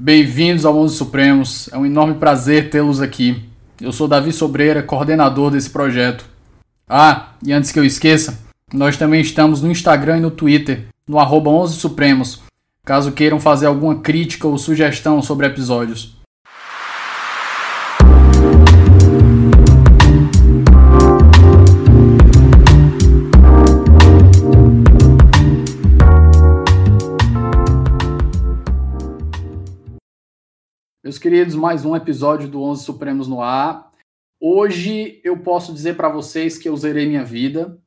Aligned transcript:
Bem-vindos 0.00 0.64
ao 0.64 0.72
Mundo 0.72 0.90
Supremos. 0.90 1.68
É 1.72 1.76
um 1.76 1.84
enorme 1.84 2.14
prazer 2.14 2.70
tê-los 2.70 3.00
aqui. 3.00 3.42
Eu 3.80 3.90
sou 3.90 4.06
Davi 4.06 4.30
Sobreira, 4.30 4.80
coordenador 4.80 5.50
desse 5.50 5.68
projeto. 5.68 6.24
Ah, 6.88 7.30
e 7.44 7.52
antes 7.52 7.72
que 7.72 7.80
eu 7.80 7.84
esqueça, 7.84 8.38
nós 8.72 8.96
também 8.96 9.20
estamos 9.20 9.60
no 9.60 9.68
Instagram 9.68 10.18
e 10.18 10.20
no 10.20 10.30
Twitter, 10.30 10.86
no 11.04 11.18
arroba 11.18 11.50
11 11.50 11.74
Supremos, 11.74 12.42
caso 12.84 13.10
queiram 13.10 13.40
fazer 13.40 13.66
alguma 13.66 13.96
crítica 13.96 14.46
ou 14.46 14.56
sugestão 14.56 15.20
sobre 15.20 15.48
episódios. 15.48 16.16
Meus 31.08 31.16
queridos, 31.16 31.54
mais 31.54 31.86
um 31.86 31.96
episódio 31.96 32.46
do 32.46 32.62
11 32.62 32.84
Supremos 32.84 33.26
no 33.26 33.40
ar. 33.40 33.90
Hoje 34.38 35.22
eu 35.24 35.38
posso 35.38 35.72
dizer 35.72 35.96
para 35.96 36.10
vocês 36.10 36.58
que 36.58 36.68
eu 36.68 36.76
zerei 36.76 37.06
minha 37.06 37.24
vida. 37.24 37.80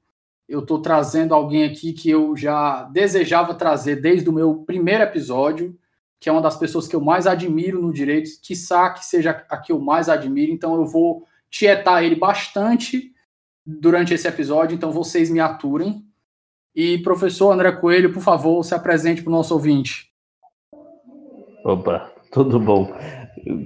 Eu 0.49 0.61
estou 0.61 0.81
trazendo 0.81 1.35
alguém 1.35 1.63
aqui 1.63 1.93
que 1.93 2.09
eu 2.09 2.35
já 2.35 2.81
desejava 2.85 3.53
trazer 3.53 3.97
desde 3.97 4.27
o 4.27 4.33
meu 4.33 4.63
primeiro 4.63 5.03
episódio, 5.03 5.77
que 6.19 6.29
é 6.29 6.31
uma 6.31 6.41
das 6.41 6.57
pessoas 6.57 6.87
que 6.87 6.95
eu 6.95 6.99
mais 6.99 7.27
admiro 7.27 7.79
no 7.79 7.93
direito, 7.93 8.31
quiçá 8.41 8.89
que 8.89 9.05
seja 9.05 9.45
a 9.47 9.57
que 9.59 9.71
eu 9.71 9.79
mais 9.79 10.09
admiro. 10.09 10.51
Então 10.51 10.73
eu 10.73 10.87
vou 10.87 11.23
tietar 11.47 12.03
ele 12.03 12.15
bastante 12.15 13.13
durante 13.63 14.15
esse 14.15 14.27
episódio, 14.27 14.73
então 14.73 14.91
vocês 14.91 15.29
me 15.29 15.39
aturem. 15.39 16.03
E 16.73 16.97
professor 17.03 17.51
André 17.51 17.71
Coelho, 17.73 18.11
por 18.11 18.23
favor, 18.23 18.65
se 18.65 18.73
apresente 18.73 19.21
para 19.21 19.29
o 19.29 19.35
nosso 19.35 19.53
ouvinte. 19.53 20.11
Opa, 21.63 22.10
tudo 22.31 22.59
bom. 22.59 22.91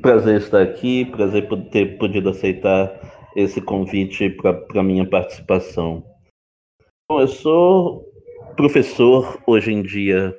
Prazer 0.02 0.42
estar 0.42 0.62
aqui, 0.62 1.06
prazer 1.06 1.48
por 1.48 1.62
ter 1.70 1.98
podido 1.98 2.30
aceitar 2.30 2.92
esse 3.36 3.62
convite 3.62 4.30
para 4.30 4.82
a 4.82 4.84
minha 4.84 5.08
participação. 5.08 6.04
Bom, 7.08 7.22
eu 7.22 7.28
sou 7.28 8.04
professor 8.58 9.42
hoje 9.46 9.72
em 9.72 9.84
dia 9.84 10.34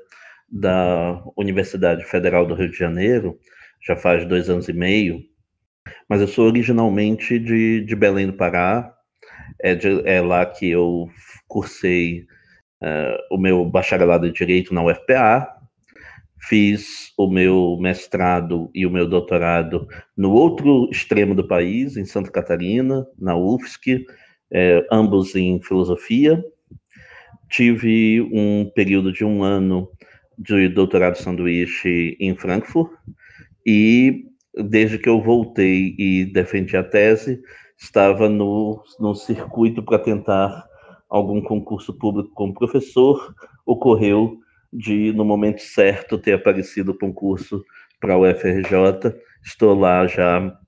da 0.51 1.23
Universidade 1.37 2.05
Federal 2.05 2.47
do 2.47 2.55
Rio 2.55 2.71
de 2.71 2.77
Janeiro, 2.77 3.39
já 3.87 3.97
faz 3.97 4.25
dois 4.25 4.51
anos 4.51 4.69
e 4.69 4.73
meio, 4.73 5.21
mas 6.09 6.21
eu 6.21 6.27
sou 6.27 6.47
originalmente 6.47 7.39
de, 7.39 7.83
de 7.83 7.95
Belém 7.95 8.27
do 8.27 8.33
Pará, 8.33 8.93
é, 9.61 9.75
de, 9.75 10.03
é 10.09 10.21
lá 10.21 10.45
que 10.45 10.69
eu 10.69 11.09
cursei 11.47 12.27
uh, 12.83 13.35
o 13.35 13.39
meu 13.39 13.65
bacharelado 13.65 14.27
em 14.27 14.33
Direito 14.33 14.75
na 14.75 14.83
UFPA, 14.83 15.56
Fiz 16.49 17.13
o 17.19 17.29
meu 17.29 17.77
mestrado 17.81 18.71
e 18.73 18.87
o 18.87 18.91
meu 18.91 19.09
doutorado 19.09 19.89
no 20.17 20.31
outro 20.31 20.89
extremo 20.93 21.35
do 21.35 21.49
país, 21.49 21.97
em 21.97 22.05
Santa 22.05 22.31
Catarina, 22.31 23.05
na 23.19 23.37
UFSC, 23.37 24.07
é, 24.53 24.87
ambos 24.93 25.35
em 25.35 25.61
filosofia. 25.61 26.45
Tive 27.49 28.21
um 28.33 28.71
período 28.75 29.13
de 29.13 29.25
um 29.25 29.43
ano 29.43 29.91
de 30.39 30.69
doutorado 30.69 31.17
sanduíche 31.17 32.17
em 32.21 32.37
Frankfurt 32.37 32.93
e 33.67 34.27
desde 34.55 34.99
que 34.99 35.09
eu 35.09 35.21
voltei 35.21 35.95
e 35.99 36.25
defendi 36.27 36.77
a 36.77 36.85
tese, 36.85 37.41
estava 37.77 38.29
no, 38.29 38.83
no 38.99 39.15
circuito 39.15 39.83
para 39.83 39.99
tentar 39.99 40.65
algum 41.09 41.41
concurso 41.41 41.93
público 41.93 42.31
como 42.35 42.55
professor. 42.55 43.35
Ocorreu 43.67 44.39
de, 44.73 45.13
no 45.13 45.25
momento 45.25 45.61
certo, 45.61 46.19
ter 46.19 46.35
aparecido 46.35 46.93
o 46.93 46.99
concurso 46.99 47.65
para 48.01 48.17
o 48.17 48.29
UFRJ. 48.29 49.15
Estou 49.45 49.75
lá 49.79 50.07
já 50.07 50.59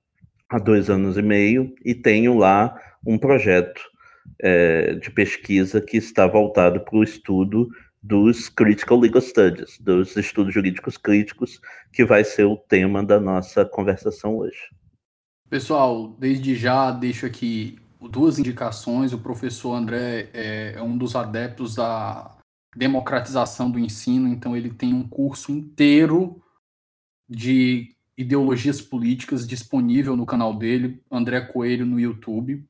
há 0.49 0.59
dois 0.59 0.89
anos 0.89 1.17
e 1.17 1.21
meio 1.21 1.73
e 1.85 1.93
tenho 1.93 2.37
lá 2.37 2.75
um 3.05 3.17
projeto 3.17 3.81
é, 4.41 4.95
de 4.95 5.11
pesquisa 5.11 5.81
que 5.81 5.97
está 5.97 6.25
voltado 6.27 6.79
para 6.79 6.97
o 6.97 7.03
estudo 7.03 7.67
dos 8.01 8.47
Critical 8.47 8.99
Legal 8.99 9.21
Studies, 9.21 9.77
dos 9.79 10.15
estudos 10.15 10.53
jurídicos 10.53 10.97
críticos, 10.97 11.59
que 11.91 12.05
vai 12.05 12.23
ser 12.23 12.45
o 12.45 12.55
tema 12.55 13.03
da 13.03 13.19
nossa 13.19 13.65
conversação 13.65 14.37
hoje. 14.37 14.59
Pessoal, 15.49 16.15
desde 16.19 16.55
já 16.55 16.91
deixo 16.91 17.25
aqui 17.25 17.77
duas 18.09 18.39
indicações. 18.39 19.11
O 19.11 19.19
professor 19.19 19.73
André 19.73 20.29
é, 20.33 20.73
é 20.77 20.81
um 20.81 20.97
dos 20.97 21.15
adeptos 21.15 21.75
da 21.75 22.38
democratização 22.75 23.69
do 23.69 23.79
ensino, 23.79 24.27
então 24.27 24.55
ele 24.55 24.69
tem 24.69 24.93
um 24.93 25.07
curso 25.07 25.51
inteiro 25.51 26.41
de 27.27 27.95
ideologias 28.17 28.81
políticas 28.81 29.47
disponível 29.47 30.15
no 30.15 30.25
canal 30.25 30.53
dele, 30.53 31.01
André 31.09 31.41
Coelho 31.41 31.85
no 31.85 31.99
YouTube. 31.99 32.65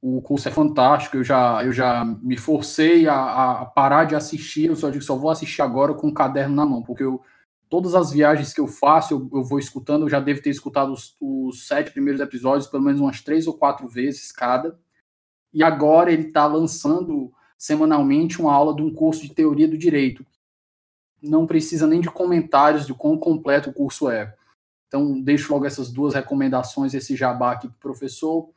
O 0.00 0.22
curso 0.22 0.48
é 0.48 0.52
fantástico, 0.52 1.16
eu 1.16 1.24
já, 1.24 1.64
eu 1.64 1.72
já 1.72 2.04
me 2.04 2.36
forcei 2.36 3.08
a, 3.08 3.62
a 3.62 3.66
parar 3.66 4.04
de 4.04 4.14
assistir, 4.14 4.66
eu 4.66 4.76
só 4.76 4.90
digo 4.90 5.02
só 5.02 5.16
vou 5.16 5.30
assistir 5.30 5.62
agora 5.62 5.94
com 5.94 6.08
o 6.08 6.14
caderno 6.14 6.54
na 6.54 6.64
mão, 6.64 6.82
porque 6.82 7.02
eu, 7.02 7.20
todas 7.68 7.94
as 7.94 8.12
viagens 8.12 8.52
que 8.52 8.60
eu 8.60 8.68
faço, 8.68 9.14
eu, 9.14 9.38
eu 9.38 9.42
vou 9.42 9.58
escutando, 9.58 10.02
eu 10.02 10.08
já 10.08 10.20
devo 10.20 10.42
ter 10.42 10.50
escutado 10.50 10.92
os, 10.92 11.16
os, 11.20 11.66
sete 11.66 11.90
primeiros 11.90 12.20
episódios, 12.20 12.68
pelo 12.68 12.82
menos 12.82 13.00
umas 13.00 13.20
três 13.20 13.46
ou 13.46 13.54
quatro 13.54 13.88
vezes 13.88 14.30
cada. 14.30 14.78
E 15.52 15.62
agora 15.62 16.12
ele 16.12 16.28
está 16.28 16.46
lançando 16.46 17.32
semanalmente 17.58 18.40
uma 18.40 18.52
aula 18.52 18.74
de 18.74 18.82
um 18.82 18.92
curso 18.92 19.22
de 19.22 19.34
teoria 19.34 19.68
do 19.68 19.78
direito. 19.78 20.24
Não 21.22 21.46
precisa 21.46 21.86
nem 21.86 22.00
de 22.00 22.10
comentários 22.10 22.86
de 22.86 22.94
quão 22.94 23.18
completo 23.18 23.70
o 23.70 23.72
curso 23.72 24.10
é. 24.10 24.34
Então, 24.86 25.20
deixo 25.20 25.52
logo 25.52 25.66
essas 25.66 25.90
duas 25.90 26.14
recomendações, 26.14 26.94
esse 26.94 27.16
jabá 27.16 27.52
aqui 27.52 27.68
para 27.68 27.76
o 27.76 27.80
professor. 27.80 28.50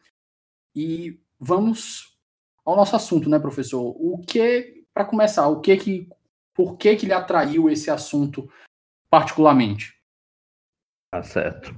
E 0.76 1.20
vamos 1.40 2.18
ao 2.64 2.76
nosso 2.76 2.96
assunto, 2.96 3.30
né, 3.30 3.40
professor? 3.40 3.96
O 3.98 4.20
que, 4.20 4.84
para 4.94 5.06
começar, 5.06 5.48
o 5.48 5.60
que 5.60 5.76
que, 5.78 6.10
por 6.54 6.78
que 6.78 6.96
que 6.96 7.06
lhe 7.06 7.14
atraiu 7.14 7.70
esse 7.70 7.90
assunto 7.90 8.50
particularmente? 9.10 9.98
Tá 11.12 11.24
certo. 11.24 11.76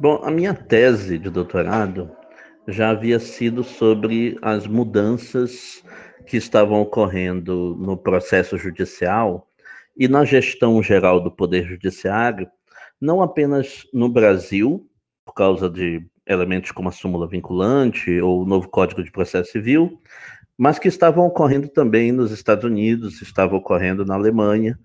Bom, 0.00 0.20
a 0.24 0.30
minha 0.30 0.52
tese 0.52 1.16
de 1.18 1.30
doutorado 1.30 2.10
já 2.66 2.90
havia 2.90 3.20
sido 3.20 3.62
sobre 3.62 4.36
as 4.42 4.66
mudanças 4.66 5.84
que 6.26 6.36
estavam 6.36 6.80
ocorrendo 6.80 7.76
no 7.78 7.96
processo 7.96 8.56
judicial 8.56 9.48
e 9.96 10.08
na 10.08 10.24
gestão 10.24 10.82
geral 10.82 11.20
do 11.20 11.30
Poder 11.30 11.64
Judiciário, 11.64 12.48
não 13.00 13.20
apenas 13.20 13.86
no 13.92 14.08
Brasil, 14.08 14.88
por 15.24 15.34
causa 15.34 15.68
de 15.68 16.04
elementos 16.26 16.70
como 16.70 16.88
a 16.88 16.92
súmula 16.92 17.28
vinculante 17.28 18.20
ou 18.20 18.42
o 18.42 18.46
novo 18.46 18.68
Código 18.68 19.02
de 19.02 19.10
Processo 19.10 19.52
Civil, 19.52 20.00
mas 20.56 20.78
que 20.78 20.88
estavam 20.88 21.26
ocorrendo 21.26 21.68
também 21.68 22.12
nos 22.12 22.30
Estados 22.30 22.64
Unidos, 22.64 23.20
estavam 23.20 23.58
ocorrendo 23.58 24.04
na 24.04 24.14
Alemanha, 24.14 24.78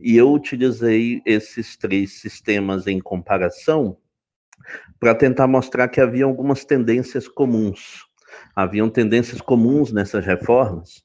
e 0.00 0.16
eu 0.16 0.32
utilizei 0.32 1.20
esses 1.26 1.76
três 1.76 2.20
sistemas 2.20 2.86
em 2.86 3.00
comparação 3.00 3.96
para 4.98 5.14
tentar 5.14 5.46
mostrar 5.46 5.88
que 5.88 6.00
havia 6.00 6.24
algumas 6.24 6.64
tendências 6.64 7.28
comuns 7.28 8.07
haviam 8.54 8.88
tendências 8.88 9.40
comuns 9.40 9.92
nessas 9.92 10.24
reformas, 10.24 11.04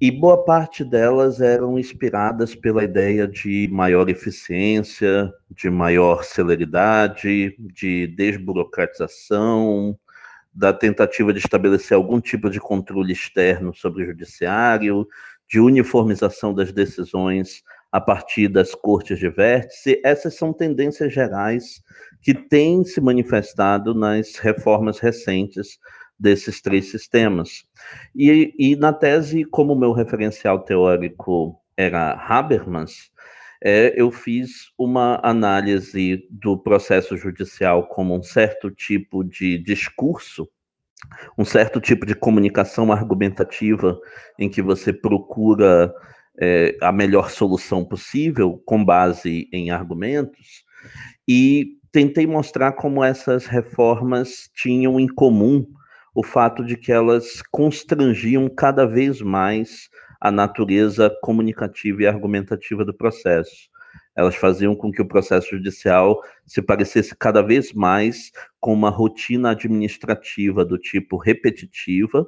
e 0.00 0.10
boa 0.10 0.44
parte 0.44 0.84
delas 0.84 1.40
eram 1.40 1.78
inspiradas 1.78 2.54
pela 2.54 2.84
ideia 2.84 3.26
de 3.26 3.68
maior 3.70 4.08
eficiência, 4.08 5.32
de 5.50 5.68
maior 5.68 6.24
celeridade, 6.24 7.54
de 7.58 8.06
desburocratização, 8.08 9.98
da 10.54 10.72
tentativa 10.72 11.32
de 11.32 11.40
estabelecer 11.40 11.96
algum 11.96 12.20
tipo 12.20 12.48
de 12.48 12.60
controle 12.60 13.12
externo 13.12 13.74
sobre 13.74 14.04
o 14.04 14.06
judiciário, 14.06 15.06
de 15.48 15.60
uniformização 15.60 16.54
das 16.54 16.72
decisões 16.72 17.62
a 17.90 18.00
partir 18.00 18.48
das 18.48 18.74
cortes 18.74 19.18
de 19.18 19.28
vértice. 19.28 20.00
Essas 20.04 20.34
são 20.34 20.52
tendências 20.52 21.12
gerais 21.12 21.82
que 22.22 22.32
têm 22.32 22.84
se 22.84 23.00
manifestado 23.00 23.94
nas 23.94 24.36
reformas 24.36 24.98
recentes 24.98 25.78
desses 26.18 26.60
três 26.60 26.90
sistemas. 26.90 27.64
E, 28.14 28.54
e 28.58 28.76
na 28.76 28.92
tese, 28.92 29.44
como 29.44 29.74
meu 29.74 29.92
referencial 29.92 30.60
teórico 30.60 31.60
era 31.76 32.12
Habermas, 32.12 33.10
é, 33.62 33.94
eu 33.96 34.10
fiz 34.10 34.70
uma 34.78 35.18
análise 35.22 36.26
do 36.30 36.58
processo 36.58 37.16
judicial 37.16 37.88
como 37.88 38.14
um 38.14 38.22
certo 38.22 38.70
tipo 38.70 39.24
de 39.24 39.58
discurso, 39.58 40.48
um 41.38 41.44
certo 41.44 41.80
tipo 41.80 42.04
de 42.04 42.14
comunicação 42.14 42.92
argumentativa 42.92 43.98
em 44.38 44.50
que 44.50 44.60
você 44.60 44.92
procura 44.92 45.92
é, 46.40 46.76
a 46.82 46.92
melhor 46.92 47.30
solução 47.30 47.84
possível 47.84 48.62
com 48.66 48.84
base 48.84 49.48
em 49.52 49.70
argumentos, 49.70 50.64
e 51.26 51.78
tentei 51.90 52.26
mostrar 52.26 52.72
como 52.72 53.02
essas 53.02 53.46
reformas 53.46 54.50
tinham 54.54 55.00
em 55.00 55.06
comum 55.06 55.66
o 56.14 56.22
fato 56.22 56.64
de 56.64 56.76
que 56.76 56.92
elas 56.92 57.42
constrangiam 57.50 58.48
cada 58.48 58.86
vez 58.86 59.20
mais 59.20 59.88
a 60.20 60.30
natureza 60.30 61.14
comunicativa 61.22 62.02
e 62.02 62.06
argumentativa 62.06 62.84
do 62.84 62.94
processo. 62.94 63.68
Elas 64.16 64.36
faziam 64.36 64.76
com 64.76 64.92
que 64.92 65.02
o 65.02 65.08
processo 65.08 65.50
judicial 65.50 66.20
se 66.46 66.62
parecesse 66.62 67.16
cada 67.16 67.42
vez 67.42 67.72
mais 67.72 68.30
com 68.60 68.72
uma 68.72 68.90
rotina 68.90 69.50
administrativa 69.50 70.64
do 70.64 70.78
tipo 70.78 71.16
repetitiva, 71.16 72.24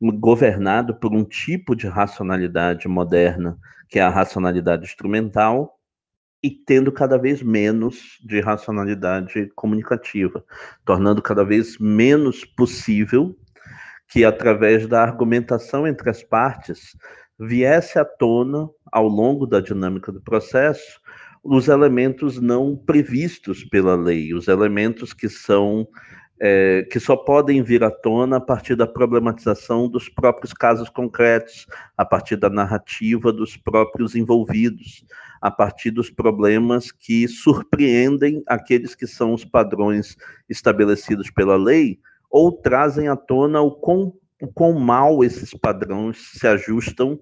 governado 0.00 0.94
por 0.94 1.14
um 1.14 1.24
tipo 1.24 1.74
de 1.74 1.86
racionalidade 1.86 2.86
moderna, 2.86 3.58
que 3.88 3.98
é 3.98 4.02
a 4.02 4.10
racionalidade 4.10 4.84
instrumental, 4.84 5.78
e 6.44 6.50
tendo 6.50 6.92
cada 6.92 7.16
vez 7.16 7.42
menos 7.42 8.18
de 8.22 8.38
racionalidade 8.38 9.50
comunicativa, 9.56 10.44
tornando 10.84 11.22
cada 11.22 11.42
vez 11.42 11.78
menos 11.78 12.44
possível 12.44 13.34
que, 14.06 14.26
através 14.26 14.86
da 14.86 15.02
argumentação 15.02 15.86
entre 15.86 16.10
as 16.10 16.22
partes, 16.22 16.94
viesse 17.40 17.98
à 17.98 18.04
tona, 18.04 18.68
ao 18.92 19.08
longo 19.08 19.46
da 19.46 19.58
dinâmica 19.58 20.12
do 20.12 20.20
processo, 20.20 21.00
os 21.42 21.68
elementos 21.68 22.38
não 22.38 22.76
previstos 22.76 23.64
pela 23.64 23.96
lei, 23.96 24.34
os 24.34 24.46
elementos 24.46 25.14
que 25.14 25.30
são 25.30 25.88
é, 26.40 26.86
que 26.90 26.98
só 26.98 27.16
podem 27.16 27.62
vir 27.62 27.84
à 27.84 27.90
tona 27.90 28.36
a 28.36 28.40
partir 28.40 28.74
da 28.74 28.86
problematização 28.86 29.88
dos 29.88 30.08
próprios 30.08 30.52
casos 30.52 30.88
concretos, 30.88 31.66
a 31.96 32.04
partir 32.04 32.36
da 32.36 32.50
narrativa 32.50 33.32
dos 33.32 33.56
próprios 33.56 34.14
envolvidos, 34.14 35.04
a 35.40 35.50
partir 35.50 35.90
dos 35.90 36.10
problemas 36.10 36.90
que 36.90 37.28
surpreendem 37.28 38.42
aqueles 38.46 38.94
que 38.94 39.06
são 39.06 39.32
os 39.32 39.44
padrões 39.44 40.16
estabelecidos 40.48 41.30
pela 41.30 41.56
lei, 41.56 41.98
ou 42.30 42.50
trazem 42.50 43.08
à 43.08 43.16
tona 43.16 43.60
o 43.60 43.70
quão, 43.70 44.12
o 44.42 44.48
quão 44.48 44.72
mal 44.72 45.22
esses 45.22 45.54
padrões 45.54 46.32
se 46.32 46.46
ajustam 46.46 47.20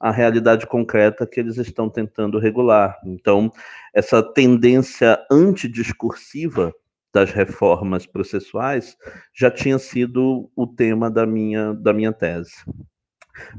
à 0.00 0.10
realidade 0.10 0.66
concreta 0.66 1.26
que 1.26 1.38
eles 1.38 1.58
estão 1.58 1.88
tentando 1.90 2.38
regular. 2.38 2.98
Então, 3.04 3.52
essa 3.92 4.22
tendência 4.22 5.18
antidiscursiva 5.30 6.74
das 7.14 7.30
reformas 7.30 8.04
processuais 8.04 8.96
já 9.32 9.48
tinha 9.48 9.78
sido 9.78 10.50
o 10.56 10.66
tema 10.66 11.08
da 11.08 11.24
minha, 11.24 11.72
da 11.72 11.92
minha 11.92 12.12
tese. 12.12 12.56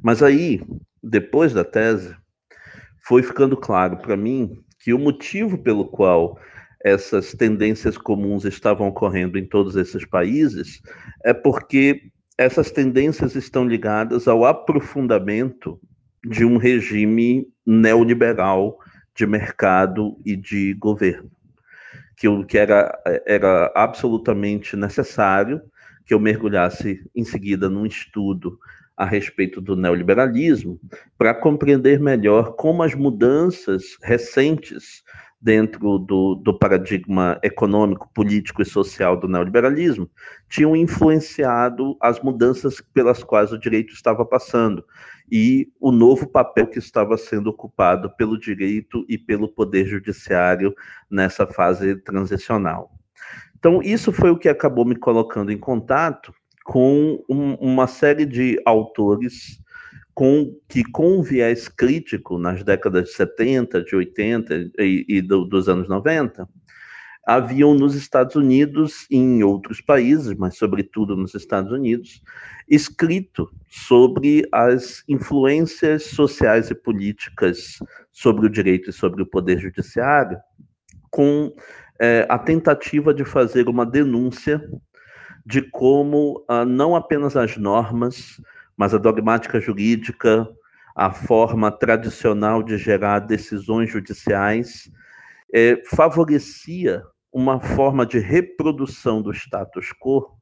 Mas 0.04 0.22
aí, 0.22 0.62
depois 1.02 1.54
da 1.54 1.64
tese, 1.64 2.14
foi 3.08 3.24
ficando 3.24 3.56
claro 3.56 3.98
para 3.98 4.18
mim 4.18 4.62
que 4.82 4.94
o 4.94 5.00
motivo 5.00 5.58
pelo 5.58 5.86
qual 5.86 6.38
essas 6.84 7.32
tendências 7.32 7.98
comuns 7.98 8.44
estavam 8.44 8.90
ocorrendo 8.90 9.40
em 9.40 9.48
todos 9.48 9.76
esses 9.78 10.06
países 10.06 10.82
é 11.24 11.34
porque 11.34 12.12
essas 12.38 12.70
tendências 12.70 13.36
estão 13.36 13.66
ligadas 13.66 14.28
ao 14.28 14.44
aprofundamento 14.44 15.80
de 16.28 16.44
um 16.44 16.58
regime 16.58 17.48
neoliberal 17.66 18.78
de 19.16 19.26
mercado 19.26 20.18
e 20.26 20.36
de 20.36 20.74
governo 20.74 21.32
eu, 22.24 22.46
que 22.46 22.58
era, 22.58 22.98
era 23.26 23.72
absolutamente 23.76 24.76
necessário 24.76 25.62
que 26.06 26.14
eu 26.14 26.20
mergulhasse 26.20 27.04
em 27.16 27.24
seguida 27.24 27.70
num 27.70 27.86
estudo 27.86 28.58
a 28.96 29.06
respeito 29.06 29.60
do 29.60 29.76
neoliberalismo 29.76 30.80
para 31.18 31.34
compreender 31.34 32.00
melhor 32.00 32.56
como 32.56 32.84
as 32.84 32.94
mudanças 32.94 33.98
recentes 34.02 35.04
dentro 35.42 36.00
do, 36.00 36.36
do, 36.36 36.58
paradigma 36.58 37.40
econômico, 37.44 38.10
político 38.14 38.62
e 38.62 38.66
social 38.66 39.16
do 39.16 39.28
neoliberalismo 39.28 40.10
tinham 40.50 40.76
influenciado 40.76 41.98
as 42.02 42.20
mudanças 42.22 42.82
pelas 42.82 43.24
quais 43.24 43.52
o 43.52 43.60
direito 43.60 43.94
estava 43.94 44.26
passando 44.26 44.84
e 45.32 45.72
o 45.80 45.92
novo 45.92 46.28
papel 46.28 46.68
que 46.68 46.80
estava 46.80 47.18
sendo 47.18 47.50
ocupado 47.50 48.10
pelo 48.16 48.40
direito 48.40 49.06
e 49.10 49.18
pelo 49.18 49.48
poder 49.48 49.86
judiciário 49.86 50.74
nessa 51.10 51.48
fase 51.48 51.96
transicional. 51.96 52.92
Então, 53.58 53.82
isso 53.82 54.12
foi 54.12 54.30
o 54.30 54.38
que 54.38 54.48
acabou 54.48 54.86
me 54.86 54.96
colocando 54.96 55.52
em 55.52 55.58
contato 55.58 56.34
com 56.64 57.24
um, 57.30 57.54
uma 57.56 57.88
série 57.88 58.26
de 58.26 58.62
autores 58.66 59.60
com, 60.14 60.56
que, 60.70 60.84
com 60.84 61.20
um 61.20 61.22
viés 61.22 61.68
crítico 61.68 62.38
nas 62.38 62.64
décadas 62.64 63.10
de 63.10 63.14
70, 63.16 63.84
de 63.84 63.96
80 63.96 64.72
e, 64.80 65.06
e 65.08 65.22
do, 65.22 65.46
dos 65.46 65.68
anos 65.68 65.90
90, 65.90 66.48
haviam 67.26 67.74
nos 67.74 67.96
Estados 67.96 68.36
Unidos 68.36 69.08
e 69.10 69.18
em 69.18 69.44
outros 69.44 69.82
países, 69.82 70.36
mas 70.38 70.58
sobretudo 70.58 71.18
nos 71.18 71.34
Estados 71.34 71.72
Unidos, 71.72 72.22
escrito 72.70 73.50
sobre 73.68 74.48
as 74.52 75.04
influências 75.08 76.04
sociais 76.04 76.70
e 76.70 76.76
políticas 76.76 77.80
sobre 78.12 78.46
o 78.46 78.50
direito 78.50 78.92
e 78.92 78.94
sobre 78.94 79.24
o 79.24 79.26
poder 79.26 79.60
judiciário, 79.60 80.38
com 81.10 81.52
é, 82.00 82.28
a 82.30 82.38
tentativa 82.38 83.14
de 83.14 83.26
fazer 83.26 83.68
uma 83.68 83.86
denúncia 83.86 84.62
de 85.44 85.62
como 85.62 86.44
ah, 86.48 86.66
não 86.66 86.96
apenas 86.96 87.36
as 87.36 87.58
normas, 87.58 88.40
mas 88.78 88.94
a 88.94 88.98
dogmática 88.98 89.60
jurídica, 89.60 90.48
a 90.96 91.12
forma 91.12 91.72
tradicional 91.72 92.62
de 92.62 92.78
gerar 92.78 93.20
decisões 93.20 93.92
judiciais, 93.92 94.92
é, 95.54 95.82
favorecia 95.86 97.04
uma 97.36 97.60
forma 97.60 98.06
de 98.06 98.18
reprodução 98.18 99.22
do 99.22 99.34
status 99.34 99.92
quo 99.92 100.40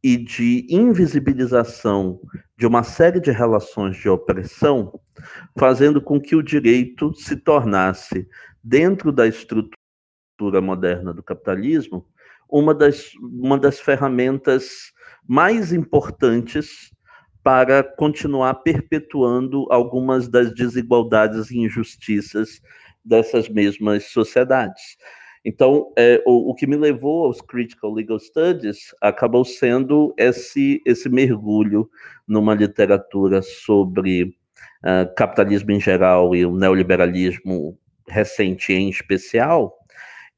e 0.00 0.16
de 0.16 0.64
invisibilização 0.70 2.20
de 2.56 2.68
uma 2.68 2.84
série 2.84 3.18
de 3.18 3.32
relações 3.32 3.96
de 3.96 4.08
opressão, 4.08 5.00
fazendo 5.58 6.00
com 6.00 6.20
que 6.20 6.36
o 6.36 6.42
direito 6.42 7.12
se 7.14 7.34
tornasse, 7.34 8.28
dentro 8.62 9.10
da 9.10 9.26
estrutura 9.26 10.60
moderna 10.62 11.12
do 11.12 11.20
capitalismo, 11.20 12.06
uma 12.48 12.72
das, 12.72 13.12
uma 13.16 13.58
das 13.58 13.80
ferramentas 13.80 14.92
mais 15.26 15.72
importantes 15.72 16.92
para 17.42 17.82
continuar 17.82 18.54
perpetuando 18.62 19.66
algumas 19.68 20.28
das 20.28 20.54
desigualdades 20.54 21.50
e 21.50 21.58
injustiças 21.58 22.60
dessas 23.04 23.48
mesmas 23.48 24.12
sociedades. 24.12 24.96
Então, 25.44 25.92
é, 25.96 26.22
o, 26.26 26.50
o, 26.50 26.54
que 26.54 26.66
me 26.66 26.76
levou 26.76 27.24
aos 27.24 27.40
Critical 27.40 27.92
Legal 27.92 28.18
Studies 28.18 28.94
acabou 29.00 29.44
sendo 29.44 30.14
esse, 30.18 30.82
esse 30.84 31.08
mergulho 31.08 31.88
numa 32.28 32.54
literatura 32.54 33.40
sobre 33.40 34.24
uh, 34.24 35.14
capitalismo 35.16 35.70
em 35.72 35.80
geral 35.80 36.34
e 36.34 36.44
o 36.44 36.54
neoliberalismo 36.54 37.78
recente 38.06 38.72
em 38.72 38.90
especial, 38.90 39.74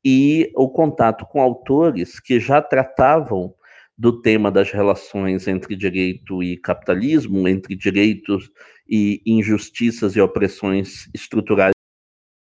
e 0.05 0.53
o 0.55 0.69
contato 0.69 1.27
com 1.27 1.41
autores 1.41 2.21
que 2.21 2.39
já 2.39 2.61
tratavam 2.61 3.55
do 3.97 4.21
tema 4.21 4.51
das 4.51 4.71
relações 4.71 5.47
entre 5.49 5.77
direito 5.77 6.43
e 6.43 6.57
capitalismo, 6.57 7.47
entre 7.49 7.75
direitos 7.75 8.51
e 8.89 9.23
injustiças 9.27 10.17
e 10.17 10.21
opressões 10.21 11.09
estruturais 11.15 11.73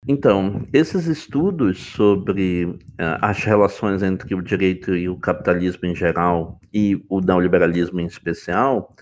então, 0.08 0.68
esses 0.72 1.08
estudos 1.08 1.80
sobre 1.80 2.66
uh, 2.66 2.78
as 3.22 3.44
relações 3.44 4.04
entre 4.04 4.36
o 4.36 4.42
direito 4.42 4.96
e 4.96 5.10
o 5.10 5.18
capitalismo 5.18 5.88
em 5.88 5.96
geral 5.96 6.60
e 6.72 7.04
o 7.10 7.20
neoliberalismo 7.22 8.00
em 8.00 8.06
especial 8.06 8.94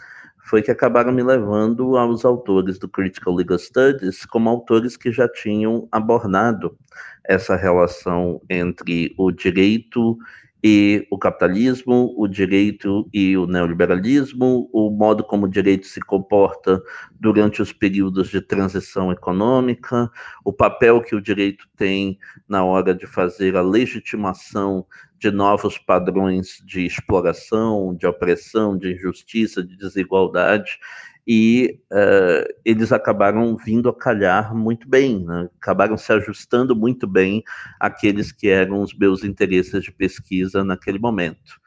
foi 0.46 0.62
que 0.62 0.72
acabaram 0.72 1.12
me 1.12 1.22
levando 1.22 1.98
aos 1.98 2.24
autores 2.24 2.80
do 2.80 2.88
Critical 2.88 3.34
Legal 3.34 3.60
Studies 3.60 4.26
como 4.26 4.50
autores 4.50 4.96
que 4.96 5.12
já 5.12 5.28
tinham 5.28 5.88
abordado 5.92 6.78
essa 7.26 7.56
relação 7.56 8.42
entre 8.50 9.14
o 9.18 9.32
direito 9.32 10.18
e 10.64 11.06
o 11.12 11.18
capitalismo, 11.18 12.14
o 12.18 12.26
direito 12.26 13.10
e 13.14 13.36
o 13.36 13.46
neoliberalismo, 13.46 14.70
o 14.72 14.90
modo 14.90 15.22
como 15.22 15.46
o 15.46 15.50
direito 15.50 15.86
se 15.86 16.00
comporta 16.00 16.82
durante 17.20 17.62
os 17.62 17.74
períodos 17.74 18.30
de 18.30 18.40
transição 18.40 19.12
econômica, 19.12 20.10
o 20.46 20.54
papel 20.54 21.02
que 21.02 21.16
o 21.16 21.22
direito 21.22 21.68
tem 21.76 22.18
na 22.48 22.64
hora 22.64 22.96
de 22.96 23.06
fazer 23.06 23.58
a 23.58 23.62
legitimação 23.62 24.86
de 25.20 25.32
novos 25.32 25.78
padrões 25.78 26.64
de 26.66 26.86
exploração, 26.86 27.94
de 27.94 28.08
opressão, 28.08 28.78
de 28.78 28.94
injustiça, 28.94 29.62
de 29.62 29.76
desigualdade 29.76 30.80
e 31.26 31.80
uh, 31.92 32.54
eles 32.66 32.92
acabaram 32.92 33.56
vindo 33.56 33.88
a 33.88 33.98
calhar 33.98 34.54
muito 34.54 34.88
bem, 34.88 35.24
né? 35.24 35.50
acabaram 35.62 35.98
se 35.98 36.12
ajustando 36.12 36.76
muito 36.76 37.08
bem 37.08 37.44
àqueles 37.80 38.32
que 38.32 38.50
eram 38.50 38.82
os 38.82 38.94
meus 38.94 39.24
interesses 39.24 39.84
de 39.84 39.92
pesquisa 39.92 40.64
naquele 40.64 41.00
momento. 41.00 41.62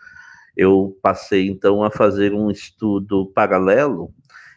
Eu 0.56 0.98
passei 1.02 1.48
então 1.48 1.82
a 1.82 1.90
fazer 1.90 2.32
um 2.32 2.50
estudo 2.50 3.26
paralelo, 3.34 4.12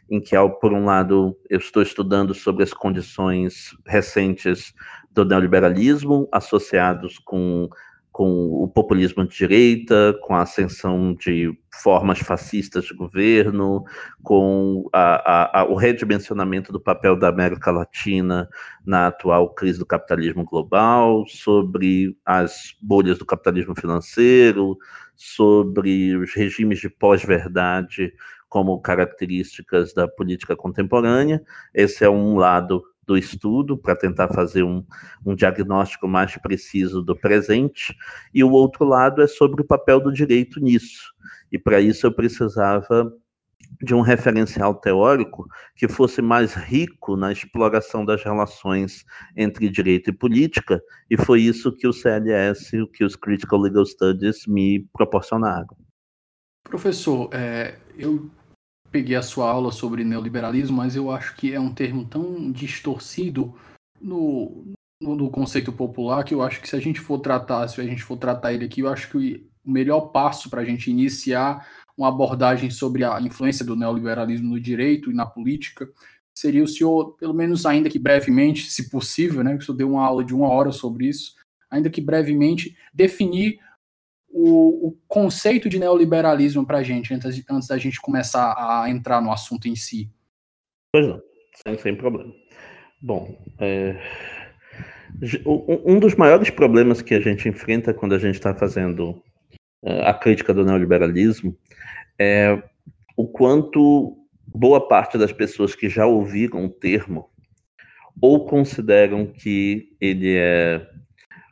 em 0.10 0.20
que, 0.20 0.36
por 0.60 0.74
um 0.74 0.86
lado, 0.86 1.38
eu 1.50 1.60
estou 1.60 1.84
estudando 1.84 2.34
sobre 2.34 2.64
as 2.64 2.74
condições 2.74 3.76
recentes 3.86 4.74
do 5.12 5.24
neoliberalismo 5.24 6.28
associados 6.32 7.20
com 7.20 7.70
com 8.20 8.62
o 8.62 8.68
populismo 8.68 9.26
de 9.26 9.34
direita, 9.34 10.14
com 10.24 10.36
a 10.36 10.42
ascensão 10.42 11.14
de 11.14 11.58
formas 11.82 12.20
fascistas 12.20 12.84
de 12.84 12.94
governo, 12.94 13.86
com 14.22 14.90
a, 14.92 15.60
a, 15.60 15.62
a, 15.62 15.64
o 15.64 15.76
redimensionamento 15.76 16.74
do 16.74 16.82
papel 16.82 17.18
da 17.18 17.30
América 17.30 17.72
Latina 17.72 18.50
na 18.86 19.08
atual 19.08 19.54
crise 19.54 19.80
do 19.80 19.86
capitalismo 19.86 20.44
global, 20.44 21.26
sobre 21.30 22.14
as 22.26 22.76
bolhas 22.82 23.18
do 23.18 23.26
capitalismo 23.26 23.74
financeiro, 23.74 24.78
sobre 25.16 26.14
os 26.18 26.34
regimes 26.36 26.80
de 26.80 26.90
pós-verdade 26.90 28.12
como 28.50 28.82
características 28.82 29.94
da 29.94 30.10
política 30.10 30.58
contemporânea. 30.58 31.42
Esse 31.74 32.04
é 32.04 32.10
um 32.10 32.36
lado 32.36 32.84
do 33.10 33.18
estudo 33.18 33.76
para 33.76 33.96
tentar 33.96 34.28
fazer 34.28 34.62
um, 34.62 34.86
um 35.26 35.34
diagnóstico 35.34 36.08
mais 36.08 36.38
preciso 36.38 37.02
do 37.02 37.16
presente, 37.16 37.96
e 38.32 38.44
o 38.44 38.52
outro 38.52 38.86
lado 38.86 39.20
é 39.24 39.28
sobre 39.28 39.64
o 39.64 39.66
papel 39.66 40.00
do 40.00 40.14
direito 40.14 40.60
nisso. 40.60 41.12
E 41.52 41.58
para 41.58 41.82
isso 41.82 42.06
eu 42.06 42.14
precisava 42.14 43.12
de 43.82 43.96
um 43.96 44.02
referencial 44.02 44.76
teórico 44.76 45.48
que 45.76 45.88
fosse 45.88 46.22
mais 46.22 46.54
rico 46.54 47.16
na 47.16 47.32
exploração 47.32 48.06
das 48.06 48.24
relações 48.24 49.04
entre 49.36 49.70
direito 49.70 50.12
e 50.12 50.14
política, 50.14 50.80
e 51.10 51.18
foi 51.18 51.42
isso 51.42 51.76
que 51.76 51.88
o 51.88 51.94
CLS, 51.94 52.72
que 52.94 53.04
os 53.04 53.16
Critical 53.16 53.60
Legal 53.60 53.86
Studies 53.88 54.46
me 54.46 54.88
proporcionaram. 54.94 55.76
Professor, 56.64 57.28
é, 57.34 57.76
eu 57.98 58.30
peguei 58.92 59.16
a 59.16 59.22
sua 59.22 59.50
aula 59.50 59.72
sobre 59.72 60.04
neoliberalismo, 60.04 60.78
mas 60.78 60.96
eu 60.96 61.12
acho 61.12 61.36
que 61.36 61.54
é 61.54 61.60
um 61.60 61.74
termo 61.74 62.06
tão 62.06 62.52
distorcido 62.52 63.56
no, 64.02 64.74
no, 65.02 65.16
no, 65.16 65.30
conceito 65.30 65.72
popular 65.72 66.24
que 66.24 66.34
eu 66.34 66.42
acho 66.42 66.62
que 66.62 66.70
se 66.70 66.76
a 66.76 66.80
gente 66.80 67.00
for 67.00 67.20
tratar, 67.20 67.68
se 67.68 67.80
a 67.80 67.84
gente 67.84 68.04
for 68.04 68.18
tratar 68.18 68.54
ele 68.54 68.66
aqui, 68.66 68.82
eu 68.82 68.90
acho 68.90 69.10
que 69.10 69.46
o 69.66 69.72
melhor 69.72 70.08
passo 70.08 70.50
para 70.50 70.62
a 70.62 70.66
gente 70.66 70.90
iniciar 70.90 71.68
uma 71.98 72.08
abordagem 72.08 72.70
sobre 72.70 73.04
a 73.04 73.20
influência 73.22 73.66
do 73.66 73.76
neoliberalismo 73.76 74.50
no 74.50 74.60
direito 74.60 75.12
e 75.12 75.14
na 75.14 75.26
política 75.26 75.88
seria 76.34 76.64
o 76.64 76.68
senhor, 76.68 77.18
pelo 77.18 77.34
menos 77.34 77.66
ainda 77.66 77.90
que 77.90 78.00
brevemente, 78.00 78.72
se 78.72 78.90
possível, 78.90 79.44
né, 79.44 79.58
que 79.58 79.64
o 79.64 79.66
senhor 79.66 79.78
deu 79.78 79.92
uma 79.92 80.06
aula 80.06 80.24
de 80.24 80.34
uma 80.34 80.48
hora 80.48 80.72
sobre 80.72 81.08
isso, 81.08 81.36
ainda 81.70 81.90
que 81.90 82.00
brevemente, 82.00 82.78
definir 82.94 83.60
o, 84.32 84.88
o 84.88 84.98
conceito 85.08 85.68
de 85.68 85.80
neoliberalismo 85.80 86.66
para 86.66 86.80
a 86.80 86.84
gente, 86.84 87.14
antes, 87.14 87.44
antes 87.50 87.68
da 87.68 87.78
gente 87.78 88.00
começar 88.00 88.54
a 88.58 88.90
entrar 88.90 89.22
no 89.22 89.32
assunto 89.32 89.68
em 89.68 89.76
si? 89.76 90.10
Pois 90.92 91.08
não, 91.08 91.22
sem, 91.64 91.78
sem 91.78 91.96
problema. 91.96 92.34
Bom, 93.02 93.38
é... 93.60 94.00
um 95.86 96.00
dos 96.00 96.16
maiores 96.16 96.50
problemas 96.50 97.02
que 97.02 97.14
a 97.14 97.20
gente 97.20 97.48
enfrenta 97.48 97.94
quando 97.94 98.16
a 98.16 98.20
gente 98.20 98.36
está 98.36 98.54
fazendo 98.54 99.22
é, 99.84 100.08
a 100.08 100.14
crítica 100.14 100.54
do 100.54 100.66
neoliberalismo 100.66 101.58
é 102.20 102.62
o 103.16 103.28
quanto 103.28 104.18
boa 104.48 104.88
parte 104.88 105.18
das 105.18 105.32
pessoas 105.32 105.76
que 105.76 105.90
já 105.90 106.06
ouviram 106.06 106.66
o 106.66 106.70
termo 106.70 107.30
ou 108.22 108.46
consideram 108.46 109.26
que 109.26 109.96
ele 110.02 110.36
é 110.36 110.86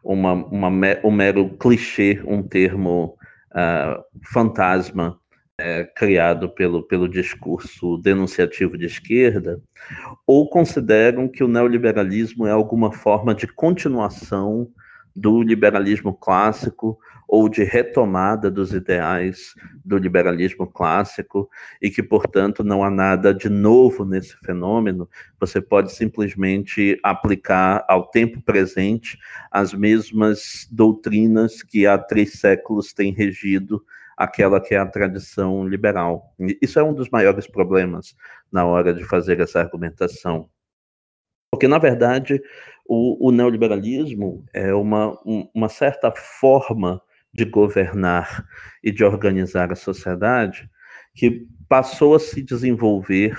uma, 0.04 0.34
uma, 0.34 0.70
um 1.04 1.12
mero 1.12 1.50
clichê, 1.58 2.22
um 2.26 2.42
termo 2.42 3.18
uh, 3.52 4.04
fantasma 4.32 5.20
é, 5.60 5.84
criado 5.84 6.50
pelo, 6.50 6.84
pelo 6.84 7.10
discurso 7.10 7.98
denunciativo 7.98 8.78
de 8.78 8.86
esquerda, 8.86 9.60
ou 10.26 10.48
consideram 10.50 11.28
que 11.28 11.44
o 11.44 11.48
neoliberalismo 11.48 12.46
é 12.46 12.52
alguma 12.52 12.92
forma 12.92 13.34
de 13.34 13.48
continuação 13.48 14.70
do 15.18 15.42
liberalismo 15.42 16.14
clássico 16.14 17.00
ou 17.28 17.50
de 17.50 17.64
retomada 17.64 18.52
dos 18.52 18.72
ideais 18.72 19.56
do 19.84 19.98
liberalismo 19.98 20.68
clássico 20.68 21.50
e 21.82 21.90
que, 21.90 22.04
portanto, 22.04 22.64
não 22.64 22.84
há 22.84 22.92
nada 22.92 23.34
de 23.34 23.50
novo 23.50 24.06
nesse 24.06 24.38
fenômeno, 24.38 25.10
você 25.40 25.60
pode 25.60 25.92
simplesmente 25.92 27.00
aplicar 27.02 27.84
ao 27.90 28.08
tempo 28.12 28.40
presente 28.44 29.18
as 29.52 29.74
mesmas 29.74 30.68
doutrinas 30.72 31.64
que 31.64 31.88
há 31.88 31.98
três 31.98 32.34
séculos 32.34 32.94
têm 32.94 33.12
regido 33.12 33.84
aquela 34.16 34.62
que 34.62 34.76
é 34.76 34.78
a 34.78 34.86
tradição 34.86 35.68
liberal. 35.68 36.36
Isso 36.62 36.80
é 36.80 36.84
um 36.84 36.94
dos 36.94 37.10
maiores 37.10 37.48
problemas 37.48 38.16
na 38.52 38.66
hora 38.66 38.94
de 38.94 39.04
fazer 39.04 39.40
essa 39.40 39.60
argumentação. 39.60 40.48
Porque, 41.52 41.68
na 41.68 41.80
verdade, 41.80 42.42
o, 42.88 43.30
o 43.30 43.32
neoliberalismo 43.32 44.46
é 44.54 44.74
uma, 44.74 45.18
uma 45.54 45.70
certa 45.70 46.12
forma 46.12 47.02
de 47.34 47.46
governar 47.46 48.46
e 48.84 48.92
de 48.92 49.04
organizar 49.04 49.72
a 49.72 49.76
sociedade 49.76 50.70
que 51.14 51.46
passou 51.68 52.16
a 52.16 52.20
se 52.20 52.42
desenvolver 52.42 53.36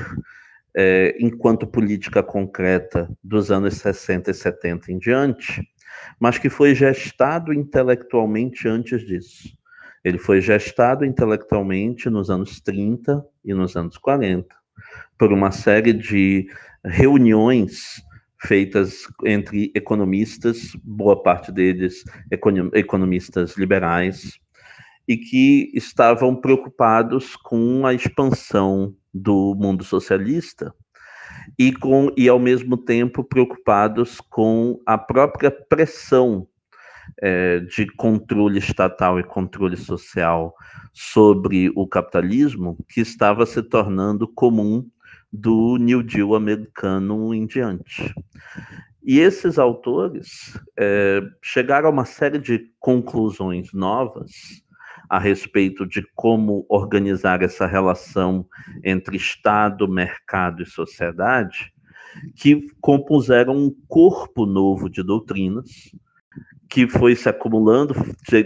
é, 0.77 1.17
enquanto 1.19 1.67
política 1.67 2.23
concreta 2.23 3.11
dos 3.23 3.51
anos 3.51 3.75
60 3.75 4.31
e 4.31 4.35
70 4.35 4.93
em 4.93 4.99
diante, 4.99 5.67
mas 6.21 6.39
que 6.39 6.49
foi 6.49 6.75
gestado 6.75 7.53
intelectualmente 7.53 8.69
antes 8.69 9.01
disso. 9.05 9.49
Ele 10.05 10.19
foi 10.19 10.41
gestado 10.41 11.05
intelectualmente 11.05 12.09
nos 12.09 12.31
anos 12.31 12.61
30 12.61 13.25
e 13.45 13.53
nos 13.53 13.77
anos 13.77 13.97
40, 13.99 14.55
por 15.19 15.33
uma 15.33 15.51
série 15.51 15.93
de 15.93 16.49
reuniões 16.85 18.03
feitas 18.41 19.03
entre 19.25 19.71
economistas, 19.75 20.73
boa 20.85 21.21
parte 21.23 21.51
deles 21.51 22.05
economistas 22.75 23.57
liberais, 23.57 24.39
e 25.07 25.17
que 25.17 25.71
estavam 25.75 26.37
preocupados 26.37 27.35
com 27.35 27.87
a 27.87 27.95
expansão 27.95 28.95
do 29.13 29.55
mundo 29.59 29.83
socialista 29.83 30.73
e 31.59 31.73
com 31.73 32.13
e 32.17 32.29
ao 32.29 32.39
mesmo 32.39 32.77
tempo 32.77 33.25
preocupados 33.25 34.21
com 34.21 34.79
a 34.85 34.99
própria 34.99 35.51
pressão 35.51 36.47
é, 37.23 37.61
de 37.61 37.87
controle 37.97 38.59
estatal 38.59 39.19
e 39.19 39.25
controle 39.25 39.79
social 39.79 40.55
sobre 40.93 41.73
o 41.75 41.87
capitalismo 41.87 42.77
que 42.89 43.01
estava 43.01 43.47
se 43.47 43.63
tornando 43.63 44.29
comum 44.29 44.87
do 45.33 45.77
New 45.77 46.03
Deal 46.03 46.35
americano 46.35 47.35
em 47.35 47.47
diante. 47.47 48.15
E 49.03 49.21
esses 49.21 49.59
autores 49.59 50.59
é, 50.79 51.23
chegaram 51.43 51.89
a 51.89 51.93
uma 51.93 52.05
série 52.05 52.39
de 52.39 52.71
conclusões 52.79 53.73
novas 53.73 54.31
a 55.09 55.19
respeito 55.19 55.87
de 55.87 56.03
como 56.15 56.67
organizar 56.69 57.43
essa 57.43 57.67
relação 57.67 58.47
entre 58.85 59.17
Estado, 59.17 59.89
mercado 59.89 60.63
e 60.63 60.67
sociedade, 60.67 61.73
que 62.37 62.67
compuseram 62.81 63.57
um 63.57 63.75
corpo 63.89 64.45
novo 64.45 64.91
de 64.91 65.03
doutrinas 65.03 65.91
que 66.69 66.87
foi 66.87 67.17
se 67.17 67.29
acumulando, 67.29 67.95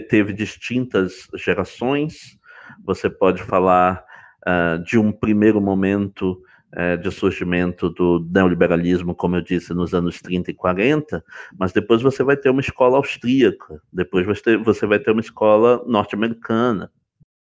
teve 0.09 0.31
distintas 0.31 1.27
gerações. 1.35 2.37
Você 2.85 3.09
pode 3.09 3.43
falar 3.43 4.03
uh, 4.47 4.81
de 4.83 4.97
um 4.97 5.11
primeiro 5.11 5.59
momento 5.59 6.41
é, 6.75 6.97
de 6.97 7.11
surgimento 7.11 7.89
do 7.89 8.27
neoliberalismo, 8.31 9.13
como 9.13 9.35
eu 9.35 9.41
disse, 9.41 9.73
nos 9.73 9.93
anos 9.93 10.19
30 10.21 10.51
e 10.51 10.53
40, 10.53 11.23
mas 11.57 11.71
depois 11.71 12.01
você 12.01 12.23
vai 12.23 12.35
ter 12.35 12.49
uma 12.49 12.61
escola 12.61 12.97
austríaca, 12.97 13.81
depois 13.91 14.25
você, 14.25 14.57
você 14.57 14.85
vai 14.85 14.99
ter 14.99 15.11
uma 15.11 15.21
escola 15.21 15.83
norte-americana. 15.85 16.91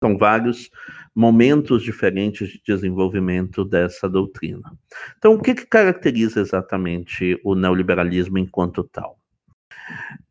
São 0.02 0.18
vários 0.18 0.68
momentos 1.14 1.82
diferentes 1.82 2.48
de 2.48 2.60
desenvolvimento 2.66 3.64
dessa 3.64 4.08
doutrina. 4.08 4.76
Então, 5.16 5.34
o 5.34 5.40
que, 5.40 5.54
que 5.54 5.66
caracteriza 5.66 6.40
exatamente 6.40 7.40
o 7.44 7.54
neoliberalismo 7.54 8.36
enquanto 8.38 8.82
tal? 8.82 9.16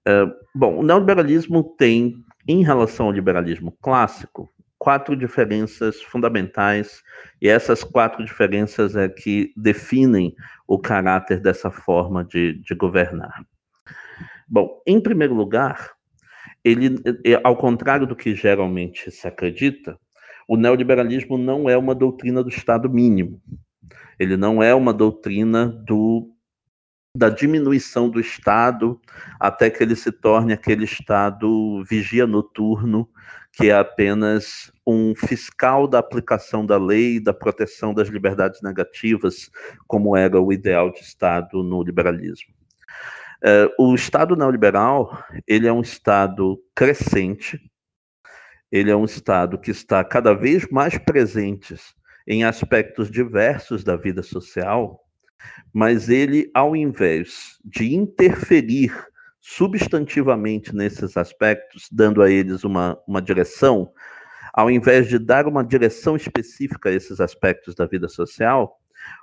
É, 0.05 0.25
bom, 0.53 0.79
o 0.79 0.83
neoliberalismo 0.83 1.63
tem, 1.77 2.15
em 2.45 2.63
relação 2.63 3.05
ao 3.05 3.11
liberalismo 3.13 3.71
clássico, 3.81 4.51
quatro 4.81 5.15
diferenças 5.15 6.01
fundamentais, 6.01 7.03
e 7.39 7.47
essas 7.47 7.83
quatro 7.83 8.25
diferenças 8.25 8.95
é 8.95 9.07
que 9.07 9.53
definem 9.55 10.33
o 10.67 10.79
caráter 10.79 11.39
dessa 11.39 11.69
forma 11.69 12.25
de, 12.25 12.53
de 12.63 12.73
governar. 12.73 13.45
Bom, 14.47 14.81
em 14.87 14.99
primeiro 14.99 15.35
lugar, 15.35 15.91
ele, 16.63 16.95
ao 17.43 17.55
contrário 17.57 18.07
do 18.07 18.15
que 18.15 18.33
geralmente 18.33 19.11
se 19.11 19.27
acredita, 19.27 19.99
o 20.47 20.57
neoliberalismo 20.57 21.37
não 21.37 21.69
é 21.69 21.77
uma 21.77 21.93
doutrina 21.93 22.41
do 22.41 22.49
Estado 22.49 22.89
mínimo. 22.89 23.39
Ele 24.17 24.35
não 24.35 24.63
é 24.63 24.73
uma 24.73 24.91
doutrina 24.91 25.67
do, 25.67 26.33
da 27.15 27.29
diminuição 27.29 28.09
do 28.09 28.19
Estado 28.19 28.99
até 29.39 29.69
que 29.69 29.83
ele 29.83 29.95
se 29.95 30.11
torne 30.11 30.53
aquele 30.53 30.85
Estado 30.85 31.83
vigia 31.83 32.25
noturno 32.25 33.07
que 33.53 33.69
é 33.69 33.73
apenas 33.73 34.71
um 34.87 35.13
fiscal 35.15 35.87
da 35.87 35.99
aplicação 35.99 36.65
da 36.65 36.77
lei, 36.77 37.19
da 37.19 37.33
proteção 37.33 37.93
das 37.93 38.07
liberdades 38.07 38.61
negativas, 38.61 39.49
como 39.87 40.15
era 40.15 40.39
o 40.39 40.53
ideal 40.53 40.91
de 40.91 40.99
Estado 40.99 41.61
no 41.61 41.83
liberalismo. 41.83 42.53
É, 43.43 43.67
o 43.77 43.93
Estado 43.95 44.35
neoliberal 44.35 45.23
ele 45.47 45.67
é 45.67 45.73
um 45.73 45.81
Estado 45.81 46.61
crescente, 46.75 47.59
ele 48.71 48.89
é 48.89 48.95
um 48.95 49.05
Estado 49.05 49.59
que 49.59 49.71
está 49.71 50.03
cada 50.03 50.33
vez 50.33 50.67
mais 50.69 50.97
presente 50.97 51.75
em 52.27 52.43
aspectos 52.43 53.09
diversos 53.11 53.83
da 53.83 53.97
vida 53.97 54.23
social, 54.23 55.01
mas 55.73 56.07
ele, 56.07 56.49
ao 56.53 56.75
invés 56.75 57.57
de 57.65 57.95
interferir 57.95 58.93
substantivamente 59.41 60.73
nesses 60.73 61.17
aspectos, 61.17 61.89
dando 61.91 62.21
a 62.21 62.29
eles 62.29 62.63
uma, 62.63 62.97
uma 63.07 63.21
direção, 63.21 63.91
ao 64.53 64.69
invés 64.69 65.07
de 65.07 65.17
dar 65.17 65.47
uma 65.47 65.63
direção 65.63 66.15
específica 66.15 66.89
a 66.89 66.93
esses 66.93 67.19
aspectos 67.19 67.73
da 67.73 67.87
vida 67.87 68.07
social, 68.07 68.79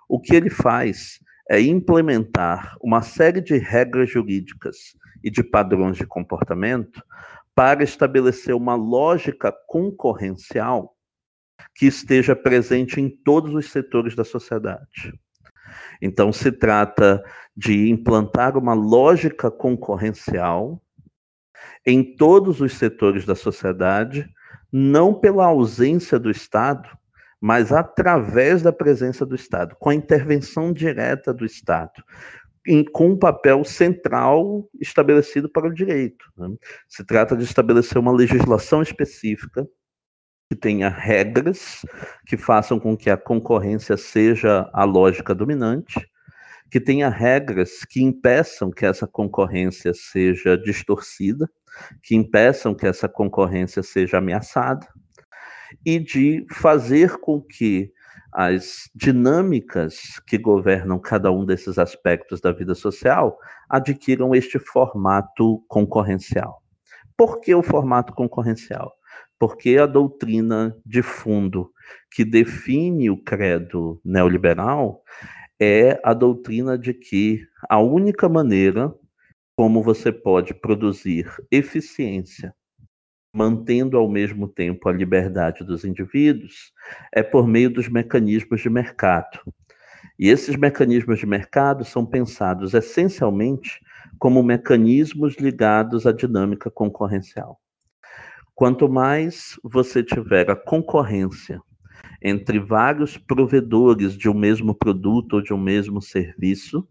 o 0.09 0.21
que 0.21 0.35
ele 0.35 0.51
faz 0.51 1.21
é 1.49 1.61
implementar 1.61 2.77
uma 2.83 3.01
série 3.01 3.41
de 3.41 3.57
regras 3.57 4.11
jurídicas 4.11 4.97
e 5.23 5.31
de 5.31 5.43
padrões 5.43 5.97
de 5.97 6.07
comportamento 6.07 7.03
para 7.55 7.83
estabelecer 7.83 8.55
uma 8.55 8.75
lógica 8.75 9.53
concorrencial 9.67 10.97
que 11.75 11.87
esteja 11.87 12.35
presente 12.35 13.01
em 13.01 13.09
todos 13.09 13.55
os 13.55 13.71
setores 13.71 14.15
da 14.15 14.25
sociedade. 14.25 15.13
Então, 16.01 16.33
se 16.33 16.53
trata 16.53 17.23
de 17.57 17.91
implantar 17.91 18.57
uma 18.57 18.75
lógica 18.75 19.51
concorrencial 19.51 20.81
em 21.85 22.17
todos 22.17 22.61
os 22.61 22.75
setores 22.75 23.25
da 23.25 23.35
sociedade, 23.35 24.29
não 24.73 25.13
pela 25.15 25.47
ausência 25.47 26.19
do 26.19 26.31
Estado, 26.31 26.89
mas 27.41 27.73
através 27.73 28.63
da 28.63 28.73
presença 28.73 29.25
do 29.25 29.35
Estado, 29.35 29.77
com 29.79 29.91
a 29.91 29.95
intervenção 29.95 30.73
direta 30.73 31.33
do 31.33 31.45
Estado, 31.45 32.03
em, 32.67 32.85
com 32.85 33.11
um 33.11 33.19
papel 33.19 33.65
central 33.65 34.69
estabelecido 34.81 35.49
para 35.49 35.67
o 35.67 35.75
direito. 35.75 36.25
Né? 36.37 36.49
Se 36.89 37.05
trata 37.05 37.37
de 37.37 37.45
estabelecer 37.45 37.99
uma 37.99 38.13
legislação 38.13 38.83
específica 38.83 39.67
que 40.51 40.57
tenha 40.57 40.89
regras 40.89 41.85
que 42.27 42.39
façam 42.39 42.81
com 42.81 42.97
que 42.97 43.11
a 43.11 43.19
concorrência 43.19 43.99
seja 43.99 44.69
a 44.73 44.83
lógica 44.83 45.35
dominante, 45.35 46.09
que 46.71 46.81
tenha 46.81 47.11
regras 47.11 47.85
que 47.85 48.03
impeçam 48.03 48.71
que 48.71 48.87
essa 48.87 49.07
concorrência 49.07 49.93
seja 49.95 50.57
distorcida, 50.57 51.49
que 52.03 52.17
impeçam 52.17 52.75
que 52.75 52.87
essa 52.87 53.09
concorrência 53.09 53.83
seja 53.83 54.19
ameaçada, 54.19 54.87
e 55.85 55.99
de 55.99 56.47
fazer 56.51 57.19
com 57.19 57.43
que 57.43 57.93
as 58.33 58.91
dinâmicas 58.95 60.19
que 60.27 60.39
governam 60.39 60.99
cada 60.99 61.31
um 61.31 61.45
desses 61.45 61.79
aspectos 61.79 62.41
da 62.41 62.53
vida 62.53 62.75
social 62.75 63.39
adquiram 63.69 64.35
este 64.35 64.59
formato 64.59 65.63
concorrencial. 65.69 66.63
Por 67.17 67.41
que 67.41 67.55
o 67.55 67.63
formato 67.63 68.15
concorrencial? 68.15 68.98
Porque 69.39 69.77
a 69.77 69.87
doutrina 69.87 70.77
de 70.85 71.03
fundo 71.03 71.71
que 72.11 72.25
define 72.25 73.11
o 73.11 73.17
credo 73.17 74.01
neoliberal 74.05 75.03
é 75.61 76.01
a 76.05 76.13
doutrina 76.13 76.79
de 76.79 76.93
que 76.95 77.47
a 77.69 77.79
única 77.79 78.29
maneira 78.29 78.93
como 79.59 79.83
você 79.83 80.13
pode 80.13 80.55
produzir 80.55 81.29
eficiência, 81.51 82.55
mantendo 83.35 83.99
ao 83.99 84.09
mesmo 84.09 84.47
tempo 84.47 84.89
a 84.89 84.93
liberdade 84.93 85.65
dos 85.65 85.85
indivíduos, 85.85 86.73
é 87.13 87.25
por 87.25 87.45
meio 87.45 87.69
dos 87.69 87.89
mecanismos 87.89 88.61
de 88.61 88.71
mercado. 88.71 89.41
E 90.17 90.29
esses 90.29 90.55
mecanismos 90.55 91.19
de 91.19 91.27
mercado 91.27 91.85
são 91.85 92.07
pensados 92.07 92.73
essencialmente 92.73 93.81
como 94.17 94.45
mecanismos 94.45 95.35
ligados 95.39 96.07
à 96.07 96.13
dinâmica 96.13 96.71
concorrencial. 96.71 97.61
Quanto 98.59 98.89
mais 98.89 99.55
você 99.63 100.03
tiver 100.03 100.51
a 100.51 100.57
concorrência 100.57 101.63
entre 102.21 102.59
vários 102.59 103.17
provedores 103.17 104.17
de 104.17 104.29
um 104.29 104.35
mesmo 104.35 104.75
produto 104.75 105.35
ou 105.35 105.41
de 105.41 105.55
um 105.55 105.57
mesmo 105.57 106.03
serviço, 106.03 106.85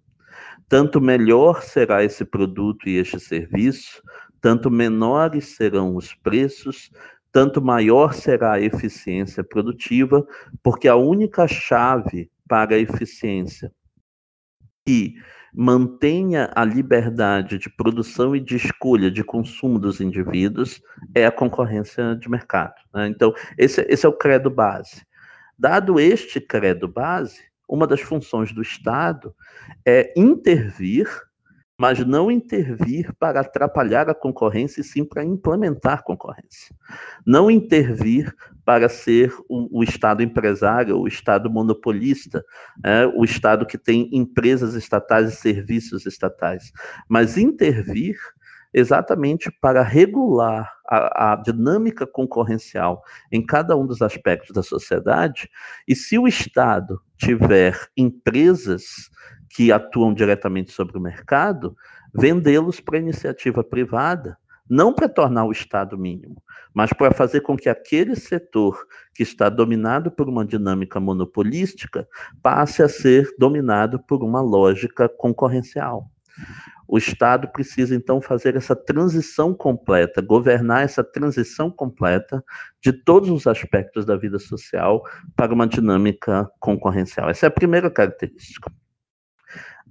tanto 0.70 1.02
melhor 1.02 1.62
será 1.62 2.06
esse 2.06 2.24
produto 2.24 2.88
e 2.88 2.96
este 2.96 3.20
serviço, 3.20 4.02
tanto 4.40 4.72
menores 4.72 5.58
serão 5.58 5.98
os 5.98 6.14
preços, 6.14 6.90
tanto 7.34 7.62
maior 7.62 8.14
será 8.14 8.54
a 8.54 8.62
eficiência 8.62 9.44
produtiva, 9.44 10.26
porque 10.64 10.88
a 10.88 10.96
única 10.96 11.50
chave 11.50 12.32
para 12.48 12.76
a 12.76 12.80
eficiência 12.80 13.70
e 14.88 15.16
mantenha 15.60 16.52
a 16.54 16.64
liberdade 16.64 17.58
de 17.58 17.68
produção 17.68 18.36
e 18.36 18.40
de 18.40 18.56
escolha 18.56 19.10
de 19.10 19.24
consumo 19.24 19.80
dos 19.80 20.00
indivíduos 20.00 20.80
é 21.16 21.26
a 21.26 21.32
concorrência 21.32 22.16
de 22.16 22.30
mercado. 22.30 22.76
Né? 22.94 23.08
Então, 23.08 23.34
esse, 23.58 23.82
esse 23.90 24.06
é 24.06 24.10
o 24.10 24.14
credo 24.14 24.52
base. 24.52 25.02
Dado 25.58 26.00
este 26.00 26.40
credo 26.40 26.88
base, 26.88 27.42
uma 27.68 27.88
das 27.88 28.02
funções 28.02 28.54
do 28.54 28.62
Estado 28.62 29.36
é 29.84 30.14
intervir, 30.16 31.08
mas 31.78 32.00
não 32.00 32.32
intervir 32.32 33.14
para 33.20 33.42
atrapalhar 33.42 34.10
a 34.10 34.16
concorrência, 34.16 34.82
e 34.82 34.84
sim 34.84 35.06
para 35.06 35.24
implementar 35.24 36.04
concorrência. 36.04 36.76
Não 37.26 37.52
intervir 37.52 38.34
para 38.66 38.90
ser 38.90 39.32
o, 39.48 39.80
o 39.80 39.84
Estado 39.84 40.24
empresário, 40.24 40.98
o 40.98 41.08
Estado 41.08 41.50
monopolista, 41.50 42.44
é, 42.84 43.06
o 43.06 43.24
Estado 43.24 43.66
que 43.66 43.78
tem 43.78 44.10
empresas 44.12 44.74
estatais 44.74 45.32
e 45.32 45.36
serviços 45.36 46.06
estatais, 46.06 46.72
mas 47.08 47.38
intervir 47.38 48.18
exatamente 48.74 49.50
para 49.62 49.82
regular 49.82 50.72
a, 50.88 51.34
a, 51.34 51.36
dinâmica 51.38 52.06
concorrencial 52.06 53.02
em 53.32 53.44
cada 53.44 53.76
um 53.76 53.86
dos 53.86 54.02
aspectos 54.02 54.52
da 54.54 54.62
sociedade. 54.62 55.50
E 55.88 55.96
se 55.96 56.18
o 56.18 56.28
Estado 56.28 57.02
tiver 57.18 57.76
empresas 57.96 59.10
que 59.58 59.72
atuam 59.72 60.14
diretamente 60.14 60.72
sobre 60.72 61.00
o 61.00 61.02
mercado, 61.02 61.76
vendê-los 62.14 62.80
para 62.80 63.00
iniciativa 63.00 63.64
privada 63.64 64.38
não 64.70 64.94
para 64.94 65.10
tornar 65.10 65.46
o 65.46 65.52
Estado 65.52 65.98
mínimo, 65.98 66.36
mas 66.72 66.94
para 66.94 67.12
fazer 67.12 67.42
com 67.42 67.58
que 67.58 67.68
aquele 67.68 68.16
setor 68.16 68.86
que 69.16 69.24
está 69.24 69.50
dominado 69.50 70.12
por 70.12 70.30
uma 70.30 70.46
dinâmica 70.46 71.00
monopolística 71.00 72.08
passe 72.44 72.84
a 72.84 72.88
ser 72.88 73.34
dominado 73.40 73.98
por 73.98 74.24
uma 74.24 74.42
lógica 74.42 75.10
concorrencial. 75.10 76.08
O 76.88 77.00
Estado 77.00 77.48
precisa, 77.48 77.96
então, 77.96 78.22
fazer 78.22 78.56
essa 78.56 78.76
transição 78.76 79.56
completa, 79.56 80.22
governar 80.22 80.84
essa 80.84 81.04
transição 81.04 81.72
completa 81.72 82.44
de 82.80 82.94
todos 82.94 83.32
os 83.32 83.48
aspectos 83.48 84.06
da 84.06 84.16
vida 84.16 84.38
social 84.38 85.02
para 85.36 85.52
uma 85.52 85.66
dinâmica 85.66 86.48
concorrencial. 86.60 87.28
Essa 87.28 87.48
é 87.48 87.48
a 87.48 87.52
primeira 87.52 87.90
característica. 87.90 88.72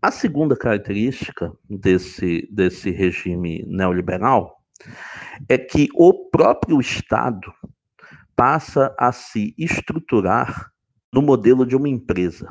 A 0.07 0.11
segunda 0.13 0.55
característica 0.55 1.53
desse, 1.69 2.49
desse 2.49 2.93
regime 2.93 3.65
neoliberal 3.67 4.63
é 5.49 5.59
que 5.59 5.89
o 5.97 6.31
próprio 6.31 6.79
Estado 6.79 7.53
passa 8.37 8.95
a 8.97 9.11
se 9.11 9.53
estruturar 9.59 10.71
no 11.13 11.21
modelo 11.21 11.67
de 11.67 11.75
uma 11.75 11.89
empresa. 11.89 12.49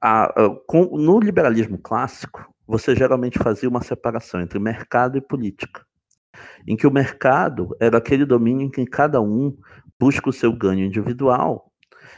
A, 0.00 0.26
a, 0.26 0.50
com, 0.68 0.84
no 0.96 1.18
liberalismo 1.18 1.76
clássico, 1.76 2.48
você 2.64 2.94
geralmente 2.94 3.36
fazia 3.36 3.68
uma 3.68 3.82
separação 3.82 4.40
entre 4.40 4.60
mercado 4.60 5.18
e 5.18 5.20
política, 5.20 5.84
em 6.64 6.76
que 6.76 6.86
o 6.86 6.92
mercado 6.92 7.76
era 7.80 7.98
aquele 7.98 8.24
domínio 8.24 8.68
em 8.68 8.70
que 8.70 8.86
cada 8.86 9.20
um 9.20 9.52
busca 9.98 10.30
o 10.30 10.32
seu 10.32 10.52
ganho 10.52 10.86
individual 10.86 11.67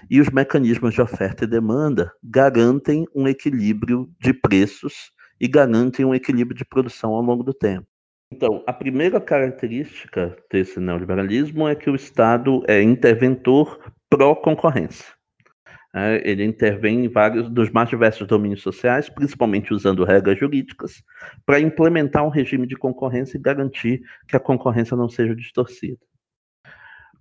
e 0.08 0.20
os 0.20 0.30
mecanismos 0.30 0.94
de 0.94 1.02
oferta 1.02 1.44
e 1.44 1.48
demanda 1.48 2.12
garantem 2.22 3.06
um 3.14 3.26
equilíbrio 3.26 4.08
de 4.20 4.32
preços 4.32 5.10
e 5.40 5.48
garantem 5.48 6.04
um 6.04 6.14
equilíbrio 6.14 6.56
de 6.56 6.64
produção 6.64 7.12
ao 7.14 7.22
longo 7.22 7.42
do 7.42 7.54
tempo. 7.54 7.86
Então, 8.32 8.62
a 8.66 8.72
primeira 8.72 9.20
característica 9.20 10.36
desse 10.50 10.78
neoliberalismo 10.78 11.66
é 11.66 11.74
que 11.74 11.90
o 11.90 11.96
Estado 11.96 12.62
é 12.68 12.80
interventor 12.80 13.92
pró-concorrência. 14.08 15.06
É, 15.92 16.22
ele 16.24 16.44
intervém 16.44 17.06
em 17.06 17.08
vários 17.08 17.48
dos 17.48 17.68
mais 17.70 17.88
diversos 17.88 18.24
domínios 18.28 18.62
sociais, 18.62 19.08
principalmente 19.08 19.74
usando 19.74 20.04
regras 20.04 20.38
jurídicas, 20.38 21.02
para 21.44 21.58
implementar 21.58 22.24
um 22.24 22.28
regime 22.28 22.66
de 22.66 22.76
concorrência 22.76 23.36
e 23.36 23.40
garantir 23.40 24.00
que 24.28 24.36
a 24.36 24.40
concorrência 24.40 24.96
não 24.96 25.08
seja 25.08 25.34
distorcida. 25.34 25.98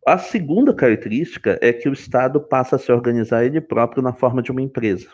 A 0.06 0.18
segunda 0.18 0.74
característica 0.74 1.60
é 1.62 1.74
que 1.74 1.90
o 1.90 1.94
Estado 1.94 2.40
passa 2.40 2.76
a 2.76 2.80
se 2.80 2.92
organizar 2.92 3.46
ele 3.46 3.62
próprio 3.62 4.02
na 4.02 4.14
forma 4.14 4.42
de 4.42 4.52
uma 4.52 4.62
empresa. 4.62 5.08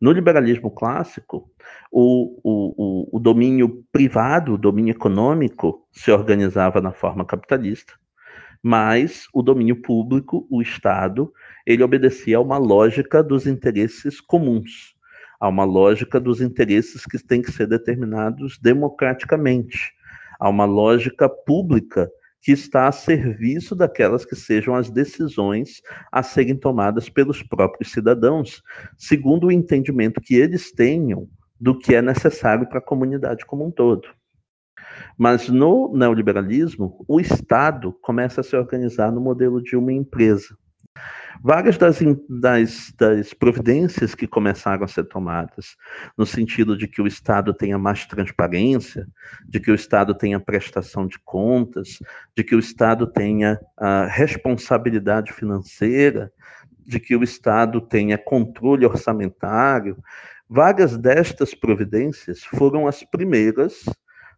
No 0.00 0.12
liberalismo 0.12 0.70
clássico, 0.70 1.50
o, 1.90 2.40
o, 2.44 3.16
o, 3.16 3.18
domínio 3.18 3.84
privado, 3.90 4.54
o 4.54 4.58
domínio 4.58 4.92
econômico, 4.92 5.86
se 5.90 6.10
organizava 6.10 6.80
na 6.80 6.92
forma 6.92 7.24
capitalista, 7.24 7.94
mas 8.62 9.26
o 9.32 9.42
domínio 9.42 9.82
público, 9.82 10.46
o 10.50 10.62
Estado, 10.62 11.32
ele 11.66 11.82
obedecia 11.82 12.36
a 12.36 12.40
uma 12.40 12.58
lógica 12.58 13.22
dos 13.22 13.46
interesses 13.46 14.20
comuns, 14.20 14.96
Há 15.40 15.48
uma 15.48 15.64
lógica 15.64 16.18
dos 16.18 16.40
interesses 16.40 17.04
que 17.06 17.16
têm 17.24 17.40
que 17.40 17.52
ser 17.52 17.68
determinados 17.68 18.58
democraticamente. 18.58 19.92
Há 20.40 20.48
uma 20.48 20.64
lógica 20.64 21.28
pública 21.28 22.10
que 22.40 22.52
está 22.52 22.88
a 22.88 22.92
serviço 22.92 23.74
daquelas 23.74 24.24
que 24.24 24.36
sejam 24.36 24.74
as 24.74 24.90
decisões 24.90 25.82
a 26.10 26.22
serem 26.22 26.56
tomadas 26.56 27.08
pelos 27.08 27.42
próprios 27.42 27.92
cidadãos, 27.92 28.62
segundo 28.96 29.48
o 29.48 29.52
entendimento 29.52 30.20
que 30.20 30.36
eles 30.36 30.72
tenham 30.72 31.28
do 31.60 31.76
que 31.76 31.94
é 31.94 32.02
necessário 32.02 32.68
para 32.68 32.78
a 32.78 32.82
comunidade 32.82 33.44
como 33.44 33.66
um 33.66 33.70
todo. 33.70 34.08
Mas 35.16 35.48
no 35.48 35.92
neoliberalismo, 35.94 37.04
o 37.08 37.20
Estado 37.20 37.92
começa 38.00 38.40
a 38.40 38.44
se 38.44 38.56
organizar 38.56 39.10
no 39.10 39.20
modelo 39.20 39.62
de 39.62 39.76
uma 39.76 39.92
empresa. 39.92 40.56
Várias 41.42 41.78
das, 41.78 41.98
das, 42.28 42.92
das, 42.98 43.32
providências 43.32 44.14
que 44.14 44.26
começaram 44.26 44.84
a 44.84 44.88
ser 44.88 45.04
tomadas, 45.04 45.76
no 46.16 46.26
sentido 46.26 46.76
de 46.76 46.88
que 46.88 47.00
o 47.00 47.06
Estado 47.06 47.54
tenha 47.54 47.78
mais 47.78 48.04
transparência, 48.06 49.06
de 49.48 49.60
que 49.60 49.70
o 49.70 49.74
Estado 49.74 50.14
tenha 50.14 50.40
prestação 50.40 51.06
de 51.06 51.18
contas, 51.20 52.00
de 52.36 52.42
que 52.42 52.56
o 52.56 52.58
Estado 52.58 53.06
tenha 53.06 53.60
a 53.76 54.06
responsabilidade 54.06 55.32
financeira, 55.32 56.32
de 56.84 56.98
que 56.98 57.14
o 57.14 57.22
Estado 57.22 57.80
tenha 57.80 58.18
controle 58.18 58.84
orçamentário, 58.84 59.96
várias 60.48 60.96
destas 60.96 61.54
providências 61.54 62.42
foram 62.42 62.88
as 62.88 63.04
primeiras 63.04 63.84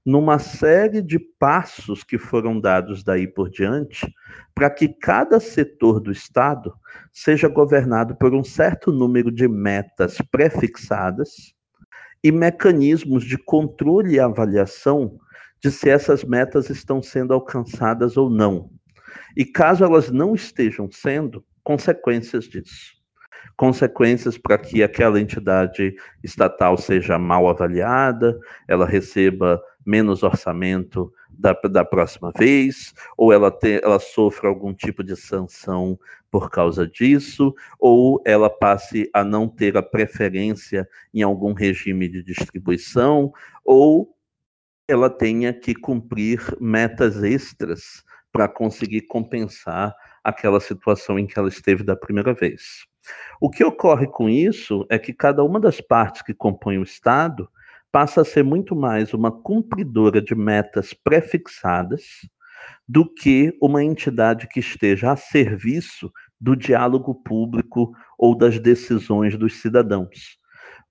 numa 0.04 0.38
série 0.38 1.02
de 1.02 1.18
passos 1.18 2.02
que 2.02 2.18
foram 2.18 2.58
dados 2.58 3.04
daí 3.04 3.26
por 3.26 3.50
diante, 3.50 4.12
para 4.54 4.70
que 4.70 4.88
cada 4.88 5.38
setor 5.38 6.00
do 6.00 6.10
Estado 6.10 6.74
seja 7.12 7.48
governado 7.48 8.16
por 8.16 8.34
um 8.34 8.42
certo 8.42 8.90
número 8.90 9.30
de 9.30 9.46
metas 9.46 10.18
prefixadas 10.30 11.54
e 12.22 12.32
mecanismos 12.32 13.24
de 13.24 13.38
controle 13.38 14.14
e 14.14 14.20
avaliação 14.20 15.18
de 15.62 15.70
se 15.70 15.88
essas 15.90 16.24
metas 16.24 16.70
estão 16.70 17.02
sendo 17.02 17.34
alcançadas 17.34 18.16
ou 18.16 18.30
não. 18.30 18.70
E 19.36 19.44
caso 19.44 19.84
elas 19.84 20.10
não 20.10 20.34
estejam 20.34 20.90
sendo, 20.90 21.44
consequências 21.62 22.44
disso 22.44 23.00
consequências 23.60 24.38
para 24.38 24.56
que 24.56 24.82
aquela 24.82 25.20
entidade 25.20 25.94
estatal 26.24 26.78
seja 26.78 27.18
mal 27.18 27.46
avaliada, 27.46 28.38
ela 28.66 28.86
receba 28.86 29.60
menos 29.84 30.22
orçamento 30.22 31.12
da, 31.30 31.52
da 31.52 31.84
próxima 31.84 32.32
vez, 32.36 32.94
ou 33.16 33.32
ela, 33.32 33.50
te, 33.50 33.80
ela 33.82 33.98
sofra 33.98 34.48
algum 34.48 34.74
tipo 34.74 35.02
de 35.02 35.16
sanção 35.16 35.98
por 36.30 36.50
causa 36.50 36.86
disso, 36.86 37.54
ou 37.78 38.22
ela 38.24 38.50
passe 38.50 39.08
a 39.12 39.24
não 39.24 39.48
ter 39.48 39.76
a 39.76 39.82
preferência 39.82 40.88
em 41.12 41.22
algum 41.22 41.52
regime 41.52 42.08
de 42.08 42.22
distribuição, 42.22 43.32
ou 43.64 44.14
ela 44.86 45.08
tenha 45.08 45.52
que 45.52 45.74
cumprir 45.74 46.40
metas 46.60 47.22
extras 47.22 48.04
para 48.32 48.48
conseguir 48.48 49.02
compensar 49.02 49.94
aquela 50.22 50.60
situação 50.60 51.18
em 51.18 51.26
que 51.26 51.38
ela 51.38 51.48
esteve 51.48 51.82
da 51.82 51.96
primeira 51.96 52.34
vez. 52.34 52.84
O 53.40 53.48
que 53.48 53.64
ocorre 53.64 54.06
com 54.06 54.28
isso 54.28 54.86
é 54.90 54.98
que 54.98 55.12
cada 55.12 55.42
uma 55.42 55.58
das 55.58 55.80
partes 55.80 56.22
que 56.22 56.34
compõem 56.34 56.78
o 56.78 56.82
Estado 56.82 57.48
passa 57.92 58.20
a 58.20 58.24
ser 58.24 58.44
muito 58.44 58.76
mais 58.76 59.12
uma 59.12 59.30
cumpridora 59.30 60.22
de 60.22 60.34
metas 60.34 60.92
prefixadas 60.92 62.02
do 62.88 63.04
que 63.04 63.56
uma 63.60 63.82
entidade 63.82 64.48
que 64.48 64.60
esteja 64.60 65.12
a 65.12 65.16
serviço 65.16 66.12
do 66.40 66.56
diálogo 66.56 67.14
público 67.14 67.92
ou 68.18 68.36
das 68.36 68.58
decisões 68.58 69.36
dos 69.36 69.60
cidadãos. 69.60 70.38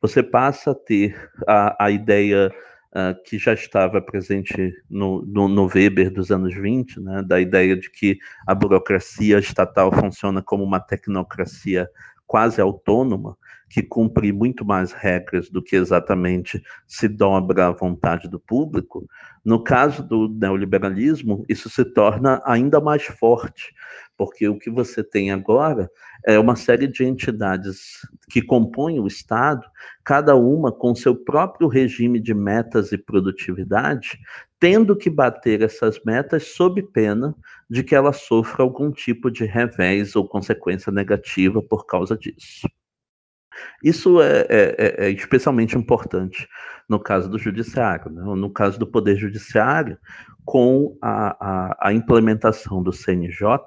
Você 0.01 0.23
passa 0.23 0.71
a 0.71 0.75
ter 0.75 1.29
a, 1.47 1.85
a 1.85 1.91
ideia 1.91 2.53
uh, 2.89 3.21
que 3.25 3.37
já 3.37 3.53
estava 3.53 4.01
presente 4.01 4.73
no, 4.89 5.25
no, 5.25 5.47
no, 5.47 5.65
Weber 5.65 6.11
dos 6.11 6.31
anos 6.31 6.53
20, 6.53 6.99
né, 7.01 7.23
da 7.23 7.39
ideia 7.39 7.75
de 7.75 7.89
que 7.89 8.17
a 8.47 8.55
burocracia 8.55 9.39
estatal 9.39 9.91
funciona 9.91 10.41
como 10.41 10.63
uma 10.63 10.79
tecnocracia 10.79 11.89
quase 12.25 12.61
autônoma, 12.61 13.35
que 13.69 13.83
cumpre 13.83 14.31
muito 14.31 14.65
mais 14.65 14.91
regras 14.91 15.49
do 15.49 15.61
que 15.61 15.75
exatamente 15.75 16.61
se 16.87 17.07
dobra 17.07 17.67
à 17.67 17.71
vontade 17.71 18.27
do 18.27 18.39
público, 18.39 19.07
no 19.45 19.63
caso 19.63 20.03
do 20.03 20.27
neoliberalismo, 20.27 21.45
isso 21.47 21.69
se 21.69 21.85
torna 21.85 22.41
ainda 22.45 22.81
mais 22.81 23.05
forte, 23.05 23.73
porque 24.17 24.47
o 24.47 24.57
que 24.57 24.69
você 24.69 25.03
tem 25.03 25.31
agora 25.31 25.89
é 26.25 26.37
uma 26.37 26.55
série 26.55 26.87
de 26.87 27.05
entidades 27.05 28.05
que 28.29 28.41
compõem 28.41 28.99
o 28.99 29.07
Estado, 29.07 29.65
cada 30.03 30.35
uma 30.35 30.71
com 30.71 30.93
seu 30.93 31.15
próprio 31.15 31.69
regime 31.69 32.19
de 32.19 32.33
metas 32.33 32.91
e 32.91 32.97
produtividade, 32.97 34.19
tendo 34.59 34.95
que 34.95 35.09
bater 35.09 35.61
essas 35.61 36.03
metas 36.03 36.47
sob 36.47 36.83
pena 36.83 37.33
de 37.69 37.81
que 37.81 37.95
ela 37.95 38.11
sofra 38.11 38.63
algum 38.63 38.91
tipo 38.91 39.31
de 39.31 39.45
revés 39.45 40.15
ou 40.15 40.27
consequência 40.27 40.91
negativa 40.91 41.61
por 41.61 41.85
causa 41.85 42.17
disso. 42.17 42.67
Isso 43.83 44.21
é, 44.21 44.45
é, 44.49 44.75
é, 44.77 45.05
é 45.05 45.09
especialmente 45.11 45.77
importante 45.77 46.47
no 46.87 46.99
caso 46.99 47.29
do 47.29 47.37
judiciário, 47.37 48.11
né? 48.11 48.23
no 48.23 48.49
caso 48.49 48.79
do 48.79 48.87
poder 48.87 49.15
judiciário, 49.15 49.97
com 50.43 50.97
a, 51.01 51.37
a, 51.39 51.89
a 51.89 51.93
implementação 51.93 52.81
do 52.81 52.91
CNJ 52.91 53.59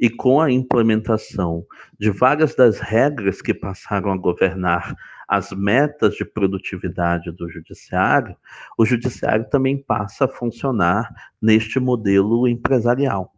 e 0.00 0.08
com 0.08 0.40
a 0.40 0.50
implementação 0.50 1.66
de 2.00 2.10
várias 2.10 2.54
das 2.54 2.80
regras 2.80 3.42
que 3.42 3.52
passaram 3.52 4.10
a 4.10 4.16
governar 4.16 4.94
as 5.28 5.52
metas 5.52 6.14
de 6.14 6.24
produtividade 6.24 7.30
do 7.30 7.50
judiciário, 7.50 8.34
o 8.78 8.86
judiciário 8.86 9.46
também 9.50 9.76
passa 9.76 10.24
a 10.24 10.28
funcionar 10.28 11.12
neste 11.40 11.78
modelo 11.78 12.48
empresarial. 12.48 13.34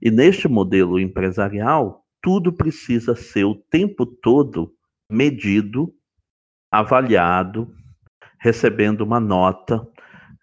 E 0.00 0.08
neste 0.08 0.46
modelo 0.46 1.00
empresarial, 1.00 2.04
tudo 2.22 2.52
precisa 2.52 3.16
ser 3.16 3.44
o 3.44 3.56
tempo 3.56 4.06
todo 4.06 4.72
medido, 5.10 5.92
avaliado, 6.70 7.72
recebendo 8.38 9.02
uma 9.02 9.20
nota, 9.20 9.86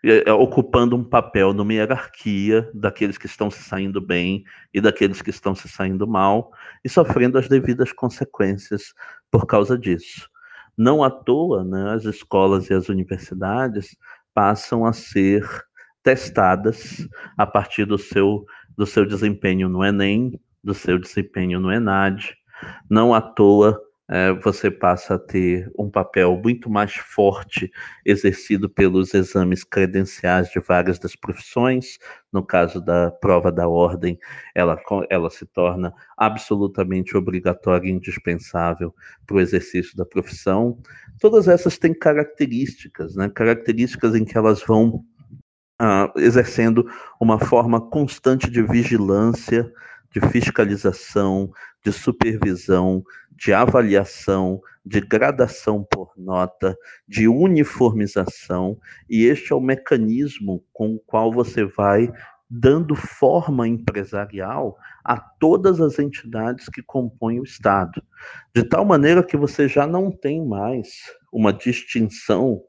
é, 0.04 0.32
ocupando 0.34 0.96
um 0.96 1.04
papel 1.04 1.54
numa 1.54 1.74
hierarquia 1.74 2.70
daqueles 2.74 3.18
que 3.18 3.26
estão 3.26 3.50
se 3.50 3.64
saindo 3.64 4.02
bem 4.02 4.44
e 4.74 4.82
daqueles 4.82 5.22
que 5.22 5.30
estão 5.30 5.56
se 5.56 5.70
saindo 5.70 6.06
mal 6.06 6.52
e 6.84 6.90
sofrendo 6.90 7.38
as 7.38 7.48
devidas 7.48 7.94
consequências 7.94 8.94
por 9.32 9.46
causa 9.46 9.78
disso. 9.78 10.30
Não 10.78 11.04
à 11.04 11.10
toa, 11.10 11.64
né, 11.64 11.94
as 11.94 12.04
escolas 12.04 12.70
e 12.70 12.74
as 12.74 12.90
universidades 12.90 13.96
passam 14.34 14.86
a 14.86 14.92
ser 14.92 15.48
testadas 16.04 17.08
a 17.38 17.46
partir 17.46 17.86
do 17.86 17.98
seu, 17.98 18.44
do 18.76 18.86
seu 18.86 19.06
desempenho 19.06 19.70
no 19.70 19.86
Enem, 19.86 20.38
do 20.62 20.74
seu 20.74 21.00
desempenho 21.00 21.60
no 21.60 21.72
ENAD. 21.72 22.36
Não 22.90 23.14
à 23.14 23.22
toa 23.22 23.80
é, 24.10 24.34
você 24.34 24.70
passa 24.70 25.16
a 25.16 25.20
ter 25.20 25.72
um 25.80 25.90
papel 25.90 26.40
muito 26.44 26.70
mais 26.70 26.94
forte 26.94 27.72
exercido 28.06 28.70
pelos 28.70 29.14
exames 29.14 29.64
credenciais 29.64 30.50
de 30.50 30.60
várias 30.60 31.00
das 31.00 31.16
profissões. 31.16 31.98
No 32.32 32.46
caso 32.46 32.82
da 32.82 33.12
prova 33.12 33.52
da 33.52 33.68
ordem, 33.68 34.20
ela, 34.54 34.78
ela 35.10 35.30
se 35.30 35.46
torna 35.46 35.94
absolutamente 36.18 37.16
obrigatória 37.16 37.88
e 37.88 37.92
indispensável 37.92 38.94
para 39.26 39.38
o 39.38 39.40
exercício 39.40 39.96
da 39.96 40.06
profissão. 40.06 40.78
Todas 41.20 41.48
essas 41.48 41.78
têm 41.78 41.94
características, 41.94 43.16
né? 43.16 43.30
características 43.30 44.16
em 44.16 44.26
que 44.26 44.38
elas 44.38 44.62
vão 44.64 45.06
ah, 45.80 46.12
exercendo 46.18 46.86
uma 47.20 47.40
forma 47.40 47.80
constante 47.90 48.50
de 48.50 48.62
vigilância, 48.62 49.72
de 50.12 50.22
fiscalização, 50.30 51.52
de 51.84 51.92
supervisão, 51.92 53.04
de 53.38 53.54
avaliação, 53.54 54.62
de 54.86 55.00
gradação 55.02 55.84
por 55.84 56.12
nota, 56.18 56.78
de 57.08 57.28
uniformização, 57.28 58.78
e 59.10 59.26
este 59.26 59.54
é 59.54 59.56
o 59.56 59.62
mecanismo 59.62 60.64
com 60.74 60.96
o 60.96 61.00
qual 61.00 61.32
você 61.32 61.64
vai 61.66 62.12
dando 62.50 62.96
forma 62.96 63.68
empresarial 63.68 64.78
a 65.04 65.18
todas 65.18 65.82
as 65.82 65.98
entidades 65.98 66.70
que 66.70 66.84
compõem 66.84 67.40
o 67.40 67.44
Estado, 67.44 68.04
de 68.54 68.64
tal 68.64 68.86
maneira 68.86 69.24
que 69.24 69.36
você 69.36 69.68
já 69.68 69.88
não 69.88 70.12
tem 70.12 70.46
mais 70.46 70.90
uma 71.32 71.52
distinção 71.52 72.62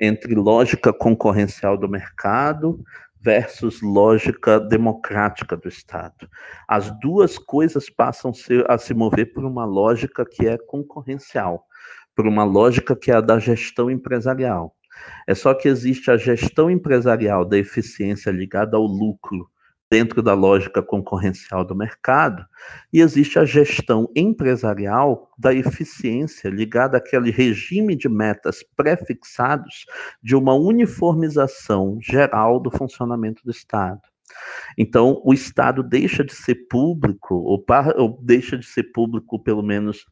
entre 0.00 0.34
lógica 0.34 0.92
concorrencial 0.92 1.76
do 1.76 1.88
mercado 1.88 2.82
versus 3.20 3.80
lógica 3.82 4.60
democrática 4.60 5.56
do 5.56 5.68
Estado. 5.68 6.28
As 6.66 6.90
duas 7.00 7.38
coisas 7.38 7.90
passam 7.90 8.32
a 8.68 8.78
se 8.78 8.94
mover 8.94 9.32
por 9.32 9.44
uma 9.44 9.64
lógica 9.64 10.24
que 10.24 10.46
é 10.46 10.56
concorrencial, 10.56 11.64
por 12.14 12.26
uma 12.26 12.44
lógica 12.44 12.94
que 12.96 13.10
é 13.10 13.14
a 13.14 13.20
da 13.20 13.38
gestão 13.38 13.90
empresarial. 13.90 14.74
É 15.26 15.34
só 15.34 15.54
que 15.54 15.68
existe 15.68 16.10
a 16.10 16.16
gestão 16.16 16.70
empresarial 16.70 17.44
da 17.44 17.58
eficiência 17.58 18.30
ligada 18.30 18.76
ao 18.76 18.84
lucro 18.84 19.48
dentro 19.90 20.22
da 20.22 20.34
lógica 20.34 20.82
concorrencial 20.82 21.64
do 21.64 21.74
mercado, 21.74 22.44
e 22.92 23.00
existe 23.00 23.38
a 23.38 23.44
gestão 23.44 24.10
empresarial 24.14 25.30
da 25.38 25.54
eficiência 25.54 26.48
ligada 26.48 26.98
àquele 26.98 27.30
regime 27.30 27.96
de 27.96 28.08
metas 28.08 28.62
pré-fixados 28.76 29.86
de 30.22 30.36
uma 30.36 30.54
uniformização 30.54 31.98
geral 32.00 32.60
do 32.60 32.70
funcionamento 32.70 33.42
do 33.44 33.50
Estado. 33.50 34.00
Então, 34.76 35.20
o 35.24 35.32
Estado 35.32 35.82
deixa 35.82 36.22
de 36.22 36.34
ser 36.34 36.66
público, 36.68 37.34
ou, 37.34 37.58
para, 37.58 37.98
ou 38.00 38.18
deixa 38.22 38.58
de 38.58 38.66
ser 38.66 38.84
público, 38.92 39.42
pelo 39.42 39.62
menos 39.62 40.04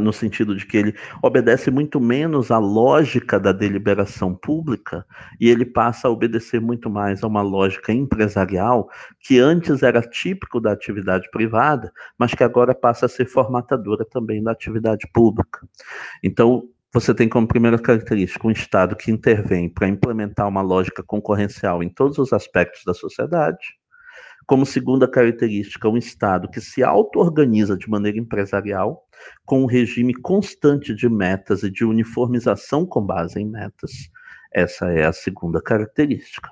no 0.00 0.12
sentido 0.12 0.54
de 0.54 0.66
que 0.66 0.76
ele 0.76 0.94
obedece 1.22 1.70
muito 1.70 2.00
menos 2.00 2.50
à 2.50 2.58
lógica 2.58 3.38
da 3.38 3.52
deliberação 3.52 4.34
pública 4.34 5.06
e 5.40 5.48
ele 5.48 5.64
passa 5.64 6.08
a 6.08 6.10
obedecer 6.10 6.60
muito 6.60 6.90
mais 6.90 7.22
a 7.22 7.26
uma 7.26 7.42
lógica 7.42 7.92
empresarial 7.92 8.88
que 9.20 9.38
antes 9.38 9.82
era 9.82 10.02
típico 10.02 10.60
da 10.60 10.72
atividade 10.72 11.30
privada, 11.30 11.92
mas 12.18 12.34
que 12.34 12.44
agora 12.44 12.74
passa 12.74 13.06
a 13.06 13.08
ser 13.08 13.26
formatadora 13.26 14.04
também 14.04 14.42
da 14.42 14.52
atividade 14.52 15.06
pública. 15.12 15.60
Então, 16.22 16.68
você 16.92 17.14
tem 17.14 17.28
como 17.28 17.46
primeira 17.46 17.78
característica 17.78 18.46
um 18.46 18.50
Estado 18.50 18.96
que 18.96 19.12
intervém 19.12 19.68
para 19.68 19.88
implementar 19.88 20.48
uma 20.48 20.60
lógica 20.60 21.02
concorrencial 21.02 21.82
em 21.82 21.88
todos 21.88 22.18
os 22.18 22.32
aspectos 22.32 22.82
da 22.84 22.92
sociedade. 22.92 23.79
Como 24.50 24.66
segunda 24.66 25.06
característica, 25.06 25.88
um 25.88 25.96
Estado 25.96 26.50
que 26.50 26.60
se 26.60 26.82
auto-organiza 26.82 27.76
de 27.76 27.88
maneira 27.88 28.18
empresarial, 28.18 29.06
com 29.46 29.62
um 29.62 29.64
regime 29.64 30.12
constante 30.12 30.92
de 30.92 31.08
metas 31.08 31.62
e 31.62 31.70
de 31.70 31.84
uniformização 31.84 32.84
com 32.84 33.00
base 33.00 33.38
em 33.38 33.48
metas. 33.48 33.92
Essa 34.52 34.90
é 34.90 35.06
a 35.06 35.12
segunda 35.12 35.62
característica. 35.62 36.50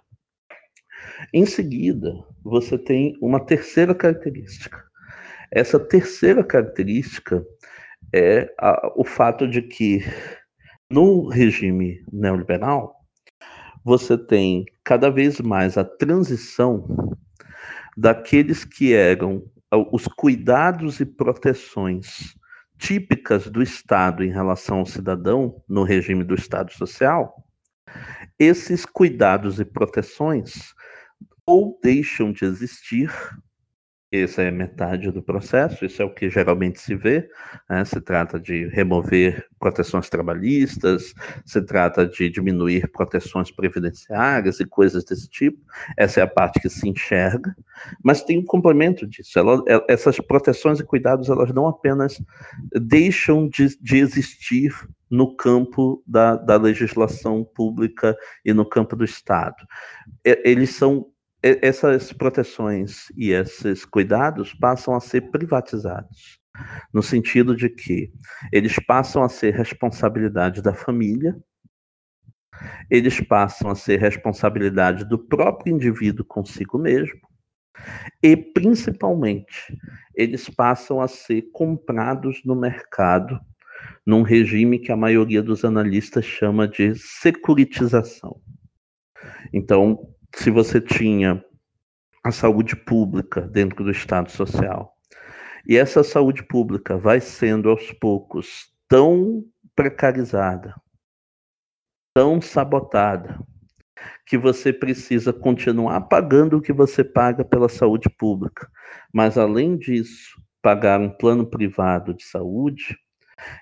Em 1.35 1.45
seguida, 1.45 2.15
você 2.45 2.79
tem 2.79 3.19
uma 3.21 3.45
terceira 3.45 3.93
característica. 3.93 4.81
Essa 5.51 5.81
terceira 5.81 6.45
característica 6.45 7.45
é 8.15 8.49
a, 8.61 8.93
o 8.95 9.03
fato 9.03 9.45
de 9.45 9.61
que 9.61 10.05
no 10.89 11.27
regime 11.29 12.01
neoliberal 12.13 12.95
você 13.85 14.17
tem 14.17 14.65
cada 14.85 15.11
vez 15.11 15.41
mais 15.41 15.77
a 15.77 15.83
transição 15.83 17.19
daqueles 17.99 18.65
que 18.65 18.95
eram 18.95 19.43
os 19.91 20.07
cuidados 20.07 21.01
e 21.01 21.05
proteções 21.05 22.33
típicas 22.79 23.49
do 23.49 23.61
Estado 23.61 24.23
em 24.23 24.31
relação 24.31 24.79
ao 24.79 24.87
cidadão 24.87 25.61
no 25.69 25.83
regime 25.83 26.23
do 26.23 26.37
Estado 26.37 26.73
social, 26.73 27.45
esses 28.39 28.87
cuidados 28.87 29.59
e 29.59 29.65
proteções 29.65 30.73
ou 31.45 31.77
deixam 31.83 32.31
de 32.31 32.45
existir 32.45 33.11
essa 34.11 34.43
é 34.43 34.51
metade 34.51 35.11
do 35.11 35.23
processo, 35.23 35.85
isso 35.85 36.01
é 36.01 36.05
o 36.05 36.13
que 36.13 36.31
geralmente 36.31 36.81
se 36.81 36.95
vê. 36.95 37.29
Né? 37.69 37.85
Se 37.85 38.01
trata 38.01 38.41
de 38.41 38.67
remover 38.69 39.47
proteções 39.59 40.09
trabalhistas, 40.09 41.15
se 41.45 41.61
trata 41.61 42.07
de 42.07 42.31
diminuir 42.31 42.91
proteções 42.91 43.51
previdenciárias 43.51 44.61
e 44.61 44.65
coisas 44.65 45.05
desse 45.05 45.29
tipo. 45.29 45.59
Essa 45.97 46.21
é 46.21 46.23
a 46.23 46.27
parte 46.27 46.59
que 46.59 46.71
se 46.71 46.89
enxerga, 46.89 47.55
mas 48.03 48.23
tem 48.23 48.39
um 48.39 48.45
complemento 48.45 49.07
disso. 49.07 49.39
Ela, 49.39 49.63
é, 49.69 49.85
essas 49.89 50.19
proteções 50.19 50.81
e 50.81 50.85
cuidados, 50.85 51.29
elas 51.29 51.53
não 51.53 51.69
apenas 51.69 52.19
deixam 52.81 53.47
de, 53.47 53.79
de 53.79 53.99
existir 53.99 54.73
no 55.11 55.37
campo 55.37 56.03
da, 56.07 56.37
da 56.37 56.57
legislação 56.57 57.45
pública 57.45 58.17
e 58.45 58.53
no 58.53 58.65
campo 58.65 58.97
do 58.97 59.05
Estado. 59.05 59.57
Eles 60.25 60.71
são 60.71 61.07
essas 61.43 62.13
proteções 62.13 63.07
e 63.17 63.31
esses 63.31 63.85
cuidados 63.85 64.53
passam 64.55 64.95
a 64.95 65.01
ser 65.01 65.31
privatizados, 65.31 66.41
no 66.93 67.03
sentido 67.03 67.55
de 67.55 67.69
que 67.69 68.13
eles 68.53 68.77
passam 68.87 69.23
a 69.23 69.29
ser 69.29 69.55
responsabilidade 69.55 70.61
da 70.61 70.75
família, 70.75 71.37
eles 72.91 73.21
passam 73.21 73.71
a 73.71 73.75
ser 73.77 74.01
responsabilidade 74.01 75.05
do 75.05 75.19
próprio 75.19 75.73
indivíduo 75.73 76.25
consigo 76.25 76.77
mesmo, 76.77 77.21
e 78.21 78.37
principalmente 78.37 79.79
eles 80.15 80.49
passam 80.49 81.01
a 81.01 81.07
ser 81.07 81.43
comprados 81.53 82.43
no 82.45 82.57
mercado 82.57 83.39
num 84.05 84.23
regime 84.23 84.79
que 84.79 84.91
a 84.91 84.97
maioria 84.97 85.43
dos 85.43 85.65
analistas 85.65 86.25
chama 86.25 86.67
de 86.67 86.97
securitização. 86.97 88.41
Então, 89.53 90.13
se 90.35 90.51
você 90.51 90.81
tinha 90.81 91.45
a 92.23 92.31
saúde 92.31 92.77
pública 92.77 93.41
dentro 93.41 93.85
do 93.85 93.91
Estado 93.91 94.31
Social, 94.31 94.95
e 95.67 95.77
essa 95.77 96.03
saúde 96.03 96.43
pública 96.43 96.97
vai 96.97 97.21
sendo 97.21 97.69
aos 97.69 97.93
poucos 97.93 98.73
tão 98.89 99.45
precarizada, 99.77 100.75
tão 102.15 102.41
sabotada, 102.41 103.39
que 104.27 104.39
você 104.39 104.73
precisa 104.73 105.33
continuar 105.33 106.01
pagando 106.03 106.59
o 106.59 106.61
que 106.61 106.73
você 106.73 107.03
paga 107.03 107.45
pela 107.45 107.69
saúde 107.69 108.09
pública, 108.09 108.71
mas 109.13 109.37
além 109.37 109.77
disso, 109.77 110.41
pagar 110.63 111.01
um 111.01 111.11
plano 111.11 111.47
privado 111.47 112.15
de 112.15 112.25
saúde. 112.25 112.99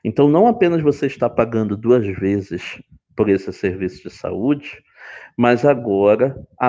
Então, 0.04 0.28
não 0.28 0.46
apenas 0.46 0.82
você 0.82 1.06
está 1.06 1.28
pagando 1.28 1.76
duas 1.76 2.06
vezes 2.18 2.80
por 3.14 3.28
esse 3.28 3.52
serviço 3.52 4.08
de 4.08 4.10
saúde, 4.10 4.82
mas 5.36 5.64
agora 5.64 6.36
a, 6.60 6.68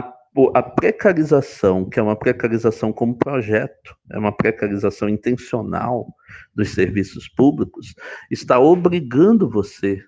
a 0.53 0.63
precarização, 0.63 1.85
que 1.85 1.99
é 1.99 2.03
uma 2.03 2.15
precarização 2.15 2.91
como 2.91 3.17
projeto, 3.17 3.95
é 4.11 4.17
uma 4.17 4.31
precarização 4.31 5.07
intencional 5.07 6.07
dos 6.55 6.69
serviços 6.73 7.27
públicos, 7.27 7.93
está 8.29 8.59
obrigando 8.59 9.49
você 9.49 10.03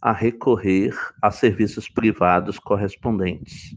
a 0.00 0.12
recorrer 0.12 0.94
a 1.22 1.30
serviços 1.30 1.88
privados 1.88 2.58
correspondentes. 2.58 3.74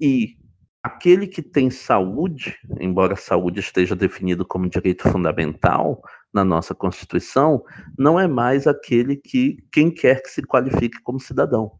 E 0.00 0.39
aquele 0.82 1.26
que 1.26 1.42
tem 1.42 1.70
saúde, 1.70 2.56
embora 2.80 3.14
a 3.14 3.16
saúde 3.16 3.60
esteja 3.60 3.94
definido 3.94 4.46
como 4.46 4.68
direito 4.68 5.08
fundamental 5.10 6.02
na 6.32 6.44
nossa 6.44 6.74
Constituição, 6.74 7.62
não 7.98 8.18
é 8.18 8.26
mais 8.26 8.66
aquele 8.66 9.16
que 9.16 9.58
quem 9.70 9.90
quer 9.90 10.22
que 10.22 10.30
se 10.30 10.42
qualifique 10.42 11.02
como 11.02 11.20
cidadão. 11.20 11.72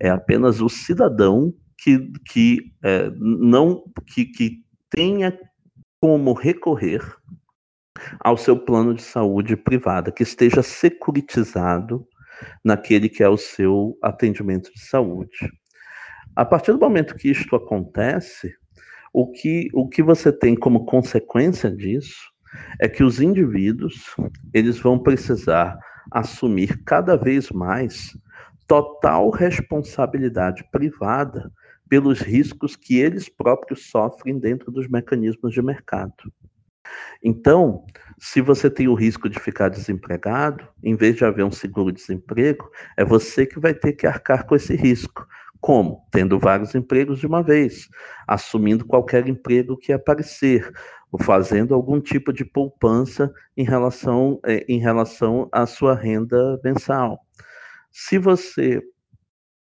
É 0.00 0.10
apenas 0.10 0.60
o 0.60 0.68
cidadão 0.68 1.54
que, 1.78 2.10
que 2.26 2.72
é, 2.82 3.10
não 3.16 3.84
que, 4.06 4.26
que 4.26 4.64
tenha 4.90 5.38
como 6.00 6.32
recorrer 6.32 7.02
ao 8.20 8.36
seu 8.36 8.58
plano 8.58 8.94
de 8.94 9.02
saúde 9.02 9.56
privada, 9.56 10.12
que 10.12 10.22
esteja 10.22 10.62
securitizado 10.62 12.06
naquele 12.64 13.08
que 13.08 13.22
é 13.22 13.28
o 13.28 13.38
seu 13.38 13.96
atendimento 14.02 14.70
de 14.72 14.80
saúde. 14.80 15.50
A 16.36 16.44
partir 16.44 16.72
do 16.72 16.78
momento 16.78 17.14
que 17.14 17.30
isto 17.30 17.54
acontece, 17.54 18.54
o 19.12 19.30
que, 19.30 19.68
o 19.72 19.88
que 19.88 20.02
você 20.02 20.32
tem 20.32 20.56
como 20.56 20.84
consequência 20.84 21.70
disso 21.70 22.32
é 22.80 22.88
que 22.88 23.04
os 23.04 23.20
indivíduos 23.20 24.04
eles 24.52 24.78
vão 24.78 24.98
precisar 24.98 25.78
assumir 26.10 26.82
cada 26.84 27.16
vez 27.16 27.50
mais 27.50 28.16
total 28.66 29.30
responsabilidade 29.30 30.64
privada 30.72 31.50
pelos 31.88 32.20
riscos 32.20 32.74
que 32.74 32.98
eles 32.98 33.28
próprios 33.28 33.88
sofrem 33.88 34.38
dentro 34.38 34.72
dos 34.72 34.88
mecanismos 34.88 35.52
de 35.52 35.62
mercado. 35.62 36.14
Então, 37.22 37.84
se 38.18 38.40
você 38.40 38.68
tem 38.68 38.88
o 38.88 38.94
risco 38.94 39.28
de 39.28 39.38
ficar 39.38 39.68
desempregado, 39.68 40.66
em 40.82 40.94
vez 40.94 41.16
de 41.16 41.24
haver 41.24 41.44
um 41.44 41.50
seguro-desemprego, 41.50 42.68
é 42.96 43.04
você 43.04 43.46
que 43.46 43.58
vai 43.58 43.74
ter 43.74 43.92
que 43.92 44.06
arcar 44.06 44.46
com 44.46 44.54
esse 44.54 44.74
risco. 44.74 45.26
Como? 45.64 46.06
Tendo 46.10 46.38
vários 46.38 46.74
empregos 46.74 47.18
de 47.18 47.26
uma 47.26 47.42
vez, 47.42 47.88
assumindo 48.28 48.84
qualquer 48.84 49.26
emprego 49.26 49.78
que 49.78 49.94
aparecer, 49.94 50.70
ou 51.10 51.18
fazendo 51.18 51.74
algum 51.74 52.02
tipo 52.02 52.34
de 52.34 52.44
poupança 52.44 53.32
em 53.56 53.64
relação, 53.64 54.38
eh, 54.44 54.62
em 54.68 54.78
relação 54.78 55.48
à 55.50 55.64
sua 55.64 55.94
renda 55.94 56.60
mensal. 56.62 57.18
Se 57.90 58.18
você 58.18 58.82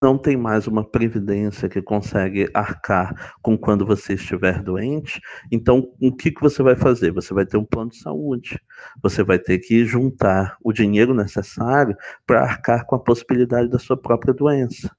não 0.03 0.19
tem 0.19 0.37
mais 0.37 0.67
uma 0.67 0.85
previdência 0.85 1.69
que 1.69 1.81
consegue 1.81 2.51
arcar 2.53 3.35
com 3.41 3.57
quando 3.57 3.87
você 3.87 4.15
estiver 4.15 4.61
doente, 4.61 5.21
então 5.51 5.93
o 6.01 6.15
que, 6.15 6.33
que 6.33 6.41
você 6.41 6.63
vai 6.63 6.75
fazer? 6.75 7.13
Você 7.13 7.33
vai 7.33 7.47
ter 7.47 7.57
um 7.57 7.65
plano 7.65 7.91
de 7.91 7.99
saúde, 7.99 8.61
você 9.01 9.23
vai 9.23 9.39
ter 9.39 9.61
que 9.61 9.85
juntar 9.85 10.57
o 10.63 10.73
dinheiro 10.73 11.15
necessário 11.15 11.97
para 12.27 12.43
arcar 12.43 12.85
com 12.85 12.97
a 12.97 12.99
possibilidade 12.99 13.71
da 13.71 13.79
sua 13.79 13.97
própria 13.97 14.35
doença. 14.35 14.91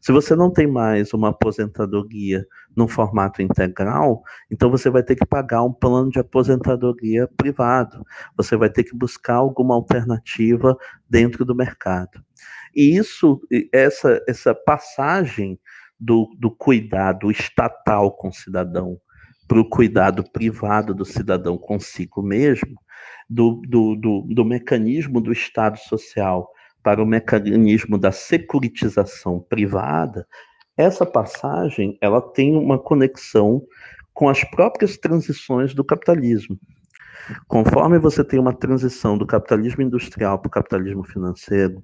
Se 0.00 0.12
você 0.12 0.36
não 0.36 0.50
tem 0.50 0.66
mais 0.66 1.12
uma 1.12 1.30
aposentadoria 1.30 2.46
no 2.76 2.86
formato 2.86 3.42
integral, 3.42 4.22
então 4.50 4.70
você 4.70 4.88
vai 4.88 5.02
ter 5.02 5.16
que 5.16 5.26
pagar 5.26 5.62
um 5.62 5.72
plano 5.72 6.10
de 6.10 6.20
aposentadoria 6.20 7.28
privado, 7.36 8.04
você 8.36 8.56
vai 8.56 8.70
ter 8.70 8.84
que 8.84 8.96
buscar 8.96 9.36
alguma 9.36 9.74
alternativa 9.74 10.76
dentro 11.08 11.44
do 11.44 11.54
mercado. 11.54 12.22
E 12.74 12.96
isso, 12.96 13.40
essa, 13.72 14.22
essa 14.28 14.54
passagem 14.54 15.58
do, 15.98 16.34
do 16.38 16.50
cuidado 16.50 17.30
estatal 17.30 18.10
com 18.12 18.28
o 18.28 18.32
cidadão 18.32 18.98
para 19.46 19.60
o 19.60 19.68
cuidado 19.68 20.24
privado 20.32 20.94
do 20.94 21.04
cidadão 21.04 21.58
consigo 21.58 22.22
mesmo, 22.22 22.74
do, 23.28 23.60
do, 23.68 23.94
do, 23.96 24.26
do 24.28 24.44
mecanismo 24.44 25.20
do 25.20 25.32
Estado 25.32 25.78
social 25.78 26.48
para 26.82 27.02
o 27.02 27.06
mecanismo 27.06 27.98
da 27.98 28.10
securitização 28.10 29.40
privada, 29.40 30.26
essa 30.76 31.06
passagem 31.06 31.96
ela 32.00 32.20
tem 32.20 32.56
uma 32.56 32.78
conexão 32.78 33.62
com 34.12 34.28
as 34.28 34.42
próprias 34.42 34.96
transições 34.96 35.74
do 35.74 35.84
capitalismo. 35.84 36.58
Conforme 37.46 37.98
você 37.98 38.24
tem 38.24 38.38
uma 38.38 38.52
transição 38.52 39.16
do 39.16 39.26
capitalismo 39.26 39.82
industrial 39.82 40.38
para 40.38 40.48
o 40.48 40.50
capitalismo 40.50 41.04
financeiro, 41.04 41.82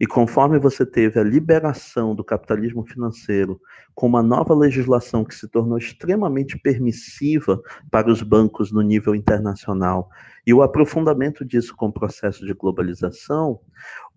e 0.00 0.06
conforme 0.06 0.58
você 0.58 0.86
teve 0.86 1.20
a 1.20 1.24
liberação 1.24 2.14
do 2.14 2.24
capitalismo 2.24 2.84
financeiro 2.86 3.60
com 3.94 4.06
uma 4.06 4.22
nova 4.22 4.54
legislação 4.54 5.24
que 5.24 5.34
se 5.34 5.48
tornou 5.48 5.76
extremamente 5.76 6.58
permissiva 6.58 7.60
para 7.90 8.10
os 8.10 8.22
bancos 8.22 8.72
no 8.72 8.80
nível 8.80 9.14
internacional, 9.14 10.08
e 10.46 10.54
o 10.54 10.62
aprofundamento 10.62 11.44
disso 11.44 11.76
com 11.76 11.88
o 11.88 11.92
processo 11.92 12.46
de 12.46 12.54
globalização, 12.54 13.60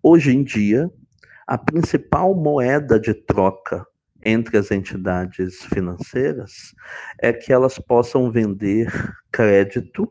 hoje 0.02 0.34
em 0.34 0.42
dia, 0.42 0.90
a 1.46 1.58
principal 1.58 2.34
moeda 2.34 2.98
de 2.98 3.12
troca 3.12 3.86
entre 4.24 4.56
as 4.56 4.70
entidades 4.70 5.62
financeiras 5.64 6.74
é 7.20 7.30
que 7.34 7.52
elas 7.52 7.78
possam 7.78 8.30
vender 8.30 8.90
crédito 9.30 10.10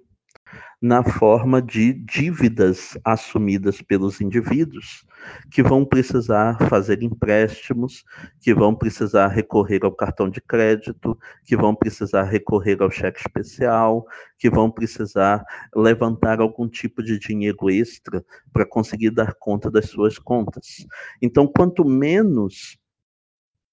na 0.83 1.01
forma 1.01 1.61
de 1.61 1.93
dívidas 1.93 2.97
assumidas 3.05 3.81
pelos 3.81 4.19
indivíduos, 4.19 5.05
que 5.49 5.63
vão 5.63 5.85
precisar 5.85 6.57
fazer 6.67 7.01
empréstimos, 7.01 8.03
que 8.41 8.53
vão 8.53 8.75
precisar 8.75 9.29
recorrer 9.29 9.85
ao 9.85 9.93
cartão 9.93 10.29
de 10.29 10.41
crédito, 10.41 11.17
que 11.45 11.55
vão 11.55 11.73
precisar 11.73 12.23
recorrer 12.23 12.81
ao 12.81 12.91
cheque 12.91 13.21
especial, 13.21 14.05
que 14.37 14.49
vão 14.49 14.69
precisar 14.69 15.45
levantar 15.73 16.41
algum 16.41 16.67
tipo 16.67 17.01
de 17.01 17.17
dinheiro 17.17 17.69
extra 17.69 18.21
para 18.51 18.65
conseguir 18.65 19.11
dar 19.11 19.35
conta 19.35 19.71
das 19.71 19.85
suas 19.85 20.19
contas. 20.19 20.85
Então, 21.21 21.47
quanto 21.47 21.85
menos 21.85 22.77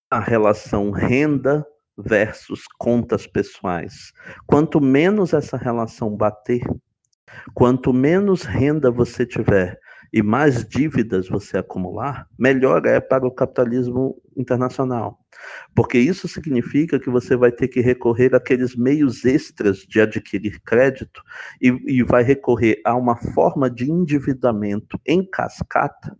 a 0.08 0.20
relação 0.20 0.92
renda 0.92 1.66
versus 1.98 2.62
contas 2.78 3.26
pessoais, 3.26 4.12
quanto 4.46 4.80
menos 4.80 5.32
essa 5.32 5.56
relação 5.56 6.16
bater, 6.16 6.62
Quanto 7.54 7.92
menos 7.92 8.42
renda 8.42 8.90
você 8.90 9.26
tiver 9.26 9.78
e 10.12 10.22
mais 10.22 10.64
dívidas 10.64 11.28
você 11.28 11.58
acumular, 11.58 12.26
melhor 12.38 12.84
é 12.84 13.00
para 13.00 13.26
o 13.26 13.30
capitalismo 13.30 14.20
internacional. 14.36 15.18
Porque 15.74 15.98
isso 15.98 16.26
significa 16.26 16.98
que 16.98 17.08
você 17.08 17.36
vai 17.36 17.52
ter 17.52 17.68
que 17.68 17.80
recorrer 17.80 18.34
àqueles 18.34 18.74
meios 18.74 19.24
extras 19.24 19.78
de 19.78 20.00
adquirir 20.00 20.60
crédito 20.62 21.22
e, 21.62 21.68
e 21.86 22.02
vai 22.02 22.22
recorrer 22.22 22.80
a 22.84 22.94
uma 22.96 23.16
forma 23.16 23.70
de 23.70 23.90
endividamento 23.90 25.00
em 25.06 25.24
cascata 25.24 26.16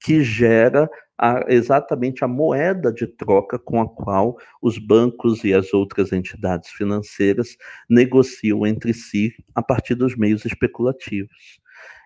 que 0.00 0.22
gera 0.22 0.88
a, 1.18 1.44
exatamente 1.48 2.24
a 2.24 2.28
moeda 2.28 2.92
de 2.92 3.06
troca 3.06 3.58
com 3.58 3.80
a 3.80 3.88
qual 3.88 4.36
os 4.60 4.78
bancos 4.78 5.44
e 5.44 5.54
as 5.54 5.72
outras 5.72 6.12
entidades 6.12 6.70
financeiras 6.70 7.56
negociam 7.88 8.66
entre 8.66 8.92
si 8.92 9.32
a 9.54 9.62
partir 9.62 9.94
dos 9.94 10.16
meios 10.16 10.44
especulativos. 10.44 11.60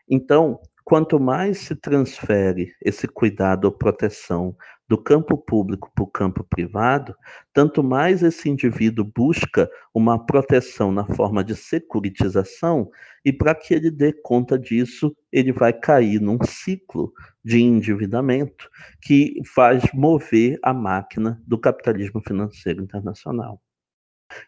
Então, 0.08 0.60
quanto 0.84 1.18
mais 1.18 1.58
se 1.58 1.74
transfere 1.74 2.72
esse 2.80 3.08
cuidado 3.08 3.64
ou 3.64 3.72
proteção 3.72 4.56
do 4.88 4.96
campo 4.96 5.36
público 5.36 5.90
para 5.94 6.04
o 6.04 6.06
campo 6.06 6.44
privado, 6.44 7.14
tanto 7.52 7.82
mais 7.82 8.22
esse 8.22 8.48
indivíduo 8.48 9.04
busca 9.04 9.68
uma 9.92 10.24
proteção 10.24 10.92
na 10.92 11.04
forma 11.04 11.42
de 11.42 11.56
securitização, 11.56 12.88
e 13.24 13.32
para 13.32 13.54
que 13.54 13.74
ele 13.74 13.90
dê 13.90 14.12
conta 14.12 14.58
disso, 14.58 15.14
ele 15.32 15.52
vai 15.52 15.72
cair 15.72 16.20
num 16.20 16.38
ciclo 16.44 17.12
de 17.44 17.60
endividamento 17.60 18.70
que 19.02 19.34
faz 19.54 19.82
mover 19.92 20.58
a 20.62 20.72
máquina 20.72 21.42
do 21.46 21.58
capitalismo 21.58 22.20
financeiro 22.20 22.82
internacional. 22.82 23.60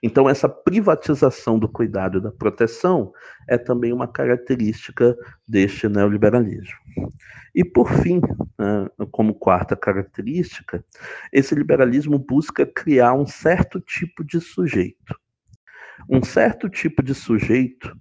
Então, 0.03 0.29
essa 0.29 0.49
privatização 0.49 1.59
do 1.59 1.69
cuidado 1.69 2.19
e 2.19 2.21
da 2.21 2.31
proteção 2.31 3.13
é 3.49 3.57
também 3.57 3.93
uma 3.93 4.09
característica 4.09 5.17
deste 5.47 5.89
neoliberalismo. 5.89 6.79
E, 7.55 7.65
por 7.65 7.91
fim, 7.91 8.21
né, 8.59 8.89
como 9.11 9.35
quarta 9.35 9.77
característica, 9.77 10.85
esse 11.33 11.55
liberalismo 11.55 12.19
busca 12.19 12.67
criar 12.67 13.15
um 13.15 13.27
certo 13.27 13.81
tipo 13.81 14.25
de 14.25 14.41
sujeito. 14.41 15.19
Um 16.09 16.23
certo 16.23 16.69
tipo 16.69 17.03
de 17.03 17.15
sujeito 17.15 17.97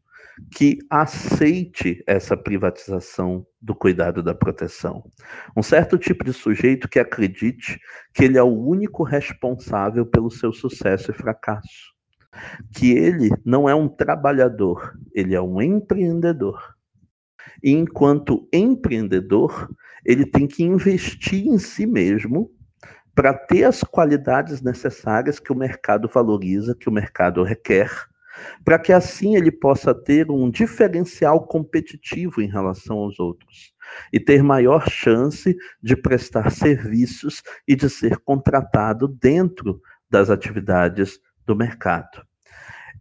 que 0.51 0.79
aceite 0.89 2.03
essa 2.05 2.37
privatização 2.37 3.45
do 3.61 3.73
cuidado 3.73 4.21
da 4.21 4.35
proteção. 4.35 5.03
Um 5.55 5.63
certo 5.63 5.97
tipo 5.97 6.23
de 6.23 6.33
sujeito 6.33 6.87
que 6.87 6.99
acredite 6.99 7.79
que 8.13 8.23
ele 8.23 8.37
é 8.37 8.43
o 8.43 8.57
único 8.57 9.03
responsável 9.03 10.05
pelo 10.05 10.29
seu 10.29 10.53
sucesso 10.53 11.11
e 11.11 11.13
fracasso. 11.13 11.95
Que 12.75 12.91
ele 12.91 13.29
não 13.43 13.67
é 13.67 13.73
um 13.73 13.87
trabalhador, 13.87 14.93
ele 15.13 15.33
é 15.33 15.41
um 15.41 15.61
empreendedor. 15.61 16.75
E 17.63 17.71
enquanto 17.71 18.47
empreendedor, 18.53 19.69
ele 20.05 20.25
tem 20.25 20.47
que 20.47 20.63
investir 20.63 21.47
em 21.47 21.57
si 21.57 21.87
mesmo 21.87 22.51
para 23.15 23.33
ter 23.33 23.63
as 23.63 23.83
qualidades 23.83 24.61
necessárias 24.61 25.39
que 25.39 25.51
o 25.51 25.55
mercado 25.55 26.07
valoriza, 26.07 26.75
que 26.75 26.87
o 26.87 26.91
mercado 26.91 27.41
requer 27.41 28.06
para 28.63 28.79
que 28.79 28.91
assim 28.91 29.35
ele 29.35 29.51
possa 29.51 29.93
ter 29.93 30.29
um 30.31 30.49
diferencial 30.49 31.45
competitivo 31.47 32.41
em 32.41 32.47
relação 32.47 32.97
aos 32.97 33.19
outros 33.19 33.73
e 34.11 34.19
ter 34.19 34.43
maior 34.43 34.89
chance 34.89 35.55
de 35.81 35.95
prestar 35.95 36.51
serviços 36.51 37.41
e 37.67 37.75
de 37.75 37.89
ser 37.89 38.17
contratado 38.17 39.07
dentro 39.07 39.81
das 40.09 40.29
atividades 40.29 41.19
do 41.45 41.55
mercado. 41.55 42.25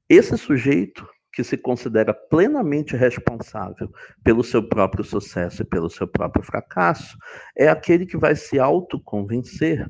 Esse 0.09 0.37
sujeito 0.39 1.07
que 1.37 1.45
se 1.45 1.59
considera 1.59 2.15
plenamente 2.15 2.97
responsável 2.97 3.93
pelo 4.25 4.43
seu 4.43 4.67
próprio 4.67 5.05
sucesso 5.05 5.61
e 5.61 5.67
pelo 5.67 5.91
seu 5.91 6.09
próprio 6.09 6.43
fracasso, 6.43 7.15
é 7.55 7.69
aquele 7.69 8.07
que 8.07 8.17
vai 8.17 8.35
se 8.35 8.59
autoconvencer 8.59 9.87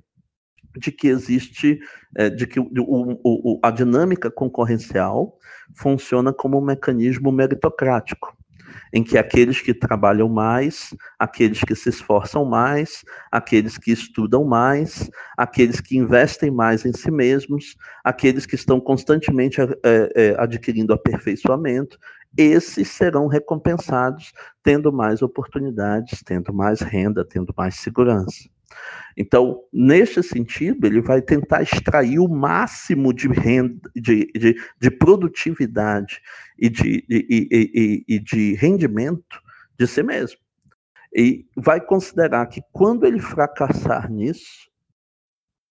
de 0.77 0.93
que 0.93 1.09
existe, 1.09 1.79
é, 2.17 2.29
de 2.31 2.47
que 2.47 2.61
o, 2.61 2.69
o, 3.25 3.61
a 3.63 3.71
dinâmica 3.71 4.31
concorrencial 4.31 5.39
funciona 5.75 6.33
como 6.33 6.59
um 6.59 6.65
mecanismo 6.65 7.33
meritocrático, 7.33 8.37
em 8.93 9.03
que 9.03 9.19
aqueles 9.19 9.61
que 9.61 9.75
trabalham 9.75 10.29
mais, 10.29 10.95
aqueles 11.19 11.61
que 11.61 11.75
se 11.75 11.89
esforçam 11.89 12.45
mais, 12.45 13.05
aqueles 13.31 13.77
que 13.77 13.91
estudam 13.91 14.45
mais, 14.45 15.11
aqueles 15.37 15.81
que 15.81 15.97
investem 15.97 16.51
mais 16.51 16.85
em 16.85 16.93
si 16.93 17.11
mesmos, 17.11 17.77
aqueles 18.05 18.47
que 18.47 18.55
estão 18.55 18.81
constantemente 18.81 19.61
é, 19.61 19.67
é, 20.15 20.35
adquirindo 20.39 20.93
aperfeiçoamento, 20.93 21.99
esses 22.37 22.89
serão 22.89 23.27
recompensados 23.27 24.33
tendo 24.63 24.93
mais 24.93 25.23
oportunidades, 25.23 26.23
tendo 26.23 26.53
mais 26.53 26.81
renda, 26.81 27.25
tendo 27.25 27.53
mais 27.57 27.77
segurança. 27.77 28.56
Então, 29.17 29.63
neste 29.73 30.23
sentido, 30.23 30.87
ele 30.87 31.01
vai 31.01 31.23
tentar 31.23 31.63
extrair 31.63 32.19
o 32.19 32.29
máximo 32.29 33.15
de 33.15 33.29
renda, 33.29 33.91
de, 33.95 34.31
de, 34.33 34.57
de 34.79 34.91
produtividade 34.91 36.21
e 36.59 36.69
de, 36.69 37.05
e, 37.09 37.49
e, 37.51 38.05
e 38.17 38.19
de 38.19 38.55
rendimento 38.55 39.41
de 39.79 39.87
si 39.87 40.03
mesmo. 40.03 40.39
E 41.15 41.47
vai 41.57 41.81
considerar 41.81 42.47
que 42.47 42.61
quando 42.73 43.07
ele 43.07 43.19
fracassar 43.19 44.13
nisso, 44.13 44.71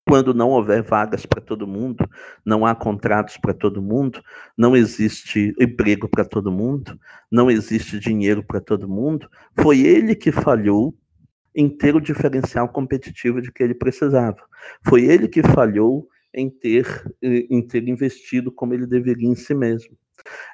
quando 0.08 0.34
não 0.34 0.50
houver 0.50 0.84
vagas 0.84 1.26
para 1.26 1.42
todo 1.42 1.68
mundo, 1.68 2.08
não 2.44 2.66
há 2.66 2.76
contratos 2.76 3.38
para 3.38 3.54
todo 3.54 3.82
mundo, 3.82 4.24
não 4.58 4.76
existe 4.76 5.54
emprego 5.60 6.08
para 6.08 6.24
todo 6.24 6.52
mundo, 6.52 7.00
não 7.32 7.50
existe 7.50 8.00
dinheiro 8.00 8.44
para 8.44 8.62
todo 8.62 8.88
mundo, 8.88 9.30
foi 9.60 9.82
ele 9.82 10.16
que 10.16 10.32
falhou 10.32 10.96
em 11.56 11.70
ter 11.70 11.96
o 11.96 12.02
diferencial 12.02 12.68
competitivo 12.70 13.42
de 13.42 13.52
que 13.52 13.64
ele 13.64 13.74
precisava. 13.74 14.38
Foi 14.86 15.06
ele 15.06 15.28
que 15.28 15.42
falhou 15.42 16.08
em 16.34 16.50
ter, 16.50 16.86
em 17.22 17.66
ter 17.66 17.88
investido 17.88 18.52
como 18.52 18.74
ele 18.74 18.86
deveria 18.86 19.30
em 19.30 19.36
si 19.36 19.54
mesmo. 19.54 19.98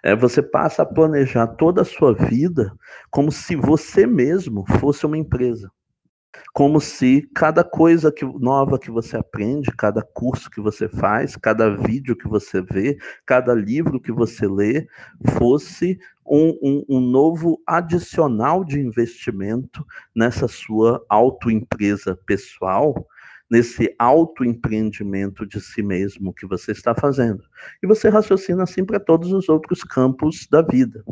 É, 0.04 0.16
você 0.16 0.42
passa 0.42 0.84
a 0.84 0.86
planejar 0.86 1.48
toda 1.48 1.82
a 1.82 1.86
sua 1.86 2.14
vida 2.14 2.72
como 3.10 3.32
se 3.32 3.56
você 3.56 4.06
mesmo 4.06 4.66
fosse 4.80 5.06
uma 5.06 5.18
empresa 5.18 5.72
como 6.54 6.82
se 6.82 7.22
cada 7.34 7.64
coisa 7.64 8.12
que, 8.12 8.26
nova 8.26 8.78
que 8.78 8.92
você 8.92 9.18
aprende, 9.18 9.72
cada 9.72 10.02
curso 10.02 10.50
que 10.50 10.60
você 10.60 10.88
faz, 10.88 11.36
cada 11.36 11.70
vídeo 11.70 12.16
que 12.16 12.28
você 12.28 12.62
vê, 12.62 12.98
cada 13.26 13.54
livro 13.54 14.02
que 14.02 14.12
você 14.12 14.48
lê, 14.48 14.86
fosse 15.38 15.98
um, 16.32 16.58
um, 16.64 16.86
um 16.88 17.02
novo 17.02 17.62
adicional 17.68 18.64
de 18.64 18.80
investimento 18.80 19.86
nessa 20.16 20.48
sua 20.48 21.06
autoempresa 21.10 22.18
pessoal, 22.26 22.96
nesse 23.50 23.94
autoempreendimento 24.00 25.46
de 25.46 25.60
si 25.60 25.84
mesmo 25.84 26.34
que 26.34 26.48
você 26.48 26.72
está 26.72 26.96
fazendo. 26.96 27.44
E 27.84 27.88
você 27.88 28.08
raciocina 28.08 28.64
assim 28.64 28.86
para 28.86 28.98
todos 28.98 29.34
os 29.34 29.50
outros 29.50 29.84
campos 29.84 30.48
da 30.50 30.62
vida. 30.62 31.04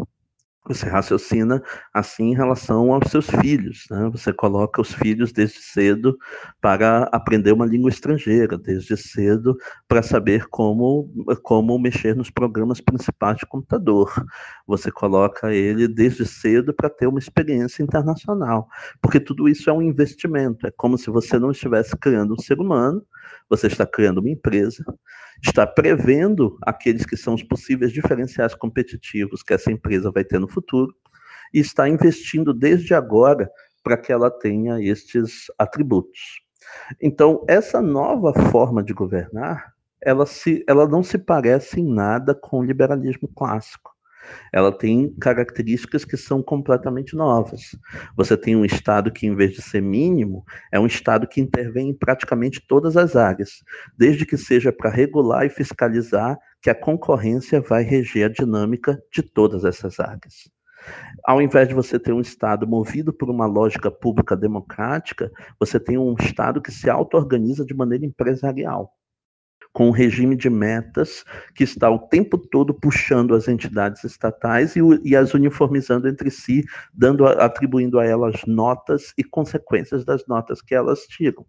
Você 0.67 0.87
raciocina 0.87 1.63
assim 1.93 2.31
em 2.31 2.35
relação 2.35 2.93
aos 2.93 3.09
seus 3.09 3.27
filhos, 3.27 3.85
né? 3.89 4.09
Você 4.11 4.31
coloca 4.33 4.81
os 4.81 4.93
filhos 4.93 5.31
desde 5.31 5.59
cedo 5.61 6.17
para 6.61 7.03
aprender 7.13 7.53
uma 7.53 7.65
língua 7.65 7.89
estrangeira, 7.89 8.57
desde 8.57 8.95
cedo 8.97 9.57
para 9.87 10.03
saber 10.03 10.47
como 10.49 11.09
como 11.43 11.79
mexer 11.79 12.15
nos 12.15 12.29
programas 12.29 12.81
principais 12.81 13.37
de 13.37 13.45
computador. 13.45 14.13
Você 14.67 14.91
coloca 14.91 15.53
ele 15.53 15.87
desde 15.87 16.25
cedo 16.25 16.73
para 16.73 16.89
ter 16.89 17.07
uma 17.07 17.19
experiência 17.19 17.81
internacional, 17.81 18.67
porque 19.01 19.19
tudo 19.19 19.47
isso 19.47 19.69
é 19.69 19.73
um 19.73 19.81
investimento. 19.81 20.67
É 20.67 20.71
como 20.71 20.97
se 20.97 21.09
você 21.09 21.39
não 21.39 21.51
estivesse 21.51 21.95
criando 21.97 22.33
um 22.33 22.39
ser 22.39 22.59
humano, 22.59 23.01
você 23.49 23.67
está 23.67 23.85
criando 23.85 24.19
uma 24.19 24.29
empresa, 24.29 24.83
está 25.41 25.65
prevendo 25.65 26.57
aqueles 26.63 27.05
que 27.05 27.15
são 27.17 27.33
os 27.33 27.43
possíveis 27.43 27.91
diferenciais 27.91 28.53
competitivos 28.53 29.41
que 29.41 29.53
essa 29.53 29.71
empresa 29.71 30.11
vai 30.11 30.23
ter 30.23 30.39
no 30.39 30.47
futuro 30.49 30.93
e 31.53 31.59
está 31.59 31.87
investindo 31.87 32.53
desde 32.53 32.93
agora 32.93 33.49
para 33.83 33.97
que 33.97 34.11
ela 34.11 34.29
tenha 34.29 34.81
estes 34.81 35.45
atributos. 35.57 36.41
Então, 37.01 37.43
essa 37.47 37.81
nova 37.81 38.33
forma 38.51 38.83
de 38.83 38.93
governar, 38.93 39.73
ela, 40.01 40.25
se, 40.25 40.63
ela 40.67 40.87
não 40.87 41.03
se 41.03 41.17
parece 41.17 41.79
em 41.79 41.93
nada 41.93 42.35
com 42.35 42.59
o 42.59 42.63
liberalismo 42.63 43.27
clássico 43.27 43.91
ela 44.51 44.71
tem 44.71 45.13
características 45.19 46.05
que 46.05 46.17
são 46.17 46.41
completamente 46.41 47.15
novas. 47.15 47.75
Você 48.15 48.35
tem 48.35 48.55
um 48.55 48.65
Estado 48.65 49.11
que, 49.11 49.27
em 49.27 49.35
vez 49.35 49.53
de 49.53 49.61
ser 49.61 49.81
mínimo, 49.81 50.43
é 50.71 50.79
um 50.79 50.85
Estado 50.85 51.27
que 51.27 51.41
intervém 51.41 51.89
em 51.89 51.93
praticamente 51.93 52.65
todas 52.67 52.97
as 52.97 53.15
áreas, 53.15 53.63
desde 53.97 54.25
que 54.25 54.37
seja 54.37 54.71
para 54.71 54.89
regular 54.89 55.45
e 55.45 55.49
fiscalizar 55.49 56.37
que 56.61 56.69
a 56.69 56.75
concorrência 56.75 57.61
vai 57.61 57.83
reger 57.83 58.25
a 58.25 58.29
dinâmica 58.29 59.01
de 59.11 59.21
todas 59.21 59.63
essas 59.63 59.99
áreas. 59.99 60.49
Ao 61.25 61.41
invés 61.41 61.67
de 61.67 61.73
você 61.73 61.99
ter 61.99 62.13
um 62.13 62.21
Estado 62.21 62.67
movido 62.67 63.13
por 63.13 63.29
uma 63.29 63.45
lógica 63.45 63.91
pública 63.91 64.35
democrática, 64.35 65.31
você 65.59 65.79
tem 65.79 65.97
um 65.97 66.15
Estado 66.19 66.61
que 66.61 66.71
se 66.71 66.89
auto-organiza 66.89 67.65
de 67.65 67.73
maneira 67.73 68.05
empresarial 68.05 68.93
com 69.79 69.87
um 69.87 69.91
regime 69.91 70.35
de 70.35 70.49
metas 70.49 71.23
que 71.55 71.63
está 71.63 71.89
o 71.89 71.97
tempo 71.97 72.37
todo 72.37 72.73
puxando 72.73 73.33
as 73.33 73.47
entidades 73.47 74.03
estatais 74.03 74.75
e, 74.75 74.81
e 75.05 75.15
as 75.15 75.33
uniformizando 75.33 76.09
entre 76.09 76.29
si, 76.29 76.65
dando, 76.93 77.25
atribuindo 77.25 77.97
a 77.97 78.05
elas 78.05 78.41
notas 78.45 79.13
e 79.17 79.23
consequências 79.23 80.03
das 80.03 80.27
notas 80.27 80.61
que 80.61 80.75
elas 80.75 81.03
tiram. 81.07 81.45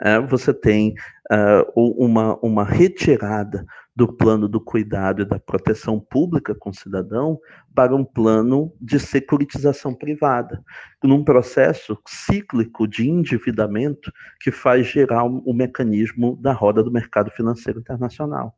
É, 0.00 0.20
você 0.20 0.52
tem 0.52 0.94
uh, 1.30 2.04
uma, 2.04 2.38
uma 2.42 2.64
retirada 2.64 3.64
do 3.96 4.12
plano 4.12 4.48
do 4.48 4.60
cuidado 4.60 5.22
e 5.22 5.24
da 5.24 5.38
proteção 5.38 6.00
pública 6.00 6.54
com 6.54 6.70
o 6.70 6.74
cidadão 6.74 7.38
para 7.74 7.94
um 7.94 8.04
plano 8.04 8.72
de 8.80 8.98
securitização 8.98 9.94
privada, 9.94 10.62
num 11.02 11.22
processo 11.22 11.96
cíclico 12.06 12.88
de 12.88 13.08
endividamento 13.08 14.12
que 14.40 14.50
faz 14.50 14.86
gerar 14.86 15.24
o 15.24 15.52
mecanismo 15.52 16.36
da 16.40 16.52
roda 16.52 16.82
do 16.82 16.90
mercado 16.90 17.30
financeiro 17.30 17.78
internacional. 17.78 18.56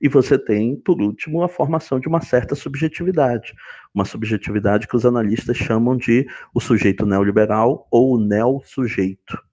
E 0.00 0.08
você 0.08 0.38
tem, 0.38 0.76
por 0.76 1.00
último, 1.00 1.42
a 1.42 1.48
formação 1.48 1.98
de 1.98 2.08
uma 2.08 2.20
certa 2.20 2.54
subjetividade, 2.54 3.54
uma 3.94 4.04
subjetividade 4.04 4.86
que 4.86 4.96
os 4.96 5.06
analistas 5.06 5.56
chamam 5.56 5.96
de 5.96 6.26
o 6.54 6.60
sujeito 6.60 7.06
neoliberal 7.06 7.86
ou 7.90 8.14
o 8.14 8.20
neo-sujeito 8.20 9.47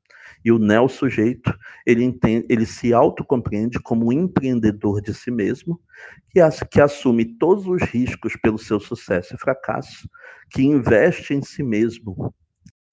e 0.46 0.52
o 0.52 0.60
neo-sujeito, 0.60 1.52
ele, 1.88 2.18
ele 2.48 2.66
se 2.68 2.94
autocompreende 2.94 3.80
como 3.80 4.06
um 4.06 4.12
empreendedor 4.12 5.02
de 5.02 5.12
si 5.12 5.32
mesmo, 5.32 5.82
que, 6.30 6.40
que 6.70 6.80
assume 6.80 7.26
todos 7.26 7.66
os 7.66 7.82
riscos 7.82 8.38
pelo 8.44 8.60
seu 8.60 8.80
sucesso 8.80 9.34
e 9.34 9.40
fracasso, 9.40 10.08
que 10.52 10.62
investe 10.62 11.34
em 11.34 11.42
si 11.42 11.64
mesmo 11.64 12.32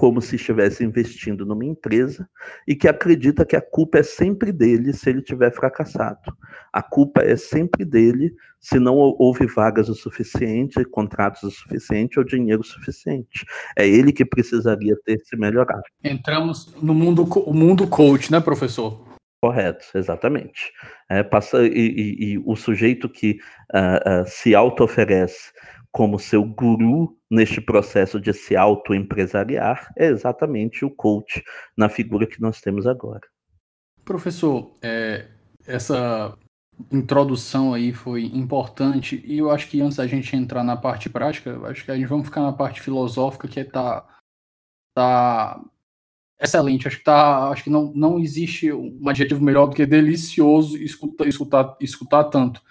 como 0.03 0.21
se 0.21 0.35
estivesse 0.35 0.83
investindo 0.83 1.47
numa 1.47 1.65
empresa 1.65 2.29
e 2.67 2.75
que 2.75 2.89
acredita 2.89 3.47
que 3.47 3.55
a 3.55 3.61
culpa 3.61 3.99
é 3.99 4.03
sempre 4.03 4.51
dele 4.51 4.93
se 4.93 5.09
ele 5.09 5.23
tiver 5.23 5.53
fracassado. 5.53 6.37
A 6.73 6.83
culpa 6.83 7.23
é 7.23 7.37
sempre 7.37 7.85
dele 7.85 8.35
se 8.59 8.81
não 8.81 8.97
houve 8.97 9.47
vagas 9.47 9.89
o 9.89 9.95
suficiente, 9.95 10.85
contratos 10.87 11.45
o 11.45 11.51
suficiente 11.53 12.19
ou 12.19 12.25
dinheiro 12.25 12.65
suficiente. 12.65 13.47
É 13.79 13.87
ele 13.87 14.13
que 14.13 14.25
precisaria 14.25 14.97
ter 15.05 15.21
se 15.21 15.37
melhorado. 15.37 15.85
Entramos 16.03 16.75
no 16.83 16.95
mundo, 16.95 17.23
o 17.23 17.55
mundo 17.55 17.87
coach, 17.87 18.33
né, 18.33 18.41
professor? 18.41 19.07
Correto, 19.41 19.87
exatamente. 19.95 20.73
É, 21.09 21.23
passa, 21.23 21.65
e, 21.65 21.69
e, 21.71 22.33
e 22.33 22.39
o 22.45 22.57
sujeito 22.57 23.09
que 23.09 23.39
uh, 23.73 24.23
uh, 24.23 24.27
se 24.27 24.53
auto-oferece 24.53 25.53
como 25.93 26.19
seu 26.19 26.43
guru 26.43 27.17
neste 27.31 27.61
processo 27.61 28.19
de 28.19 28.33
se 28.33 28.57
autoempresariar 28.57 29.93
é 29.97 30.07
exatamente 30.07 30.85
o 30.85 30.91
coach 30.91 31.45
na 31.77 31.89
figura 31.89 32.27
que 32.27 32.41
nós 32.41 32.61
temos 32.61 32.87
agora. 32.87 33.21
Professor, 34.05 34.75
é, 34.83 35.29
essa 35.67 36.37
introdução 36.91 37.75
aí 37.75 37.93
foi 37.93 38.25
importante 38.25 39.23
e 39.27 39.39
eu 39.39 39.51
acho 39.51 39.69
que 39.69 39.81
antes 39.81 39.99
da 39.99 40.07
gente 40.07 40.35
entrar 40.35 40.65
na 40.65 40.77
parte 40.77 41.11
prática, 41.11 41.61
acho 41.69 41.85
que 41.85 41.91
a 41.91 41.97
gente 41.97 42.09
vamos 42.09 42.27
ficar 42.27 42.41
na 42.41 42.53
parte 42.53 42.81
filosófica 42.81 43.47
que 43.47 43.63
tá, 43.63 44.09
tá 44.95 45.63
excelente. 46.41 46.89
Acho 46.89 46.99
que 46.99 47.05
tá, 47.05 47.51
acho 47.51 47.65
que 47.65 47.71
não, 47.71 47.93
não 47.95 48.19
existe 48.19 48.73
um 48.73 49.09
adjetivo 49.09 49.45
melhor 49.45 49.67
do 49.67 49.77
que 49.77 49.87
delicioso 49.87 50.77
escutar, 50.79 51.29
escutar, 51.29 51.77
escutar 51.81 52.25
tanto. 52.25 52.63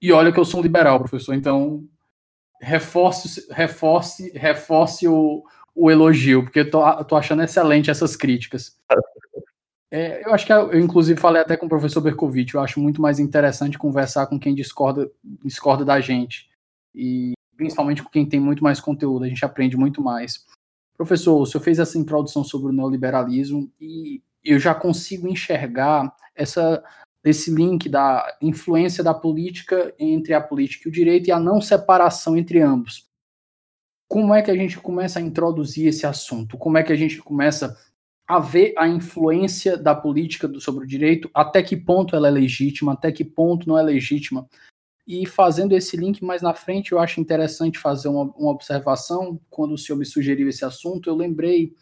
E 0.00 0.12
olha 0.12 0.30
que 0.30 0.38
eu 0.38 0.44
sou 0.44 0.60
um 0.60 0.62
liberal, 0.62 1.00
professor, 1.00 1.34
então 1.34 1.88
reforce, 2.60 3.46
reforce, 3.50 4.30
reforce 4.34 5.06
o, 5.08 5.44
o 5.74 5.90
elogio, 5.90 6.42
porque 6.42 6.60
eu 6.60 6.70
tô, 6.70 7.04
tô 7.04 7.16
achando 7.16 7.42
excelente 7.42 7.90
essas 7.90 8.16
críticas. 8.16 8.76
É, 9.90 10.26
eu 10.26 10.34
acho 10.34 10.44
que 10.44 10.52
eu, 10.52 10.78
inclusive, 10.78 11.18
falei 11.18 11.40
até 11.40 11.56
com 11.56 11.66
o 11.66 11.68
professor 11.68 12.00
Berkovitch, 12.00 12.54
eu 12.54 12.60
acho 12.60 12.78
muito 12.78 13.00
mais 13.00 13.18
interessante 13.18 13.78
conversar 13.78 14.26
com 14.26 14.38
quem 14.38 14.54
discorda, 14.54 15.10
discorda 15.44 15.84
da 15.84 16.00
gente. 16.00 16.48
E 16.94 17.32
principalmente 17.56 18.02
com 18.02 18.10
quem 18.10 18.26
tem 18.26 18.38
muito 18.38 18.62
mais 18.62 18.80
conteúdo, 18.80 19.24
a 19.24 19.28
gente 19.28 19.44
aprende 19.44 19.76
muito 19.76 20.02
mais. 20.02 20.46
Professor, 20.96 21.40
o 21.40 21.46
senhor 21.46 21.62
fez 21.62 21.78
essa 21.78 21.98
introdução 21.98 22.44
sobre 22.44 22.68
o 22.68 22.72
neoliberalismo 22.72 23.70
e 23.80 24.22
eu 24.44 24.58
já 24.58 24.74
consigo 24.74 25.28
enxergar 25.28 26.14
essa 26.34 26.82
desse 27.22 27.50
link 27.50 27.88
da 27.88 28.36
influência 28.40 29.02
da 29.02 29.12
política 29.12 29.94
entre 29.98 30.34
a 30.34 30.40
política 30.40 30.88
e 30.88 30.90
o 30.90 30.92
direito 30.92 31.28
e 31.28 31.32
a 31.32 31.38
não 31.38 31.60
separação 31.60 32.36
entre 32.36 32.60
ambos. 32.60 33.08
Como 34.08 34.34
é 34.34 34.42
que 34.42 34.50
a 34.50 34.56
gente 34.56 34.78
começa 34.78 35.18
a 35.18 35.22
introduzir 35.22 35.88
esse 35.88 36.06
assunto? 36.06 36.56
Como 36.56 36.78
é 36.78 36.82
que 36.82 36.92
a 36.92 36.96
gente 36.96 37.18
começa 37.18 37.76
a 38.26 38.38
ver 38.38 38.74
a 38.78 38.88
influência 38.88 39.76
da 39.76 39.94
política 39.94 40.50
sobre 40.60 40.84
o 40.84 40.86
direito? 40.86 41.30
Até 41.34 41.62
que 41.62 41.76
ponto 41.76 42.16
ela 42.16 42.28
é 42.28 42.30
legítima? 42.30 42.92
Até 42.92 43.12
que 43.12 43.24
ponto 43.24 43.68
não 43.68 43.78
é 43.78 43.82
legítima? 43.82 44.48
E 45.06 45.26
fazendo 45.26 45.74
esse 45.74 45.96
link 45.96 46.22
mais 46.22 46.42
na 46.42 46.54
frente, 46.54 46.92
eu 46.92 46.98
acho 46.98 47.20
interessante 47.20 47.78
fazer 47.78 48.08
uma, 48.08 48.24
uma 48.36 48.50
observação. 48.50 49.40
Quando 49.48 49.72
o 49.72 49.78
senhor 49.78 49.98
me 49.98 50.04
sugeriu 50.04 50.48
esse 50.48 50.64
assunto, 50.64 51.08
eu 51.08 51.14
lembrei 51.14 51.74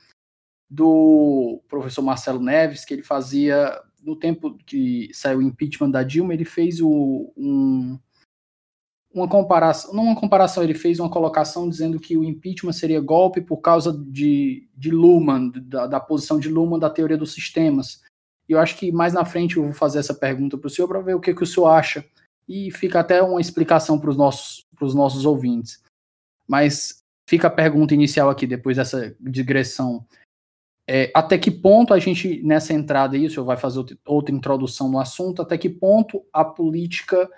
do 0.71 1.61
professor 1.69 2.03
Marcelo 2.03 2.41
Neves, 2.41 2.85
que 2.85 2.95
ele 2.95 3.03
fazia 3.03 3.81
no 4.07 4.15
tempo 4.15 4.57
que 4.65 5.11
saiu 5.13 5.41
o 5.41 5.43
impeachment 5.43 5.91
da 5.91 6.05
Dilma, 6.05 6.33
ele 6.33 6.45
fez 6.45 6.81
o, 6.81 7.33
um, 7.37 7.99
uma 9.13 9.27
comparação, 9.27 9.93
não 9.93 10.05
uma 10.05 10.15
comparação, 10.15 10.63
ele 10.63 10.75
fez 10.75 11.01
uma 11.01 11.11
colocação 11.11 11.69
dizendo 11.69 11.99
que 11.99 12.17
o 12.17 12.23
impeachment 12.23 12.73
seria 12.73 13.01
golpe 13.01 13.41
por 13.41 13.57
causa 13.57 13.93
de, 13.93 14.69
de 14.77 14.93
Luhmann, 14.93 15.51
da, 15.51 15.89
da 15.89 15.99
posição 15.99 16.39
de 16.39 16.49
Luhmann 16.49 16.79
da 16.79 16.89
teoria 16.89 17.19
dos 17.19 17.33
sistemas. 17.33 18.05
E 18.49 18.53
eu 18.53 18.61
acho 18.61 18.79
que 18.79 18.93
mais 18.93 19.13
na 19.13 19.25
frente 19.25 19.57
eu 19.57 19.65
vou 19.65 19.73
fazer 19.73 19.99
essa 19.99 20.15
pergunta 20.15 20.57
para 20.57 20.69
o 20.69 20.71
senhor 20.71 20.87
para 20.87 21.01
ver 21.01 21.15
o 21.15 21.21
que, 21.21 21.35
que 21.35 21.43
o 21.43 21.47
senhor 21.47 21.67
acha. 21.67 22.05
E 22.49 22.71
fica 22.71 23.01
até 23.01 23.21
uma 23.21 23.41
explicação 23.41 23.99
para 23.99 24.11
os 24.11 24.17
nossos, 24.17 24.65
nossos 24.81 25.27
ouvintes. 25.27 25.83
Mas 26.47 27.03
fica 27.29 27.49
a 27.49 27.51
pergunta 27.51 27.93
inicial 27.93 28.31
aqui, 28.31 28.47
depois 28.47 28.77
dessa 28.77 29.17
digressão. 29.19 30.07
É, 30.89 31.11
até 31.13 31.37
que 31.37 31.51
ponto 31.51 31.93
a 31.93 31.99
gente, 31.99 32.41
nessa 32.45 32.73
entrada 32.73 33.17
aí, 33.17 33.27
o 33.27 33.31
senhor 33.31 33.45
vai 33.45 33.57
fazer 33.57 33.85
outra 34.07 34.35
introdução 34.35 34.89
no 34.89 35.01
assunto, 35.01 35.43
até 35.43 35.59
que 35.59 35.69
ponto 35.69 36.23
a 36.33 36.45
política 36.45 37.29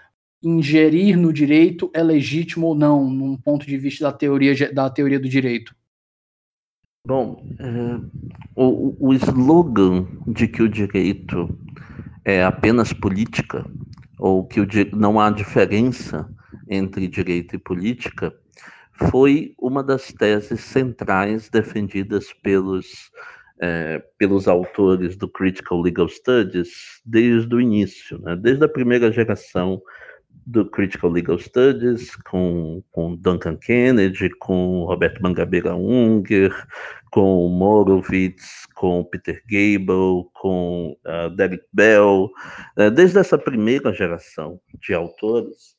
ingerir 0.43 1.17
no 1.17 1.33
direito 1.33 1.91
é 1.95 2.03
legítimo 2.03 2.67
ou 2.67 2.75
não, 2.75 3.09
num 3.11 3.37
ponto 3.37 3.67
de 3.67 3.77
vista 3.79 4.05
da 4.05 4.13
teoria, 4.13 4.73
da 4.73 4.91
teoria 4.91 5.19
do 5.19 5.29
direito? 5.29 5.75
Bom, 7.07 7.43
é, 7.59 8.01
o, 8.55 9.09
o 9.09 9.15
slogan 9.15 10.07
de 10.27 10.47
que 10.47 10.63
o 10.63 10.69
direito 10.69 11.49
é 12.25 12.45
apenas 12.45 12.93
política, 12.93 13.65
ou 14.19 14.45
que 14.47 14.61
o, 14.61 14.67
não 14.93 15.19
há 15.19 15.31
diferença 15.31 16.29
entre 16.69 17.09
direito 17.09 17.57
e 17.57 17.59
política, 17.59 18.35
foi 19.11 19.55
uma 19.59 19.83
das 19.83 20.13
teses 20.13 20.61
centrais 20.61 21.49
defendidas 21.49 22.33
pelos 22.43 23.11
é, 23.61 24.03
pelos 24.17 24.47
autores 24.47 25.17
do 25.17 25.29
Critical 25.29 25.81
Legal 25.81 26.09
Studies 26.09 27.01
desde 27.05 27.55
o 27.55 27.61
início, 27.61 28.19
né? 28.21 28.37
desde 28.37 28.65
a 28.65 28.69
primeira 28.69 29.11
geração 29.11 29.83
do 30.47 30.65
Critical 30.65 31.11
Legal 31.11 31.39
Studies, 31.39 32.17
com, 32.17 32.83
com 32.91 33.15
Duncan 33.17 33.57
Kennedy, 33.57 34.31
com 34.39 34.85
Roberto 34.85 35.23
Mangabeira 35.23 35.75
Unger, 35.75 36.55
com 37.11 37.47
Morovitz, 37.49 38.67
com 38.75 39.05
Peter 39.05 39.43
Gable, 39.47 40.25
com 40.33 40.97
uh, 41.07 41.29
Derek 41.37 41.65
Bell. 41.71 42.31
Uh, 42.79 42.91
desde 42.91 43.19
essa 43.19 43.37
primeira 43.37 43.93
geração 43.93 44.59
de 44.81 44.95
autores, 44.95 45.77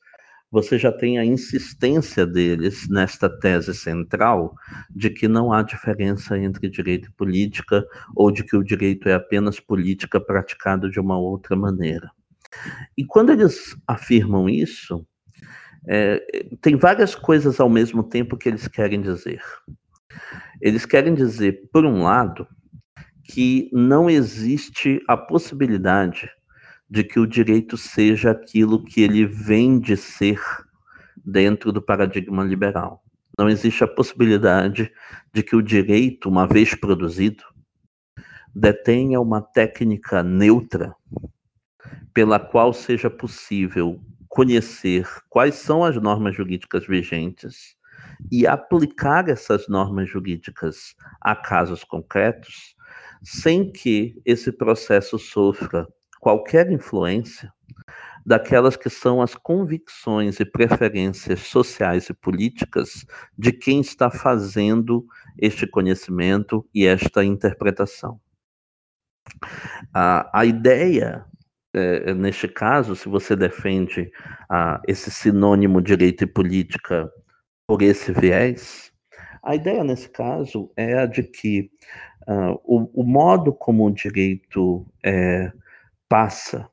você 0.50 0.78
já 0.78 0.90
tem 0.90 1.18
a 1.18 1.24
insistência 1.24 2.26
deles 2.26 2.88
nesta 2.88 3.28
tese 3.28 3.72
central 3.72 4.54
de 4.90 5.08
que 5.08 5.28
não 5.28 5.52
há 5.52 5.62
diferença 5.62 6.36
entre 6.36 6.68
direito 6.68 7.08
e 7.08 7.12
política, 7.12 7.86
ou 8.16 8.30
de 8.32 8.42
que 8.42 8.56
o 8.56 8.64
direito 8.64 9.08
é 9.08 9.14
apenas 9.14 9.60
política 9.60 10.20
praticado 10.20 10.90
de 10.90 10.98
uma 10.98 11.18
outra 11.18 11.54
maneira. 11.54 12.10
E 12.96 13.04
quando 13.04 13.30
eles 13.30 13.76
afirmam 13.86 14.48
isso, 14.48 15.06
é, 15.86 16.18
tem 16.60 16.76
várias 16.76 17.14
coisas 17.14 17.60
ao 17.60 17.68
mesmo 17.68 18.02
tempo 18.02 18.36
que 18.36 18.48
eles 18.48 18.66
querem 18.66 19.00
dizer. 19.00 19.40
Eles 20.60 20.84
querem 20.84 21.14
dizer, 21.14 21.68
por 21.72 21.86
um 21.86 22.02
lado, 22.02 22.46
que 23.24 23.70
não 23.72 24.10
existe 24.10 25.00
a 25.08 25.16
possibilidade 25.16 26.28
de 26.90 27.04
que 27.04 27.20
o 27.20 27.26
direito 27.26 27.76
seja 27.76 28.32
aquilo 28.32 28.84
que 28.84 29.00
ele 29.00 29.24
vem 29.24 29.78
de 29.78 29.96
ser 29.96 30.40
dentro 31.24 31.70
do 31.70 31.80
paradigma 31.80 32.42
liberal. 32.42 33.04
Não 33.38 33.48
existe 33.48 33.84
a 33.84 33.88
possibilidade 33.88 34.92
de 35.32 35.42
que 35.42 35.54
o 35.54 35.62
direito, 35.62 36.28
uma 36.28 36.48
vez 36.48 36.74
produzido, 36.74 37.44
detenha 38.52 39.20
uma 39.20 39.40
técnica 39.40 40.22
neutra 40.22 40.94
pela 42.12 42.40
qual 42.40 42.72
seja 42.72 43.08
possível 43.08 44.00
conhecer 44.28 45.08
quais 45.28 45.54
são 45.54 45.84
as 45.84 45.96
normas 45.96 46.34
jurídicas 46.34 46.86
vigentes 46.86 47.76
e 48.30 48.46
aplicar 48.46 49.28
essas 49.28 49.68
normas 49.68 50.08
jurídicas 50.08 50.96
a 51.20 51.36
casos 51.36 51.84
concretos, 51.84 52.74
sem 53.22 53.70
que 53.70 54.20
esse 54.24 54.50
processo 54.50 55.18
sofra 55.18 55.86
qualquer 56.20 56.70
influência 56.70 57.52
daquelas 58.24 58.76
que 58.76 58.90
são 58.90 59.22
as 59.22 59.34
convicções 59.34 60.38
e 60.38 60.44
preferências 60.44 61.40
sociais 61.40 62.08
e 62.10 62.14
políticas 62.14 63.04
de 63.36 63.50
quem 63.50 63.80
está 63.80 64.10
fazendo 64.10 65.04
este 65.38 65.66
conhecimento 65.66 66.68
e 66.74 66.86
esta 66.86 67.24
interpretação. 67.24 68.20
A, 69.92 70.40
a 70.40 70.44
ideia 70.44 71.24
é, 71.72 72.12
neste 72.14 72.48
caso, 72.48 72.96
se 72.96 73.08
você 73.08 73.36
defende 73.36 74.10
ah, 74.48 74.80
esse 74.88 75.10
sinônimo 75.10 75.80
direito 75.80 76.24
e 76.24 76.26
política 76.26 77.10
por 77.66 77.80
esse 77.80 78.12
viés, 78.12 78.92
a 79.42 79.54
ideia 79.54 79.84
nesse 79.84 80.08
caso 80.08 80.70
é 80.76 80.98
a 80.98 81.06
de 81.06 81.22
que 81.22 81.70
ah, 82.26 82.52
o, 82.64 83.02
o, 83.02 83.04
modo 83.04 83.52
como 83.52 83.86
o 83.86 83.90
direito 83.90 84.84
é, 85.04 85.52
passa 86.10 86.68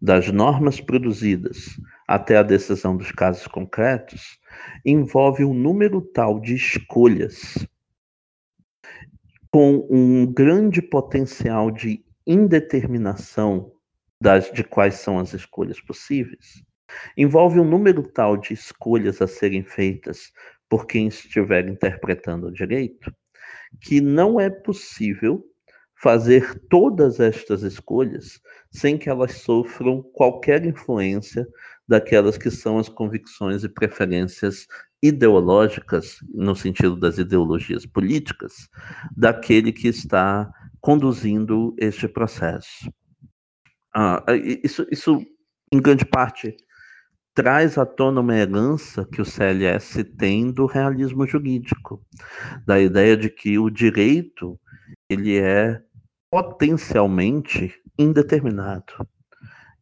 das 0.00 0.32
normas 0.32 0.80
produzidas 0.80 1.78
até 2.08 2.38
a 2.38 2.42
decisão 2.42 2.96
dos 2.96 3.12
casos 3.12 3.46
concretos 3.46 4.38
envolve 4.84 5.44
um 5.44 5.52
número 5.52 6.00
tal 6.00 6.40
de 6.40 6.54
escolhas 6.54 7.66
com 9.50 9.86
um 9.90 10.26
grande 10.26 10.80
potencial 10.80 11.70
de 11.70 12.02
indeterminação 12.26 13.70
das, 14.18 14.50
de 14.50 14.64
quais 14.64 14.94
são 14.94 15.18
as 15.18 15.34
escolhas 15.34 15.78
possíveis, 15.80 16.64
envolve 17.16 17.60
um 17.60 17.64
número 17.64 18.02
tal 18.02 18.36
de 18.38 18.54
escolhas 18.54 19.20
a 19.20 19.26
serem 19.26 19.62
feitas 19.62 20.32
por 20.68 20.86
quem 20.86 21.08
estiver 21.08 21.68
interpretando 21.68 22.46
o 22.46 22.52
direito, 22.52 23.14
que 23.82 24.00
não 24.00 24.40
é 24.40 24.48
possível 24.48 25.44
fazer 25.94 26.58
todas 26.68 27.20
estas 27.20 27.62
escolhas 27.62 28.40
sem 28.74 28.98
que 28.98 29.08
elas 29.08 29.34
sofram 29.38 30.02
qualquer 30.02 30.66
influência 30.66 31.46
daquelas 31.86 32.36
que 32.36 32.50
são 32.50 32.78
as 32.78 32.88
convicções 32.88 33.62
e 33.62 33.68
preferências 33.68 34.66
ideológicas, 35.02 36.18
no 36.32 36.56
sentido 36.56 36.96
das 36.96 37.18
ideologias 37.18 37.86
políticas, 37.86 38.68
daquele 39.16 39.70
que 39.70 39.86
está 39.86 40.50
conduzindo 40.80 41.74
este 41.78 42.08
processo. 42.08 42.90
Ah, 43.94 44.24
isso, 44.64 44.86
isso, 44.90 45.24
em 45.72 45.80
grande 45.80 46.04
parte, 46.04 46.56
traz 47.32 47.78
à 47.78 47.86
tona 47.86 48.20
uma 48.20 48.36
herança 48.36 49.06
que 49.06 49.20
o 49.20 49.24
CLS 49.24 50.02
tem 50.16 50.50
do 50.50 50.66
realismo 50.66 51.26
jurídico, 51.26 52.04
da 52.66 52.80
ideia 52.80 53.16
de 53.16 53.30
que 53.30 53.56
o 53.58 53.70
direito 53.70 54.58
ele 55.08 55.38
é 55.38 55.80
potencialmente 56.30 57.72
indeterminado, 57.98 58.92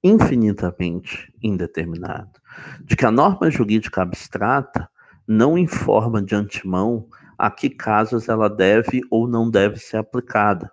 infinitamente 0.02 1.32
indeterminado, 1.42 2.40
de 2.84 2.96
que 2.96 3.06
a 3.06 3.10
norma 3.10 3.50
jurídica 3.50 4.02
abstrata 4.02 4.88
não 5.26 5.56
informa 5.56 6.22
de 6.22 6.34
antemão 6.34 7.08
a 7.38 7.50
que 7.50 7.70
casos 7.70 8.28
ela 8.28 8.48
deve 8.48 9.00
ou 9.10 9.26
não 9.28 9.50
deve 9.50 9.78
ser 9.78 9.96
aplicada. 9.96 10.70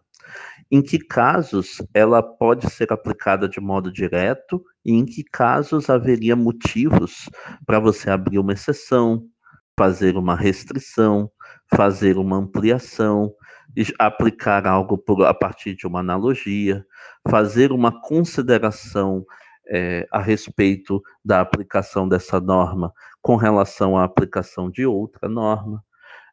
Em 0.71 0.81
que 0.81 0.99
casos 0.99 1.81
ela 1.93 2.21
pode 2.21 2.69
ser 2.69 2.91
aplicada 2.93 3.49
de 3.49 3.59
modo 3.59 3.91
direto 3.91 4.63
e 4.85 4.93
em 4.93 5.05
que 5.05 5.23
casos 5.23 5.89
haveria 5.89 6.35
motivos 6.35 7.27
para 7.65 7.79
você 7.79 8.09
abrir 8.09 8.37
uma 8.37 8.53
exceção, 8.53 9.25
fazer 9.77 10.15
uma 10.15 10.35
restrição, 10.35 11.31
fazer 11.73 12.17
uma 12.17 12.37
ampliação, 12.37 13.33
aplicar 13.97 14.67
algo 14.67 14.97
por, 14.97 15.25
a 15.25 15.33
partir 15.33 15.75
de 15.75 15.85
uma 15.85 15.99
analogia, 15.99 16.85
fazer 17.27 17.71
uma 17.71 18.01
consideração 18.01 19.25
é, 19.67 20.07
a 20.11 20.19
respeito 20.19 21.01
da 21.23 21.41
aplicação 21.41 22.07
dessa 22.07 22.39
norma 22.39 22.91
com 23.21 23.35
relação 23.35 23.97
à 23.97 24.03
aplicação 24.03 24.69
de 24.69 24.85
outra 24.85 25.29
norma 25.29 25.83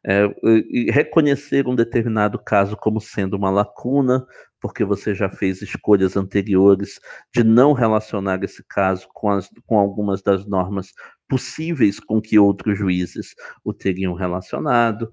é, 0.05 0.23
e 0.43 0.89
reconhecer 0.91 1.67
um 1.67 1.75
determinado 1.75 2.39
caso 2.39 2.77
como 2.77 3.01
sendo 3.01 3.35
uma 3.35 3.49
lacuna, 3.49 4.25
porque 4.59 4.83
você 4.83 5.13
já 5.13 5.29
fez 5.29 5.61
escolhas 5.61 6.15
anteriores 6.15 6.99
de 7.33 7.43
não 7.43 7.73
relacionar 7.73 8.43
esse 8.43 8.63
caso 8.67 9.07
com, 9.13 9.29
as, 9.29 9.49
com 9.65 9.77
algumas 9.77 10.21
das 10.21 10.45
normas 10.45 10.93
possíveis 11.27 11.99
com 11.99 12.21
que 12.21 12.39
outros 12.39 12.77
juízes 12.77 13.35
o 13.63 13.73
teriam 13.73 14.13
relacionado, 14.13 15.11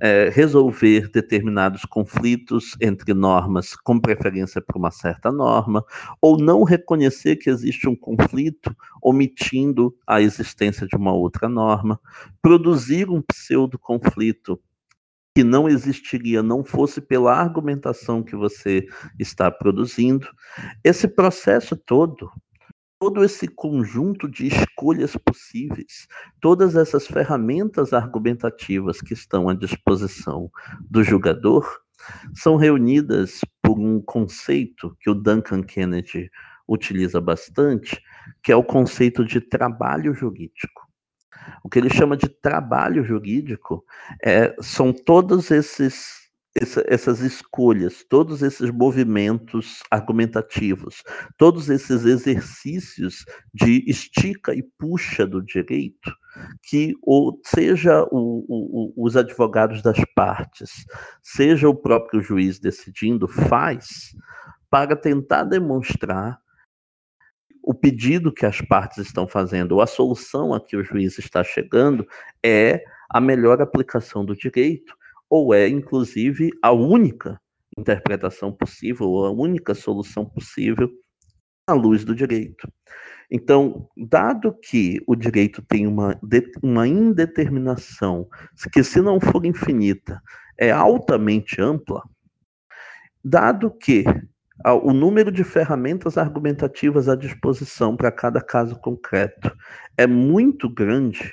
é, 0.00 0.28
resolver 0.28 1.10
determinados 1.10 1.82
conflitos 1.84 2.76
entre 2.80 3.12
normas 3.12 3.74
com 3.74 3.98
preferência 3.98 4.60
por 4.60 4.76
uma 4.76 4.90
certa 4.90 5.32
norma, 5.32 5.84
ou 6.20 6.38
não 6.38 6.62
reconhecer 6.62 7.36
que 7.36 7.50
existe 7.50 7.88
um 7.88 7.96
conflito 7.96 8.74
omitindo 9.02 9.94
a 10.06 10.20
existência 10.20 10.86
de 10.86 10.96
uma 10.96 11.12
outra 11.12 11.48
norma, 11.48 12.00
produzir 12.40 13.10
um 13.10 13.22
pseudo-conflito 13.22 14.60
que 15.36 15.44
não 15.44 15.68
existiria 15.68 16.42
não 16.42 16.64
fosse 16.64 16.98
pela 16.98 17.34
argumentação 17.34 18.22
que 18.22 18.34
você 18.34 18.86
está 19.18 19.50
produzindo. 19.50 20.26
Esse 20.82 21.06
processo 21.06 21.76
todo 21.76 22.30
todo 22.98 23.22
esse 23.22 23.46
conjunto 23.46 24.28
de 24.28 24.46
escolhas 24.46 25.16
possíveis, 25.16 26.06
todas 26.40 26.76
essas 26.76 27.06
ferramentas 27.06 27.92
argumentativas 27.92 29.00
que 29.00 29.12
estão 29.12 29.48
à 29.48 29.54
disposição 29.54 30.50
do 30.80 31.04
julgador, 31.04 31.66
são 32.34 32.56
reunidas 32.56 33.40
por 33.62 33.78
um 33.78 34.00
conceito 34.00 34.96
que 35.00 35.10
o 35.10 35.14
Duncan 35.14 35.62
Kennedy 35.62 36.30
utiliza 36.68 37.20
bastante, 37.20 38.00
que 38.42 38.50
é 38.50 38.56
o 38.56 38.64
conceito 38.64 39.24
de 39.24 39.40
trabalho 39.40 40.14
jurídico. 40.14 40.86
O 41.62 41.68
que 41.68 41.78
ele 41.78 41.90
chama 41.90 42.16
de 42.16 42.28
trabalho 42.28 43.04
jurídico 43.04 43.84
é, 44.22 44.54
são 44.60 44.92
todos 44.92 45.50
esses 45.50 46.25
essa, 46.60 46.84
essas 46.86 47.20
escolhas, 47.20 48.04
todos 48.08 48.42
esses 48.42 48.70
movimentos 48.70 49.82
argumentativos, 49.90 51.02
todos 51.36 51.68
esses 51.68 52.04
exercícios 52.04 53.24
de 53.52 53.84
estica 53.86 54.54
e 54.54 54.62
puxa 54.62 55.26
do 55.26 55.42
direito, 55.42 56.12
que 56.62 56.94
ou 57.02 57.40
seja 57.44 58.02
o, 58.10 58.44
o, 58.48 58.92
os 58.96 59.16
advogados 59.16 59.82
das 59.82 59.98
partes, 60.14 60.84
seja 61.22 61.68
o 61.68 61.74
próprio 61.74 62.20
juiz 62.20 62.58
decidindo, 62.58 63.28
faz 63.28 64.14
para 64.70 64.96
tentar 64.96 65.44
demonstrar 65.44 66.38
o 67.62 67.74
pedido 67.74 68.32
que 68.32 68.46
as 68.46 68.60
partes 68.60 68.98
estão 68.98 69.26
fazendo, 69.26 69.72
ou 69.72 69.82
a 69.82 69.86
solução 69.86 70.54
a 70.54 70.60
que 70.60 70.76
o 70.76 70.84
juiz 70.84 71.18
está 71.18 71.42
chegando, 71.42 72.06
é 72.42 72.82
a 73.10 73.20
melhor 73.20 73.60
aplicação 73.60 74.24
do 74.24 74.36
direito 74.36 74.94
ou 75.28 75.54
é, 75.54 75.68
inclusive, 75.68 76.50
a 76.62 76.72
única 76.72 77.40
interpretação 77.78 78.52
possível, 78.52 79.08
ou 79.08 79.26
a 79.26 79.30
única 79.30 79.74
solução 79.74 80.24
possível, 80.24 80.90
à 81.66 81.72
luz 81.72 82.04
do 82.04 82.14
direito. 82.14 82.68
Então, 83.30 83.88
dado 83.96 84.52
que 84.52 85.02
o 85.06 85.16
direito 85.16 85.60
tem 85.62 85.86
uma, 85.86 86.18
uma 86.62 86.86
indeterminação, 86.86 88.28
que 88.72 88.84
se 88.84 89.00
não 89.00 89.18
for 89.20 89.44
infinita, 89.44 90.22
é 90.56 90.70
altamente 90.70 91.60
ampla, 91.60 92.02
dado 93.22 93.70
que 93.70 94.04
o 94.82 94.92
número 94.92 95.30
de 95.30 95.44
ferramentas 95.44 96.16
argumentativas 96.16 97.08
à 97.08 97.16
disposição 97.16 97.96
para 97.96 98.10
cada 98.10 98.40
caso 98.40 98.78
concreto 98.80 99.54
é 99.98 100.06
muito 100.06 100.68
grande, 100.68 101.32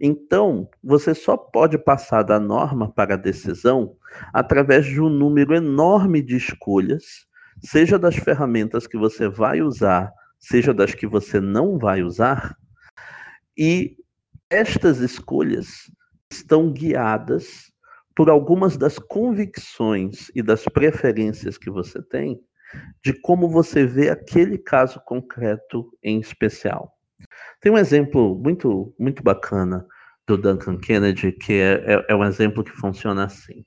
então 0.00 0.68
você 0.82 1.14
só 1.14 1.36
pode 1.36 1.76
passar 1.78 2.22
da 2.22 2.40
norma 2.40 2.90
para 2.90 3.14
a 3.14 3.18
decisão 3.18 3.96
através 4.32 4.86
de 4.86 5.00
um 5.00 5.08
número 5.08 5.54
enorme 5.54 6.22
de 6.22 6.36
escolhas, 6.36 7.26
seja 7.62 7.98
das 7.98 8.16
ferramentas 8.16 8.86
que 8.86 8.96
você 8.96 9.28
vai 9.28 9.60
usar 9.60 10.12
seja 10.40 10.72
das 10.72 10.94
que 10.94 11.06
você 11.06 11.38
não 11.38 11.78
vai 11.78 12.02
usar, 12.02 12.56
e 13.56 13.96
estas 14.48 14.98
escolhas 14.98 15.68
estão 16.32 16.72
guiadas 16.72 17.70
por 18.16 18.30
algumas 18.30 18.76
das 18.76 18.98
convicções 18.98 20.30
e 20.34 20.42
das 20.42 20.64
preferências 20.64 21.58
que 21.58 21.70
você 21.70 22.02
tem 22.02 22.40
de 23.04 23.12
como 23.20 23.48
você 23.48 23.84
vê 23.84 24.08
aquele 24.08 24.56
caso 24.56 25.00
concreto 25.04 25.92
em 26.02 26.20
especial. 26.20 26.96
Tem 27.60 27.70
um 27.70 27.78
exemplo 27.78 28.38
muito, 28.38 28.94
muito 28.98 29.22
bacana 29.22 29.86
do 30.26 30.36
Duncan 30.38 30.78
Kennedy, 30.78 31.32
que 31.32 31.52
é, 31.52 31.94
é, 31.94 32.06
é 32.08 32.16
um 32.16 32.24
exemplo 32.24 32.64
que 32.64 32.70
funciona 32.70 33.24
assim. 33.24 33.64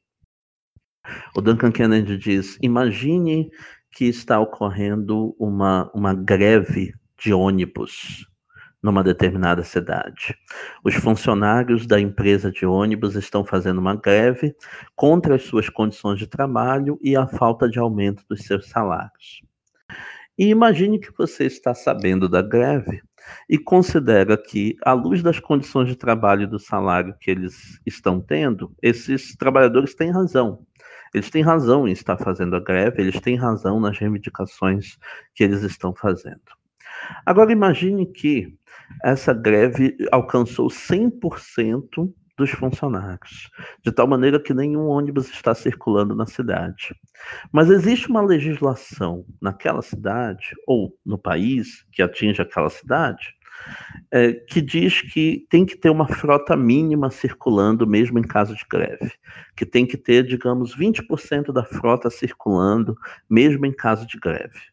O 1.36 1.42
Duncan 1.42 1.72
Kennedy 1.72 2.18
diz: 2.18 2.58
imagine 2.62 3.52
que 3.92 4.06
está 4.06 4.40
ocorrendo 4.40 5.36
uma, 5.38 5.92
uma 5.94 6.14
greve 6.14 6.94
de 7.18 7.34
ônibus 7.34 8.26
numa 8.82 9.04
determinada 9.04 9.64
cidade. 9.64 10.36
Os 10.84 10.96
funcionários 10.96 11.86
da 11.86 12.00
empresa 12.00 12.52
de 12.52 12.66
ônibus 12.66 13.16
estão 13.16 13.46
fazendo 13.46 13.78
uma 13.78 13.96
greve 13.96 14.56
contra 14.96 15.36
as 15.36 15.44
suas 15.44 15.70
condições 15.70 16.20
de 16.20 16.28
trabalho 16.28 17.00
e 17.02 17.16
a 17.16 17.26
falta 17.26 17.70
de 17.70 17.80
aumento 17.80 18.26
dos 18.28 18.42
seus 18.42 18.68
salários. 18.68 19.42
E 20.38 20.48
imagine 20.48 21.00
que 21.00 21.16
você 21.16 21.46
está 21.46 21.76
sabendo 21.76 22.28
da 22.28 22.42
greve 22.42 23.02
e 23.50 23.58
considera 23.58 24.38
que, 24.38 24.76
à 24.84 24.94
luz 24.94 25.22
das 25.22 25.40
condições 25.40 25.88
de 25.88 25.96
trabalho 25.96 26.44
e 26.44 26.48
do 26.48 26.60
salário 26.60 27.16
que 27.20 27.30
eles 27.30 27.80
estão 27.86 28.20
tendo, 28.20 28.74
esses 28.82 29.36
trabalhadores 29.36 29.94
têm 29.96 30.12
razão. 30.12 30.66
Eles 31.14 31.30
têm 31.30 31.44
razão 31.44 31.88
em 31.88 31.92
estar 31.92 32.18
fazendo 32.18 32.56
a 32.56 32.60
greve, 32.60 33.02
eles 33.02 33.20
têm 33.20 33.36
razão 33.36 33.80
nas 33.80 33.98
reivindicações 33.98 34.98
que 35.36 35.44
eles 35.44 35.62
estão 35.62 35.94
fazendo. 35.94 36.42
Agora 37.26 37.52
imagine 37.52 38.06
que 38.06 38.54
essa 39.04 39.34
greve 39.34 39.96
alcançou 40.12 40.68
100% 40.68 42.12
dos 42.38 42.50
funcionários, 42.52 43.50
de 43.84 43.92
tal 43.92 44.08
maneira 44.08 44.40
que 44.40 44.54
nenhum 44.54 44.88
ônibus 44.88 45.30
está 45.30 45.54
circulando 45.54 46.16
na 46.16 46.26
cidade. 46.26 46.96
Mas 47.52 47.70
existe 47.70 48.10
uma 48.10 48.22
legislação 48.22 49.26
naquela 49.42 49.82
cidade, 49.82 50.56
ou 50.68 50.98
no 51.06 51.18
país, 51.18 51.86
que 51.92 52.02
atinge 52.02 52.42
aquela 52.42 52.70
cidade, 52.70 53.36
é, 54.12 54.34
que 54.34 54.62
diz 54.62 55.02
que 55.02 55.46
tem 55.50 55.66
que 55.66 55.78
ter 55.78 55.90
uma 55.90 56.08
frota 56.08 56.56
mínima 56.56 57.10
circulando 57.10 57.88
mesmo 57.88 58.20
em 58.20 58.24
caso 58.24 58.56
de 58.56 58.66
greve, 58.70 59.12
que 59.56 59.66
tem 59.66 59.86
que 59.86 59.98
ter, 59.98 60.24
digamos, 60.24 60.76
20% 60.76 61.54
da 61.54 61.64
frota 61.64 62.10
circulando 62.10 62.98
mesmo 63.30 63.66
em 63.66 63.72
caso 63.72 64.08
de 64.08 64.20
greve. 64.20 64.73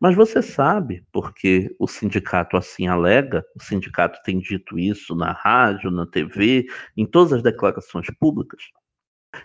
Mas 0.00 0.14
você 0.14 0.42
sabe, 0.42 1.04
porque 1.12 1.74
o 1.78 1.86
sindicato 1.86 2.56
assim 2.56 2.86
alega, 2.86 3.44
o 3.56 3.62
sindicato 3.62 4.20
tem 4.24 4.38
dito 4.38 4.78
isso 4.78 5.14
na 5.14 5.32
rádio, 5.32 5.90
na 5.90 6.06
TV, 6.06 6.66
em 6.96 7.06
todas 7.06 7.32
as 7.32 7.42
declarações 7.42 8.06
públicas, 8.18 8.62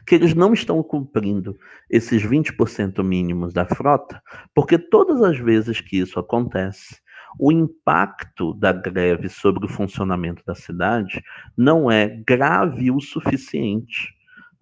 que 0.06 0.16
eles 0.16 0.34
não 0.34 0.54
estão 0.54 0.82
cumprindo 0.84 1.58
esses 1.90 2.24
20% 2.24 3.04
mínimos 3.04 3.54
da 3.54 3.66
frota, 3.66 4.22
porque 4.54 4.78
todas 4.78 5.22
as 5.22 5.38
vezes 5.38 5.82
que 5.82 5.98
isso 5.98 6.20
acontece, 6.20 7.02
o 7.38 7.52
impacto 7.52 8.54
da 8.54 8.72
greve 8.72 9.30
sobre 9.30 9.66
o 9.66 9.70
funcionamento 9.70 10.44
da 10.46 10.56
cidade 10.56 11.22
não 11.56 11.92
é 11.92 12.08
grave 12.08 12.90
o 12.92 13.00
suficiente 13.00 14.10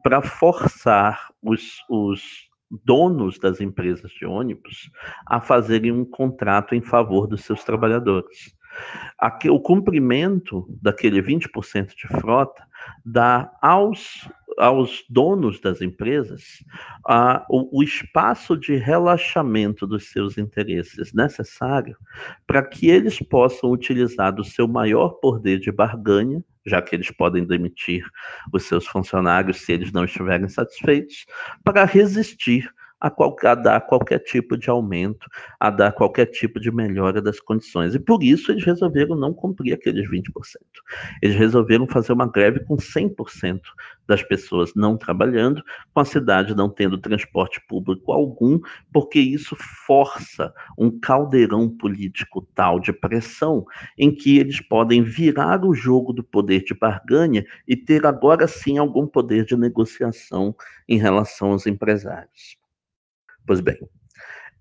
para 0.03 0.21
forçar 0.21 1.29
os, 1.41 1.77
os 1.89 2.46
donos 2.69 3.39
das 3.39 3.61
empresas 3.61 4.11
de 4.11 4.25
ônibus 4.25 4.89
a 5.25 5.39
fazerem 5.39 5.91
um 5.91 6.05
contrato 6.05 6.75
em 6.75 6.81
favor 6.81 7.27
dos 7.27 7.43
seus 7.43 7.63
trabalhadores. 7.63 8.55
O 9.49 9.59
cumprimento 9.59 10.67
daquele 10.81 11.21
20% 11.21 11.95
de 11.95 12.07
frota 12.07 12.67
dá 13.05 13.51
aos 13.61 14.27
aos 14.57 15.05
donos 15.07 15.61
das 15.61 15.81
empresas 15.81 16.63
a, 17.05 17.45
o, 17.47 17.79
o 17.79 17.83
espaço 17.83 18.57
de 18.57 18.75
relaxamento 18.75 19.85
dos 19.85 20.09
seus 20.09 20.37
interesses 20.37 21.13
necessário 21.13 21.95
para 22.47 22.63
que 22.63 22.89
eles 22.89 23.19
possam 23.19 23.69
utilizar 23.69 24.33
do 24.33 24.43
seu 24.43 24.67
maior 24.67 25.19
poder 25.21 25.59
de 25.59 25.71
barganha, 25.71 26.43
já 26.67 26.81
que 26.81 26.95
eles 26.95 27.09
podem 27.09 27.45
demitir 27.45 28.05
os 28.53 28.63
seus 28.63 28.85
funcionários 28.85 29.61
se 29.61 29.71
eles 29.71 29.91
não 29.91 30.05
estiverem 30.05 30.47
satisfeitos, 30.47 31.25
para 31.63 31.85
resistir 31.85 32.69
a, 32.99 33.09
qualquer, 33.09 33.47
a 33.49 33.55
dar 33.55 33.81
qualquer 33.81 34.19
tipo 34.19 34.57
de 34.57 34.69
aumento, 34.69 35.27
a 35.59 35.69
dar 35.69 35.91
qualquer 35.91 36.25
tipo 36.25 36.59
de 36.59 36.71
melhora 36.71 37.21
das 37.21 37.39
condições. 37.39 37.95
E 37.95 37.99
por 37.99 38.23
isso 38.23 38.51
eles 38.51 38.63
resolveram 38.63 39.15
não 39.15 39.33
cumprir 39.33 39.73
aqueles 39.73 40.09
20%. 40.09 40.23
Eles 41.21 41.35
resolveram 41.35 41.87
fazer 41.87 42.13
uma 42.13 42.29
greve 42.29 42.59
com 42.65 42.75
100% 42.75 43.61
das 44.07 44.23
pessoas 44.23 44.73
não 44.75 44.97
trabalhando, 44.97 45.63
com 45.93 45.99
a 45.99 46.05
cidade 46.05 46.55
não 46.55 46.69
tendo 46.69 46.97
transporte 46.97 47.61
público 47.67 48.11
algum, 48.11 48.59
porque 48.91 49.19
isso 49.19 49.55
força 49.85 50.53
um 50.77 50.89
caldeirão 50.99 51.69
político 51.69 52.47
tal 52.55 52.79
de 52.79 52.93
pressão 52.93 53.65
em 53.97 54.13
que 54.13 54.37
eles 54.37 54.61
podem 54.61 55.03
virar 55.03 55.65
o 55.65 55.73
jogo 55.73 56.13
do 56.13 56.23
poder 56.23 56.63
de 56.63 56.73
barganha 56.73 57.45
e 57.67 57.75
ter 57.75 58.05
agora 58.05 58.47
sim 58.47 58.77
algum 58.77 59.05
poder 59.05 59.45
de 59.45 59.55
negociação 59.55 60.55
em 60.87 60.97
relação 60.97 61.51
aos 61.51 61.67
empresários. 61.67 62.57
Pois 63.45 63.61
bem, 63.61 63.77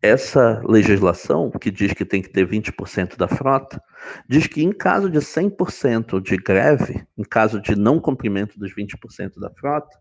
essa 0.03 0.63
legislação, 0.65 1.51
que 1.51 1.71
diz 1.71 1.93
que 1.93 2.05
tem 2.05 2.23
que 2.23 2.29
ter 2.29 2.47
20% 2.47 3.17
da 3.17 3.27
frota, 3.27 3.83
diz 4.29 4.47
que 4.47 4.63
em 4.63 4.73
caso 4.73 5.11
de 5.11 5.19
100% 5.19 6.21
de 6.21 6.37
greve, 6.37 7.07
em 7.17 7.25
caso 7.25 7.61
de 7.61 7.75
não 7.75 8.01
cumprimento 8.01 8.59
dos 8.59 8.75
20% 8.75 9.39
da 9.41 9.51
frota, 9.51 9.99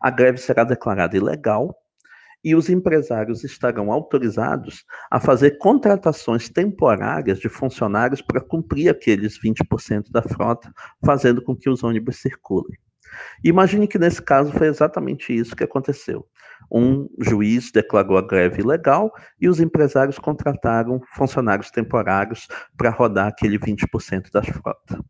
a 0.00 0.10
greve 0.10 0.38
será 0.38 0.64
declarada 0.64 1.16
ilegal 1.16 1.74
e 2.42 2.54
os 2.54 2.70
empresários 2.70 3.44
estarão 3.44 3.92
autorizados 3.92 4.84
a 5.10 5.20
fazer 5.20 5.58
contratações 5.58 6.48
temporárias 6.48 7.38
de 7.38 7.48
funcionários 7.48 8.22
para 8.22 8.40
cumprir 8.40 8.88
aqueles 8.88 9.38
20% 9.38 10.10
da 10.10 10.22
frota, 10.22 10.72
fazendo 11.04 11.42
com 11.42 11.54
que 11.54 11.68
os 11.68 11.82
ônibus 11.82 12.16
circulem. 12.16 12.78
Imagine 13.44 13.86
que 13.86 13.98
nesse 13.98 14.22
caso 14.22 14.52
foi 14.52 14.68
exatamente 14.68 15.36
isso 15.36 15.56
que 15.56 15.64
aconteceu. 15.64 16.26
Um 16.70 17.08
juiz 17.18 17.72
declarou 17.72 18.16
a 18.16 18.22
greve 18.22 18.60
ilegal 18.60 19.12
e 19.40 19.48
os 19.48 19.60
empresários 19.60 20.18
contrataram 20.18 21.00
funcionários 21.14 21.70
temporários 21.70 22.46
para 22.76 22.90
rodar 22.90 23.26
aquele 23.26 23.58
20% 23.58 24.30
das 24.32 24.46
frotas. 24.46 25.00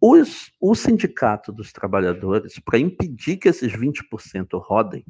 Os, 0.00 0.52
o 0.60 0.74
sindicato 0.74 1.50
dos 1.50 1.72
trabalhadores, 1.72 2.58
para 2.58 2.78
impedir 2.78 3.38
que 3.38 3.48
esses 3.48 3.72
20% 3.72 4.46
rodem, 4.54 5.04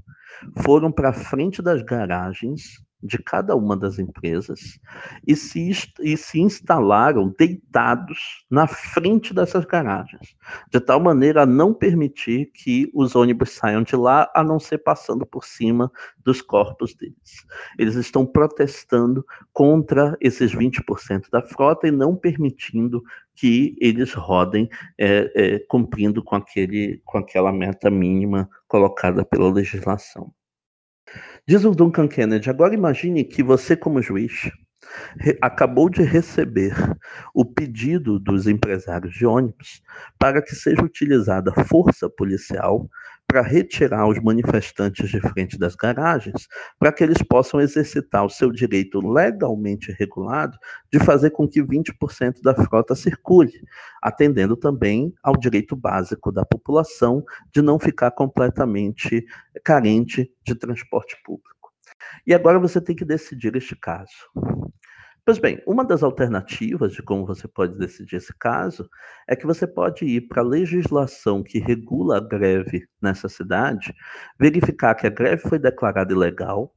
foram 0.62 0.93
para 0.93 1.12
frente 1.12 1.61
das 1.61 1.82
garagens 1.82 2.84
de 3.07 3.18
cada 3.18 3.54
uma 3.54 3.76
das 3.76 3.98
empresas 3.98 4.78
e 5.26 5.36
se, 5.36 5.70
e 6.00 6.16
se 6.16 6.40
instalaram 6.40 7.34
deitados 7.38 8.44
na 8.50 8.66
frente 8.66 9.32
dessas 9.32 9.64
garagens, 9.64 10.36
de 10.70 10.80
tal 10.80 11.00
maneira 11.00 11.42
a 11.42 11.46
não 11.46 11.72
permitir 11.72 12.50
que 12.52 12.90
os 12.94 13.14
ônibus 13.14 13.50
saiam 13.50 13.82
de 13.82 13.96
lá, 13.96 14.30
a 14.34 14.42
não 14.42 14.59
ser 14.59 14.78
passando 14.78 15.24
por 15.24 15.44
cima 15.44 15.90
dos 16.24 16.42
corpos 16.42 16.94
deles. 16.94 17.46
Eles 17.78 17.94
estão 17.94 18.26
protestando 18.26 19.24
contra 19.52 20.16
esses 20.20 20.54
20% 20.54 21.30
da 21.30 21.42
frota 21.42 21.86
e 21.86 21.90
não 21.90 22.16
permitindo 22.16 23.02
que 23.34 23.76
eles 23.80 24.12
rodem 24.14 24.68
é, 24.98 25.30
é, 25.34 25.59
cumprindo 25.68 26.24
com, 26.24 26.34
aquele, 26.34 27.00
com 27.04 27.18
aquela 27.18 27.52
meta 27.52 27.90
mínima 27.90 28.48
colocada 28.66 29.24
pela 29.24 29.52
legislação. 29.52 30.32
Diz 31.49 31.64
o 31.64 31.70
Duncan 31.70 32.09
Kennedy: 32.09 32.51
agora 32.51 32.74
imagine 32.74 33.22
que 33.22 33.40
você, 33.40 33.76
como 33.76 34.03
juiz, 34.03 34.51
acabou 35.40 35.88
de 35.88 36.03
receber 36.03 36.74
o 37.32 37.44
pedido 37.44 38.18
dos 38.18 38.49
empresários 38.49 39.14
de 39.14 39.24
ônibus 39.24 39.80
para 40.18 40.42
que 40.42 40.57
seja 40.57 40.82
utilizada 40.82 41.53
força 41.64 42.11
policial 42.11 42.90
para 43.26 43.42
retirar 43.42 44.08
os 44.08 44.22
manifestantes 44.22 45.10
de 45.10 45.20
frente 45.20 45.58
das 45.58 45.74
garagens, 45.74 46.46
para 46.78 46.92
que 46.92 47.02
eles 47.02 47.20
possam 47.22 47.60
exercitar 47.60 48.24
o 48.24 48.30
seu 48.30 48.52
direito 48.52 49.00
legalmente 49.00 49.92
regulado 49.98 50.56
de 50.92 50.98
fazer 51.00 51.30
com 51.30 51.48
que 51.48 51.62
20% 51.62 52.40
da 52.42 52.54
frota 52.54 52.94
circule, 52.94 53.52
atendendo 54.00 54.56
também 54.56 55.12
ao 55.22 55.36
direito 55.36 55.74
básico 55.74 56.30
da 56.30 56.44
população 56.44 57.24
de 57.52 57.60
não 57.60 57.78
ficar 57.78 58.12
completamente 58.12 59.24
carente 59.64 60.30
de 60.44 60.54
transporte 60.54 61.16
público. 61.24 61.56
E 62.26 62.34
agora 62.34 62.58
você 62.58 62.80
tem 62.80 62.94
que 62.94 63.04
decidir 63.04 63.56
este 63.56 63.74
caso. 63.74 64.12
Pois 65.26 65.38
bem, 65.40 65.60
uma 65.66 65.84
das 65.84 66.04
alternativas 66.04 66.92
de 66.92 67.02
como 67.02 67.26
você 67.26 67.48
pode 67.48 67.76
decidir 67.76 68.14
esse 68.16 68.32
caso 68.38 68.88
é 69.28 69.34
que 69.34 69.44
você 69.44 69.66
pode 69.66 70.04
ir 70.04 70.20
para 70.28 70.40
a 70.40 70.44
legislação 70.44 71.42
que 71.42 71.58
regula 71.58 72.18
a 72.18 72.20
greve 72.20 72.86
nessa 73.02 73.28
cidade, 73.28 73.92
verificar 74.38 74.94
que 74.94 75.04
a 75.04 75.10
greve 75.10 75.42
foi 75.42 75.58
declarada 75.58 76.12
ilegal, 76.12 76.72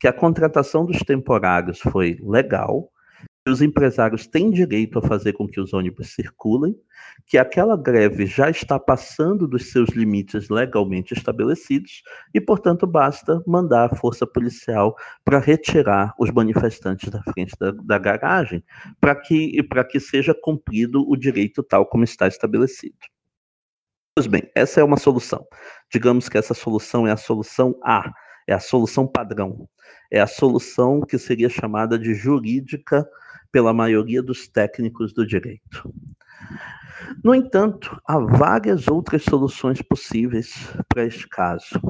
que 0.00 0.08
a 0.08 0.14
contratação 0.14 0.86
dos 0.86 1.00
temporários 1.00 1.78
foi 1.78 2.18
legal, 2.22 2.90
os 3.50 3.62
empresários 3.62 4.26
têm 4.26 4.50
direito 4.50 4.98
a 4.98 5.02
fazer 5.02 5.32
com 5.32 5.46
que 5.46 5.60
os 5.60 5.72
ônibus 5.72 6.14
circulem, 6.14 6.74
que 7.26 7.38
aquela 7.38 7.76
greve 7.76 8.26
já 8.26 8.50
está 8.50 8.78
passando 8.78 9.46
dos 9.46 9.70
seus 9.70 9.90
limites 9.90 10.48
legalmente 10.48 11.14
estabelecidos 11.14 12.02
e, 12.34 12.40
portanto, 12.40 12.86
basta 12.86 13.42
mandar 13.46 13.92
a 13.92 13.96
força 13.96 14.26
policial 14.26 14.96
para 15.24 15.38
retirar 15.38 16.14
os 16.18 16.30
manifestantes 16.30 17.08
da 17.10 17.22
frente 17.22 17.54
da, 17.58 17.70
da 17.70 17.98
garagem 17.98 18.62
para 19.00 19.14
que, 19.14 19.62
que 19.90 20.00
seja 20.00 20.34
cumprido 20.34 21.04
o 21.08 21.16
direito 21.16 21.62
tal 21.62 21.86
como 21.86 22.04
está 22.04 22.26
estabelecido. 22.26 22.96
Pois 24.14 24.26
bem, 24.26 24.50
essa 24.54 24.80
é 24.80 24.84
uma 24.84 24.96
solução. 24.96 25.46
Digamos 25.90 26.28
que 26.28 26.36
essa 26.36 26.52
solução 26.52 27.06
é 27.06 27.12
a 27.12 27.16
solução 27.16 27.78
A, 27.82 28.12
é 28.50 28.54
a 28.54 28.60
solução 28.60 29.06
padrão. 29.06 29.68
É 30.10 30.20
a 30.20 30.26
solução 30.26 31.00
que 31.00 31.16
seria 31.18 31.48
chamada 31.48 31.96
de 31.96 32.14
jurídica 32.14 33.08
pela 33.52 33.72
maioria 33.72 34.20
dos 34.20 34.48
técnicos 34.48 35.12
do 35.12 35.24
direito. 35.24 35.94
No 37.24 37.34
entanto, 37.34 38.00
há 38.06 38.18
várias 38.18 38.88
outras 38.88 39.22
soluções 39.24 39.82
possíveis 39.82 40.72
para 40.88 41.04
este 41.04 41.28
caso. 41.28 41.80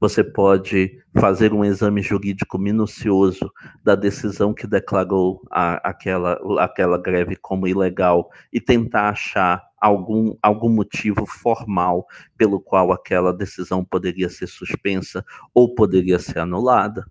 Você 0.00 0.22
pode 0.22 0.98
fazer 1.18 1.52
um 1.52 1.64
exame 1.64 2.00
jurídico 2.00 2.58
minucioso 2.58 3.50
da 3.82 3.94
decisão 3.94 4.54
que 4.54 4.66
declarou 4.66 5.42
a, 5.50 5.88
aquela, 5.88 6.38
aquela 6.60 6.96
greve 6.96 7.36
como 7.36 7.66
ilegal 7.66 8.30
e 8.52 8.60
tentar 8.60 9.10
achar 9.10 9.62
algum, 9.80 10.34
algum 10.42 10.70
motivo 10.70 11.26
formal 11.26 12.06
pelo 12.36 12.60
qual 12.60 12.92
aquela 12.92 13.32
decisão 13.32 13.84
poderia 13.84 14.30
ser 14.30 14.46
suspensa 14.46 15.24
ou 15.52 15.74
poderia 15.74 16.18
ser 16.18 16.38
anulada 16.38 17.04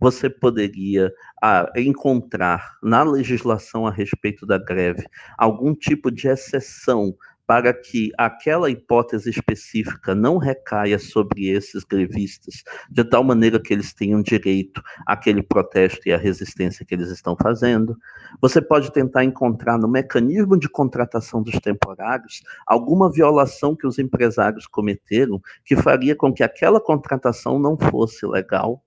você 0.00 0.28
poderia 0.28 1.12
ah, 1.42 1.70
encontrar 1.76 2.76
na 2.82 3.02
legislação 3.02 3.86
a 3.86 3.90
respeito 3.90 4.46
da 4.46 4.58
greve 4.58 5.04
algum 5.38 5.74
tipo 5.74 6.10
de 6.10 6.28
exceção 6.28 7.14
para 7.46 7.72
que 7.72 8.10
aquela 8.18 8.68
hipótese 8.68 9.30
específica 9.30 10.14
não 10.14 10.36
recaia 10.36 10.98
sobre 10.98 11.48
esses 11.48 11.84
grevistas, 11.84 12.64
de 12.90 13.04
tal 13.04 13.22
maneira 13.22 13.60
que 13.60 13.72
eles 13.72 13.94
tenham 13.94 14.20
direito 14.20 14.82
àquele 15.06 15.42
protesto 15.42 16.08
e 16.08 16.12
à 16.12 16.16
resistência 16.16 16.84
que 16.84 16.94
eles 16.94 17.08
estão 17.08 17.36
fazendo. 17.40 17.96
Você 18.40 18.60
pode 18.60 18.92
tentar 18.92 19.22
encontrar 19.24 19.78
no 19.78 19.86
mecanismo 19.86 20.58
de 20.58 20.68
contratação 20.68 21.40
dos 21.40 21.58
temporários 21.60 22.42
alguma 22.66 23.10
violação 23.10 23.76
que 23.76 23.86
os 23.86 23.98
empresários 23.98 24.66
cometeram 24.66 25.40
que 25.64 25.76
faria 25.76 26.16
com 26.16 26.32
que 26.32 26.42
aquela 26.42 26.80
contratação 26.80 27.58
não 27.58 27.78
fosse 27.78 28.26
legal. 28.26 28.82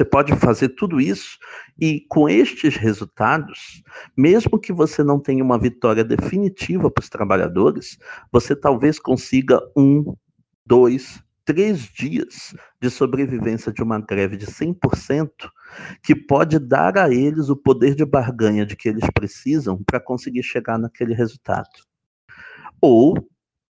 Você 0.00 0.04
pode 0.06 0.34
fazer 0.36 0.70
tudo 0.70 0.98
isso 0.98 1.36
e 1.78 2.06
com 2.08 2.26
estes 2.26 2.74
resultados, 2.74 3.82
mesmo 4.16 4.58
que 4.58 4.72
você 4.72 5.04
não 5.04 5.20
tenha 5.20 5.44
uma 5.44 5.58
vitória 5.58 6.02
definitiva 6.02 6.90
para 6.90 7.02
os 7.02 7.10
trabalhadores, 7.10 7.98
você 8.32 8.56
talvez 8.56 8.98
consiga 8.98 9.60
um, 9.76 10.16
dois, 10.64 11.22
três 11.44 11.80
dias 11.80 12.54
de 12.80 12.88
sobrevivência 12.88 13.70
de 13.70 13.82
uma 13.82 14.00
greve 14.00 14.38
de 14.38 14.46
100%, 14.46 15.28
que 16.02 16.14
pode 16.14 16.58
dar 16.58 16.96
a 16.96 17.12
eles 17.12 17.50
o 17.50 17.56
poder 17.56 17.94
de 17.94 18.06
barganha 18.06 18.64
de 18.64 18.76
que 18.76 18.88
eles 18.88 19.04
precisam 19.12 19.82
para 19.84 20.00
conseguir 20.00 20.42
chegar 20.42 20.78
naquele 20.78 21.12
resultado. 21.12 21.68
Ou 22.80 23.18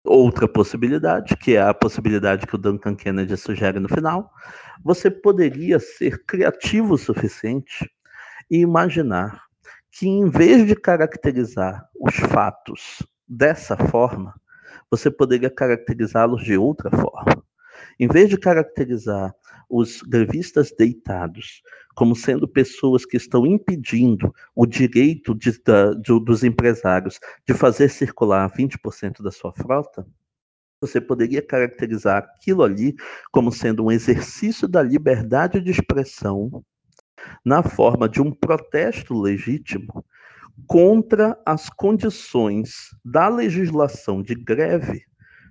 outra 0.05 0.49
possibilidade, 0.49 1.37
que 1.37 1.57
é 1.57 1.63
a 1.63 1.75
possibilidade 1.75 2.47
que 2.47 2.55
o 2.55 2.59
Duncan 2.59 2.95
Kennedy 2.95 3.37
sugere 3.37 3.79
no 3.79 3.89
final, 3.89 4.31
você 4.83 5.11
poderia 5.11 5.79
ser 5.79 6.25
criativo 6.25 6.95
o 6.95 6.99
suficiente 6.99 7.91
e 8.51 8.59
imaginar 8.59 9.43
que, 9.93 10.09
em 10.09 10.29
vez 10.29 10.67
de 10.67 10.75
caracterizar 10.75 11.87
os 12.01 12.15
fatos 12.17 13.03
dessa 13.29 13.77
forma, 13.77 14.35
você 14.91 15.11
poderia 15.11 15.51
caracterizá-los 15.51 16.43
de 16.43 16.57
outra 16.57 16.91
forma. 16.91 17.43
Em 17.99 18.09
vez 18.09 18.29
de 18.29 18.39
caracterizar 18.39 19.35
os 19.69 20.03
grevistas 20.03 20.73
deitados 20.77 21.63
como 22.01 22.17
sendo 22.17 22.49
pessoas 22.49 23.05
que 23.05 23.19
estão 23.19 23.45
impedindo 23.45 24.35
o 24.57 24.65
direito 24.65 25.35
de, 25.35 25.51
de, 25.53 26.25
dos 26.25 26.43
empresários 26.43 27.21
de 27.47 27.53
fazer 27.53 27.91
circular 27.91 28.51
20% 28.51 29.23
da 29.23 29.31
sua 29.31 29.53
frota, 29.53 30.07
você 30.81 30.99
poderia 30.99 31.43
caracterizar 31.43 32.17
aquilo 32.17 32.63
ali 32.63 32.95
como 33.31 33.53
sendo 33.53 33.85
um 33.85 33.93
exercício 33.93 34.67
da 34.67 34.83
liberdade 34.83 35.61
de 35.61 35.73
expressão 35.73 36.65
na 37.45 37.63
forma 37.63 38.09
de 38.09 38.23
um 38.23 38.33
protesto 38.33 39.13
legítimo 39.21 40.03
contra 40.67 41.39
as 41.45 41.69
condições 41.69 42.97
da 43.05 43.29
legislação 43.29 44.23
de 44.23 44.35
greve 44.35 45.05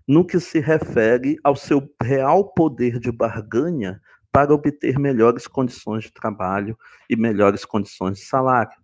no 0.08 0.26
que 0.26 0.40
se 0.40 0.60
refere 0.60 1.38
ao 1.44 1.56
seu 1.56 1.88
real 2.02 2.52
poder 2.56 3.00
de 3.00 3.12
barganha 3.12 4.02
para 4.32 4.54
obter 4.54 5.00
melhores 5.00 5.48
condições 5.48 6.06
de 6.06 6.14
trabalho 6.14 6.78
e 7.10 7.16
melhores 7.16 7.66
condições 7.66 8.20
de 8.20 8.26
salário. 8.26 8.78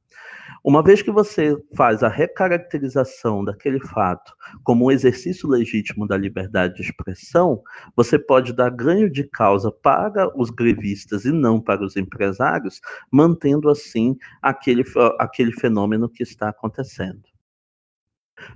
Uma 0.64 0.82
vez 0.82 1.02
que 1.02 1.12
você 1.12 1.56
faz 1.76 2.02
a 2.02 2.08
recaracterização 2.08 3.44
daquele 3.44 3.80
fato 3.80 4.34
como 4.64 4.86
um 4.86 4.92
exercício 4.92 5.48
legítimo 5.48 6.08
da 6.08 6.18
liberdade 6.18 6.76
de 6.76 6.82
expressão, 6.82 7.62
você 7.96 8.18
pode 8.18 8.54
dar 8.54 8.72
ganho 8.72 9.10
de 9.10 9.24
causa 9.24 9.72
para 9.72 10.32
os 10.36 10.50
grevistas 10.50 11.26
e 11.26 11.32
não 11.32 11.62
para 11.62 11.84
os 11.84 11.96
empresários, 11.96 12.82
mantendo 13.12 13.70
assim 13.70 14.18
aquele, 14.42 14.84
aquele 15.20 15.52
fenômeno 15.52 16.10
que 16.10 16.24
está 16.24 16.50
acontecendo. 16.50 17.24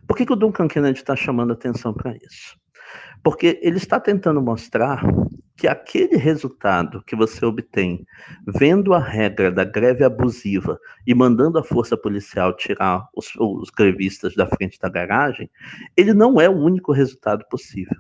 Por 0.08 0.18
que, 0.18 0.26
que 0.26 0.34
o 0.34 0.36
Duncan 0.36 0.68
Kennedy 0.68 1.00
está 1.00 1.16
chamando 1.16 1.54
atenção 1.54 1.94
para 1.94 2.16
isso? 2.18 2.59
Porque 3.24 3.60
ele 3.62 3.78
está 3.78 4.00
tentando 4.00 4.42
mostrar 4.42 5.04
que 5.60 5.68
aquele 5.68 6.16
resultado 6.16 7.04
que 7.06 7.18
você 7.18 7.46
obtém 7.46 8.06
vendo 8.48 8.94
a 8.94 9.00
regra 9.00 9.52
da 9.52 9.66
greve 9.66 10.06
abusiva 10.06 10.80
e 11.06 11.14
mandando 11.14 11.60
a 11.60 11.64
força 11.64 11.98
policial 11.98 12.56
tirar 12.56 13.06
os, 13.14 13.36
os 13.36 13.70
grevistas 13.70 14.36
da 14.36 14.48
frente 14.48 14.80
da 14.80 14.88
garagem, 14.88 15.50
ele 15.98 16.14
não 16.14 16.40
é 16.40 16.48
o 16.48 16.58
único 16.58 16.94
resultado 16.94 17.44
possível. 17.50 17.98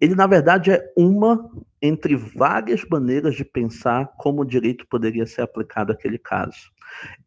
Ele, 0.00 0.14
na 0.14 0.26
verdade, 0.26 0.72
é 0.72 0.92
uma 0.96 1.48
entre 1.80 2.16
várias 2.16 2.84
maneiras 2.90 3.36
de 3.36 3.44
pensar 3.44 4.10
como 4.18 4.42
o 4.42 4.46
direito 4.46 4.86
poderia 4.88 5.26
ser 5.26 5.42
aplicado 5.42 5.92
àquele 5.92 6.18
caso. 6.18 6.72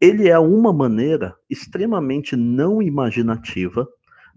Ele 0.00 0.28
é 0.28 0.38
uma 0.38 0.72
maneira 0.72 1.34
extremamente 1.48 2.36
não 2.36 2.82
imaginativa, 2.82 3.88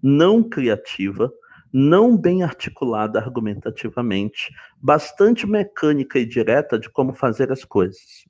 não 0.02 0.42
criativa, 0.42 1.32
não 1.74 2.18
bem 2.18 2.44
articulada 2.44 3.20
argumentativamente, 3.20 4.52
bastante 4.82 5.46
mecânica 5.46 6.20
e 6.20 6.26
direta 6.26 6.80
de 6.80 6.90
como 6.90 7.14
fazer 7.14 7.52
as 7.52 7.64
coisas. 7.64 8.26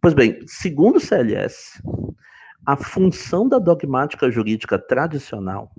Pois 0.00 0.14
bem, 0.14 0.38
segundo 0.46 0.96
o 0.96 1.00
CLS, 1.00 1.82
a 2.64 2.76
função 2.76 3.48
da 3.48 3.58
dogmática 3.58 4.30
jurídica 4.30 4.78
tradicional 4.78 5.70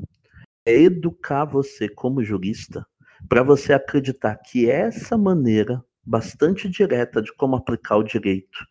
é 0.66 0.74
educar 0.74 1.46
você 1.46 1.90
como 1.90 2.24
jurista 2.24 2.86
para 3.28 3.44
você 3.44 3.74
acreditar 3.74 4.36
que 4.36 4.70
essa 4.70 5.18
maneira 5.18 5.84
bastante 6.04 6.68
direta 6.68 7.22
de 7.22 7.32
como 7.34 7.56
aplicar 7.56 7.98
o 7.98 8.04
direito, 8.04 8.66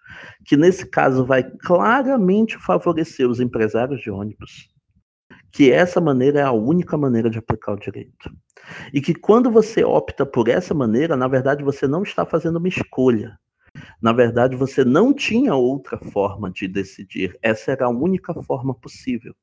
que 0.44 0.56
nesse 0.56 0.86
caso 0.86 1.24
vai 1.24 1.42
claramente 1.42 2.58
favorecer 2.58 3.28
os 3.28 3.40
empresários 3.40 4.00
de 4.00 4.10
ônibus, 4.10 4.68
que 5.52 5.70
essa 5.70 6.00
maneira 6.00 6.40
é 6.40 6.42
a 6.42 6.52
única 6.52 6.96
maneira 6.96 7.28
de 7.28 7.38
aplicar 7.38 7.72
o 7.72 7.80
direito. 7.80 8.30
E 8.92 9.00
que 9.00 9.14
quando 9.14 9.50
você 9.50 9.82
opta 9.84 10.24
por 10.24 10.48
essa 10.48 10.74
maneira, 10.74 11.16
na 11.16 11.28
verdade 11.28 11.64
você 11.64 11.86
não 11.86 12.02
está 12.02 12.24
fazendo 12.24 12.56
uma 12.56 12.68
escolha. 12.68 13.38
Na 14.02 14.12
verdade, 14.12 14.56
você 14.56 14.84
não 14.84 15.12
tinha 15.14 15.54
outra 15.54 15.98
forma 15.98 16.50
de 16.50 16.66
decidir. 16.66 17.38
Essa 17.42 17.72
era 17.72 17.86
a 17.86 17.90
única 17.90 18.34
forma 18.42 18.74
possível. 18.74 19.34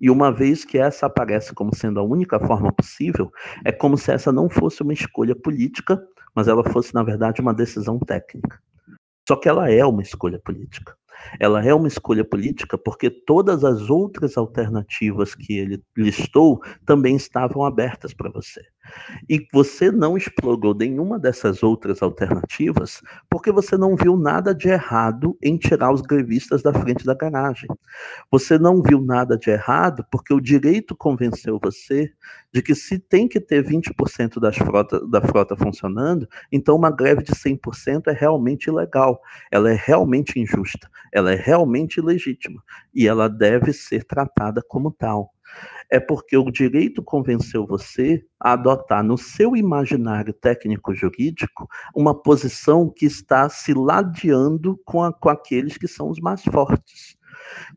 E 0.00 0.10
uma 0.10 0.30
vez 0.30 0.64
que 0.64 0.78
essa 0.78 1.06
aparece 1.06 1.52
como 1.52 1.74
sendo 1.74 1.98
a 1.98 2.02
única 2.02 2.38
forma 2.38 2.72
possível, 2.72 3.32
é 3.64 3.72
como 3.72 3.96
se 3.98 4.12
essa 4.12 4.30
não 4.30 4.48
fosse 4.48 4.82
uma 4.82 4.92
escolha 4.92 5.34
política, 5.34 6.00
mas 6.34 6.48
ela 6.48 6.62
fosse, 6.70 6.94
na 6.94 7.02
verdade, 7.02 7.40
uma 7.40 7.52
decisão 7.52 7.98
técnica. 7.98 8.60
Só 9.26 9.36
que 9.36 9.48
ela 9.48 9.70
é 9.70 9.84
uma 9.84 10.02
escolha 10.02 10.38
política. 10.38 10.96
Ela 11.40 11.64
é 11.64 11.74
uma 11.74 11.88
escolha 11.88 12.24
política 12.24 12.78
porque 12.78 13.10
todas 13.10 13.64
as 13.64 13.90
outras 13.90 14.36
alternativas 14.36 15.34
que 15.34 15.54
ele 15.58 15.82
listou 15.96 16.60
também 16.86 17.16
estavam 17.16 17.64
abertas 17.64 18.14
para 18.14 18.30
você. 18.30 18.62
E 19.28 19.46
você 19.52 19.90
não 19.90 20.16
explorou 20.16 20.74
nenhuma 20.74 21.18
dessas 21.18 21.62
outras 21.62 22.02
alternativas 22.02 23.00
porque 23.30 23.52
você 23.52 23.76
não 23.76 23.96
viu 23.96 24.16
nada 24.16 24.54
de 24.54 24.68
errado 24.68 25.36
em 25.42 25.56
tirar 25.56 25.92
os 25.92 26.02
grevistas 26.02 26.62
da 26.62 26.72
frente 26.72 27.04
da 27.04 27.14
garagem. 27.14 27.68
Você 28.30 28.58
não 28.58 28.82
viu 28.82 29.00
nada 29.00 29.36
de 29.36 29.50
errado 29.50 30.04
porque 30.10 30.34
o 30.34 30.40
direito 30.40 30.96
convenceu 30.96 31.58
você 31.62 32.12
de 32.52 32.60
que 32.62 32.74
se 32.74 32.98
tem 32.98 33.28
que 33.28 33.40
ter 33.40 33.64
20% 33.64 34.38
das 34.38 34.56
frota, 34.56 35.06
da 35.08 35.20
frota 35.20 35.56
funcionando, 35.56 36.28
então 36.50 36.76
uma 36.76 36.90
greve 36.90 37.22
de 37.22 37.32
100% 37.32 38.08
é 38.08 38.12
realmente 38.12 38.66
ilegal, 38.66 39.20
ela 39.50 39.70
é 39.70 39.74
realmente 39.74 40.38
injusta, 40.38 40.90
ela 41.12 41.32
é 41.32 41.36
realmente 41.36 41.98
ilegítima 41.98 42.62
e 42.94 43.08
ela 43.08 43.28
deve 43.28 43.72
ser 43.72 44.04
tratada 44.04 44.62
como 44.68 44.90
tal 44.90 45.32
é 45.92 46.00
porque 46.00 46.38
o 46.38 46.50
direito 46.50 47.02
convenceu 47.02 47.66
você 47.66 48.24
a 48.40 48.52
adotar 48.52 49.04
no 49.04 49.18
seu 49.18 49.54
imaginário 49.54 50.32
técnico-jurídico 50.32 51.68
uma 51.94 52.14
posição 52.14 52.88
que 52.88 53.04
está 53.04 53.46
se 53.50 53.74
ladeando 53.74 54.80
com, 54.86 55.04
a, 55.04 55.12
com 55.12 55.28
aqueles 55.28 55.76
que 55.76 55.86
são 55.86 56.08
os 56.08 56.18
mais 56.18 56.42
fortes. 56.44 57.14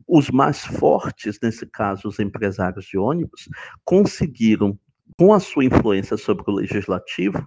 Os 0.07 0.29
mais 0.29 0.65
fortes, 0.65 1.37
nesse 1.43 1.65
caso, 1.65 2.07
os 2.07 2.17
empresários 2.17 2.85
de 2.85 2.97
ônibus, 2.97 3.49
conseguiram, 3.83 4.79
com 5.19 5.33
a 5.33 5.39
sua 5.41 5.65
influência 5.65 6.15
sobre 6.15 6.45
o 6.47 6.55
legislativo, 6.55 7.45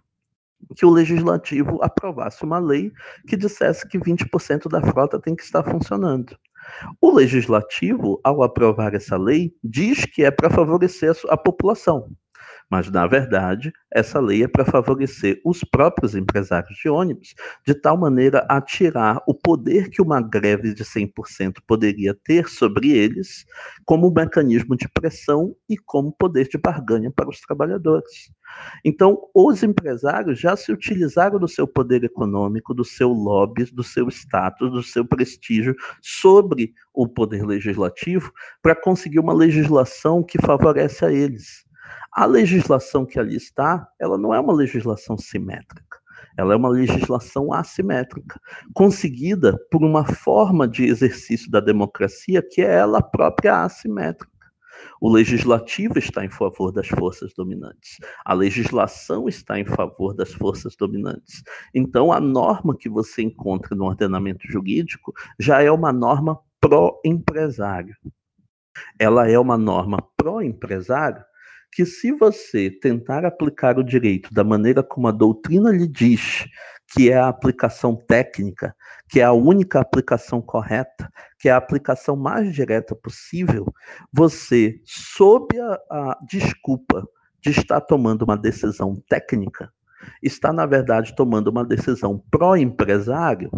que 0.76 0.84
o 0.84 0.90
legislativo 0.90 1.82
aprovasse 1.82 2.44
uma 2.44 2.58
lei 2.58 2.92
que 3.26 3.38
dissesse 3.38 3.88
que 3.88 3.98
20% 3.98 4.68
da 4.68 4.82
frota 4.82 5.18
tem 5.18 5.34
que 5.34 5.44
estar 5.44 5.64
funcionando. 5.64 6.36
O 7.00 7.10
legislativo, 7.10 8.20
ao 8.22 8.42
aprovar 8.42 8.94
essa 8.94 9.16
lei, 9.16 9.52
diz 9.62 10.04
que 10.04 10.24
é 10.24 10.30
para 10.30 10.50
favorecer 10.50 11.14
a 11.28 11.36
população. 11.36 12.10
Mas, 12.70 12.90
na 12.90 13.06
verdade, 13.06 13.72
essa 13.90 14.20
lei 14.20 14.42
é 14.44 14.48
para 14.48 14.64
favorecer 14.64 15.40
os 15.44 15.64
próprios 15.64 16.14
empresários 16.14 16.76
de 16.82 16.88
ônibus, 16.88 17.34
de 17.66 17.74
tal 17.74 17.96
maneira 17.96 18.46
a 18.48 18.60
tirar 18.60 19.22
o 19.26 19.34
poder 19.34 19.88
que 19.88 20.02
uma 20.02 20.20
greve 20.20 20.74
de 20.74 20.84
100% 20.84 21.62
poderia 21.66 22.14
ter 22.24 22.46
sobre 22.48 22.90
eles, 22.90 23.46
como 23.86 24.10
mecanismo 24.10 24.76
de 24.76 24.86
pressão 24.88 25.54
e 25.68 25.78
como 25.78 26.12
poder 26.12 26.46
de 26.48 26.58
barganha 26.58 27.10
para 27.10 27.30
os 27.30 27.40
trabalhadores. 27.40 28.30
Então, 28.84 29.18
os 29.34 29.62
empresários 29.62 30.38
já 30.38 30.56
se 30.56 30.72
utilizaram 30.72 31.38
do 31.38 31.48
seu 31.48 31.66
poder 31.66 32.04
econômico, 32.04 32.74
do 32.74 32.84
seu 32.84 33.10
lobby, 33.10 33.64
do 33.72 33.82
seu 33.82 34.08
status, 34.08 34.70
do 34.70 34.82
seu 34.82 35.04
prestígio 35.06 35.74
sobre 36.02 36.72
o 36.94 37.06
poder 37.08 37.44
legislativo 37.46 38.32
para 38.62 38.74
conseguir 38.74 39.20
uma 39.20 39.32
legislação 39.32 40.22
que 40.22 40.38
favorece 40.40 41.04
a 41.04 41.12
eles. 41.12 41.67
A 42.18 42.26
legislação 42.26 43.06
que 43.06 43.16
ali 43.16 43.36
está, 43.36 43.88
ela 43.96 44.18
não 44.18 44.34
é 44.34 44.40
uma 44.40 44.52
legislação 44.52 45.16
simétrica. 45.16 46.00
Ela 46.36 46.52
é 46.52 46.56
uma 46.56 46.68
legislação 46.68 47.52
assimétrica, 47.52 48.40
conseguida 48.74 49.56
por 49.70 49.84
uma 49.84 50.04
forma 50.04 50.66
de 50.66 50.84
exercício 50.84 51.48
da 51.48 51.60
democracia 51.60 52.42
que 52.42 52.60
é 52.60 52.74
ela 52.74 53.00
própria 53.00 53.62
assimétrica. 53.62 54.32
O 55.00 55.08
legislativo 55.08 55.96
está 55.96 56.24
em 56.24 56.28
favor 56.28 56.72
das 56.72 56.88
forças 56.88 57.32
dominantes. 57.36 57.98
A 58.24 58.34
legislação 58.34 59.28
está 59.28 59.56
em 59.56 59.64
favor 59.64 60.12
das 60.12 60.32
forças 60.32 60.74
dominantes. 60.74 61.44
Então, 61.72 62.12
a 62.12 62.18
norma 62.18 62.76
que 62.76 62.88
você 62.88 63.22
encontra 63.22 63.76
no 63.76 63.84
ordenamento 63.84 64.44
jurídico 64.50 65.12
já 65.38 65.62
é 65.62 65.70
uma 65.70 65.92
norma 65.92 66.36
pró-empresário. 66.60 67.94
Ela 68.98 69.30
é 69.30 69.38
uma 69.38 69.56
norma 69.56 70.02
pró-empresário 70.16 71.27
que 71.72 71.84
se 71.84 72.12
você 72.12 72.70
tentar 72.70 73.24
aplicar 73.24 73.78
o 73.78 73.84
direito 73.84 74.32
da 74.32 74.42
maneira 74.42 74.82
como 74.82 75.08
a 75.08 75.12
doutrina 75.12 75.70
lhe 75.70 75.86
diz, 75.86 76.46
que 76.92 77.10
é 77.10 77.16
a 77.16 77.28
aplicação 77.28 77.94
técnica, 77.94 78.74
que 79.08 79.20
é 79.20 79.24
a 79.24 79.32
única 79.32 79.80
aplicação 79.80 80.40
correta, 80.40 81.10
que 81.38 81.48
é 81.48 81.52
a 81.52 81.56
aplicação 81.56 82.16
mais 82.16 82.52
direta 82.54 82.94
possível, 82.94 83.66
você, 84.12 84.80
sob 84.84 85.58
a, 85.60 85.78
a 85.90 86.18
desculpa 86.26 87.06
de 87.40 87.50
estar 87.50 87.80
tomando 87.82 88.22
uma 88.22 88.36
decisão 88.36 89.00
técnica, 89.08 89.72
está, 90.22 90.52
na 90.52 90.66
verdade, 90.66 91.14
tomando 91.14 91.48
uma 91.48 91.64
decisão 91.64 92.22
pró-empresário, 92.30 93.50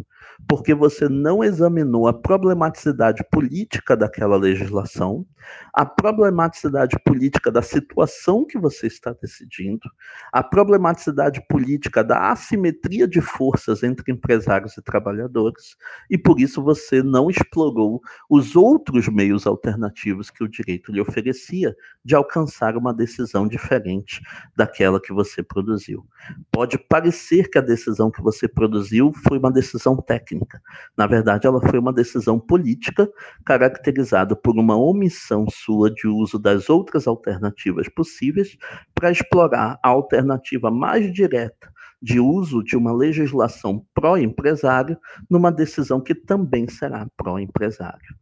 porque 0.48 0.74
você 0.74 1.08
não 1.08 1.44
examinou 1.44 2.08
a 2.08 2.12
problematicidade 2.12 3.22
política 3.30 3.96
daquela 3.96 4.36
legislação, 4.36 5.26
a 5.72 5.84
problematicidade 5.84 6.96
política 7.04 7.50
da 7.50 7.62
situação 7.62 8.44
que 8.44 8.58
você 8.58 8.86
está 8.86 9.12
decidindo, 9.12 9.88
a 10.32 10.42
problematicidade 10.42 11.42
política 11.48 12.02
da 12.04 12.30
assimetria 12.30 13.06
de 13.06 13.20
forças 13.20 13.82
entre 13.82 14.12
empresários 14.12 14.76
e 14.76 14.82
trabalhadores, 14.82 15.76
e 16.08 16.18
por 16.18 16.40
isso 16.40 16.62
você 16.62 17.02
não 17.02 17.30
explorou 17.30 18.00
os 18.28 18.56
outros 18.56 19.08
meios 19.08 19.46
alternativos 19.46 20.30
que 20.30 20.44
o 20.44 20.48
direito 20.48 20.92
lhe 20.92 21.00
oferecia 21.00 21.74
de 22.04 22.14
alcançar 22.14 22.76
uma 22.76 22.92
decisão 22.92 23.46
diferente 23.46 24.20
daquela 24.56 25.00
que 25.00 25.12
você 25.12 25.42
produziu. 25.42 26.04
Pode 26.52 26.78
parecer 26.78 27.48
que 27.50 27.58
a 27.58 27.62
decisão 27.62 28.10
que 28.10 28.22
você 28.22 28.48
produziu 28.48 29.12
foi 29.26 29.38
uma 29.38 29.50
decisão 29.50 29.96
técnica. 29.96 30.60
Na 30.96 31.06
verdade, 31.06 31.46
ela 31.46 31.60
foi 31.60 31.78
uma 31.78 31.92
decisão 31.92 32.38
política 32.38 33.08
caracterizada 33.44 34.36
por 34.36 34.58
uma 34.58 34.76
omissão 34.76 35.46
sua 35.50 35.90
de 35.90 36.06
uso 36.06 36.38
das 36.38 36.68
outras 36.68 37.06
alternativas 37.06 37.88
possíveis 37.88 38.56
para 38.94 39.10
explorar 39.10 39.78
a 39.82 39.88
alternativa 39.88 40.70
mais 40.70 41.12
direta 41.12 41.72
de 42.02 42.18
uso 42.18 42.62
de 42.62 42.76
uma 42.76 42.92
legislação 42.92 43.84
pró-empresário 43.94 44.98
numa 45.28 45.52
decisão 45.52 46.00
que 46.00 46.14
também 46.14 46.66
será 46.68 47.06
pró-empresário. 47.16 48.19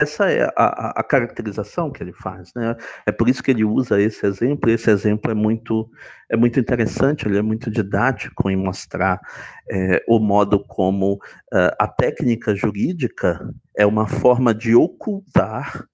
Essa 0.00 0.30
é 0.30 0.44
a, 0.56 0.92
a, 0.96 1.02
caracterização 1.02 1.90
que 1.90 2.02
ele 2.02 2.14
faz, 2.14 2.54
né? 2.54 2.74
É 3.04 3.12
por 3.12 3.28
isso 3.28 3.42
que 3.42 3.50
ele 3.50 3.64
usa 3.64 4.00
esse 4.00 4.26
exemplo. 4.26 4.70
Esse 4.70 4.90
exemplo 4.90 5.30
é 5.30 5.34
muito, 5.34 5.90
é 6.30 6.36
muito 6.36 6.58
interessante. 6.58 7.28
Ele 7.28 7.36
é 7.36 7.42
muito 7.42 7.70
didático 7.70 8.48
em 8.48 8.56
mostrar 8.56 9.20
é, 9.70 10.02
o 10.08 10.18
modo 10.18 10.64
como 10.64 11.14
uh, 11.14 11.76
a 11.78 11.86
técnica 11.86 12.54
jurídica 12.54 13.46
é 13.76 13.84
uma 13.84 14.06
forma 14.06 14.54
de 14.54 14.74
ocultar 14.74 15.84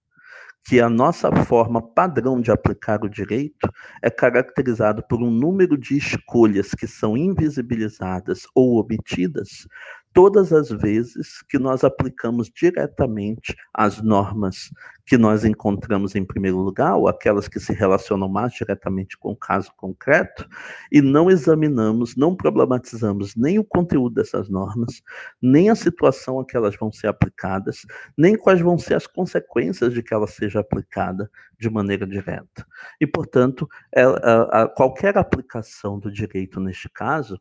que 0.69 0.81
a 0.81 0.89
nossa 0.89 1.31
forma 1.45 1.81
padrão 1.81 2.41
de 2.41 2.51
aplicar 2.51 3.05
o 3.05 3.09
direito 3.09 3.69
é 4.03 4.11
caracterizado 4.11 5.03
por 5.09 5.23
um 5.23 5.31
número 5.31 5.79
de 5.79 5.97
escolhas 5.97 6.71
que 6.73 6.89
são 6.89 7.17
invisibilizadas 7.17 8.43
ou 8.55 8.81
omitidas 8.81 9.69
todas 10.17 10.51
as 10.51 10.71
vezes 10.71 11.43
que 11.47 11.59
nós 11.59 11.85
aplicamos 11.85 12.51
diretamente 12.51 13.55
as 13.75 14.01
normas 14.01 14.71
que 15.05 15.19
nós 15.19 15.45
encontramos 15.45 16.15
em 16.17 16.25
primeiro 16.25 16.57
lugar, 16.57 16.97
ou 16.97 17.07
aquelas 17.07 17.47
que 17.47 17.61
se 17.61 17.75
relacionam 17.75 18.27
mais 18.27 18.55
diretamente 18.55 19.19
com 19.19 19.33
o 19.33 19.37
caso 19.37 19.71
concreto, 19.77 20.49
e 20.91 21.03
não 21.03 21.31
examinamos, 21.31 22.17
não 22.17 22.35
problematizamos 22.35 23.37
nem 23.37 23.59
o 23.59 23.65
conteúdo 23.65 24.15
dessas 24.15 24.49
normas, 24.49 25.03
nem 25.41 25.69
a 25.69 25.75
situação 25.75 26.41
a 26.41 26.47
que 26.47 26.57
elas 26.57 26.75
vão 26.77 26.91
ser 26.91 27.09
aplicadas, 27.09 27.83
nem 28.17 28.39
quais 28.39 28.63
vão 28.63 28.79
ser 28.79 28.95
as 28.95 29.07
consequências 29.07 29.93
de 29.93 30.03
que 30.03 30.15
ela 30.15 30.27
seja 30.27 30.61
aplicada 30.61 31.31
de 31.61 31.69
maneira 31.69 32.07
direta. 32.07 32.67
E, 32.99 33.07
portanto, 33.07 33.69
a, 33.95 34.63
a, 34.63 34.69
qualquer 34.69 35.19
aplicação 35.19 35.99
do 35.99 36.11
direito 36.11 36.59
neste 36.59 36.89
caso 36.89 37.39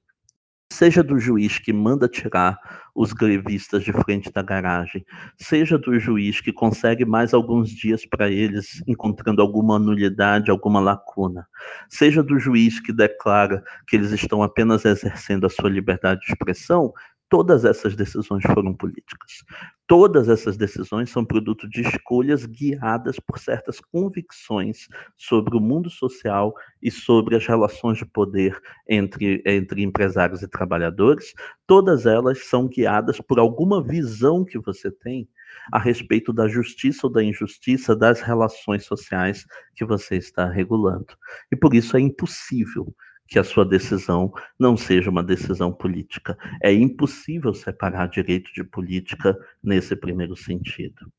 seja 0.72 1.04
do 1.04 1.20
juiz 1.20 1.60
que 1.60 1.72
manda 1.72 2.08
tirar 2.08 2.58
os 2.94 3.14
grevistas 3.14 3.84
de 3.84 3.92
frente 3.92 4.32
da 4.32 4.42
garagem, 4.42 5.06
seja 5.38 5.78
do 5.78 6.00
juiz 6.00 6.42
que 6.42 6.52
consegue 6.52 7.06
mais 7.06 7.34
alguns 7.34 7.70
dias 7.70 8.06
para 8.06 8.30
eles, 8.30 8.82
encontrando 8.88 9.42
alguma 9.42 9.78
nulidade, 9.78 10.50
alguma 10.50 10.80
lacuna, 10.80 11.48
seja 11.90 12.24
do 12.24 12.40
juiz 12.40 12.80
que 12.80 12.94
declara 12.94 13.64
que 13.88 13.96
eles 13.96 14.12
estão 14.12 14.42
apenas 14.42 14.86
exercendo 14.86 15.46
a 15.46 15.50
sua 15.50 15.70
liberdade 15.70 16.22
de 16.22 16.32
expressão, 16.32 16.94
Todas 17.28 17.66
essas 17.66 17.96
decisões 17.96 18.44
foram 18.44 18.74
políticas. 18.74 19.44
Todas 19.88 20.30
essas 20.30 20.58
decisões 20.58 21.10
são 21.10 21.26
produto 21.26 21.68
de 21.68 21.82
escolhas 21.82 22.46
guiadas 22.46 23.20
por 23.20 23.40
certas 23.40 23.80
convicções 23.80 24.88
sobre 25.18 25.58
o 25.58 25.60
mundo 25.60 25.90
social 25.90 26.54
e 26.82 26.92
sobre 26.92 27.36
as 27.36 27.46
relações 27.46 27.98
de 27.98 28.06
poder 28.06 28.60
entre, 28.88 29.42
entre 29.46 29.84
empresários 29.84 30.44
e 30.44 30.48
trabalhadores. 30.48 31.34
Todas 31.66 32.06
elas 32.06 32.46
são 32.46 32.68
guiadas 32.68 33.20
por 33.20 33.40
alguma 33.40 33.84
visão 33.84 34.46
que 34.46 34.60
você 34.60 34.92
tem 34.92 35.28
a 35.72 35.80
respeito 35.80 36.32
da 36.32 36.48
justiça 36.48 37.08
ou 37.08 37.14
da 37.14 37.24
injustiça 37.24 37.96
das 37.96 38.22
relações 38.22 38.86
sociais 38.86 39.46
que 39.76 39.86
você 39.86 40.16
está 40.18 40.48
regulando. 40.48 41.18
E 41.52 41.56
por 41.56 41.74
isso 41.74 41.98
é 41.98 42.00
impossível 42.00 42.94
que 43.28 43.40
a 43.40 43.44
sua 43.44 43.66
decisão 43.66 44.32
não 44.60 44.78
seja 44.78 45.10
uma 45.10 45.24
decisão 45.24 45.72
política. 45.72 46.38
É 46.62 46.72
impossível 46.72 47.54
separar 47.54 48.08
direito 48.08 48.54
de 48.54 48.64
política 48.64 49.38
nesse 49.64 49.96
primeiro 49.96 50.36
sentido. 50.36 51.12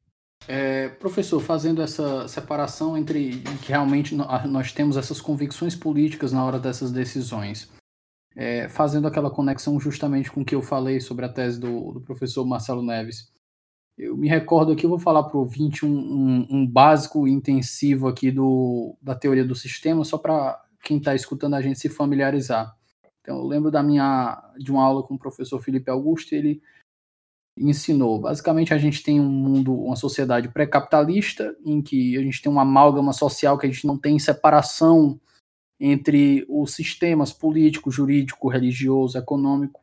É, 0.49 0.89
professor, 0.89 1.41
fazendo 1.41 1.83
essa 1.83 2.29
separação 2.29 2.97
entre 2.97 3.41
que 3.63 3.69
realmente 3.69 4.15
nós 4.15 4.73
temos 4.73 4.97
essas 4.97 5.21
convicções 5.21 5.75
políticas 5.75 6.33
na 6.33 6.45
hora 6.45 6.59
dessas 6.59 6.93
decisões, 6.93 7.69
é, 8.37 8.69
fazendo 8.69 9.09
aquela 9.09 9.31
conexão 9.31 9.81
justamente 9.81 10.31
com 10.31 10.43
o 10.43 10.45
que 10.45 10.55
eu 10.55 10.63
falei 10.63 11.01
sobre 11.01 11.25
a 11.25 11.29
tese 11.29 11.59
do, 11.59 11.93
do 11.93 12.01
professor 12.01 12.45
Marcelo 12.45 12.83
Neves, 12.83 13.33
eu 13.99 14.15
me 14.15 14.29
recordo 14.29 14.73
aqui, 14.73 14.85
eu 14.85 14.91
vou 14.91 14.99
falar 14.99 15.23
para 15.23 15.39
o 15.39 15.41
ouvinte 15.41 15.87
um, 15.87 15.99
um, 15.99 16.47
um, 16.51 16.67
básico 16.67 17.27
intensivo 17.27 18.07
aqui 18.07 18.31
do, 18.31 18.95
da 19.01 19.15
teoria 19.15 19.45
do 19.45 19.55
sistema, 19.55 20.05
só 20.05 20.19
para 20.19 20.63
quem 20.87 20.99
está 20.99 21.15
escutando 21.17 21.55
a 21.55 21.61
gente 21.61 21.81
se 21.81 21.89
familiarizar. 21.89 22.77
Então, 23.21 23.39
eu 23.39 23.45
lembro 23.45 23.73
da 23.73 23.83
minha 23.83 24.41
de 24.57 24.71
uma 24.71 24.85
aula 24.85 25.03
com 25.03 25.15
o 25.15 25.19
professor 25.19 25.61
Felipe 25.61 25.91
Augusto, 25.91 26.33
ele 26.33 26.63
ensinou. 27.59 28.21
Basicamente, 28.21 28.73
a 28.73 28.79
gente 28.79 29.03
tem 29.03 29.21
um 29.21 29.29
mundo, 29.29 29.75
uma 29.75 29.97
sociedade 29.97 30.49
pré-capitalista, 30.49 31.57
em 31.65 31.83
que 31.83 32.17
a 32.17 32.23
gente 32.23 32.41
tem 32.41 32.53
uma 32.53 32.63
amálgama 32.63 33.13
social 33.13 33.59
que 33.59 33.67
a 33.67 33.71
gente 33.71 33.85
não 33.85 33.99
tem 33.99 34.17
separação 34.21 35.21
entre 35.81 36.47
os 36.49 36.73
sistemas 36.73 37.33
político, 37.33 37.91
jurídico, 37.91 38.49
religioso, 38.49 39.19
econômico, 39.19 39.83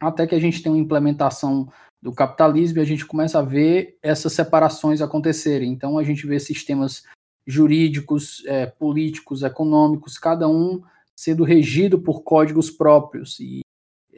até 0.00 0.26
que 0.26 0.34
a 0.36 0.40
gente 0.40 0.62
tem 0.62 0.70
uma 0.70 0.78
implementação 0.78 1.70
do 2.00 2.12
capitalismo 2.12 2.78
e 2.78 2.82
a 2.82 2.86
gente 2.86 3.04
começa 3.04 3.40
a 3.40 3.42
ver 3.42 3.98
essas 4.00 4.32
separações 4.32 5.02
acontecerem. 5.02 5.72
Então, 5.72 5.98
a 5.98 6.04
gente 6.04 6.24
vê 6.24 6.38
sistemas 6.38 7.02
jurídicos, 7.50 8.44
é, 8.46 8.66
políticos, 8.66 9.42
econômicos, 9.42 10.18
cada 10.18 10.48
um 10.48 10.82
sendo 11.16 11.44
regido 11.44 12.00
por 12.00 12.22
códigos 12.22 12.70
próprios. 12.70 13.38
E 13.40 13.60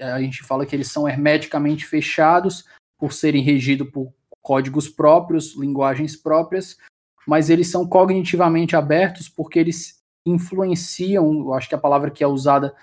a 0.01 0.21
gente 0.21 0.43
fala 0.43 0.65
que 0.67 0.75
eles 0.77 0.91
são 0.91 1.09
hermeticamente 1.09 1.87
fechados 1.87 2.65
por 2.99 3.13
serem 3.13 3.43
regidos 3.43 3.91
por 3.91 4.13
códigos 4.41 4.89
próprios, 4.89 5.57
linguagens 5.57 6.17
próprias, 6.17 6.77
mas 7.27 7.51
eles 7.51 7.69
são 7.71 7.87
cognitivamente 7.87 8.77
abertos 8.77 9.29
porque 9.29 9.59
eles 9.59 10.01
influenciam, 10.27 11.33
eu 11.33 11.55
acho 11.55 11.69
que 11.69 11.75
a 11.75 11.79
palavra 11.79 12.11
que 12.11 12.23
é 12.23 12.27
usada 12.27 12.75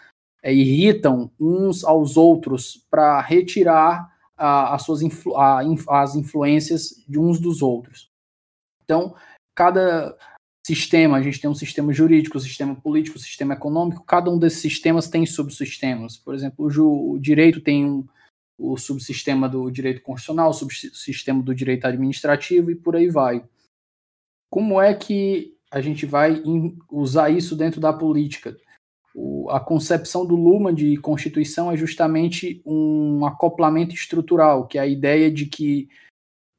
é 0.42 0.54
irritam 0.54 1.32
uns 1.40 1.84
aos 1.84 2.18
outros 2.18 2.86
para 2.90 3.22
retirar 3.22 4.10
a, 4.38 4.74
as 4.74 4.84
suas 4.84 5.02
influ, 5.02 5.36
a, 5.38 5.62
as 5.90 6.16
influências 6.16 7.04
de 7.08 7.20
uns 7.20 7.40
dos 7.40 7.62
outros. 7.62 8.10
Então, 8.84 9.14
cada 9.54 10.18
sistema, 10.76 11.18
a 11.18 11.22
gente 11.22 11.42
tem 11.42 11.50
um 11.50 11.56
sistema 11.56 11.92
jurídico, 11.92 12.38
um 12.38 12.42
sistema 12.42 12.76
político, 12.76 13.18
um 13.18 13.22
sistema 13.22 13.56
econômico, 13.56 14.04
cada 14.06 14.30
um 14.30 14.38
desses 14.38 14.62
sistemas 14.62 15.08
tem 15.08 15.26
subsistemas. 15.26 16.16
Por 16.16 16.36
exemplo, 16.36 16.68
o, 16.68 17.14
o 17.14 17.20
direito 17.20 17.60
tem 17.60 17.86
um, 17.86 18.06
o 18.58 18.78
subsistema 18.78 19.50
do 19.50 19.72
direito 19.72 20.02
constitucional, 20.02 20.52
o 20.52 20.54
subsistema 20.54 21.42
do 21.42 21.56
direito 21.56 21.86
administrativo 21.86 22.70
e 22.70 22.76
por 22.76 22.96
aí 22.96 23.10
vai. 23.10 23.44
Como 24.50 24.80
é 24.80 24.94
que 24.94 25.56
a 25.72 25.82
gente 25.82 26.06
vai 26.06 26.42
usar 26.92 27.32
isso 27.32 27.56
dentro 27.56 27.82
da 27.82 27.92
política? 27.92 28.56
O, 29.16 29.50
a 29.50 29.60
concepção 29.60 30.24
do 30.24 30.36
Luhmann 30.36 30.76
de 30.76 30.98
Constituição 30.98 31.72
é 31.72 31.78
justamente 31.78 32.62
um 32.64 33.26
acoplamento 33.26 33.96
estrutural, 33.96 34.68
que 34.68 34.78
é 34.78 34.82
a 34.82 34.88
ideia 34.88 35.32
de 35.32 35.48
que 35.48 35.90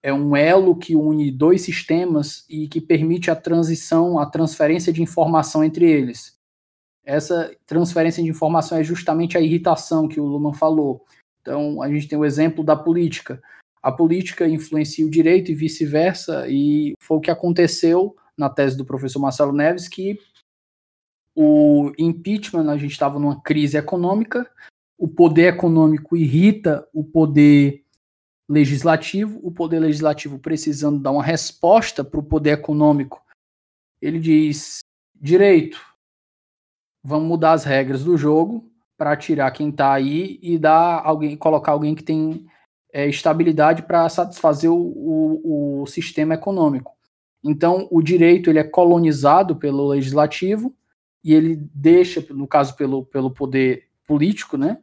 é 0.03 0.13
um 0.13 0.35
elo 0.35 0.77
que 0.77 0.97
une 0.97 1.31
dois 1.31 1.63
sistemas 1.63 2.45
e 2.49 2.69
que 2.69 2.81
permite 2.81 3.31
a 3.31 3.37
transição, 3.37 4.19
a 4.19 4.27
transferência 4.27 4.93
de 4.93 5.03
informação 5.03 5.63
entre 5.63 5.91
eles. 5.91 6.39
Essa 7.05 7.55
transferência 7.67 8.23
de 8.23 8.29
informação 8.29 8.79
é 8.79 8.85
justamente 8.85 9.37
a 9.37 9.41
irritação 9.41 10.09
que 10.09 10.21
o 10.21 10.25
Luhmann 10.25 10.55
falou. 10.55 11.05
Então, 11.41 11.83
a 11.83 11.89
gente 11.91 12.09
tem 12.09 12.19
o 12.19 12.25
exemplo 12.25 12.63
da 12.63 12.77
política. 12.77 13.43
A 13.83 13.91
política 13.91 14.47
influencia 14.47 15.07
o 15.07 15.11
direito 15.11 15.51
e 15.51 15.55
vice-versa, 15.55 16.47
e 16.49 16.95
foi 17.01 17.17
o 17.17 17.21
que 17.21 17.31
aconteceu 17.31 18.15
na 18.37 18.49
tese 18.49 18.77
do 18.77 18.85
professor 18.85 19.19
Marcelo 19.19 19.53
Neves, 19.53 19.89
que 19.89 20.19
o 21.35 21.93
impeachment, 21.99 22.71
a 22.71 22.77
gente 22.77 22.93
estava 22.93 23.19
numa 23.19 23.41
crise 23.41 23.77
econômica, 23.77 24.51
o 24.99 25.09
poder 25.09 25.55
econômico 25.55 26.17
irrita 26.17 26.87
o 26.93 27.03
poder 27.03 27.83
legislativo, 28.51 29.39
o 29.45 29.53
poder 29.53 29.79
legislativo 29.79 30.37
precisando 30.37 30.99
dar 30.99 31.13
uma 31.13 31.23
resposta 31.23 32.03
para 32.03 32.19
o 32.19 32.23
poder 32.23 32.51
econômico, 32.51 33.23
ele 34.03 34.19
diz: 34.19 34.81
direito, 35.15 35.81
vamos 37.01 37.29
mudar 37.29 37.53
as 37.53 37.63
regras 37.63 38.03
do 38.03 38.17
jogo 38.17 38.69
para 38.99 39.17
tirar 39.17 39.53
quem 39.53 39.69
está 39.71 39.93
aí 39.93 40.41
e 40.43 40.59
dar 40.59 41.01
alguém, 41.05 41.37
colocar 41.37 41.71
alguém 41.71 41.95
que 41.95 42.03
tem 42.03 42.45
é, 42.93 43.07
estabilidade 43.07 43.83
para 43.83 44.09
satisfazer 44.09 44.71
o, 44.71 44.77
o, 44.77 45.83
o, 45.83 45.87
sistema 45.87 46.35
econômico. 46.35 46.93
Então, 47.43 47.87
o 47.89 48.03
direito 48.03 48.51
ele 48.51 48.59
é 48.59 48.65
colonizado 48.65 49.55
pelo 49.55 49.87
legislativo 49.87 50.75
e 51.23 51.33
ele 51.33 51.57
deixa, 51.73 52.21
no 52.31 52.49
caso 52.49 52.75
pelo, 52.77 53.07
pelo 53.07 53.31
poder 53.31 53.89
político, 54.05 54.59
né? 54.59 54.83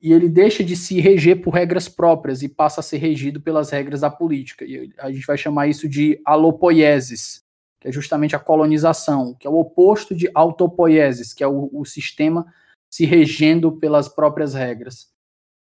E 0.00 0.12
ele 0.12 0.28
deixa 0.28 0.62
de 0.62 0.76
se 0.76 1.00
reger 1.00 1.42
por 1.42 1.50
regras 1.52 1.88
próprias 1.88 2.42
e 2.42 2.48
passa 2.48 2.80
a 2.80 2.82
ser 2.82 2.98
regido 2.98 3.40
pelas 3.40 3.70
regras 3.70 4.00
da 4.00 4.10
política. 4.10 4.64
E 4.64 4.92
a 4.98 5.10
gente 5.10 5.26
vai 5.26 5.36
chamar 5.36 5.66
isso 5.66 5.88
de 5.88 6.20
alopoiesis, 6.24 7.42
que 7.80 7.88
é 7.88 7.92
justamente 7.92 8.36
a 8.36 8.38
colonização, 8.38 9.34
que 9.34 9.46
é 9.46 9.50
o 9.50 9.58
oposto 9.58 10.14
de 10.14 10.30
autopoiesis, 10.34 11.34
que 11.34 11.42
é 11.42 11.48
o, 11.48 11.68
o 11.72 11.84
sistema 11.84 12.46
se 12.88 13.04
regendo 13.04 13.72
pelas 13.72 14.08
próprias 14.08 14.54
regras. 14.54 15.12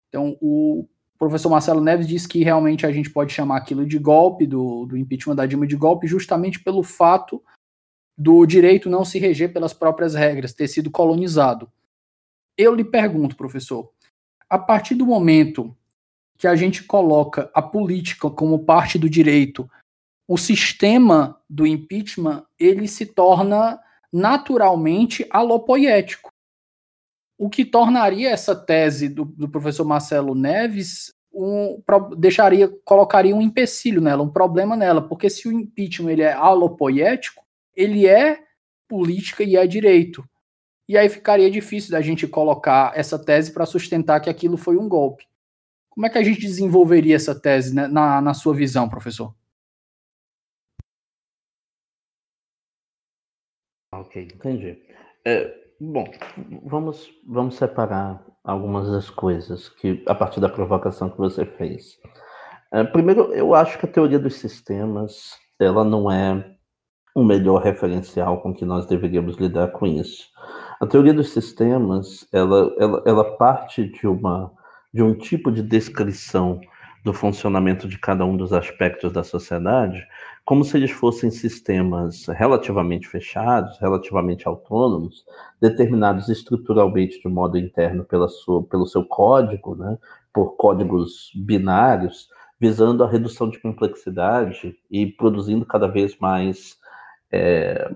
Então, 0.09 0.37
o 0.41 0.85
professor 1.17 1.49
Marcelo 1.49 1.81
Neves 1.81 2.07
diz 2.07 2.27
que 2.27 2.43
realmente 2.43 2.85
a 2.85 2.91
gente 2.91 3.09
pode 3.09 3.33
chamar 3.33 3.57
aquilo 3.57 3.85
de 3.85 3.97
golpe, 3.97 4.45
do, 4.45 4.85
do 4.85 4.97
impeachment 4.97 5.35
da 5.35 5.45
Dilma 5.45 5.65
de 5.65 5.75
golpe, 5.75 6.05
justamente 6.05 6.59
pelo 6.59 6.83
fato 6.83 7.41
do 8.17 8.45
direito 8.45 8.89
não 8.89 9.05
se 9.05 9.19
reger 9.19 9.53
pelas 9.53 9.73
próprias 9.73 10.15
regras, 10.15 10.53
ter 10.53 10.67
sido 10.67 10.91
colonizado. 10.91 11.71
Eu 12.57 12.73
lhe 12.73 12.83
pergunto, 12.83 13.35
professor, 13.35 13.91
a 14.49 14.57
partir 14.57 14.95
do 14.95 15.05
momento 15.05 15.75
que 16.37 16.47
a 16.47 16.55
gente 16.55 16.83
coloca 16.83 17.49
a 17.53 17.61
política 17.61 18.29
como 18.29 18.63
parte 18.63 18.97
do 18.97 19.09
direito, 19.09 19.69
o 20.27 20.37
sistema 20.37 21.41
do 21.49 21.65
impeachment 21.65 22.45
ele 22.59 22.87
se 22.87 23.05
torna 23.05 23.79
naturalmente 24.11 25.25
alopoético. 25.29 26.31
O 27.37 27.49
que 27.49 27.63
tornaria 27.63 28.29
essa 28.29 28.55
tese 28.55 29.09
do, 29.09 29.25
do 29.25 29.49
professor 29.49 29.85
Marcelo 29.85 30.33
Neves 30.35 31.13
um, 31.33 31.81
deixaria, 32.17 32.67
colocaria 32.83 33.35
um 33.35 33.41
empecilho 33.41 34.01
nela, 34.01 34.23
um 34.23 34.29
problema 34.29 34.75
nela, 34.75 35.07
porque 35.07 35.29
se 35.29 35.47
o 35.47 35.51
impeachment 35.51 36.11
ele 36.11 36.23
é 36.23 36.33
alopoético, 36.33 37.43
ele 37.75 38.07
é 38.07 38.39
política 38.87 39.43
e 39.43 39.55
é 39.55 39.67
direito. 39.67 40.27
E 40.87 40.97
aí 40.97 41.09
ficaria 41.09 41.51
difícil 41.51 41.91
da 41.91 42.01
gente 42.01 42.27
colocar 42.27 42.93
essa 42.95 43.19
tese 43.19 43.51
para 43.53 43.65
sustentar 43.65 44.21
que 44.21 44.29
aquilo 44.29 44.55
foi 44.55 44.77
um 44.77 44.87
golpe. 44.87 45.25
Como 45.89 46.05
é 46.05 46.09
que 46.09 46.17
a 46.17 46.23
gente 46.23 46.41
desenvolveria 46.41 47.15
essa 47.15 47.33
tese 47.37 47.75
né, 47.75 47.87
na, 47.87 48.21
na 48.21 48.33
sua 48.33 48.53
visão, 48.53 48.87
professor? 48.87 49.35
Ok, 53.91 54.21
entendi. 54.33 54.81
É, 55.25 55.53
bom, 55.79 56.05
vamos, 56.63 57.09
vamos 57.25 57.55
separar 57.55 58.23
algumas 58.43 58.89
das 58.89 59.09
coisas 59.09 59.69
que 59.69 60.03
a 60.07 60.15
partir 60.15 60.39
da 60.39 60.47
provocação 60.47 61.09
que 61.09 61.17
você 61.17 61.45
fez. 61.45 61.97
É, 62.71 62.83
primeiro, 62.83 63.33
eu 63.33 63.55
acho 63.55 63.77
que 63.79 63.85
a 63.85 63.91
teoria 63.91 64.19
dos 64.19 64.35
sistemas 64.35 65.35
ela 65.59 65.83
não 65.83 66.11
é 66.11 66.55
o 67.15 67.23
melhor 67.23 67.63
referencial 67.63 68.41
com 68.41 68.53
que 68.53 68.63
nós 68.63 68.85
deveríamos 68.85 69.37
lidar 69.37 69.69
com 69.69 69.87
isso. 69.87 70.27
A 70.79 70.85
teoria 70.85 71.13
dos 71.13 71.31
sistemas, 71.31 72.27
ela, 72.31 72.73
ela, 72.77 73.03
ela 73.05 73.37
parte 73.37 73.85
de, 73.85 74.07
uma, 74.07 74.51
de 74.93 75.01
um 75.01 75.15
tipo 75.15 75.51
de 75.51 75.63
descrição 75.63 76.61
do 77.03 77.13
funcionamento 77.13 77.87
de 77.87 77.97
cada 77.97 78.23
um 78.25 78.37
dos 78.37 78.53
aspectos 78.53 79.11
da 79.11 79.23
sociedade, 79.23 80.05
como 80.45 80.63
se 80.63 80.77
eles 80.77 80.91
fossem 80.91 81.31
sistemas 81.31 82.27
relativamente 82.27 83.07
fechados, 83.07 83.79
relativamente 83.79 84.47
autônomos, 84.47 85.25
determinados 85.59 86.29
estruturalmente 86.29 87.19
de 87.21 87.27
modo 87.27 87.57
interno 87.57 88.03
pela 88.03 88.27
sua, 88.27 88.63
pelo 88.63 88.85
seu 88.85 89.03
código, 89.03 89.75
né, 89.75 89.97
por 90.31 90.55
códigos 90.57 91.31
binários, 91.35 92.29
visando 92.59 93.03
a 93.03 93.09
redução 93.09 93.49
de 93.49 93.59
complexidade 93.59 94.75
e 94.91 95.07
produzindo 95.07 95.65
cada 95.65 95.87
vez 95.87 96.17
mais 96.19 96.77
é, 97.31 97.91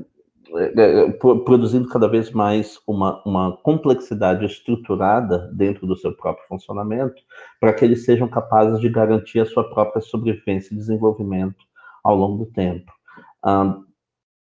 produzindo 1.45 1.87
cada 1.87 2.07
vez 2.07 2.31
mais 2.31 2.79
uma, 2.85 3.21
uma 3.25 3.57
complexidade 3.57 4.45
estruturada 4.45 5.49
dentro 5.53 5.87
do 5.87 5.95
seu 5.95 6.15
próprio 6.15 6.47
funcionamento, 6.47 7.21
para 7.59 7.73
que 7.73 7.85
eles 7.85 8.05
sejam 8.05 8.27
capazes 8.27 8.79
de 8.79 8.89
garantir 8.89 9.39
a 9.39 9.45
sua 9.45 9.69
própria 9.69 10.01
sobrevivência 10.01 10.73
e 10.73 10.77
desenvolvimento 10.77 11.63
ao 12.03 12.15
longo 12.15 12.45
do 12.45 12.51
tempo. 12.51 12.91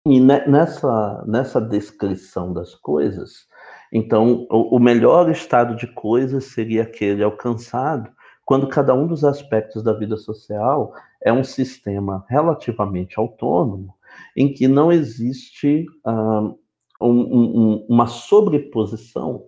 e 0.05 0.19
nessa, 0.19 1.23
nessa 1.25 1.61
descrição 1.61 2.53
das 2.53 2.75
coisas, 2.75 3.47
então, 3.91 4.45
o, 4.51 4.75
o 4.75 4.79
melhor 4.79 5.29
estado 5.31 5.75
de 5.75 5.87
coisas 5.87 6.45
seria 6.45 6.83
aquele 6.83 7.23
alcançado 7.23 8.09
quando 8.43 8.67
cada 8.67 8.93
um 8.93 9.07
dos 9.07 9.23
aspectos 9.23 9.81
da 9.81 9.93
vida 9.93 10.17
social 10.17 10.93
é 11.23 11.33
um 11.33 11.43
sistema 11.43 12.23
relativamente 12.29 13.19
autônomo 13.19 13.94
em 14.35 14.53
que 14.53 14.67
não 14.67 14.91
existe 14.91 15.85
uh, 16.05 16.57
um, 17.01 17.09
um, 17.09 17.85
uma 17.89 18.07
sobreposição 18.07 19.43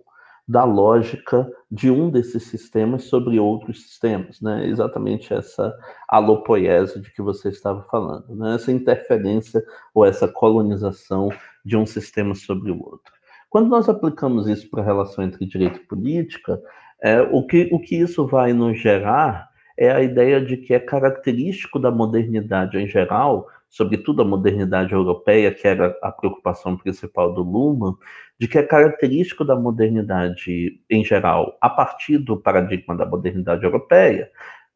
da 0.48 0.64
lógica 0.64 1.46
de 1.70 1.90
um 1.90 2.08
desses 2.08 2.44
sistemas 2.44 3.04
sobre 3.04 3.38
outros 3.38 3.82
sistemas, 3.82 4.40
né? 4.40 4.66
Exatamente 4.66 5.34
essa 5.34 5.76
alopoiese 6.08 7.02
de 7.02 7.12
que 7.12 7.20
você 7.20 7.50
estava 7.50 7.82
falando, 7.90 8.34
né? 8.34 8.54
Essa 8.54 8.72
interferência 8.72 9.62
ou 9.94 10.06
essa 10.06 10.26
colonização 10.26 11.28
de 11.62 11.76
um 11.76 11.84
sistema 11.84 12.34
sobre 12.34 12.70
o 12.70 12.82
outro. 12.82 13.12
Quando 13.50 13.68
nós 13.68 13.90
aplicamos 13.90 14.48
isso 14.48 14.70
para 14.70 14.82
a 14.82 14.86
relação 14.86 15.22
entre 15.22 15.44
direito 15.44 15.80
e 15.80 15.86
política, 15.86 16.60
é, 17.02 17.20
o, 17.20 17.46
que, 17.46 17.68
o 17.70 17.78
que 17.78 17.96
isso 17.96 18.26
vai 18.26 18.54
nos 18.54 18.78
gerar 18.78 19.48
é 19.76 19.90
a 19.92 20.02
ideia 20.02 20.40
de 20.40 20.56
que 20.56 20.74
é 20.74 20.80
característico 20.80 21.78
da 21.78 21.90
modernidade 21.90 22.78
em 22.78 22.86
geral 22.86 23.46
sobretudo 23.68 24.22
a 24.22 24.24
modernidade 24.24 24.92
europeia, 24.92 25.52
que 25.52 25.66
era 25.66 25.96
a 26.02 26.10
preocupação 26.10 26.76
principal 26.76 27.34
do 27.34 27.42
Luhmann, 27.42 27.96
de 28.38 28.48
que 28.48 28.58
é 28.58 28.62
característico 28.62 29.44
da 29.44 29.54
modernidade 29.54 30.80
em 30.88 31.04
geral, 31.04 31.56
a 31.60 31.68
partir 31.68 32.18
do 32.18 32.36
paradigma 32.36 32.96
da 32.96 33.04
modernidade 33.04 33.64
europeia, 33.64 34.30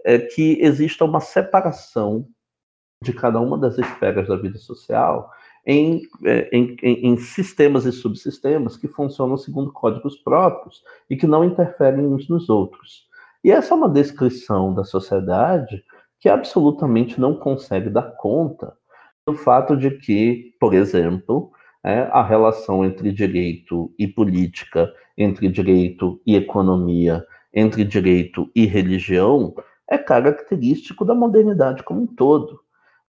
é 0.05 0.19
que 0.19 0.59
exista 0.61 1.05
uma 1.05 1.21
separação 1.21 2.27
de 3.03 3.13
cada 3.13 3.41
uma 3.41 3.59
das 3.59 3.79
esferas 3.79 4.29
da 4.29 4.37
vida 4.37 4.59
social 4.59 5.31
em, 5.67 6.03
é, 6.25 6.49
em, 6.53 6.77
em, 6.83 7.17
sistemas 7.17 7.85
e 7.85 7.93
subsistemas 7.93 8.77
que 8.77 8.89
funcionam 8.89 9.37
segundo 9.37 9.73
códigos 9.73 10.17
próprios 10.19 10.83
e 11.09 11.17
que 11.17 11.27
não 11.27 11.45
interferem 11.45 12.05
uns 12.07 12.29
nos 12.29 12.49
outros. 12.49 13.07
E 13.45 13.51
essa 13.51 13.75
é 13.75 13.77
uma 13.77 13.89
descrição 13.89 14.75
da 14.75 14.85
sociedade 14.85 15.85
que 16.21 16.29
absolutamente 16.29 17.21
não 17.21 17.35
consegue 17.35 17.91
dar 17.91 18.17
conta 18.17 18.77
do 19.27 19.35
fato 19.35 19.77
de 19.77 19.91
que, 19.91 20.55
por 20.59 20.75
exemplo, 20.75 21.53
é, 21.85 22.09
a 22.13 22.23
relação 22.23 22.85
entre 22.85 23.13
direito 23.13 23.93
e 23.99 24.07
política, 24.07 24.93
entre 25.17 25.49
direito 25.49 26.21
e 26.27 26.37
economia, 26.37 27.25
entre 27.53 27.85
direito 27.85 28.51
e 28.55 28.67
religião, 28.67 29.55
é 29.89 29.99
característico 29.99 31.05
da 31.05 31.15
modernidade 31.15 31.83
como 31.83 32.03
um 32.03 32.07
todo. 32.07 32.61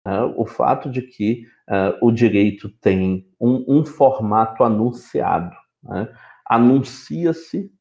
É, 0.05 0.21
o 0.35 0.45
fato 0.45 0.89
de 0.89 1.01
que 1.01 1.45
é, 1.69 1.97
o 2.01 2.11
direito 2.11 2.69
tem 2.81 3.27
um, 3.39 3.63
um 3.67 3.85
formato 3.85 4.63
anunciado. 4.63 5.55
Né? 5.83 6.07
Anuncia-se 6.45 7.71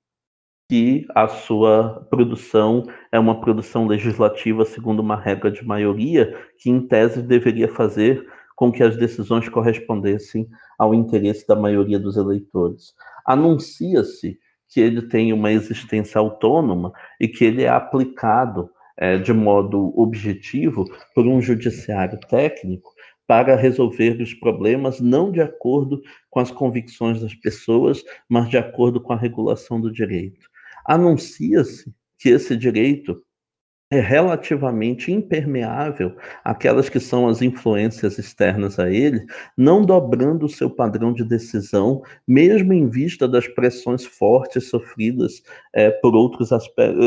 que 0.70 1.04
a 1.16 1.26
sua 1.26 2.06
produção 2.08 2.84
é 3.10 3.18
uma 3.18 3.40
produção 3.40 3.88
legislativa 3.88 4.64
segundo 4.64 5.00
uma 5.00 5.16
regra 5.16 5.50
de 5.50 5.66
maioria, 5.66 6.32
que 6.56 6.70
em 6.70 6.86
tese 6.86 7.20
deveria 7.20 7.66
fazer 7.66 8.24
com 8.54 8.70
que 8.70 8.80
as 8.80 8.96
decisões 8.96 9.48
correspondessem 9.48 10.48
ao 10.78 10.94
interesse 10.94 11.44
da 11.44 11.56
maioria 11.56 11.98
dos 11.98 12.16
eleitores. 12.16 12.94
Anuncia-se 13.26 14.38
que 14.68 14.80
ele 14.80 15.02
tem 15.02 15.32
uma 15.32 15.50
existência 15.50 16.20
autônoma 16.20 16.92
e 17.18 17.26
que 17.26 17.44
ele 17.44 17.64
é 17.64 17.68
aplicado 17.68 18.70
é, 18.96 19.18
de 19.18 19.32
modo 19.32 19.92
objetivo 20.00 20.84
por 21.12 21.26
um 21.26 21.42
judiciário 21.42 22.16
técnico 22.28 22.92
para 23.26 23.56
resolver 23.56 24.22
os 24.22 24.34
problemas 24.34 25.00
não 25.00 25.32
de 25.32 25.40
acordo 25.40 26.00
com 26.28 26.38
as 26.38 26.52
convicções 26.52 27.20
das 27.20 27.34
pessoas, 27.34 28.04
mas 28.28 28.48
de 28.48 28.56
acordo 28.56 29.00
com 29.00 29.12
a 29.12 29.16
regulação 29.16 29.80
do 29.80 29.90
direito 29.90 30.49
anuncia-se 30.90 31.94
que 32.18 32.30
esse 32.30 32.56
direito 32.56 33.22
é 33.92 34.00
relativamente 34.00 35.12
impermeável 35.12 36.16
àquelas 36.44 36.88
que 36.88 36.98
são 36.98 37.28
as 37.28 37.42
influências 37.42 38.18
externas 38.18 38.78
a 38.78 38.90
ele, 38.90 39.24
não 39.56 39.84
dobrando 39.84 40.46
o 40.46 40.48
seu 40.48 40.68
padrão 40.68 41.12
de 41.12 41.24
decisão, 41.24 42.02
mesmo 42.26 42.72
em 42.72 42.88
vista 42.88 43.28
das 43.28 43.46
pressões 43.46 44.04
fortes 44.04 44.68
sofridas 44.68 45.42
é, 45.72 45.90
por 45.90 46.14
outros 46.14 46.52
aspectos, 46.52 47.04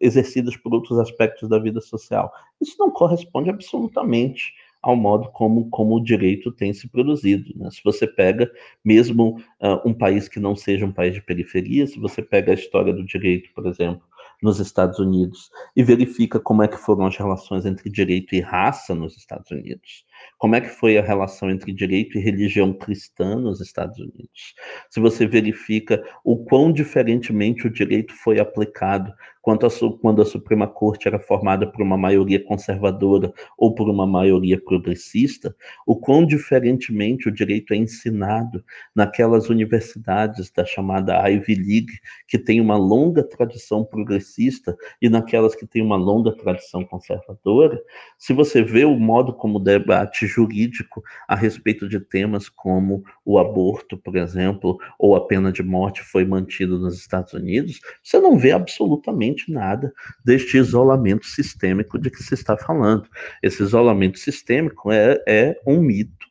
exercidas 0.00 0.56
por 0.56 0.72
outros 0.72 0.98
aspectos 0.98 1.50
da 1.50 1.58
vida 1.58 1.82
social. 1.82 2.32
Isso 2.60 2.76
não 2.78 2.90
corresponde 2.90 3.50
absolutamente 3.50 4.54
ao 4.88 4.96
modo 4.96 5.30
como, 5.32 5.68
como 5.68 5.96
o 5.96 6.02
direito 6.02 6.50
tem 6.50 6.72
se 6.72 6.88
produzido. 6.88 7.52
Né? 7.56 7.70
Se 7.70 7.80
você 7.84 8.06
pega 8.06 8.50
mesmo 8.82 9.38
uh, 9.60 9.86
um 9.86 9.92
país 9.92 10.28
que 10.28 10.40
não 10.40 10.56
seja 10.56 10.86
um 10.86 10.92
país 10.92 11.12
de 11.12 11.20
periferia, 11.20 11.86
se 11.86 12.00
você 12.00 12.22
pega 12.22 12.52
a 12.52 12.54
história 12.54 12.92
do 12.92 13.04
direito, 13.04 13.50
por 13.54 13.66
exemplo, 13.66 14.02
nos 14.42 14.60
Estados 14.60 14.98
Unidos 14.98 15.50
e 15.76 15.82
verifica 15.82 16.40
como 16.40 16.62
é 16.62 16.68
que 16.68 16.78
foram 16.78 17.04
as 17.04 17.16
relações 17.16 17.66
entre 17.66 17.90
direito 17.90 18.34
e 18.34 18.40
raça 18.40 18.94
nos 18.94 19.14
Estados 19.16 19.50
Unidos, 19.50 20.06
como 20.38 20.54
é 20.54 20.60
que 20.60 20.68
foi 20.68 20.96
a 20.96 21.02
relação 21.02 21.50
entre 21.50 21.72
direito 21.72 22.16
e 22.16 22.20
religião 22.20 22.72
cristã 22.72 23.36
nos 23.36 23.60
Estados 23.60 23.98
Unidos. 23.98 24.54
Se 24.88 25.00
você 25.00 25.26
verifica 25.26 26.02
o 26.24 26.36
quão 26.44 26.72
diferentemente 26.72 27.66
o 27.66 27.70
direito 27.70 28.14
foi 28.14 28.38
aplicado 28.38 29.12
a, 29.66 29.98
quando 30.00 30.20
a 30.20 30.26
Suprema 30.26 30.66
Corte 30.66 31.08
era 31.08 31.18
formada 31.18 31.66
por 31.66 31.80
uma 31.80 31.96
maioria 31.96 32.42
conservadora 32.42 33.32
ou 33.56 33.74
por 33.74 33.88
uma 33.88 34.06
maioria 34.06 34.60
progressista, 34.60 35.54
o 35.86 35.96
quão 35.96 36.26
diferentemente 36.26 37.28
o 37.28 37.32
direito 37.32 37.72
é 37.72 37.76
ensinado 37.76 38.62
naquelas 38.94 39.48
universidades 39.48 40.50
da 40.50 40.64
chamada 40.64 41.16
Ivy 41.28 41.54
League, 41.54 41.98
que 42.26 42.38
tem 42.38 42.60
uma 42.60 42.76
longa 42.76 43.22
tradição 43.22 43.84
progressista, 43.84 44.76
e 45.00 45.08
naquelas 45.08 45.54
que 45.54 45.66
têm 45.66 45.82
uma 45.82 45.96
longa 45.96 46.32
tradição 46.32 46.84
conservadora, 46.84 47.80
se 48.18 48.32
você 48.32 48.62
vê 48.62 48.84
o 48.84 48.98
modo 48.98 49.32
como 49.32 49.58
o 49.58 49.62
debate 49.62 50.07
jurídico 50.16 51.02
a 51.26 51.34
respeito 51.34 51.88
de 51.88 52.00
temas 52.00 52.48
como 52.48 53.04
o 53.24 53.38
aborto, 53.38 53.96
por 53.96 54.16
exemplo, 54.16 54.78
ou 54.98 55.16
a 55.16 55.26
pena 55.26 55.50
de 55.50 55.62
morte 55.62 56.02
foi 56.02 56.24
mantido 56.24 56.78
nos 56.78 56.98
Estados 56.98 57.32
Unidos, 57.32 57.80
você 58.02 58.18
não 58.18 58.38
vê 58.38 58.52
absolutamente 58.52 59.52
nada 59.52 59.92
deste 60.24 60.56
isolamento 60.56 61.26
sistêmico 61.26 61.98
de 61.98 62.10
que 62.10 62.22
se 62.22 62.34
está 62.34 62.56
falando. 62.56 63.08
Esse 63.42 63.62
isolamento 63.62 64.18
sistêmico 64.18 64.92
é, 64.92 65.22
é 65.26 65.60
um 65.66 65.80
mito, 65.80 66.27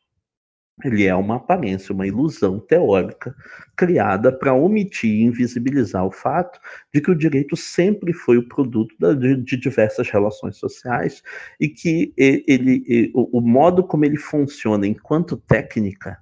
ele 0.84 1.06
é 1.06 1.14
uma 1.14 1.36
aparência, 1.36 1.94
uma 1.94 2.06
ilusão 2.06 2.60
teórica 2.60 3.34
criada 3.76 4.30
para 4.32 4.54
omitir 4.54 5.10
e 5.10 5.24
invisibilizar 5.24 6.04
o 6.04 6.10
fato 6.10 6.60
de 6.92 7.00
que 7.00 7.10
o 7.10 7.16
direito 7.16 7.56
sempre 7.56 8.12
foi 8.12 8.38
o 8.38 8.48
produto 8.48 8.94
de, 9.16 9.36
de 9.36 9.56
diversas 9.56 10.08
relações 10.08 10.56
sociais 10.56 11.22
e 11.60 11.68
que 11.68 12.12
ele, 12.16 12.44
ele, 12.86 13.12
o, 13.14 13.38
o 13.38 13.40
modo 13.40 13.82
como 13.82 14.04
ele 14.04 14.16
funciona 14.16 14.86
enquanto 14.86 15.36
técnica 15.36 16.18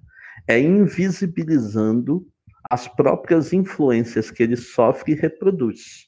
é 0.46 0.58
invisibilizando 0.58 2.26
as 2.70 2.88
próprias 2.88 3.52
influências 3.52 4.30
que 4.30 4.42
ele 4.42 4.56
sofre 4.56 5.12
e 5.12 5.16
reproduz. 5.16 6.06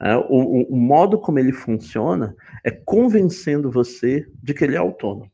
É, 0.00 0.16
o, 0.16 0.66
o, 0.68 0.76
modo 0.76 1.16
como 1.16 1.38
ele 1.38 1.52
funciona 1.52 2.34
é 2.64 2.72
convencendo 2.72 3.70
você 3.70 4.26
de 4.42 4.52
que 4.52 4.64
ele 4.64 4.74
é 4.74 4.78
autônomo. 4.78 5.30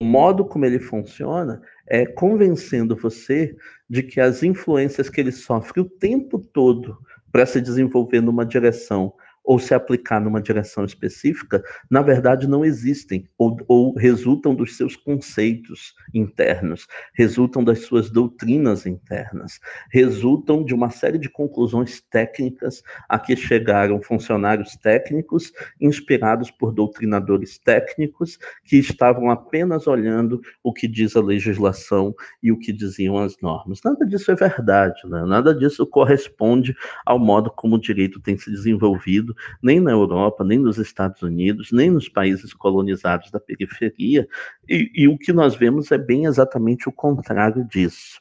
O 0.00 0.04
modo 0.04 0.44
como 0.44 0.64
ele 0.64 0.78
funciona 0.78 1.60
é 1.84 2.06
convencendo 2.06 2.94
você 2.94 3.56
de 3.90 4.02
que 4.02 4.20
as 4.20 4.44
influências 4.44 5.10
que 5.10 5.20
ele 5.20 5.32
sofre 5.32 5.80
o 5.80 5.88
tempo 5.88 6.38
todo 6.38 6.98
para 7.32 7.44
se 7.44 7.60
desenvolver 7.60 8.20
numa 8.20 8.46
direção 8.46 9.12
ou 9.48 9.58
se 9.58 9.72
aplicar 9.72 10.20
numa 10.20 10.42
direção 10.42 10.84
específica, 10.84 11.64
na 11.90 12.02
verdade 12.02 12.46
não 12.46 12.66
existem, 12.66 13.26
ou, 13.38 13.56
ou, 13.66 13.94
resultam 13.96 14.54
dos 14.54 14.76
seus 14.76 14.94
conceitos 14.94 15.94
internos, 16.12 16.86
resultam 17.14 17.64
das 17.64 17.78
suas 17.78 18.10
doutrinas 18.10 18.84
internas, 18.84 19.58
resultam 19.90 20.62
de 20.62 20.74
uma 20.74 20.90
série 20.90 21.16
de 21.16 21.30
conclusões 21.30 21.98
técnicas 22.10 22.82
a 23.08 23.18
que 23.18 23.34
chegaram 23.34 24.02
funcionários 24.02 24.76
técnicos, 24.76 25.50
inspirados 25.80 26.50
por 26.50 26.70
doutrinadores 26.70 27.58
técnicos, 27.58 28.38
que 28.66 28.76
estavam 28.76 29.30
apenas 29.30 29.86
olhando 29.86 30.42
o 30.62 30.74
que 30.74 30.86
diz 30.86 31.16
a 31.16 31.22
legislação 31.22 32.14
e 32.42 32.52
o 32.52 32.58
que 32.58 32.70
diziam 32.70 33.16
as 33.16 33.34
normas. 33.40 33.80
Nada 33.82 34.04
disso 34.04 34.30
é 34.30 34.34
verdade, 34.34 35.00
né? 35.06 35.24
nada 35.24 35.54
disso 35.54 35.86
corresponde 35.86 36.76
ao 37.06 37.18
modo 37.18 37.50
como 37.50 37.76
o 37.76 37.80
direito 37.80 38.20
tem 38.20 38.36
se 38.36 38.50
desenvolvido 38.50 39.37
nem 39.62 39.80
na 39.80 39.90
Europa, 39.90 40.44
nem 40.44 40.58
nos 40.58 40.78
Estados 40.78 41.22
Unidos, 41.22 41.70
nem 41.72 41.90
nos 41.90 42.08
países 42.08 42.52
colonizados 42.52 43.30
da 43.30 43.40
periferia, 43.40 44.28
e, 44.68 44.90
e 44.94 45.08
o 45.08 45.18
que 45.18 45.32
nós 45.32 45.54
vemos 45.54 45.90
é 45.92 45.98
bem 45.98 46.26
exatamente 46.26 46.88
o 46.88 46.92
contrário 46.92 47.64
disso. 47.64 48.20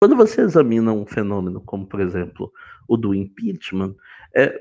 Quando 0.00 0.16
você 0.16 0.42
examina 0.42 0.92
um 0.92 1.06
fenômeno 1.06 1.60
como, 1.60 1.86
por 1.86 2.00
exemplo, 2.00 2.52
o 2.86 2.96
do 2.96 3.14
impeachment, 3.14 3.94
é, 4.36 4.60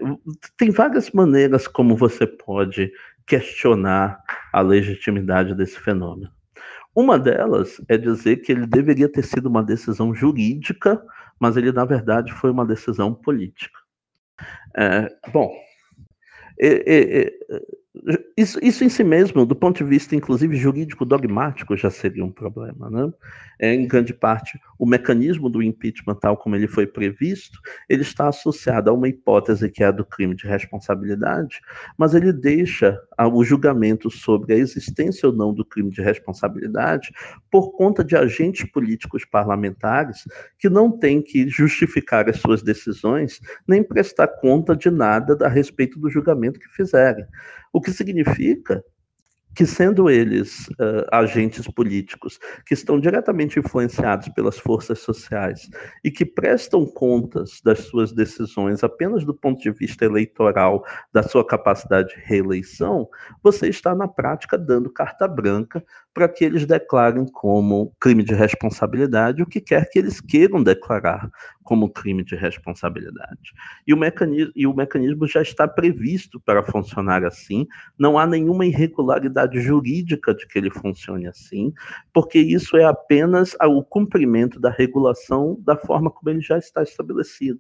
tem 0.57 0.72
várias 0.72 1.11
maneiras 1.11 1.68
como 1.68 1.97
você 1.97 2.26
pode 2.26 2.91
questionar 3.26 4.22
a 4.53 4.61
legitimidade 4.61 5.55
desse 5.55 5.80
fenômeno. 5.80 6.31
Uma 6.95 7.18
delas 7.18 7.81
é 7.88 7.97
dizer 7.97 8.38
que 8.38 8.51
ele 8.51 8.68
deveria 8.68 9.10
ter 9.10 9.23
sido 9.23 9.47
uma 9.47 9.64
decisão 9.64 10.14
jurídica, 10.14 11.03
mas 11.39 11.57
ele, 11.57 11.72
na 11.72 11.85
verdade, 11.85 12.31
foi 12.31 12.51
uma 12.51 12.65
decisão 12.65 13.14
política. 13.14 13.80
É, 14.77 15.10
bom, 15.31 15.51
é, 16.59 17.34
isso, 18.36 18.57
isso 18.64 18.84
em 18.84 18.90
si 18.90 19.03
mesmo, 19.03 19.45
do 19.45 19.56
ponto 19.56 19.78
de 19.78 19.84
vista, 19.84 20.15
inclusive, 20.15 20.56
jurídico 20.57 21.06
dogmático, 21.06 21.78
já 21.78 21.91
seria 21.91 22.26
um 22.26 22.32
problema. 22.32 22.90
Né? 22.90 23.14
É, 23.60 23.74
em 23.74 23.88
grande 23.88 24.15
parte, 24.15 24.60
o 24.80 24.86
mecanismo 24.86 25.48
do 25.48 25.61
impeachment, 25.61 26.15
tal 26.15 26.36
como 26.36 26.56
ele 26.56 26.68
foi 26.68 26.88
previsto, 26.88 27.60
ele 27.88 28.02
está 28.02 28.28
associado 28.28 28.90
a 28.90 28.94
uma 28.94 29.07
hipótese 29.07 29.70
que 29.70 29.84
é 29.84 29.88
a 29.88 29.91
do 29.91 30.03
crime 30.03 30.36
de 30.36 30.48
responsabilidade, 30.48 31.61
mas 31.95 32.15
ele 32.15 32.34
deixa 32.34 32.99
o 33.32 33.44
julgamento 33.44 34.10
sobre 34.10 34.53
a 34.53 34.57
existência 34.57 35.30
ou 35.30 35.36
não 35.36 35.53
do 35.53 35.64
crime 35.64 35.91
de 35.91 36.02
responsabilidade 36.02 37.11
por 37.52 37.74
conta 37.78 38.03
de 38.03 38.15
agentes 38.15 38.70
políticos 38.72 39.24
parlamentares 39.24 40.28
que 40.57 40.68
não 40.68 40.91
têm 40.91 41.22
que 41.22 41.48
justificar 41.48 42.28
as 42.28 42.38
suas 42.38 42.64
decisões 42.64 43.40
nem 43.68 43.84
prestar 43.84 44.28
conta 44.28 44.76
de 44.76 44.90
nada 44.90 45.38
a 45.45 45.49
respeito 45.49 45.99
do 45.99 46.10
julgamento 46.10 46.60
que 46.60 46.68
fizerem. 46.70 47.26
O 47.74 47.82
que 47.82 47.91
significa 47.91 48.84
que, 49.56 49.66
sendo 49.66 50.10
eles 50.10 50.68
uh, 50.80 51.06
agentes 51.12 51.68
políticos 51.68 52.40
que 52.66 52.74
estão 52.74 53.00
diretamente 53.00 53.60
influenciados 53.60 54.30
pelas 54.30 54.58
forças 54.58 55.00
sociais 55.00 55.70
e 56.04 56.10
que 56.10 56.26
prestam 56.26 56.86
contas 56.86 57.62
das 57.64 57.80
suas 57.82 58.12
decisões 58.12 58.84
apenas 58.84 59.24
do 59.24 59.34
ponto 59.34 59.62
de 59.62 59.72
vista 59.72 60.06
eleitoral, 60.06 60.84
da 61.12 61.22
sua 61.22 61.45
capacidade 61.45 62.16
de 62.16 62.22
reeleição, 62.22 63.08
você 63.44 63.68
está, 63.68 63.94
na 63.94 64.08
prática, 64.08 64.58
dando 64.58 64.91
carta 64.91 65.28
branca 65.28 65.84
para 66.14 66.30
que 66.30 66.45
eles 66.45 66.65
declarem 66.65 67.26
como 67.26 67.94
crime 67.99 68.23
de 68.23 68.34
responsabilidade 68.34 69.41
o 69.41 69.45
que 69.48 69.60
quer 69.60 69.90
que 69.90 69.98
eles 69.98 70.22
queiram 70.22 70.61
declarar 70.61 71.30
como 71.64 71.90
crime 71.90 72.23
de 72.23 72.35
responsabilidade. 72.35 73.53
E 73.88 73.94
o, 73.94 73.98
mecanismo, 73.98 74.52
e 74.56 74.68
o 74.68 74.76
mecanismo 74.76 75.27
já 75.27 75.41
está 75.41 75.68
previsto 75.68 76.40
para 76.40 76.64
funcionar 76.64 77.23
assim, 77.26 77.68
não 77.98 78.18
há 78.18 78.27
nenhuma 78.27 78.65
irregularidade 78.65 79.60
jurídica 79.60 80.35
de 80.35 80.45
que 80.48 80.60
ele 80.60 80.69
funcione 80.69 81.27
assim, 81.27 81.73
porque 82.14 82.38
isso 82.38 82.77
é 82.77 82.85
apenas 82.85 83.56
o 83.61 83.84
cumprimento 83.84 84.60
da 84.60 84.69
regulação 84.69 85.57
da 85.61 85.76
forma 85.76 86.11
como 86.11 86.30
ele 86.30 86.41
já 86.41 86.57
está 86.57 86.84
estabelecido. 86.84 87.60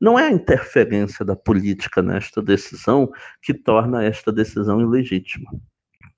Não 0.00 0.16
é 0.16 0.28
a 0.28 0.32
interferência 0.32 1.24
da 1.24 1.34
política 1.34 2.00
nesta 2.02 2.40
decisão 2.40 3.10
que 3.42 3.52
torna 3.52 4.04
esta 4.04 4.30
decisão 4.30 4.80
ilegítima. 4.80 5.50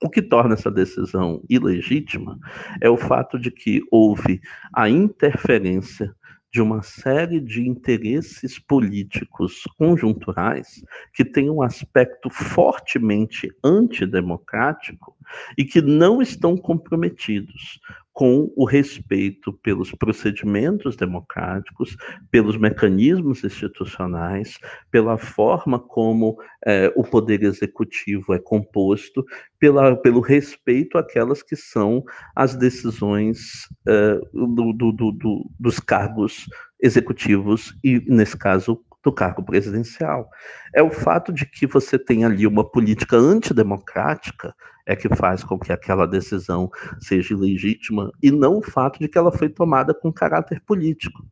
O 0.03 0.09
que 0.09 0.21
torna 0.21 0.55
essa 0.55 0.71
decisão 0.71 1.43
ilegítima 1.47 2.39
é 2.81 2.89
o 2.89 2.97
fato 2.97 3.37
de 3.37 3.51
que 3.51 3.81
houve 3.91 4.41
a 4.73 4.89
interferência 4.89 6.15
de 6.51 6.61
uma 6.61 6.81
série 6.81 7.39
de 7.39 7.65
interesses 7.65 8.59
políticos 8.59 9.63
conjunturais 9.77 10.83
que 11.13 11.23
têm 11.23 11.49
um 11.49 11.61
aspecto 11.61 12.29
fortemente 12.29 13.49
antidemocrático 13.63 15.15
e 15.57 15.63
que 15.63 15.81
não 15.81 16.21
estão 16.21 16.57
comprometidos 16.57 17.79
com 18.13 18.51
o 18.55 18.65
respeito 18.65 19.53
pelos 19.63 19.91
procedimentos 19.91 20.95
democráticos, 20.95 21.95
pelos 22.29 22.57
mecanismos 22.57 23.43
institucionais, 23.43 24.57
pela 24.89 25.17
forma 25.17 25.79
como 25.79 26.37
é, 26.65 26.91
o 26.95 27.03
poder 27.03 27.43
executivo 27.43 28.33
é 28.33 28.39
composto, 28.39 29.23
pela, 29.57 29.95
pelo 29.95 30.19
respeito 30.19 30.97
àquelas 30.97 31.41
que 31.41 31.55
são 31.55 32.03
as 32.35 32.55
decisões 32.55 33.67
é, 33.87 34.19
do, 34.33 34.73
do, 34.73 34.91
do, 34.91 35.49
dos 35.59 35.79
cargos 35.79 36.45
executivos 36.81 37.73
e, 37.83 38.03
nesse 38.07 38.37
caso, 38.37 38.83
do 39.03 39.11
cargo 39.11 39.43
presidencial. 39.43 40.29
É 40.73 40.81
o 40.81 40.91
fato 40.91 41.33
de 41.33 41.45
que 41.45 41.65
você 41.65 41.97
tem 41.97 42.23
ali 42.23 42.45
uma 42.45 42.63
política 42.63 43.17
antidemocrática 43.17 44.53
é 44.85 44.95
que 44.95 45.13
faz 45.15 45.43
com 45.43 45.57
que 45.59 45.71
aquela 45.71 46.07
decisão 46.07 46.69
seja 46.99 47.33
ilegítima 47.33 48.11
e 48.21 48.31
não 48.31 48.57
o 48.57 48.61
fato 48.61 48.99
de 48.99 49.07
que 49.07 49.17
ela 49.17 49.31
foi 49.31 49.49
tomada 49.49 49.93
com 49.93 50.11
caráter 50.11 50.61
político. 50.61 51.23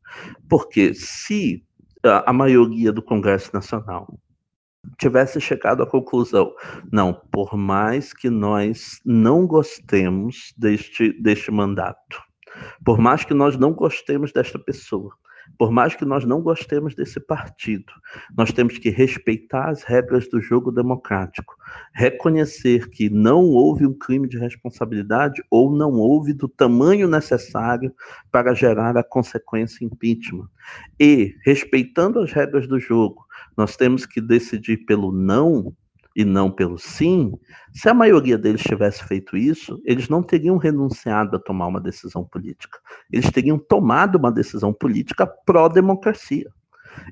Porque 0.48 0.94
se 0.94 1.64
a, 2.04 2.32
maioria 2.32 2.92
do 2.92 3.02
Congresso 3.02 3.52
Nacional 3.54 4.20
tivesse 4.98 5.42
chegado 5.42 5.84
à 5.84 5.86
conclusão, 5.86 6.54
não, 6.92 7.14
por 7.32 7.56
mais 7.56 8.14
que 8.14 8.30
nós 8.30 9.00
não 9.06 9.46
gostemos 9.46 10.54
deste, 10.58 11.12
deste 11.22 11.52
mandato, 11.52 12.22
por 12.84 12.98
mais 12.98 13.24
que 13.26 13.34
nós 13.34 13.58
não 13.58 13.74
gostemos 13.74 14.32
desta 14.32 14.58
pessoa, 14.58 15.14
por 15.58 15.72
mais 15.72 15.96
que 15.96 16.06
nós 16.06 16.26
não 16.26 16.42
gostemos 16.42 16.96
desse 16.96 17.20
partido, 17.20 17.92
nós 18.36 18.52
temos 18.52 18.78
que 18.78 18.90
respeitar 18.90 19.70
as 19.70 19.84
regras 19.84 20.28
do 20.30 20.42
jogo 20.42 20.72
democrático, 20.72 21.56
reconhecer 21.94 22.90
que 22.90 23.10
não 23.10 23.46
houve 23.46 23.86
um 23.86 23.94
crime 23.94 24.28
de 24.28 24.38
responsabilidade 24.38 25.44
ou 25.50 25.72
não 25.72 25.94
houve 25.94 26.34
do 26.34 26.48
tamanho 26.48 27.08
necessário 27.08 27.94
para 28.32 28.54
gerar 28.54 28.98
a 28.98 29.04
consequência 29.04 29.84
impeachment. 29.84 30.48
E, 31.00 31.36
respeitando 31.46 32.20
as 32.20 32.32
regras 32.32 32.68
do 32.68 32.80
jogo, 32.80 33.26
nós 33.58 33.76
temos 33.76 34.06
que 34.06 34.22
decidir 34.22 34.86
pelo 34.86 35.12
não 35.12 35.76
e 36.20 36.26
não 36.26 36.52
pelo 36.52 36.78
sim, 36.78 37.32
se 37.72 37.88
a 37.88 37.94
maioria 37.94 38.38
deles 38.38 38.62
tivesse 38.62 39.02
feito 39.06 39.38
isso, 39.38 39.82
eles 39.86 40.10
não 40.10 40.22
teriam 40.22 40.58
renunciado 40.58 41.38
a 41.38 41.40
tomar 41.40 41.68
uma 41.68 41.80
decisão 41.80 42.26
política. 42.26 42.78
Eles 43.10 43.32
teriam 43.32 43.58
tomado 43.58 44.18
uma 44.18 44.30
decisão 44.30 44.74
política 44.74 45.26
pró-democracia. 45.26 46.52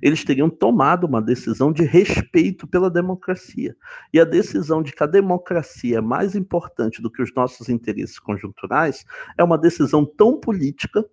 Eles 0.02 0.26
teriam 0.26 0.50
tomado 0.50 1.08
uma 1.08 1.22
decisão 1.22 1.72
de 1.72 1.84
respeito 1.84 2.68
pela 2.68 2.90
democracia. 2.90 3.78
E 4.14 4.20
a 4.20 4.26
decisão 4.26 4.84
de 4.84 4.92
que 4.92 5.02
a 5.02 5.08
democracia 5.08 6.00
é 6.00 6.02
mais 6.02 6.36
importante 6.36 7.02
do 7.02 7.10
que 7.10 7.22
os 7.22 7.34
nossos 7.34 7.70
interesses 7.70 8.20
conjunturais 8.20 9.06
é 9.38 9.44
uma 9.44 9.58
decisão 9.58 10.06
tão 10.06 10.38
política 10.38 11.06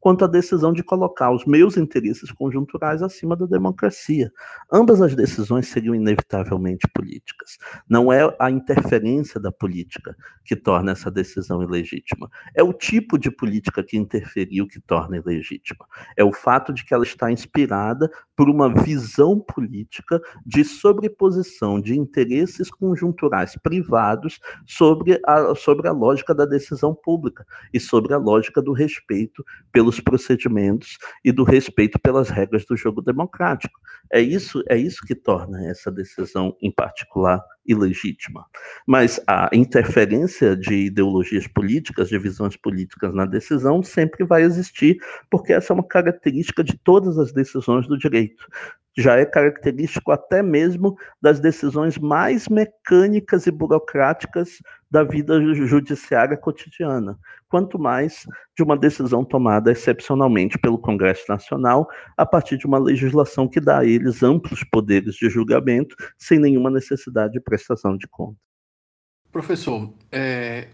quanto 0.00 0.24
à 0.24 0.26
decisão 0.26 0.72
de 0.72 0.82
colocar 0.82 1.30
os 1.30 1.44
meus 1.44 1.76
interesses 1.76 2.32
conjunturais 2.32 3.02
acima 3.02 3.36
da 3.36 3.46
democracia. 3.46 4.32
Ambas 4.72 5.02
as 5.02 5.14
decisões 5.14 5.68
seriam 5.68 5.94
inevitavelmente 5.94 6.88
políticas. 6.94 7.58
Não 7.88 8.12
é 8.12 8.34
a 8.38 8.50
interferência 8.50 9.38
da 9.38 9.52
política 9.52 10.16
que 10.44 10.56
torna 10.56 10.92
essa 10.92 11.10
decisão 11.10 11.62
ilegítima. 11.62 12.30
É 12.54 12.62
o 12.62 12.72
tipo 12.72 13.18
de 13.18 13.30
política 13.30 13.82
que 13.82 13.96
interferiu 13.96 14.66
que 14.66 14.80
torna 14.80 15.18
ilegítima. 15.18 15.84
É 16.16 16.24
o 16.24 16.32
fato 16.32 16.72
de 16.72 16.84
que 16.84 16.94
ela 16.94 17.04
está 17.04 17.30
inspirada 17.30 18.10
por 18.34 18.48
uma 18.48 18.72
visão 18.72 19.38
política 19.38 20.18
de 20.46 20.64
sobreposição 20.64 21.78
de 21.78 21.94
interesses 21.94 22.70
conjunturais 22.70 23.54
privados 23.62 24.40
sobre 24.66 25.20
a, 25.26 25.54
sobre 25.54 25.88
a 25.88 25.92
lógica 25.92 26.34
da 26.34 26.46
decisão 26.46 26.94
pública 26.94 27.44
e 27.72 27.78
sobre 27.78 28.14
a 28.14 28.18
lógica 28.18 28.62
do 28.62 28.72
respeito 28.72 29.44
pelos 29.90 30.00
procedimentos 30.00 30.98
e 31.24 31.32
do 31.32 31.42
respeito 31.42 31.98
pelas 31.98 32.30
regras 32.30 32.64
do 32.64 32.76
jogo 32.76 33.02
democrático. 33.02 33.78
É 34.12 34.20
isso, 34.20 34.62
é 34.68 34.76
isso 34.76 35.04
que 35.06 35.14
torna 35.14 35.66
essa 35.66 35.90
decisão 35.90 36.56
em 36.62 36.70
particular 36.70 37.42
ilegítima. 37.66 38.44
Mas 38.86 39.20
a 39.26 39.48
interferência 39.52 40.56
de 40.56 40.86
ideologias 40.86 41.46
políticas, 41.46 42.08
de 42.08 42.18
visões 42.18 42.56
políticas 42.56 43.14
na 43.14 43.26
decisão 43.26 43.82
sempre 43.82 44.24
vai 44.24 44.42
existir, 44.42 44.98
porque 45.30 45.52
essa 45.52 45.72
é 45.72 45.74
uma 45.74 45.86
característica 45.86 46.62
de 46.62 46.78
todas 46.78 47.18
as 47.18 47.32
decisões 47.32 47.86
do 47.86 47.98
direito. 47.98 48.46
Já 48.98 49.16
é 49.16 49.24
característico 49.24 50.10
até 50.10 50.42
mesmo 50.42 50.96
das 51.22 51.38
decisões 51.38 51.96
mais 51.96 52.48
mecânicas 52.48 53.46
e 53.46 53.50
burocráticas 53.50 54.58
da 54.90 55.04
vida 55.04 55.40
judiciária 55.54 56.36
cotidiana, 56.36 57.16
quanto 57.48 57.78
mais 57.78 58.26
de 58.56 58.62
uma 58.62 58.76
decisão 58.76 59.24
tomada 59.24 59.70
excepcionalmente 59.70 60.58
pelo 60.58 60.78
Congresso 60.78 61.24
Nacional, 61.28 61.88
a 62.16 62.26
partir 62.26 62.58
de 62.58 62.66
uma 62.66 62.78
legislação 62.78 63.48
que 63.48 63.60
dá 63.60 63.78
a 63.78 63.84
eles 63.84 64.22
amplos 64.22 64.64
poderes 64.64 65.14
de 65.14 65.30
julgamento, 65.30 65.94
sem 66.18 66.40
nenhuma 66.40 66.70
necessidade 66.70 67.34
de 67.34 67.40
prestação 67.40 67.96
de 67.96 68.08
conta. 68.08 68.36
Professor, 69.30 69.92
é, 70.10 70.68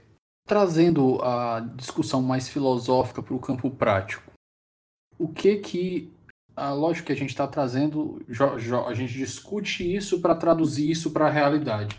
trazendo 0.47 1.21
a 1.23 1.61
discussão 1.77 2.23
mais 2.23 2.49
filosófica 2.49 3.23
para 3.23 3.35
o 3.35 3.41
campo 3.41 3.71
prático, 3.71 4.23
o 5.19 5.29
que 5.29 5.57
que 5.57 6.16
ah, 6.57 6.73
lógico 6.73 7.09
que 7.09 7.13
a 7.13 7.17
gente 7.17 7.31
está 7.31 7.47
trazendo, 7.47 8.19
a 8.87 8.95
gente 8.95 9.13
discute 9.13 9.95
isso 9.95 10.23
para 10.23 10.35
traduzir 10.35 10.91
isso 10.91 11.13
para 11.13 11.27
a 11.27 11.31
realidade. 11.31 11.95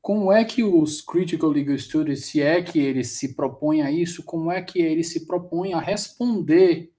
Como 0.00 0.32
é 0.32 0.42
que 0.42 0.64
os 0.64 1.02
Critical 1.02 1.50
Legal 1.50 1.76
Studies, 1.76 2.24
se 2.24 2.40
é 2.40 2.62
que 2.62 2.78
eles 2.78 3.18
se 3.18 3.36
propõem 3.36 3.82
a 3.82 3.92
isso, 3.92 4.24
como 4.24 4.50
é 4.50 4.62
que 4.62 4.80
eles 4.80 5.12
se 5.12 5.26
propõem 5.26 5.74
a 5.74 5.80
responder, 5.80 6.90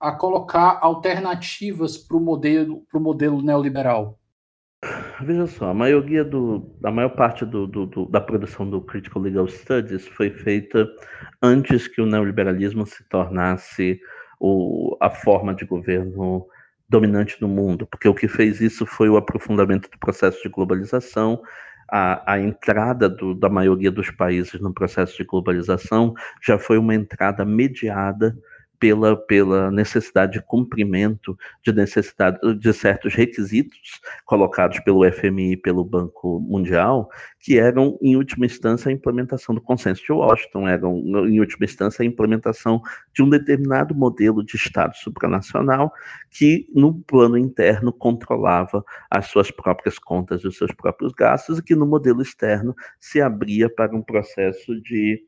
a 0.00 0.12
colocar 0.12 0.78
alternativas 0.80 1.98
para 1.98 2.16
o 2.16 2.20
modelo, 2.20 2.86
modelo 2.94 3.42
neoliberal? 3.42 4.18
Veja 5.20 5.46
só, 5.46 5.68
a 5.68 5.74
maioria 5.74 6.24
do, 6.24 6.74
a 6.82 6.90
maior 6.90 7.10
parte 7.10 7.44
do, 7.44 7.66
do, 7.66 7.84
do, 7.84 8.06
da 8.06 8.18
produção 8.22 8.68
do 8.68 8.80
Critical 8.80 9.20
Legal 9.20 9.46
Studies 9.46 10.08
foi 10.08 10.30
feita 10.30 10.88
antes 11.42 11.86
que 11.86 12.00
o 12.00 12.06
neoliberalismo 12.06 12.86
se 12.86 13.06
tornasse 13.10 14.00
o, 14.40 14.96
a 14.98 15.10
forma 15.10 15.54
de 15.54 15.66
governo 15.66 16.46
dominante 16.88 17.36
no 17.40 17.46
mundo, 17.46 17.86
porque 17.86 18.08
o 18.08 18.14
que 18.14 18.26
fez 18.26 18.60
isso 18.60 18.84
foi 18.86 19.08
o 19.08 19.16
aprofundamento 19.16 19.88
do 19.88 19.98
processo 19.98 20.42
de 20.42 20.48
globalização, 20.48 21.40
a, 21.88 22.32
a 22.32 22.40
entrada 22.40 23.08
do, 23.08 23.34
da 23.34 23.48
maioria 23.48 23.90
dos 23.90 24.10
países 24.10 24.60
no 24.60 24.72
processo 24.72 25.16
de 25.16 25.24
globalização 25.24 26.14
já 26.42 26.58
foi 26.58 26.78
uma 26.78 26.94
entrada 26.94 27.44
mediada 27.44 28.36
pela, 28.80 29.14
pela 29.14 29.70
necessidade 29.70 30.32
de 30.32 30.42
cumprimento 30.42 31.38
de 31.62 31.70
necessidade 31.70 32.38
de 32.58 32.72
certos 32.72 33.14
requisitos 33.14 34.00
colocados 34.24 34.80
pelo 34.80 35.04
FMI 35.12 35.52
e 35.52 35.56
pelo 35.56 35.84
Banco 35.84 36.40
Mundial, 36.40 37.10
que 37.38 37.58
eram, 37.58 37.98
em 38.00 38.16
última 38.16 38.46
instância, 38.46 38.88
a 38.88 38.92
implementação 38.92 39.54
do 39.54 39.60
consenso 39.60 40.02
de 40.02 40.12
Washington, 40.12 40.66
eram, 40.66 40.96
em 41.28 41.38
última 41.40 41.66
instância, 41.66 42.02
a 42.02 42.06
implementação 42.06 42.80
de 43.12 43.22
um 43.22 43.28
determinado 43.28 43.94
modelo 43.94 44.42
de 44.42 44.56
Estado 44.56 44.96
supranacional 44.96 45.92
que, 46.30 46.66
no 46.74 46.94
plano 47.02 47.36
interno, 47.36 47.92
controlava 47.92 48.82
as 49.10 49.26
suas 49.26 49.50
próprias 49.50 49.98
contas 49.98 50.42
e 50.42 50.48
os 50.48 50.56
seus 50.56 50.72
próprios 50.72 51.12
gastos, 51.12 51.58
e 51.58 51.62
que, 51.62 51.74
no 51.74 51.86
modelo 51.86 52.22
externo, 52.22 52.74
se 52.98 53.20
abria 53.20 53.68
para 53.68 53.94
um 53.94 54.02
processo 54.02 54.80
de 54.80 55.22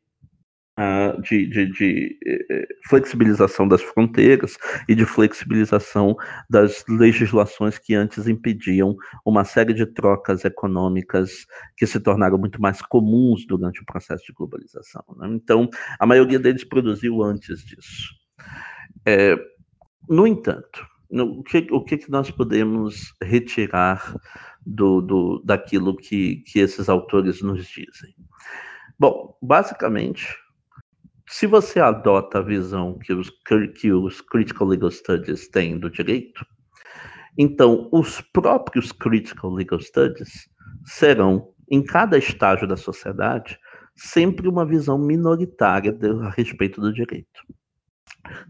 de, 1.20 1.46
de, 1.46 1.66
de, 1.66 2.18
eh, 2.24 2.46
eh, 2.50 2.66
flexibilização 2.88 3.68
das 3.68 3.82
fronteiras 3.82 4.56
e 4.88 4.94
de 4.94 5.04
flexibilização 5.04 6.16
das 6.48 6.84
legislações 6.88 7.78
que 7.78 7.94
antes 7.94 8.26
impediam 8.26 8.96
uma 9.24 9.44
série 9.44 9.74
de 9.74 9.84
trocas 9.84 10.44
econômicas 10.44 11.46
que 11.76 11.86
se 11.86 12.00
tornaram 12.00 12.38
muito 12.38 12.60
mais 12.60 12.80
comuns 12.80 13.46
durante 13.46 13.82
o 13.82 13.86
processo 13.86 14.24
de 14.24 14.32
globalização. 14.32 15.04
Né? 15.18 15.28
Então, 15.32 15.68
a 15.98 16.06
maioria 16.06 16.38
deles 16.38 16.64
produziu 16.64 17.22
antes 17.22 17.62
disso. 17.64 18.14
É, 19.04 19.36
no 20.08 20.26
entanto, 20.26 20.86
no, 21.10 21.40
o, 21.40 21.42
que, 21.42 21.66
o 21.70 21.84
que, 21.84 22.10
nós 22.10 22.30
podemos 22.30 23.12
retirar 23.22 24.16
do, 24.64 25.02
do, 25.02 25.42
daquilo 25.44 25.96
que, 25.96 26.36
que 26.46 26.60
esses 26.60 26.88
autores 26.88 27.42
nos 27.42 27.66
dizem? 27.66 28.14
Bom, 28.98 29.36
basicamente, 29.42 30.26
se 31.32 31.46
você 31.46 31.80
adota 31.80 32.40
a 32.40 32.42
visão 32.42 32.98
que 32.98 33.10
os, 33.14 33.30
que 33.80 33.90
os 33.90 34.20
Critical 34.20 34.66
Legal 34.66 34.90
Studies 34.90 35.48
têm 35.48 35.78
do 35.78 35.88
direito, 35.88 36.44
então 37.38 37.88
os 37.90 38.20
próprios 38.20 38.92
Critical 38.92 39.50
Legal 39.50 39.80
Studies 39.80 40.46
serão, 40.84 41.48
em 41.70 41.82
cada 41.82 42.18
estágio 42.18 42.68
da 42.68 42.76
sociedade, 42.76 43.58
sempre 43.96 44.46
uma 44.46 44.66
visão 44.66 44.98
minoritária 44.98 45.96
a 46.20 46.28
respeito 46.28 46.82
do 46.82 46.92
direito. 46.92 47.42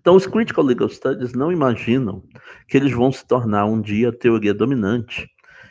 Então, 0.01 0.17
os 0.17 0.27
Critical 0.27 0.65
Legal 0.65 0.89
Studies 0.89 1.35
não 1.35 1.53
imaginam 1.53 2.25
que 2.67 2.77
eles 2.77 2.91
vão 2.91 3.13
se 3.13 3.25
tornar 3.25 3.65
um 3.65 3.81
dia 3.81 4.09
a 4.09 4.17
teoria 4.17 4.53
dominante 4.53 5.31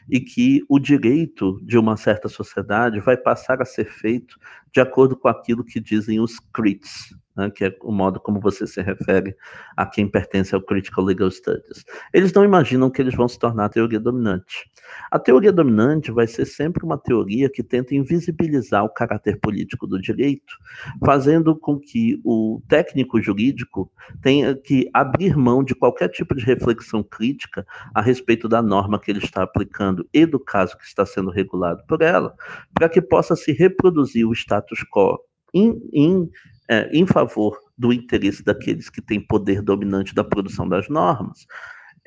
e 0.10 0.22
que 0.22 0.64
o 0.70 0.80
direito 0.80 1.60
de 1.66 1.78
uma 1.78 1.98
certa 1.98 2.30
sociedade 2.30 3.02
vai 3.02 3.18
passar 3.18 3.62
a 3.62 3.66
ser 3.66 3.86
feito 3.86 4.38
de 4.73 4.81
acordo 4.81 5.15
com 5.15 5.27
aquilo 5.27 5.64
que 5.64 5.80
dizem 5.80 6.19
os 6.19 6.39
crits, 6.53 7.14
né, 7.35 7.49
que 7.49 7.65
é 7.65 7.77
o 7.81 7.91
modo 7.91 8.19
como 8.19 8.39
você 8.39 8.68
se 8.68 8.81
refere 8.81 9.35
a 9.76 9.85
quem 9.85 10.07
pertence 10.07 10.53
ao 10.53 10.61
Critical 10.61 11.03
Legal 11.03 11.31
Studies. 11.31 11.84
Eles 12.14 12.34
não 12.34 12.43
imaginam 12.43 12.89
que 12.89 13.02
eles 13.02 13.15
vão 13.15 13.27
se 13.27 13.39
tornar 13.39 13.65
a 13.65 13.69
teoria 13.69 13.99
dominante. 13.99 14.69
A 15.10 15.18
teoria 15.18 15.52
dominante 15.52 16.11
vai 16.11 16.27
ser 16.27 16.45
sempre 16.45 16.84
uma 16.84 16.98
teoria 16.98 17.49
que 17.49 17.64
tenta 17.64 17.95
invisibilizar 17.95 18.84
o 18.84 18.89
caráter 18.89 19.39
político 19.39 19.88
do 19.88 20.02
direito, 20.02 20.57
fazendo 21.06 21.56
com 21.56 21.80
que 21.80 22.19
o 22.23 22.61
técnico 22.68 23.22
jurídico 23.22 23.91
tenha 24.22 24.56
que 24.56 24.89
abrir 24.93 25.38
mão 25.38 25.64
de 25.64 25.76
qualquer 25.76 26.10
tipo 26.10 26.35
de 26.35 26.43
reflexão 26.43 27.03
crítica 27.03 27.65
a 27.93 28.02
respeito 28.02 28.49
da 28.49 28.61
norma 28.61 28.99
que 28.99 29.11
ele 29.11 29.19
está 29.19 29.43
aplicando 29.43 30.07
e 30.14 30.26
do 30.26 30.39
caso 30.39 30.77
que 30.77 30.85
está 30.85 31.06
sendo 31.06 31.30
regulado 31.30 31.84
por 31.88 32.02
ela, 32.02 32.35
para 32.73 32.89
que 32.89 33.02
possa 33.02 33.35
se 33.35 33.52
reproduzir 33.52 34.27
o 34.27 34.34
status 34.62 34.84
quo 34.92 35.20
em, 35.54 35.82
em 35.94 36.30
é, 36.70 36.90
em 36.94 37.06
favor 37.06 37.58
do 37.78 37.92
interesse 37.92 38.44
daqueles 38.44 38.90
que 38.90 39.02
têm 39.02 39.20
poder 39.20 39.62
dominante 39.62 40.16
da 40.16 40.24
produção 40.24 40.70
das 40.70 40.88
normas, 40.88 41.46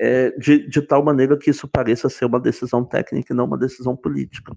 é, 0.01 0.31
de, 0.39 0.67
de 0.69 0.81
tal 0.81 1.05
maneira 1.05 1.37
que 1.37 1.51
isso 1.51 1.69
pareça 1.69 2.09
ser 2.09 2.25
uma 2.25 2.41
decisão 2.41 2.83
técnica 2.83 3.33
e 3.33 3.37
não 3.37 3.45
uma 3.45 3.59
decisão 3.59 3.95
política. 3.95 4.57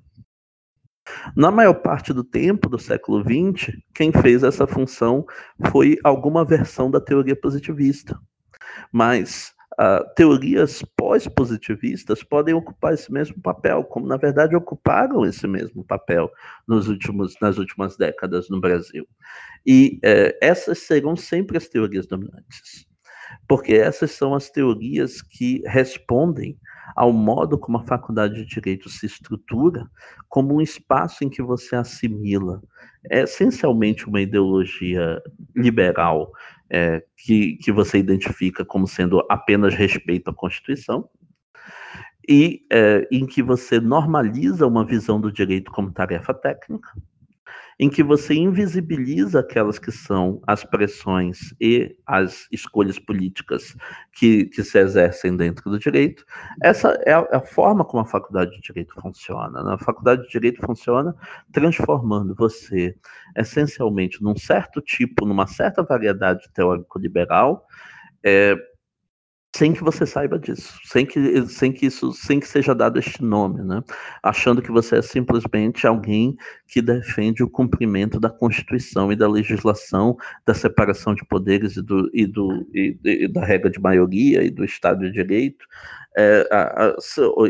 Na 1.35 1.51
maior 1.51 1.73
parte 1.73 2.13
do 2.13 2.23
tempo 2.23 2.69
do 2.69 2.79
século 2.79 3.21
XX, 3.21 3.75
quem 3.93 4.11
fez 4.11 4.43
essa 4.43 4.65
função 4.65 5.25
foi 5.71 5.97
alguma 6.03 6.45
versão 6.45 6.89
da 6.89 7.01
teoria 7.01 7.35
positivista. 7.35 8.17
Mas 8.91 9.53
uh, 9.79 10.03
teorias 10.15 10.81
pós-positivistas 10.95 12.23
podem 12.23 12.53
ocupar 12.53 12.93
esse 12.93 13.11
mesmo 13.11 13.39
papel, 13.41 13.83
como 13.83 14.07
na 14.07 14.17
verdade 14.17 14.55
ocuparam 14.55 15.25
esse 15.25 15.47
mesmo 15.47 15.83
papel 15.83 16.29
nos 16.67 16.87
últimos, 16.87 17.35
nas 17.41 17.57
últimas 17.57 17.95
décadas 17.97 18.49
no 18.49 18.59
Brasil. 18.59 19.07
E 19.65 19.99
uh, 20.03 20.37
essas 20.41 20.79
serão 20.79 21.15
sempre 21.15 21.57
as 21.57 21.67
teorias 21.67 22.07
dominantes, 22.07 22.85
porque 23.47 23.73
essas 23.73 24.11
são 24.11 24.33
as 24.33 24.49
teorias 24.49 25.21
que 25.21 25.61
respondem 25.65 26.57
ao 26.95 27.11
modo 27.11 27.57
como 27.57 27.77
a 27.77 27.83
faculdade 27.83 28.35
de 28.35 28.45
direito 28.45 28.89
se 28.89 29.05
estrutura 29.05 29.85
como 30.29 30.55
um 30.55 30.61
espaço 30.61 31.23
em 31.23 31.29
que 31.29 31.41
você 31.41 31.75
assimila 31.75 32.61
é 33.09 33.21
essencialmente 33.21 34.07
uma 34.07 34.21
ideologia 34.21 35.21
liberal 35.55 36.31
é, 36.69 37.03
que, 37.15 37.57
que 37.57 37.71
você 37.71 37.97
identifica 37.97 38.65
como 38.65 38.87
sendo 38.87 39.25
apenas 39.29 39.73
respeito 39.73 40.29
à 40.29 40.33
Constituição, 40.33 41.09
e 42.27 42.65
é, 42.71 43.07
em 43.11 43.25
que 43.25 43.41
você 43.41 43.79
normaliza 43.79 44.67
uma 44.67 44.85
visão 44.85 45.19
do 45.19 45.31
direito 45.31 45.71
como 45.71 45.91
tarefa 45.91 46.33
técnica, 46.33 46.89
em 47.79 47.89
que 47.89 48.01
você 48.01 48.33
invisibiliza 48.33 49.39
aquelas 49.39 49.77
que 49.77 49.91
são 49.91 50.41
as 50.47 50.63
pressões 50.63 51.53
e 51.61 51.95
as 52.05 52.47
escolhas 52.51 52.97
políticas 52.97 53.75
que, 54.13 54.45
que 54.45 54.63
se 54.63 54.79
exercem 54.79 55.35
dentro 55.37 55.69
do 55.69 55.77
direito. 55.77 56.25
Essa 56.61 56.89
é 57.05 57.13
a, 57.13 57.27
é 57.31 57.35
a 57.35 57.41
forma 57.41 57.85
como 57.85 58.01
a 58.01 58.07
faculdade 58.07 58.51
de 58.51 58.61
direito 58.61 58.95
funciona. 58.99 59.63
Né? 59.63 59.73
A 59.75 59.77
faculdade 59.77 60.23
de 60.23 60.29
direito 60.29 60.59
funciona 60.65 61.15
transformando 61.51 62.33
você 62.33 62.95
essencialmente 63.35 64.23
num 64.23 64.35
certo 64.35 64.81
tipo, 64.81 65.25
numa 65.25 65.45
certa 65.45 65.83
variedade 65.83 66.49
teórico-liberal. 66.53 67.65
É, 68.23 68.55
sem 69.57 69.73
que 69.73 69.83
você 69.83 70.05
saiba 70.05 70.37
disso, 70.37 70.79
sem 70.83 71.03
que, 71.03 71.47
sem 71.47 71.71
que 71.71 71.87
isso, 71.87 72.13
sem 72.13 72.39
que 72.39 72.47
seja 72.47 72.75
dado 72.75 72.99
este 72.99 73.23
nome, 73.23 73.63
né? 73.63 73.83
Achando 74.21 74.61
que 74.61 74.71
você 74.71 74.97
é 74.97 75.01
simplesmente 75.01 75.87
alguém 75.87 76.37
que 76.67 76.79
defende 76.79 77.41
o 77.41 77.49
cumprimento 77.49 78.19
da 78.19 78.29
Constituição 78.29 79.11
e 79.11 79.15
da 79.15 79.27
legislação, 79.27 80.15
da 80.45 80.53
separação 80.53 81.15
de 81.15 81.25
poderes 81.25 81.75
e, 81.75 81.81
do, 81.81 82.07
e, 82.13 82.27
do, 82.27 82.67
e, 82.71 82.99
e 83.03 83.27
da 83.27 83.43
regra 83.43 83.71
de 83.71 83.79
maioria 83.79 84.43
e 84.43 84.51
do 84.51 84.63
Estado 84.63 85.05
de 85.05 85.11
Direito, 85.11 85.65
é, 86.17 86.47
a, 86.51 86.87
a, 86.87 86.95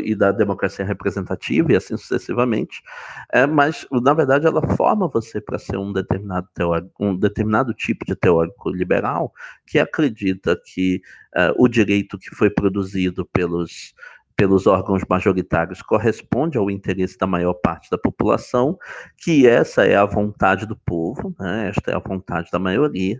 e 0.03 0.13
da 0.13 0.29
democracia 0.31 0.83
representativa 0.83 1.71
e 1.71 1.75
assim 1.77 1.95
sucessivamente, 1.95 2.83
é, 3.31 3.47
mas 3.47 3.87
na 3.89 4.13
verdade 4.13 4.45
ela 4.45 4.61
forma 4.75 5.07
você 5.07 5.39
para 5.39 5.57
ser 5.57 5.77
um 5.77 5.93
determinado 5.93 6.49
teórico, 6.53 6.91
um 6.99 7.17
determinado 7.17 7.73
tipo 7.73 8.05
de 8.05 8.13
teórico 8.13 8.69
liberal 8.69 9.33
que 9.65 9.79
acredita 9.79 10.59
que 10.65 11.01
uh, 11.35 11.53
o 11.57 11.69
direito 11.69 12.17
que 12.17 12.35
foi 12.35 12.49
produzido 12.49 13.25
pelos 13.25 13.93
pelos 14.37 14.67
órgãos 14.67 15.01
majoritários 15.09 15.81
corresponde 15.81 16.59
ao 16.59 16.69
interesse 16.69 17.17
da 17.17 17.25
maior 17.25 17.55
parte 17.55 17.89
da 17.89 17.97
população, 17.97 18.77
que 19.17 19.47
essa 19.47 19.83
é 19.83 19.95
a 19.95 20.05
vontade 20.05 20.67
do 20.67 20.77
povo, 20.77 21.35
né? 21.39 21.69
esta 21.69 21.91
é 21.91 21.95
a 21.95 21.99
vontade 21.99 22.49
da 22.51 22.59
maioria, 22.59 23.19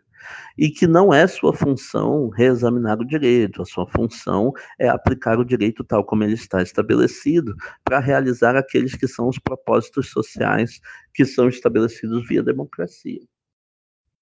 e 0.56 0.70
que 0.70 0.86
não 0.86 1.12
é 1.12 1.26
sua 1.26 1.54
função 1.54 2.30
reexaminar 2.30 3.00
o 3.00 3.06
direito, 3.06 3.62
a 3.62 3.66
sua 3.66 3.88
função 3.88 4.54
é 4.80 4.88
aplicar 4.88 5.40
o 5.40 5.46
direito 5.46 5.84
tal 5.84 6.06
como 6.06 6.24
ele 6.24 6.34
está 6.34 6.62
estabelecido 6.62 7.56
para 7.84 8.00
realizar 8.00 8.56
aqueles 8.56 8.96
que 8.96 9.08
são 9.08 9.28
os 9.28 9.40
propósitos 9.40 10.12
sociais 10.12 10.80
que 11.14 11.26
são 11.26 11.50
estabelecidos 11.50 12.28
via 12.28 12.44
democracia. 12.44 13.22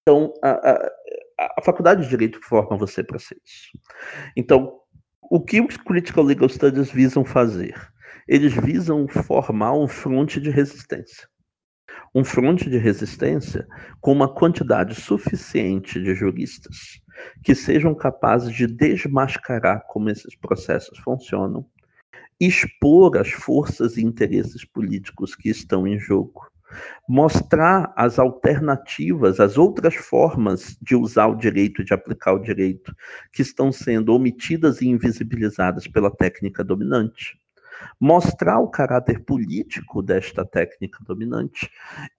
Então, 0.02 0.34
a, 0.42 0.52
a, 0.52 0.92
a 1.58 1.62
faculdade 1.62 2.04
de 2.04 2.10
direito 2.10 2.40
forma 2.42 2.78
você 2.78 3.04
para 3.04 3.20
ser 3.20 3.38
isso. 3.44 3.72
Então, 4.38 4.80
o 5.30 5.42
que 5.42 5.60
os 5.62 5.78
Critical 5.78 6.24
Legal 6.24 6.50
Studies 6.50 6.92
visam 6.92 7.26
fazer? 7.26 7.76
Eles 8.28 8.54
visam 8.54 9.08
formar 9.08 9.74
um 9.74 9.88
fronte 9.88 10.40
de 10.40 10.50
resistência. 10.50 11.28
Um 12.14 12.24
fronte 12.24 12.70
de 12.70 12.78
resistência 12.78 13.68
com 14.00 14.12
uma 14.12 14.34
quantidade 14.34 14.96
suficiente 14.96 16.02
de 16.02 16.14
juristas 16.14 17.02
que 17.44 17.56
sejam 17.56 17.96
capazes 17.96 18.54
de 18.54 18.68
desmascarar 18.68 19.86
como 19.88 20.10
esses 20.10 20.36
processos 20.36 20.98
funcionam, 21.00 21.66
expor 22.40 23.18
as 23.18 23.30
forças 23.30 23.98
e 23.98 24.04
interesses 24.04 24.66
políticos 24.66 25.36
que 25.36 25.50
estão 25.50 25.88
em 25.88 25.98
jogo 25.98 26.46
mostrar 27.08 27.94
as 27.96 28.20
alternativas, 28.20 29.40
as 29.40 29.58
outras 29.58 29.96
formas 29.96 30.78
de 30.82 30.96
usar 30.96 31.28
o 31.28 31.36
direito, 31.36 31.84
de 31.84 31.94
aplicar 31.94 32.34
o 32.34 32.40
direito, 32.40 32.96
que 33.32 33.42
estão 33.42 33.72
sendo 33.72 34.14
omitidas 34.14 34.82
e 34.82 34.88
invisibilizadas 34.88 35.88
pela 35.88 36.10
técnica 36.10 36.64
dominante 36.64 37.40
mostrar 38.00 38.60
o 38.60 38.68
caráter 38.68 39.24
político 39.24 40.02
desta 40.02 40.46
técnica 40.46 41.00
dominante 41.06 41.70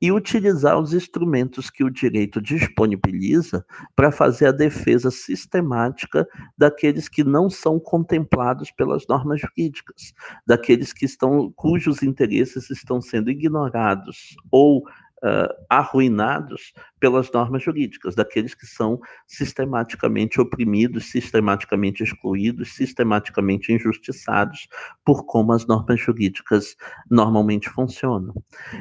e 0.00 0.10
utilizar 0.12 0.78
os 0.78 0.92
instrumentos 0.92 1.70
que 1.70 1.84
o 1.84 1.90
direito 1.90 2.40
disponibiliza 2.40 3.64
para 3.94 4.10
fazer 4.10 4.46
a 4.46 4.52
defesa 4.52 5.10
sistemática 5.10 6.26
daqueles 6.56 7.08
que 7.08 7.24
não 7.24 7.48
são 7.50 7.78
contemplados 7.78 8.70
pelas 8.70 9.06
normas 9.08 9.40
jurídicas, 9.40 10.12
daqueles 10.46 10.92
que 10.92 11.04
estão 11.04 11.50
cujos 11.52 12.02
interesses 12.02 12.70
estão 12.70 13.00
sendo 13.00 13.30
ignorados 13.30 14.36
ou 14.50 14.82
uh, 15.22 15.52
arruinados 15.68 16.72
pelas 16.98 17.30
normas 17.30 17.62
jurídicas, 17.62 18.14
daqueles 18.14 18.54
que 18.54 18.66
são 18.66 18.98
sistematicamente 19.26 20.40
oprimidos, 20.40 21.10
sistematicamente 21.10 22.02
excluídos, 22.02 22.74
sistematicamente 22.74 23.72
injustiçados 23.72 24.66
por 25.04 25.24
como 25.24 25.52
as 25.52 25.66
normas 25.66 26.00
jurídicas 26.00 26.74
normalmente 27.10 27.68
funcionam. 27.68 28.34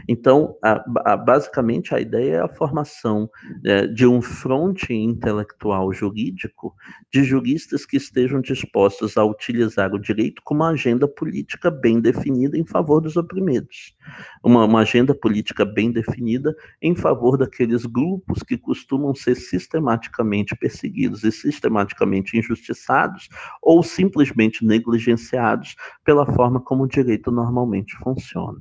Então, 0.08 0.58
a, 0.64 0.84
a, 1.06 1.18
basicamente, 1.18 1.94
a 1.94 2.00
ideia 2.00 2.36
é 2.36 2.42
a 2.42 2.48
formação 2.48 3.30
é, 3.66 3.88
de 3.88 4.08
um 4.08 4.22
fronte 4.22 4.94
intelectual 4.94 5.92
jurídico 5.94 6.74
de 7.14 7.24
juristas 7.24 7.86
que 7.86 7.98
estejam 7.98 8.42
dispostos 8.42 9.18
a 9.18 9.26
utilizar 9.26 9.94
o 9.94 10.00
direito 10.00 10.42
como 10.44 10.64
uma 10.64 10.70
agenda 10.70 11.08
política 11.08 11.70
bem 11.70 12.00
definida 12.00 12.58
em 12.58 12.66
favor 12.66 13.02
dos 13.02 13.18
oprimidos. 13.18 13.94
Uma, 14.44 14.66
uma 14.66 14.82
agenda 14.82 15.14
política 15.14 15.66
bem 15.66 15.92
definida 15.92 16.25
em 16.82 16.96
favor 16.96 17.38
daqueles 17.38 17.86
grupos 17.86 18.06
grupos 18.26 18.44
que 18.44 18.58
costumam 18.58 19.14
ser 19.14 19.36
sistematicamente 19.36 20.56
perseguidos 20.56 21.24
e 21.24 21.32
sistematicamente 21.32 22.38
injustiçados 22.38 23.30
ou 23.62 23.84
simplesmente 23.84 24.66
negligenciados 24.66 25.76
pela 26.04 26.26
forma 26.26 26.60
como 26.60 26.84
o 26.84 26.88
direito 26.88 27.32
normalmente 27.32 27.96
funciona. 27.98 28.60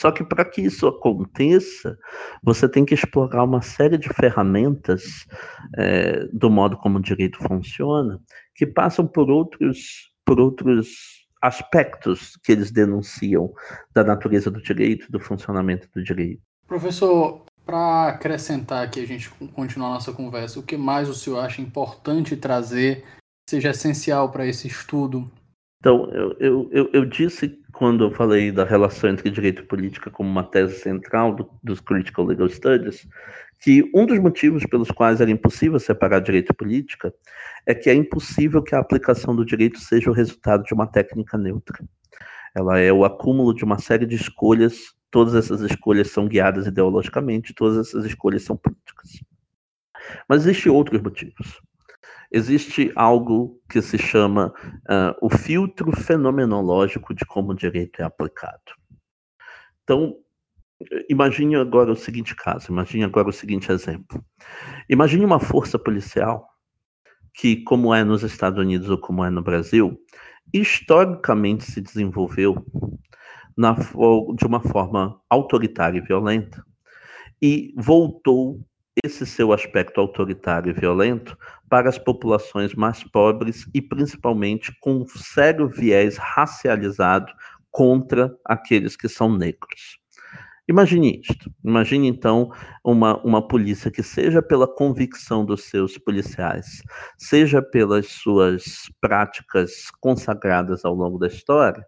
Só 0.00 0.12
que 0.12 0.22
para 0.22 0.44
que 0.44 0.60
isso 0.60 0.86
aconteça, 0.86 1.98
você 2.42 2.68
tem 2.68 2.84
que 2.84 2.94
explorar 2.94 3.42
uma 3.42 3.60
série 3.60 3.98
de 3.98 4.08
ferramentas 4.10 5.26
é, 5.76 6.24
do 6.32 6.48
modo 6.48 6.76
como 6.76 6.98
o 6.98 7.02
direito 7.02 7.38
funciona, 7.38 8.20
que 8.54 8.64
passam 8.64 9.08
por 9.08 9.28
outros, 9.28 10.12
por 10.24 10.38
outros 10.38 11.17
aspectos 11.40 12.36
que 12.42 12.52
eles 12.52 12.70
denunciam 12.70 13.52
da 13.94 14.04
natureza 14.04 14.50
do 14.50 14.60
direito, 14.60 15.10
do 15.10 15.20
funcionamento 15.20 15.88
do 15.94 16.02
direito. 16.02 16.42
Professor, 16.66 17.44
para 17.64 18.08
acrescentar 18.08 18.84
aqui, 18.84 19.00
a 19.00 19.06
gente 19.06 19.30
continuar 19.52 19.88
a 19.88 19.94
nossa 19.94 20.12
conversa, 20.12 20.58
o 20.58 20.62
que 20.62 20.76
mais 20.76 21.08
o 21.08 21.14
senhor 21.14 21.38
acha 21.38 21.60
importante 21.60 22.36
trazer, 22.36 23.04
seja 23.48 23.70
essencial 23.70 24.30
para 24.30 24.46
esse 24.46 24.66
estudo? 24.66 25.30
Então, 25.80 26.10
eu, 26.10 26.36
eu, 26.40 26.68
eu, 26.72 26.90
eu, 26.92 27.04
disse, 27.04 27.56
quando 27.72 28.04
eu 28.04 28.10
falei 28.10 28.50
da 28.50 28.64
relação 28.64 29.10
entre 29.10 29.30
direito 29.30 29.62
e 29.62 29.66
política 29.66 30.10
como 30.10 30.28
uma 30.28 30.42
tese 30.42 30.80
central 30.80 31.34
do, 31.34 31.48
dos 31.62 31.80
Critical 31.80 32.24
Legal 32.24 32.48
Studies, 32.48 33.06
que 33.60 33.90
um 33.94 34.06
dos 34.06 34.18
motivos 34.18 34.64
pelos 34.66 34.90
quais 34.90 35.20
era 35.20 35.30
impossível 35.30 35.78
separar 35.78 36.20
direito 36.20 36.52
e 36.52 36.56
política 36.56 37.12
é 37.66 37.74
que 37.74 37.90
é 37.90 37.94
impossível 37.94 38.62
que 38.62 38.74
a 38.74 38.78
aplicação 38.78 39.34
do 39.34 39.44
direito 39.44 39.78
seja 39.78 40.10
o 40.10 40.14
resultado 40.14 40.64
de 40.64 40.72
uma 40.72 40.86
técnica 40.86 41.36
neutra. 41.36 41.78
Ela 42.54 42.78
é 42.78 42.92
o 42.92 43.04
acúmulo 43.04 43.54
de 43.54 43.64
uma 43.64 43.78
série 43.78 44.06
de 44.06 44.16
escolhas 44.16 44.96
Todas 45.10 45.34
essas 45.34 45.60
escolhas 45.62 46.10
são 46.10 46.28
guiadas 46.28 46.66
ideologicamente, 46.66 47.54
todas 47.54 47.88
essas 47.88 48.04
escolhas 48.04 48.42
são 48.42 48.56
políticas. 48.56 49.22
Mas 50.28 50.44
existem 50.44 50.70
outros 50.70 51.00
motivos. 51.00 51.60
Existe 52.30 52.92
algo 52.94 53.58
que 53.70 53.80
se 53.80 53.96
chama 53.96 54.52
uh, 54.84 55.16
o 55.22 55.30
filtro 55.30 55.90
fenomenológico 55.92 57.14
de 57.14 57.24
como 57.24 57.52
o 57.52 57.56
direito 57.56 58.02
é 58.02 58.04
aplicado. 58.04 58.60
Então, 59.82 60.14
imagine 61.08 61.56
agora 61.56 61.92
o 61.92 61.96
seguinte 61.96 62.34
caso, 62.34 62.70
imagine 62.70 63.04
agora 63.04 63.28
o 63.28 63.32
seguinte 63.32 63.70
exemplo. 63.70 64.24
Imagine 64.88 65.24
uma 65.24 65.40
força 65.40 65.78
policial 65.78 66.48
que, 67.34 67.62
como 67.64 67.94
é 67.94 68.04
nos 68.04 68.22
Estados 68.22 68.58
Unidos 68.58 68.88
ou 68.90 68.98
como 68.98 69.24
é 69.24 69.30
no 69.30 69.42
Brasil, 69.42 69.98
historicamente 70.52 71.64
se 71.64 71.80
desenvolveu 71.80 72.64
na, 73.56 73.74
de 73.74 74.46
uma 74.46 74.60
forma 74.60 75.20
autoritária 75.28 75.98
e 75.98 76.00
violenta 76.00 76.64
e 77.42 77.74
voltou 77.76 78.60
esse 79.04 79.24
seu 79.26 79.52
aspecto 79.52 80.00
autoritário 80.00 80.70
e 80.70 80.72
violento 80.72 81.36
para 81.68 81.88
as 81.88 81.98
populações 81.98 82.74
mais 82.74 83.04
pobres 83.04 83.68
e 83.72 83.80
principalmente 83.80 84.72
com 84.80 85.02
um 85.02 85.06
sério 85.06 85.68
viés 85.68 86.16
racializado 86.16 87.32
contra 87.70 88.34
aqueles 88.44 88.96
que 88.96 89.08
são 89.08 89.32
negros. 89.36 89.98
Imagine 90.68 91.20
isto. 91.20 91.50
Imagine 91.64 92.08
então 92.08 92.50
uma, 92.84 93.16
uma 93.24 93.46
polícia 93.46 93.90
que, 93.90 94.02
seja 94.02 94.42
pela 94.42 94.68
convicção 94.68 95.44
dos 95.44 95.64
seus 95.64 95.96
policiais, 95.96 96.82
seja 97.16 97.62
pelas 97.62 98.06
suas 98.08 98.82
práticas 99.00 99.90
consagradas 99.98 100.84
ao 100.84 100.94
longo 100.94 101.18
da 101.18 101.26
história, 101.26 101.82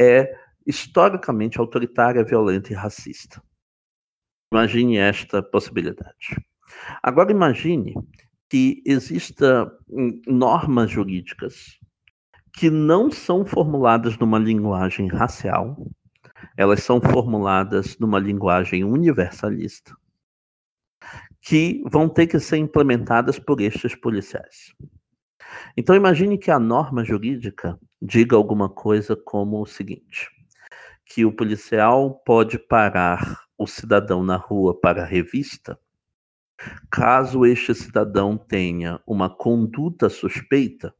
é 0.00 0.32
historicamente 0.64 1.58
autoritária, 1.58 2.24
violenta 2.24 2.72
e 2.72 2.76
racista. 2.76 3.42
Imagine 4.52 4.98
esta 4.98 5.42
possibilidade. 5.42 6.36
Agora 7.02 7.32
imagine 7.32 7.94
que 8.48 8.82
exista 8.86 9.70
normas 10.26 10.90
jurídicas 10.90 11.78
que 12.52 12.68
não 12.68 13.10
são 13.10 13.44
formuladas 13.44 14.18
numa 14.18 14.38
linguagem 14.38 15.08
racial, 15.08 15.76
elas 16.56 16.82
são 16.82 17.00
formuladas 17.00 17.98
numa 17.98 18.18
linguagem 18.18 18.84
universalista, 18.84 19.94
que 21.40 21.82
vão 21.90 22.08
ter 22.08 22.26
que 22.26 22.38
ser 22.38 22.58
implementadas 22.58 23.38
por 23.38 23.60
estes 23.60 23.94
policiais. 23.94 24.74
Então 25.76 25.96
imagine 25.96 26.38
que 26.38 26.50
a 26.50 26.58
norma 26.58 27.04
jurídica 27.04 27.78
diga 28.00 28.36
alguma 28.36 28.68
coisa 28.68 29.16
como 29.16 29.60
o 29.60 29.66
seguinte: 29.66 30.28
que 31.04 31.24
o 31.24 31.32
policial 31.32 32.22
pode 32.24 32.58
parar 32.58 33.40
o 33.58 33.66
cidadão 33.66 34.22
na 34.22 34.36
rua 34.36 34.78
para 34.78 35.04
revista, 35.04 35.78
caso 36.90 37.44
este 37.44 37.74
cidadão 37.74 38.36
tenha 38.36 39.00
uma 39.06 39.28
conduta 39.28 40.08
suspeita 40.08 40.94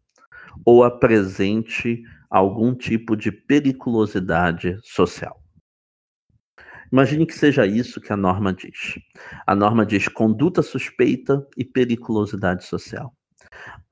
ou 0.64 0.82
apresente 0.82 2.02
algum 2.30 2.74
tipo 2.74 3.16
de 3.16 3.32
periculosidade 3.32 4.78
social. 4.82 5.42
Imagine 6.92 7.26
que 7.26 7.34
seja 7.34 7.66
isso 7.66 8.00
que 8.00 8.12
a 8.12 8.16
norma 8.16 8.52
diz. 8.52 8.98
A 9.46 9.54
norma 9.54 9.84
diz 9.84 10.08
conduta 10.08 10.62
suspeita 10.62 11.46
e 11.56 11.64
periculosidade 11.64 12.64
social. 12.64 13.14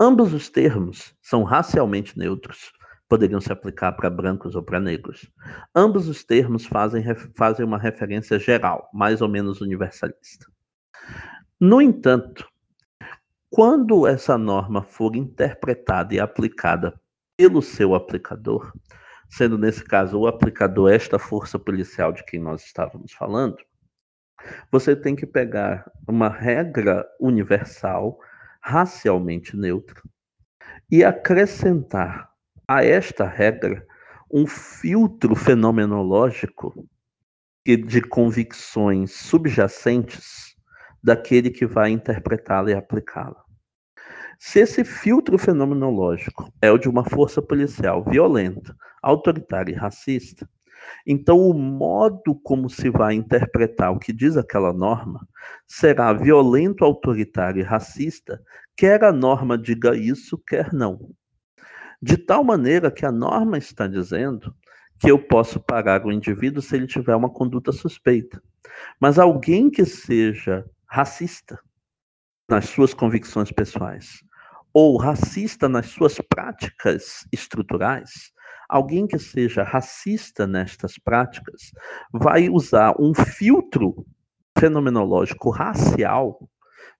Ambos 0.00 0.32
os 0.32 0.48
termos 0.48 1.14
são 1.20 1.42
racialmente 1.42 2.18
neutros, 2.18 2.72
poderiam 3.08 3.40
se 3.40 3.52
aplicar 3.52 3.92
para 3.92 4.10
brancos 4.10 4.54
ou 4.54 4.62
para 4.62 4.80
negros. 4.80 5.30
Ambos 5.74 6.08
os 6.08 6.24
termos 6.24 6.66
fazem, 6.66 7.04
fazem 7.36 7.64
uma 7.64 7.78
referência 7.78 8.38
geral, 8.38 8.88
mais 8.92 9.20
ou 9.20 9.28
menos 9.28 9.60
universalista. 9.60 10.46
No 11.60 11.80
entanto, 11.80 12.48
quando 13.50 14.06
essa 14.06 14.36
norma 14.36 14.82
for 14.82 15.16
interpretada 15.16 16.14
e 16.14 16.20
aplicada 16.20 17.00
pelo 17.38 17.62
seu 17.62 17.94
aplicador, 17.94 18.72
sendo 19.30 19.56
nesse 19.56 19.84
caso 19.84 20.18
o 20.18 20.26
aplicador 20.26 20.92
esta 20.92 21.20
força 21.20 21.56
policial 21.56 22.12
de 22.12 22.24
quem 22.24 22.40
nós 22.40 22.64
estávamos 22.64 23.12
falando, 23.12 23.56
você 24.72 24.96
tem 24.96 25.14
que 25.14 25.24
pegar 25.24 25.88
uma 26.08 26.28
regra 26.28 27.06
universal, 27.20 28.18
racialmente 28.60 29.56
neutra, 29.56 30.02
e 30.90 31.04
acrescentar 31.04 32.28
a 32.66 32.84
esta 32.84 33.24
regra 33.24 33.86
um 34.28 34.44
filtro 34.44 35.36
fenomenológico 35.36 36.88
de 37.64 38.02
convicções 38.02 39.12
subjacentes 39.12 40.56
daquele 41.02 41.50
que 41.50 41.66
vai 41.66 41.90
interpretá-la 41.90 42.72
e 42.72 42.74
aplicá-la. 42.74 43.47
Se 44.38 44.60
esse 44.60 44.84
filtro 44.84 45.36
fenomenológico 45.36 46.52
é 46.62 46.70
o 46.70 46.78
de 46.78 46.88
uma 46.88 47.04
força 47.04 47.42
policial 47.42 48.04
violenta, 48.04 48.74
autoritária 49.02 49.72
e 49.72 49.74
racista, 49.74 50.48
então 51.04 51.38
o 51.38 51.52
modo 51.52 52.36
como 52.44 52.70
se 52.70 52.88
vai 52.88 53.14
interpretar 53.14 53.92
o 53.92 53.98
que 53.98 54.12
diz 54.12 54.36
aquela 54.36 54.72
norma 54.72 55.26
será 55.66 56.12
violento, 56.12 56.84
autoritário 56.84 57.60
e 57.60 57.64
racista, 57.64 58.40
quer 58.76 59.02
a 59.02 59.12
norma 59.12 59.58
diga 59.58 59.96
isso, 59.96 60.38
quer 60.38 60.72
não. 60.72 61.10
De 62.00 62.16
tal 62.16 62.44
maneira 62.44 62.92
que 62.92 63.04
a 63.04 63.10
norma 63.10 63.58
está 63.58 63.88
dizendo 63.88 64.54
que 65.00 65.10
eu 65.10 65.18
posso 65.18 65.58
parar 65.58 66.06
o 66.06 66.12
indivíduo 66.12 66.62
se 66.62 66.76
ele 66.76 66.86
tiver 66.86 67.16
uma 67.16 67.28
conduta 67.28 67.72
suspeita. 67.72 68.40
Mas 69.00 69.18
alguém 69.18 69.68
que 69.68 69.84
seja 69.84 70.64
racista 70.86 71.58
nas 72.48 72.66
suas 72.66 72.94
convicções 72.94 73.50
pessoais 73.50 74.27
ou 74.80 74.96
racista 74.96 75.68
nas 75.68 75.86
suas 75.86 76.20
práticas 76.20 77.26
estruturais, 77.32 78.30
alguém 78.68 79.08
que 79.08 79.18
seja 79.18 79.64
racista 79.64 80.46
nestas 80.46 80.96
práticas 80.96 81.72
vai 82.12 82.48
usar 82.48 82.94
um 82.96 83.12
filtro 83.12 84.06
fenomenológico 84.56 85.50
racial 85.50 86.48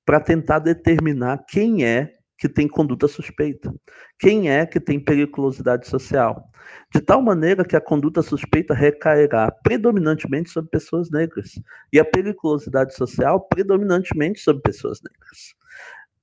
para 0.05 0.19
tentar 0.19 0.59
determinar 0.59 1.45
quem 1.49 1.85
é 1.85 2.11
que 2.37 2.49
tem 2.49 2.67
conduta 2.67 3.07
suspeita, 3.07 3.73
quem 4.19 4.51
é 4.51 4.67
que 4.67 4.81
tem 4.81 4.99
periculosidade 4.99 5.87
social, 5.87 6.51
de 6.93 7.01
tal 7.01 7.23
maneira 7.23 7.65
que 7.65 7.77
a 7.77 7.81
conduta 7.81 8.23
suspeita 8.23 8.75
recairá 8.75 9.53
predominantemente 9.63 10.51
sobre 10.51 10.69
pessoas 10.69 11.13
negras 11.13 11.53
e 11.93 12.01
a 12.01 12.05
periculosidade 12.05 12.93
social 12.97 13.41
predominantemente 13.47 14.41
sobre 14.41 14.63
pessoas 14.63 14.99
negras. 15.01 15.55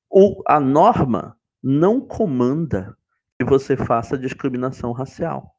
O, 0.09 0.43
a 0.45 0.59
norma 0.59 1.37
não 1.67 1.99
comanda 1.99 2.95
que 3.39 3.43
você 3.43 3.75
faça 3.75 4.15
discriminação 4.15 4.91
racial, 4.91 5.51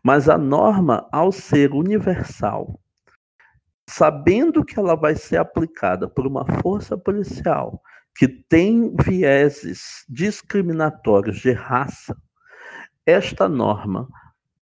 mas 0.00 0.28
a 0.28 0.38
norma, 0.38 1.08
ao 1.10 1.32
ser 1.32 1.72
universal, 1.72 2.80
sabendo 3.88 4.64
que 4.64 4.78
ela 4.78 4.94
vai 4.94 5.16
ser 5.16 5.38
aplicada 5.38 6.08
por 6.08 6.24
uma 6.24 6.46
força 6.62 6.96
policial 6.96 7.82
que 8.16 8.28
tem 8.28 8.94
vieses 9.04 10.04
discriminatórios 10.08 11.40
de 11.40 11.50
raça, 11.50 12.16
esta 13.04 13.48
norma 13.48 14.08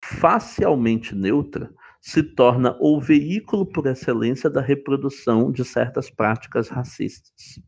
facialmente 0.05 1.15
neutra 1.15 1.73
se 2.01 2.25
torna 2.25 2.77
o 2.81 3.01
veículo 3.01 3.65
por 3.65 3.87
excelência 3.87 4.51
da 4.51 4.61
reprodução 4.61 5.53
de 5.53 5.65
certas 5.65 6.11
práticas 6.11 6.69
racistas. 6.69 7.63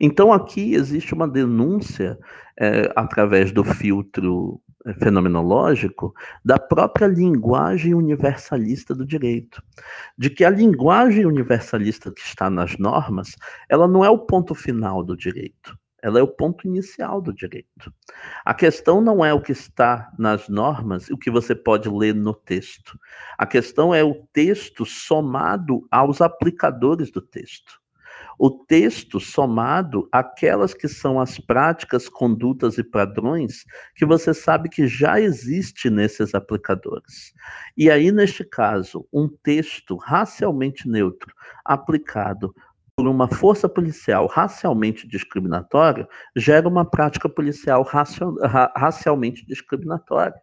Então, 0.00 0.32
aqui 0.32 0.74
existe 0.74 1.14
uma 1.14 1.28
denúncia, 1.28 2.18
é, 2.58 2.92
através 2.96 3.52
do 3.52 3.64
filtro 3.64 4.60
é, 4.86 4.94
fenomenológico, 4.94 6.14
da 6.44 6.58
própria 6.58 7.06
linguagem 7.06 7.94
universalista 7.94 8.94
do 8.94 9.04
direito. 9.04 9.62
De 10.16 10.30
que 10.30 10.44
a 10.44 10.50
linguagem 10.50 11.26
universalista 11.26 12.10
que 12.10 12.20
está 12.20 12.48
nas 12.48 12.78
normas, 12.78 13.36
ela 13.68 13.86
não 13.86 14.04
é 14.04 14.10
o 14.10 14.18
ponto 14.18 14.54
final 14.54 15.04
do 15.04 15.16
direito. 15.16 15.78
Ela 16.02 16.18
é 16.18 16.22
o 16.22 16.28
ponto 16.28 16.66
inicial 16.66 17.20
do 17.20 17.32
direito. 17.32 17.92
A 18.44 18.54
questão 18.54 19.00
não 19.00 19.24
é 19.24 19.34
o 19.34 19.42
que 19.42 19.52
está 19.52 20.10
nas 20.18 20.48
normas, 20.48 21.10
o 21.10 21.18
que 21.18 21.30
você 21.30 21.54
pode 21.54 21.88
ler 21.88 22.14
no 22.14 22.32
texto. 22.32 22.98
A 23.36 23.46
questão 23.46 23.94
é 23.94 24.02
o 24.02 24.26
texto 24.32 24.86
somado 24.86 25.86
aos 25.90 26.20
aplicadores 26.22 27.10
do 27.10 27.20
texto. 27.20 27.79
O 28.42 28.48
texto 28.48 29.20
somado 29.20 30.08
àquelas 30.10 30.72
que 30.72 30.88
são 30.88 31.20
as 31.20 31.38
práticas, 31.38 32.08
condutas 32.08 32.78
e 32.78 32.82
padrões 32.82 33.66
que 33.94 34.06
você 34.06 34.32
sabe 34.32 34.70
que 34.70 34.86
já 34.86 35.20
existe 35.20 35.90
nesses 35.90 36.34
aplicadores. 36.34 37.34
E 37.76 37.90
aí, 37.90 38.10
neste 38.10 38.42
caso, 38.42 39.06
um 39.12 39.28
texto 39.28 39.94
racialmente 39.96 40.88
neutro 40.88 41.34
aplicado 41.62 42.54
por 42.96 43.06
uma 43.06 43.28
força 43.28 43.68
policial 43.68 44.26
racialmente 44.26 45.06
discriminatória 45.06 46.08
gera 46.34 46.66
uma 46.66 46.86
prática 46.86 47.28
policial 47.28 47.82
racialmente 47.82 49.44
discriminatória. 49.44 50.40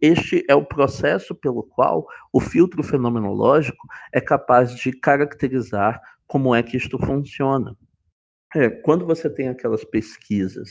Este 0.00 0.44
é 0.48 0.54
o 0.54 0.64
processo 0.64 1.34
pelo 1.34 1.62
qual 1.62 2.06
o 2.32 2.40
filtro 2.40 2.82
fenomenológico 2.82 3.88
é 4.12 4.20
capaz 4.20 4.74
de 4.76 4.92
caracterizar 4.92 6.00
como 6.26 6.54
é 6.54 6.62
que 6.62 6.76
isto 6.76 6.98
funciona. 6.98 7.76
É, 8.54 8.70
quando 8.70 9.06
você 9.06 9.28
tem 9.28 9.48
aquelas 9.48 9.84
pesquisas 9.84 10.70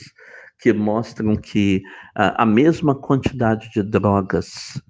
que 0.58 0.72
mostram 0.72 1.36
que 1.36 1.82
a, 2.14 2.42
a 2.42 2.46
mesma 2.46 2.94
quantidade 2.94 3.70
de 3.70 3.82
drogas, 3.82 4.80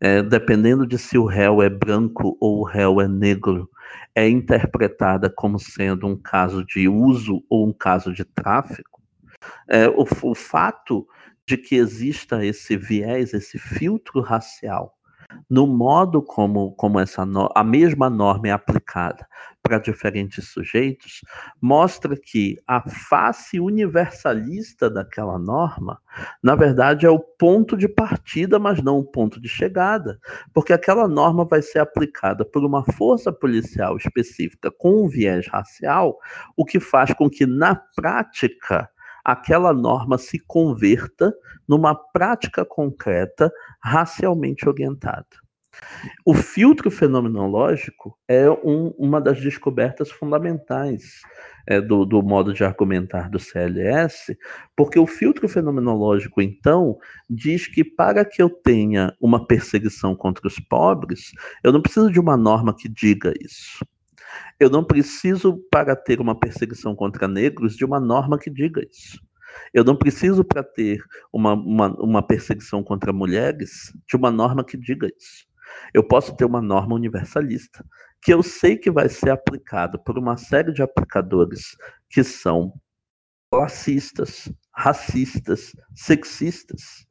é, 0.00 0.22
dependendo 0.22 0.86
de 0.86 0.98
se 0.98 1.18
o 1.18 1.24
réu 1.24 1.60
é 1.62 1.68
branco 1.68 2.36
ou 2.40 2.60
o 2.60 2.64
réu 2.64 3.00
é 3.00 3.08
negro, 3.08 3.68
é 4.14 4.28
interpretada 4.28 5.28
como 5.28 5.58
sendo 5.58 6.06
um 6.06 6.16
caso 6.16 6.64
de 6.64 6.88
uso 6.88 7.42
ou 7.50 7.68
um 7.68 7.72
caso 7.72 8.12
de 8.12 8.24
tráfico, 8.24 9.02
é, 9.68 9.88
o, 9.88 10.04
o 10.22 10.34
fato 10.34 11.06
de 11.46 11.56
que 11.56 11.76
exista 11.76 12.44
esse 12.44 12.76
viés, 12.76 13.32
esse 13.32 13.58
filtro 13.58 14.20
racial 14.20 14.95
no 15.48 15.66
modo 15.66 16.22
como, 16.22 16.72
como 16.72 16.98
essa 17.00 17.24
no, 17.24 17.48
a 17.54 17.62
mesma 17.62 18.10
norma 18.10 18.48
é 18.48 18.50
aplicada 18.52 19.26
para 19.62 19.78
diferentes 19.78 20.48
sujeitos, 20.48 21.22
mostra 21.60 22.16
que 22.16 22.56
a 22.68 22.88
face 22.88 23.58
universalista 23.58 24.88
daquela 24.88 25.40
norma, 25.40 26.00
na 26.40 26.54
verdade, 26.54 27.04
é 27.04 27.10
o 27.10 27.18
ponto 27.18 27.76
de 27.76 27.88
partida, 27.88 28.60
mas 28.60 28.80
não 28.80 28.98
o 28.98 29.04
ponto 29.04 29.40
de 29.40 29.48
chegada, 29.48 30.20
porque 30.54 30.72
aquela 30.72 31.08
norma 31.08 31.44
vai 31.44 31.62
ser 31.62 31.80
aplicada 31.80 32.44
por 32.44 32.64
uma 32.64 32.84
força 32.92 33.32
policial 33.32 33.96
específica 33.96 34.70
com 34.70 35.04
um 35.04 35.08
viés 35.08 35.48
racial, 35.48 36.16
o 36.56 36.64
que 36.64 36.78
faz 36.78 37.12
com 37.12 37.28
que, 37.28 37.44
na 37.44 37.74
prática, 37.74 38.88
aquela 39.26 39.72
norma 39.72 40.18
se 40.18 40.38
converta 40.38 41.34
numa 41.68 41.96
prática 41.96 42.64
concreta 42.64 43.52
racialmente 43.82 44.68
orientada. 44.68 45.26
O 46.24 46.32
filtro 46.32 46.92
fenomenológico 46.92 48.16
é 48.28 48.48
um, 48.48 48.94
uma 48.96 49.20
das 49.20 49.40
descobertas 49.40 50.12
fundamentais 50.12 51.22
é, 51.66 51.80
do, 51.80 52.06
do, 52.06 52.22
modo 52.22 52.54
de 52.54 52.62
argumentar 52.64 53.28
do 53.28 53.40
CLS, 53.40 54.38
porque 54.76 54.98
o 54.98 55.08
filtro 55.08 55.48
fenomenológico, 55.48 56.40
então, 56.40 56.96
diz 57.28 57.66
que 57.66 57.82
para 57.82 58.24
que 58.24 58.40
eu 58.40 58.48
tenha 58.48 59.12
uma 59.20 59.44
perseguição 59.44 60.14
contra 60.14 60.46
os 60.46 60.60
pobres, 60.60 61.32
eu 61.64 61.72
não 61.72 61.82
preciso 61.82 62.12
de 62.12 62.20
uma 62.20 62.36
norma 62.36 62.74
que 62.74 62.88
diga 62.88 63.34
isso. 63.40 63.84
Eu 64.58 64.70
não 64.70 64.84
preciso, 64.84 65.58
para 65.70 65.94
ter 65.94 66.20
uma 66.20 66.38
perseguição 66.38 66.94
contra 66.94 67.28
negros, 67.28 67.76
de 67.76 67.84
uma 67.84 68.00
norma 68.00 68.38
que 68.38 68.50
diga 68.50 68.82
isso. 68.90 69.20
Eu 69.72 69.84
não 69.84 69.96
preciso, 69.96 70.44
para 70.44 70.62
ter 70.62 71.02
uma, 71.32 71.54
uma, 71.54 71.88
uma 72.00 72.22
perseguição 72.22 72.82
contra 72.82 73.12
mulheres, 73.12 73.92
de 74.08 74.16
uma 74.16 74.30
norma 74.30 74.64
que 74.64 74.76
diga 74.76 75.06
isso. 75.06 75.46
Eu 75.92 76.06
posso 76.06 76.36
ter 76.36 76.44
uma 76.44 76.62
norma 76.62 76.94
universalista, 76.94 77.84
que 78.22 78.32
eu 78.32 78.42
sei 78.42 78.76
que 78.76 78.90
vai 78.90 79.08
ser 79.08 79.30
aplicada 79.30 79.98
por 79.98 80.18
uma 80.18 80.36
série 80.36 80.72
de 80.72 80.82
aplicadores 80.82 81.76
que 82.10 82.22
são 82.22 82.72
classistas, 83.50 84.52
racistas, 84.74 85.72
sexistas. 85.94 87.05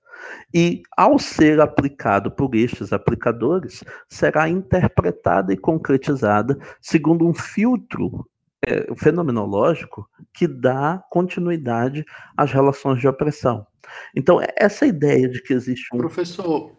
E, 0.53 0.81
ao 0.95 1.19
ser 1.19 1.59
aplicado 1.59 2.31
por 2.31 2.55
estes 2.55 2.93
aplicadores, 2.93 3.83
será 4.09 4.49
interpretada 4.49 5.53
e 5.53 5.57
concretizada 5.57 6.57
segundo 6.81 7.27
um 7.27 7.33
filtro 7.33 8.27
é, 8.65 8.93
fenomenológico 8.95 10.09
que 10.33 10.47
dá 10.47 11.03
continuidade 11.09 12.03
às 12.35 12.51
relações 12.51 12.99
de 12.99 13.07
opressão. 13.07 13.65
Então, 14.15 14.41
é 14.41 14.47
essa 14.57 14.85
ideia 14.85 15.29
de 15.29 15.41
que 15.41 15.53
existe 15.53 15.93
um. 15.93 15.99
Professor. 15.99 16.71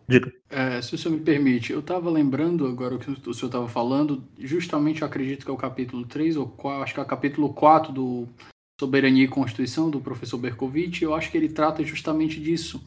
É, 0.51 0.83
se 0.83 0.95
o 0.95 0.99
senhor 0.99 1.15
me 1.15 1.21
permite, 1.23 1.73
eu 1.73 1.81
estava 1.81 2.11
lembrando 2.11 2.67
agora 2.67 2.97
o 2.97 2.99
que 2.99 3.11
o 3.11 3.35
senhor 3.35 3.47
estava 3.47 3.69
falando, 3.69 4.25
justamente 4.39 5.03
eu 5.03 5.07
acredito 5.07 5.45
que 5.45 5.51
é 5.51 5.55
o 5.55 5.59
capítulo 5.59 6.05
3, 6.05 6.37
ou 6.37 6.49
4, 6.49 6.83
acho 6.83 6.95
que 6.95 7.01
é 7.01 7.03
o 7.03 7.07
capítulo 7.07 7.55
4 7.55 7.93
do 7.93 8.29
Soberania 8.79 9.25
e 9.25 9.29
Constituição, 9.29 9.89
do 9.89 10.01
professor 10.01 10.39
Berkovitch, 10.39 11.03
eu 11.03 11.15
acho 11.15 11.31
que 11.31 11.37
ele 11.39 11.49
trata 11.49 11.83
justamente 11.83 12.41
disso, 12.41 12.85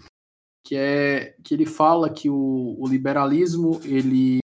que 0.64 0.76
é 0.76 1.36
que 1.44 1.54
ele 1.54 1.66
fala 1.66 2.10
que 2.10 2.30
o, 2.30 2.76
o 2.80 2.88
liberalismo 2.88 3.80
ele 3.84 4.40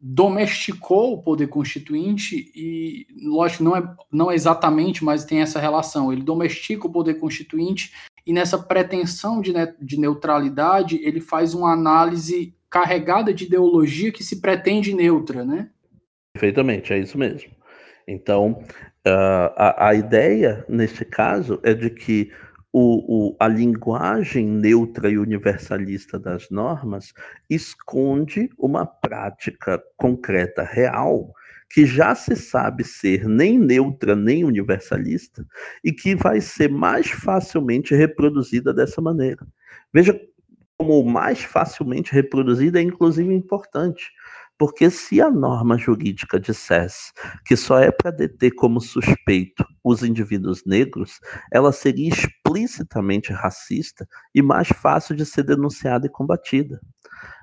domesticou 0.00 1.14
o 1.14 1.22
poder 1.22 1.48
constituinte 1.48 2.52
e, 2.54 3.06
lógico, 3.22 3.64
não 3.64 3.76
é, 3.76 3.96
não 4.12 4.30
é 4.30 4.34
exatamente, 4.34 5.04
mas 5.04 5.24
tem 5.24 5.40
essa 5.40 5.58
relação. 5.58 6.12
Ele 6.12 6.22
domestica 6.22 6.86
o 6.86 6.92
poder 6.92 7.14
constituinte 7.14 7.92
e 8.24 8.32
nessa 8.32 8.58
pretensão 8.58 9.40
de, 9.40 9.52
de 9.80 9.98
neutralidade 9.98 11.00
ele 11.02 11.20
faz 11.20 11.52
uma 11.54 11.72
análise 11.72 12.54
carregada 12.70 13.34
de 13.34 13.44
ideologia 13.44 14.12
que 14.12 14.22
se 14.22 14.40
pretende 14.40 14.94
neutra, 14.94 15.44
né? 15.44 15.70
Perfeitamente, 16.32 16.92
é 16.92 16.98
isso 16.98 17.18
mesmo. 17.18 17.50
Então, 18.06 18.62
Uh, 19.06 19.48
a, 19.56 19.88
a 19.88 19.94
ideia, 19.94 20.66
neste 20.68 21.02
caso, 21.02 21.58
é 21.62 21.72
de 21.72 21.88
que 21.88 22.30
o, 22.80 23.30
o, 23.30 23.36
a 23.40 23.48
linguagem 23.48 24.46
neutra 24.46 25.10
e 25.10 25.18
universalista 25.18 26.16
das 26.16 26.48
normas 26.48 27.12
esconde 27.50 28.48
uma 28.56 28.86
prática 28.86 29.82
concreta 29.96 30.62
real 30.62 31.32
que 31.68 31.84
já 31.84 32.14
se 32.14 32.36
sabe 32.36 32.84
ser 32.84 33.26
nem 33.26 33.58
neutra 33.58 34.14
nem 34.14 34.44
universalista 34.44 35.44
e 35.82 35.92
que 35.92 36.14
vai 36.14 36.40
ser 36.40 36.70
mais 36.70 37.10
facilmente 37.10 37.96
reproduzida 37.96 38.72
dessa 38.72 39.02
maneira. 39.02 39.44
Veja 39.92 40.18
como 40.78 41.02
mais 41.02 41.42
facilmente 41.42 42.12
reproduzida 42.12 42.78
é 42.78 42.82
inclusive 42.82 43.34
importante, 43.34 44.12
porque 44.58 44.90
se 44.90 45.20
a 45.20 45.30
norma 45.30 45.78
jurídica 45.78 46.38
dissesse 46.40 47.12
que 47.44 47.56
só 47.56 47.78
é 47.78 47.90
para 47.92 48.10
deter 48.10 48.54
como 48.54 48.80
suspeito 48.80 49.64
os 49.84 50.02
indivíduos 50.02 50.64
negros, 50.66 51.20
ela 51.52 51.72
seria 51.72 52.08
explicitamente 52.08 53.32
racista 53.32 54.06
e 54.34 54.42
mais 54.42 54.68
fácil 54.68 55.14
de 55.14 55.24
ser 55.24 55.44
denunciada 55.44 56.06
e 56.06 56.10
combatida. 56.10 56.80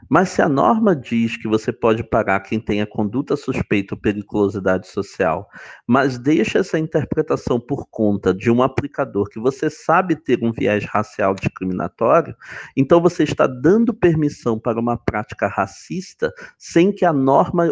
Mas 0.09 0.29
se 0.29 0.41
a 0.41 0.47
norma 0.47 0.95
diz 0.95 1.35
que 1.35 1.47
você 1.47 1.71
pode 1.71 2.03
parar 2.03 2.39
quem 2.41 2.59
tenha 2.59 2.85
conduta 2.85 3.35
suspeita 3.35 3.95
ou 3.95 4.01
periculosidade 4.01 4.87
social, 4.87 5.49
mas 5.87 6.17
deixa 6.17 6.59
essa 6.59 6.77
interpretação 6.77 7.59
por 7.59 7.87
conta 7.89 8.33
de 8.33 8.51
um 8.51 8.61
aplicador 8.61 9.27
que 9.29 9.39
você 9.39 9.69
sabe 9.69 10.15
ter 10.15 10.43
um 10.43 10.51
viés 10.51 10.85
racial 10.85 11.33
discriminatório, 11.33 12.35
então 12.77 13.01
você 13.01 13.23
está 13.23 13.47
dando 13.47 13.93
permissão 13.93 14.59
para 14.59 14.79
uma 14.79 14.97
prática 14.97 15.47
racista 15.47 16.31
sem 16.57 16.91
que 16.91 17.05
a 17.05 17.13
norma, 17.13 17.71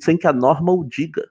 sem 0.00 0.16
que 0.16 0.26
a 0.26 0.32
norma 0.32 0.72
o 0.72 0.84
diga. 0.84 1.28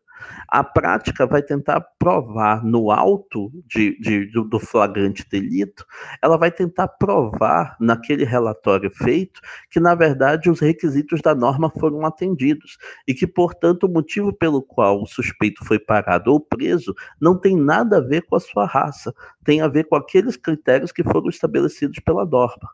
A 0.47 0.63
prática 0.63 1.25
vai 1.25 1.41
tentar 1.41 1.81
provar 1.99 2.63
no 2.63 2.91
alto 2.91 3.51
de, 3.65 3.99
de, 3.99 4.25
do 4.31 4.59
flagrante 4.59 5.27
delito, 5.29 5.85
ela 6.21 6.37
vai 6.37 6.51
tentar 6.51 6.87
provar 6.87 7.75
naquele 7.79 8.23
relatório 8.23 8.89
feito 8.91 9.41
que, 9.69 9.79
na 9.79 9.93
verdade, 9.93 10.49
os 10.49 10.59
requisitos 10.59 11.21
da 11.21 11.35
norma 11.35 11.69
foram 11.69 12.05
atendidos 12.05 12.77
e 13.07 13.13
que, 13.13 13.27
portanto, 13.27 13.83
o 13.83 13.89
motivo 13.89 14.33
pelo 14.33 14.61
qual 14.61 15.01
o 15.01 15.07
suspeito 15.07 15.65
foi 15.65 15.79
parado 15.79 16.31
ou 16.31 16.39
preso 16.39 16.93
não 17.19 17.37
tem 17.37 17.55
nada 17.55 17.97
a 17.97 18.01
ver 18.01 18.23
com 18.23 18.35
a 18.35 18.39
sua 18.39 18.65
raça, 18.65 19.13
tem 19.43 19.61
a 19.61 19.67
ver 19.67 19.85
com 19.85 19.95
aqueles 19.95 20.37
critérios 20.37 20.91
que 20.91 21.03
foram 21.03 21.29
estabelecidos 21.29 21.99
pela 21.99 22.25
norma. 22.25 22.69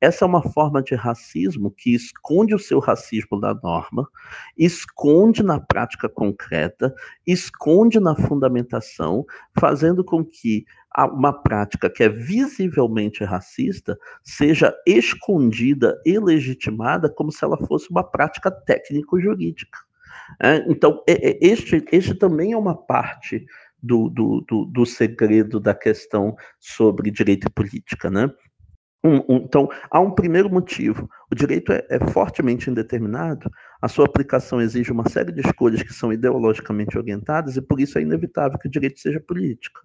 Essa 0.00 0.24
é 0.24 0.28
uma 0.28 0.42
forma 0.42 0.82
de 0.82 0.94
racismo 0.94 1.70
que 1.70 1.94
esconde 1.94 2.54
o 2.54 2.58
seu 2.58 2.78
racismo 2.78 3.40
da 3.40 3.52
norma, 3.54 4.08
esconde 4.56 5.42
na 5.42 5.58
prática 5.58 6.08
concreta, 6.08 6.94
esconde 7.26 7.98
na 7.98 8.14
fundamentação, 8.14 9.24
fazendo 9.58 10.04
com 10.04 10.24
que 10.24 10.64
uma 11.12 11.32
prática 11.32 11.90
que 11.90 12.02
é 12.02 12.08
visivelmente 12.08 13.22
racista 13.22 13.98
seja 14.22 14.74
escondida 14.86 16.00
e 16.04 16.18
legitimada 16.18 17.08
como 17.08 17.30
se 17.30 17.44
ela 17.44 17.58
fosse 17.66 17.90
uma 17.90 18.02
prática 18.02 18.50
técnico-jurídica. 18.50 19.78
É, 20.42 20.56
então, 20.68 21.02
este, 21.06 21.84
este 21.92 22.14
também 22.14 22.52
é 22.52 22.56
uma 22.56 22.74
parte 22.74 23.46
do, 23.82 24.08
do, 24.08 24.44
do, 24.46 24.64
do 24.66 24.86
segredo 24.86 25.60
da 25.60 25.74
questão 25.74 26.36
sobre 26.58 27.10
direito 27.10 27.46
e 27.46 27.50
política, 27.50 28.10
né? 28.10 28.30
Um, 29.04 29.16
um, 29.28 29.36
então, 29.36 29.68
há 29.90 30.00
um 30.00 30.10
primeiro 30.10 30.50
motivo. 30.50 31.08
O 31.30 31.34
direito 31.34 31.72
é, 31.72 31.86
é, 31.88 32.10
fortemente 32.10 32.68
indeterminado, 32.68 33.50
a 33.80 33.88
sua 33.88 34.06
aplicação 34.06 34.60
exige 34.60 34.90
uma 34.90 35.08
série 35.08 35.30
de 35.30 35.40
escolhas 35.40 35.82
que 35.82 35.92
são 35.92 36.12
ideologicamente 36.12 36.98
orientadas 36.98 37.56
e 37.56 37.62
por 37.62 37.80
isso 37.80 37.98
é 37.98 38.02
inevitável 38.02 38.58
que 38.58 38.68
o 38.68 38.70
direito 38.70 38.98
seja 38.98 39.20
político. 39.20 39.80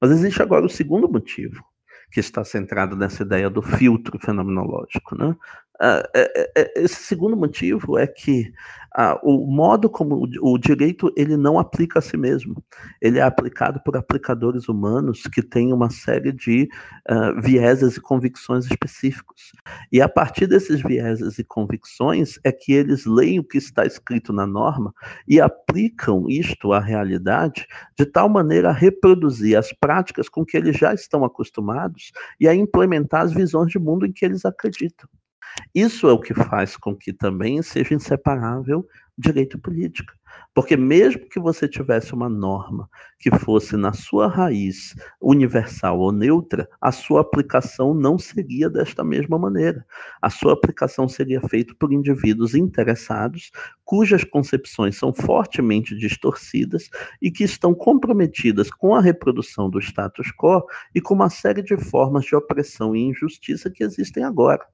Mas 0.00 0.10
existe 0.10 0.40
agora 0.42 0.64
o 0.64 0.70
segundo 0.70 1.10
motivo, 1.10 1.62
que 2.10 2.20
está 2.20 2.42
centrado 2.42 2.96
nessa 2.96 3.22
ideia 3.22 3.50
do 3.50 3.60
filtro 3.60 4.18
fenomenológico. 4.18 5.14
Né? 5.16 5.36
Uh, 5.80 6.02
é, 6.12 6.50
é, 6.56 6.72
esse 6.82 7.04
segundo 7.04 7.36
motivo 7.36 7.96
é 7.96 8.04
que 8.04 8.52
uh, 8.98 9.16
o 9.22 9.46
modo 9.46 9.88
como 9.88 10.16
o, 10.16 10.54
o, 10.54 10.58
direito 10.58 11.12
ele 11.16 11.36
não 11.36 11.56
aplica 11.56 12.00
a 12.00 12.02
si 12.02 12.16
mesmo, 12.16 12.60
ele 13.00 13.20
é 13.20 13.22
aplicado 13.22 13.80
por 13.84 13.96
aplicadores 13.96 14.68
humanos 14.68 15.22
que 15.32 15.40
têm 15.40 15.72
uma 15.72 15.88
série 15.88 16.32
de 16.32 16.68
uh, 17.08 17.40
vieses 17.40 17.96
e 17.96 18.00
convicções 18.00 18.66
específicos. 18.66 19.52
E 19.92 20.02
a 20.02 20.08
partir 20.08 20.48
desses 20.48 20.82
vieses 20.82 21.38
e 21.38 21.44
convicções 21.44 22.40
é 22.42 22.50
que 22.50 22.72
eles 22.72 23.06
leem 23.06 23.38
o 23.38 23.44
que 23.44 23.58
está 23.58 23.86
escrito 23.86 24.32
na 24.32 24.48
norma 24.48 24.92
e 25.28 25.40
aplicam 25.40 26.28
isto 26.28 26.72
à 26.72 26.80
realidade 26.80 27.68
de 27.96 28.04
tal 28.04 28.28
maneira 28.28 28.70
a 28.70 28.72
reproduzir 28.72 29.56
as 29.56 29.72
práticas 29.72 30.28
com 30.28 30.44
que 30.44 30.56
eles 30.56 30.76
já 30.76 30.92
estão 30.92 31.24
acostumados 31.24 32.10
e 32.40 32.48
a 32.48 32.54
implementar 32.54 33.22
as 33.22 33.32
visões 33.32 33.70
de 33.70 33.78
mundo 33.78 34.04
em 34.04 34.10
que 34.10 34.24
eles 34.24 34.44
acreditam. 34.44 35.08
Isso 35.74 36.08
é 36.08 36.12
o 36.12 36.20
que 36.20 36.34
faz 36.34 36.76
com 36.76 36.94
que 36.94 37.12
também 37.12 37.62
seja 37.62 37.94
inseparável 37.94 38.86
direito 39.16 39.58
política. 39.58 40.14
Porque 40.54 40.76
mesmo 40.76 41.28
que 41.28 41.40
você 41.40 41.66
tivesse 41.68 42.14
uma 42.14 42.28
norma 42.28 42.88
que 43.18 43.30
fosse 43.38 43.76
na 43.76 43.92
sua 43.92 44.28
raiz 44.28 44.94
universal 45.20 45.98
ou 45.98 46.12
neutra, 46.12 46.68
a 46.80 46.92
sua 46.92 47.20
aplicação 47.22 47.94
não 47.94 48.18
seria 48.18 48.68
desta 48.68 49.02
mesma 49.02 49.38
maneira. 49.38 49.84
A 50.22 50.30
sua 50.30 50.52
aplicação 50.52 51.08
seria 51.08 51.40
feita 51.40 51.74
por 51.78 51.92
indivíduos 51.92 52.54
interessados, 52.54 53.50
cujas 53.84 54.22
concepções 54.24 54.96
são 54.96 55.12
fortemente 55.12 55.96
distorcidas 55.96 56.88
e 57.20 57.30
que 57.30 57.44
estão 57.44 57.74
comprometidas 57.74 58.70
com 58.70 58.94
a 58.94 59.00
reprodução 59.00 59.68
do 59.68 59.80
status 59.80 60.30
quo 60.32 60.62
e 60.94 61.00
com 61.00 61.14
uma 61.14 61.30
série 61.30 61.62
de 61.62 61.76
formas 61.76 62.24
de 62.24 62.36
opressão 62.36 62.94
e 62.94 63.00
injustiça 63.00 63.70
que 63.70 63.82
existem 63.82 64.24
agora. 64.24 64.64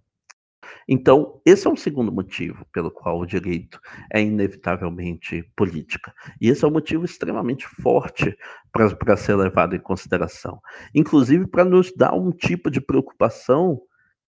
Então, 0.88 1.40
esse 1.44 1.66
é 1.66 1.70
um 1.70 1.76
segundo 1.76 2.12
motivo 2.12 2.64
pelo 2.72 2.90
qual 2.90 3.18
o 3.18 3.26
direito 3.26 3.80
é 4.12 4.20
inevitavelmente 4.20 5.42
política. 5.56 6.12
E 6.40 6.48
esse 6.48 6.64
é 6.64 6.68
um 6.68 6.72
motivo 6.72 7.04
extremamente 7.04 7.66
forte 7.66 8.36
para 8.72 9.16
ser 9.16 9.36
levado 9.36 9.74
em 9.74 9.80
consideração. 9.80 10.60
Inclusive 10.94 11.46
para 11.46 11.64
nos 11.64 11.92
dar 11.94 12.14
um 12.14 12.30
tipo 12.30 12.70
de 12.70 12.80
preocupação 12.80 13.80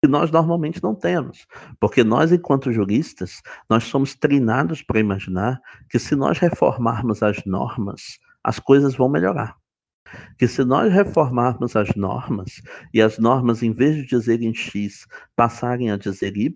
que 0.03 0.09
nós 0.09 0.31
normalmente 0.31 0.82
não 0.82 0.94
temos, 0.94 1.47
porque 1.81 2.05
nós, 2.05 2.31
enquanto 2.31 2.70
juristas, 2.70 3.40
nós 3.69 3.85
somos 3.85 4.15
treinados 4.15 4.82
para 4.82 5.01
imaginar 5.01 5.59
que 5.89 5.98
se 5.98 6.15
nós 6.15 6.39
reformarmos 6.39 7.23
as 7.23 7.43
normas, 7.47 8.19
as 8.44 8.59
coisas 8.59 8.94
vão 8.94 9.09
melhorar 9.09 9.57
que 10.39 10.47
se 10.47 10.65
nós 10.65 10.93
reformarmos 10.93 11.77
as 11.77 11.95
normas 11.95 12.62
e 12.93 13.01
as 13.01 13.19
normas, 13.19 13.62
em 13.62 13.73
vez 13.73 13.97
de 13.97 14.07
dizerem 14.07 14.55
X, 14.55 15.07
passarem 15.35 15.91
a 15.91 15.97
dizer 15.97 16.37
Y, 16.37 16.55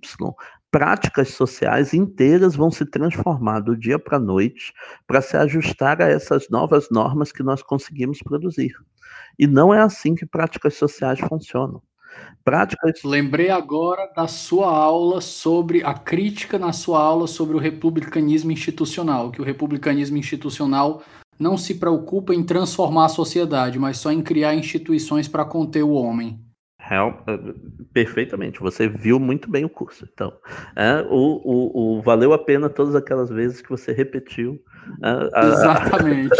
práticas 0.70 1.30
sociais 1.30 1.92
inteiras 1.92 2.54
vão 2.54 2.70
se 2.70 2.84
transformar 2.84 3.60
do 3.60 3.76
dia 3.76 3.98
para 3.98 4.18
a 4.18 4.20
noite 4.20 4.72
para 5.06 5.20
se 5.20 5.36
ajustar 5.36 6.00
a 6.00 6.08
essas 6.08 6.48
novas 6.48 6.88
normas 6.90 7.32
que 7.32 7.42
nós 7.42 7.62
conseguimos 7.62 8.22
produzir. 8.22 8.72
E 9.38 9.46
não 9.46 9.74
é 9.74 9.80
assim 9.80 10.14
que 10.14 10.24
práticas 10.24 10.74
sociais 10.74 11.18
funcionam. 11.18 11.82
Práticas. 12.44 13.02
Lembrei 13.04 13.50
agora 13.50 14.10
da 14.14 14.26
sua 14.26 14.68
aula 14.68 15.20
sobre 15.20 15.84
a 15.84 15.94
crítica 15.94 16.58
na 16.58 16.72
sua 16.72 17.00
aula 17.00 17.26
sobre 17.26 17.56
o 17.56 17.60
republicanismo 17.60 18.50
institucional, 18.50 19.30
que 19.30 19.40
o 19.40 19.44
republicanismo 19.44 20.16
institucional 20.16 21.02
não 21.40 21.56
se 21.56 21.76
preocupa 21.76 22.34
em 22.34 22.44
transformar 22.44 23.06
a 23.06 23.08
sociedade, 23.08 23.78
mas 23.78 23.96
só 23.96 24.12
em 24.12 24.20
criar 24.20 24.54
instituições 24.54 25.26
para 25.26 25.44
conter 25.44 25.82
o 25.82 25.92
homem. 25.92 26.38
Real, 26.78 27.22
eh, 27.26 27.54
perfeitamente, 27.92 28.60
você 28.60 28.88
viu 28.88 29.18
muito 29.18 29.50
bem 29.50 29.64
o 29.64 29.68
curso. 29.68 30.08
Então, 30.12 30.32
é, 30.74 31.06
o, 31.08 31.40
o, 31.44 31.98
o, 31.98 32.02
valeu 32.02 32.32
a 32.32 32.38
pena 32.38 32.68
todas 32.68 32.94
aquelas 32.94 33.30
vezes 33.30 33.60
que 33.60 33.70
você 33.70 33.92
repetiu 33.92 34.60
a, 35.02 35.46
Exatamente. 35.46 36.34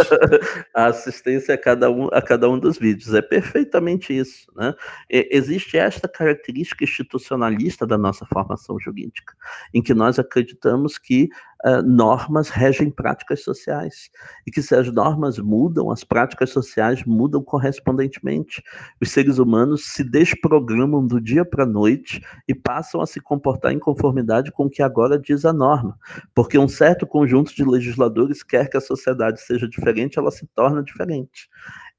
A, 0.75 0.85
a, 0.85 0.87
assistência 0.87 1.55
a 1.55 1.59
cada, 1.59 1.91
um, 1.91 2.09
a 2.09 2.21
cada 2.21 2.49
um 2.49 2.59
dos 2.59 2.79
vídeos. 2.79 3.15
É 3.15 3.23
perfeitamente 3.23 4.17
isso. 4.17 4.51
Né? 4.57 4.75
E, 5.11 5.29
existe 5.31 5.77
esta 5.77 6.09
característica 6.09 6.85
institucionalista 6.85 7.87
da 7.87 7.99
nossa 7.99 8.27
formação 8.27 8.79
jurídica, 8.81 9.35
em 9.73 9.83
que 9.83 9.95
nós 9.95 10.19
acreditamos 10.19 10.99
que 10.99 11.29
uh, 11.65 11.83
normas 11.83 12.49
regem 12.49 12.91
práticas 12.91 13.43
sociais. 13.43 14.11
E 14.47 14.51
que 14.51 14.63
se 14.63 14.75
as 14.75 14.93
normas 14.93 15.39
mudam, 15.39 15.91
as 15.91 16.05
práticas 16.05 16.51
sociais 16.51 17.05
mudam 17.05 17.43
correspondentemente. 17.43 18.63
Os 19.01 19.11
seres 19.11 19.39
humanos 19.39 19.87
se 19.93 20.05
desprogramam 20.05 21.07
do 21.07 21.21
dia 21.21 21.45
para 21.45 21.65
a 21.65 21.67
noite 21.67 22.23
e 22.49 22.55
passam 22.55 23.01
a 23.01 23.07
se 23.07 23.21
comportar 23.21 23.73
em 23.73 23.79
conformidade 23.79 24.51
com 24.53 24.67
o 24.67 24.71
que 24.71 24.83
agora 24.83 25.19
diz 25.19 25.45
a 25.45 25.53
norma. 25.53 25.99
Porque 26.35 26.59
um 26.59 26.69
certo 26.69 27.07
conjunto 27.07 27.55
de 27.55 27.65
legisladores 27.65 28.43
quer 28.43 28.69
que 28.69 28.77
a 28.77 28.81
sociedade 28.81 29.41
seja 29.41 29.69
diferente, 29.69 30.19
ela 30.19 30.31
se 30.31 30.47
torna 30.55 30.83
diferente. 30.83 31.49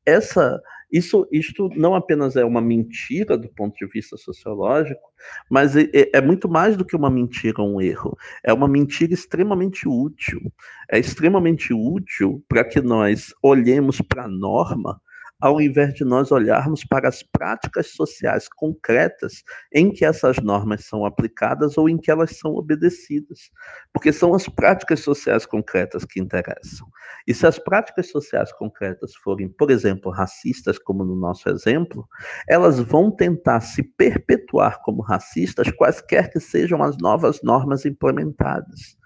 Essa 0.06 0.60
Isso, 0.92 1.28
isto 1.32 1.70
não 1.76 1.96
apenas 1.96 2.36
é 2.36 2.44
uma 2.44 2.62
mentira 2.62 3.38
do 3.38 3.48
ponto 3.50 3.76
de 3.76 3.92
vista 3.92 4.18
sociológico, 4.18 5.02
mas 5.50 5.76
é, 5.76 5.84
é, 5.94 6.18
é 6.18 6.22
muito 6.22 6.50
mais 6.50 6.76
do 6.76 6.84
que 6.84 6.96
uma 6.96 7.10
mentira 7.10 7.62
um 7.62 7.80
erro. 7.80 8.18
É 8.44 8.52
uma 8.52 8.68
mentira 8.68 9.14
extremamente 9.14 9.88
útil. 9.88 10.42
É 10.90 11.00
extremamente 11.00 11.74
útil 11.74 12.44
para 12.48 12.64
que 12.64 12.82
nós 12.82 13.34
olhemos 13.42 14.02
para 14.02 14.26
a 14.26 14.28
norma 14.28 15.00
ao 15.42 15.60
invés 15.60 15.94
de 15.96 16.06
nós 16.06 16.32
olharmos 16.32 16.86
para 16.86 17.10
as 17.10 17.24
práticas 17.24 17.88
sociais 17.88 18.48
concretas 18.48 19.44
em 19.74 19.92
que 19.92 20.06
essas 20.06 20.38
normas 20.38 20.86
são 20.86 21.04
aplicadas 21.04 21.78
ou 21.78 21.90
em 21.90 21.98
que 21.98 22.12
elas 22.12 22.38
são 22.38 22.54
obedecidas. 22.54 23.50
Porque 23.92 24.14
são 24.14 24.36
as 24.36 24.48
práticas 24.48 25.00
sociais 25.00 25.46
concretas 25.46 26.06
que 26.06 26.20
interessam. 26.20 26.88
E 27.28 27.34
se 27.34 27.48
as 27.48 27.58
práticas 27.58 28.10
sociais 28.10 28.54
concretas 28.54 29.16
forem, 29.16 29.50
por 29.50 29.72
exemplo, 29.72 30.12
racistas, 30.12 30.78
como 30.78 31.04
no 31.04 31.16
nosso 31.16 31.50
exemplo, 31.50 32.08
elas 32.48 32.80
vão 32.80 33.10
tentar 33.10 33.62
se 33.62 33.82
perpetuar 33.82 34.82
como 34.84 35.02
racistas, 35.02 35.72
quaisquer 35.72 36.32
que 36.32 36.40
sejam 36.40 36.84
as 36.84 36.98
novas 36.98 37.42
normas 37.42 37.86
implementadas 37.86 39.01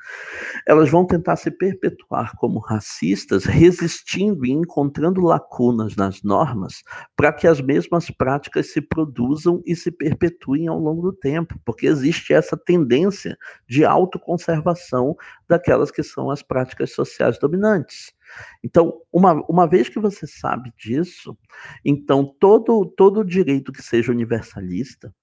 elas 0.65 0.89
vão 0.89 1.05
tentar 1.05 1.35
se 1.35 1.51
perpetuar 1.51 2.35
como 2.37 2.59
racistas, 2.59 3.45
resistindo 3.45 4.45
e 4.45 4.51
encontrando 4.51 5.21
lacunas 5.21 5.95
nas 5.95 6.23
normas 6.23 6.83
para 7.15 7.31
que 7.31 7.47
as 7.47 7.61
mesmas 7.61 8.09
práticas 8.09 8.71
se 8.71 8.81
produzam 8.81 9.61
e 9.65 9.75
se 9.75 9.91
perpetuem 9.91 10.67
ao 10.67 10.79
longo 10.79 11.01
do 11.01 11.13
tempo, 11.13 11.59
porque 11.65 11.87
existe 11.87 12.33
essa 12.33 12.57
tendência 12.57 13.37
de 13.67 13.85
autoconservação 13.85 15.15
daquelas 15.47 15.91
que 15.91 16.03
são 16.03 16.29
as 16.29 16.41
práticas 16.41 16.91
sociais 16.93 17.37
dominantes. 17.37 18.13
Então, 18.63 19.01
uma, 19.11 19.33
uma 19.47 19.67
vez 19.67 19.87
que 19.87 19.99
você 19.99 20.25
sabe 20.25 20.73
disso, 20.77 21.37
então 21.83 22.25
todo, 22.39 22.85
todo 22.85 23.23
direito 23.23 23.71
que 23.71 23.81
seja 23.81 24.11
universalista, 24.11 25.13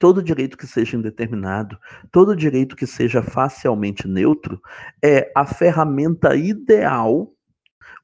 todo 0.00 0.22
direito 0.22 0.56
que 0.56 0.66
seja 0.66 0.96
indeterminado, 0.96 1.78
todo 2.10 2.34
direito 2.34 2.74
que 2.74 2.86
seja 2.86 3.22
facialmente 3.22 4.08
neutro, 4.08 4.58
é 5.04 5.30
a 5.36 5.44
ferramenta 5.44 6.34
ideal 6.34 7.30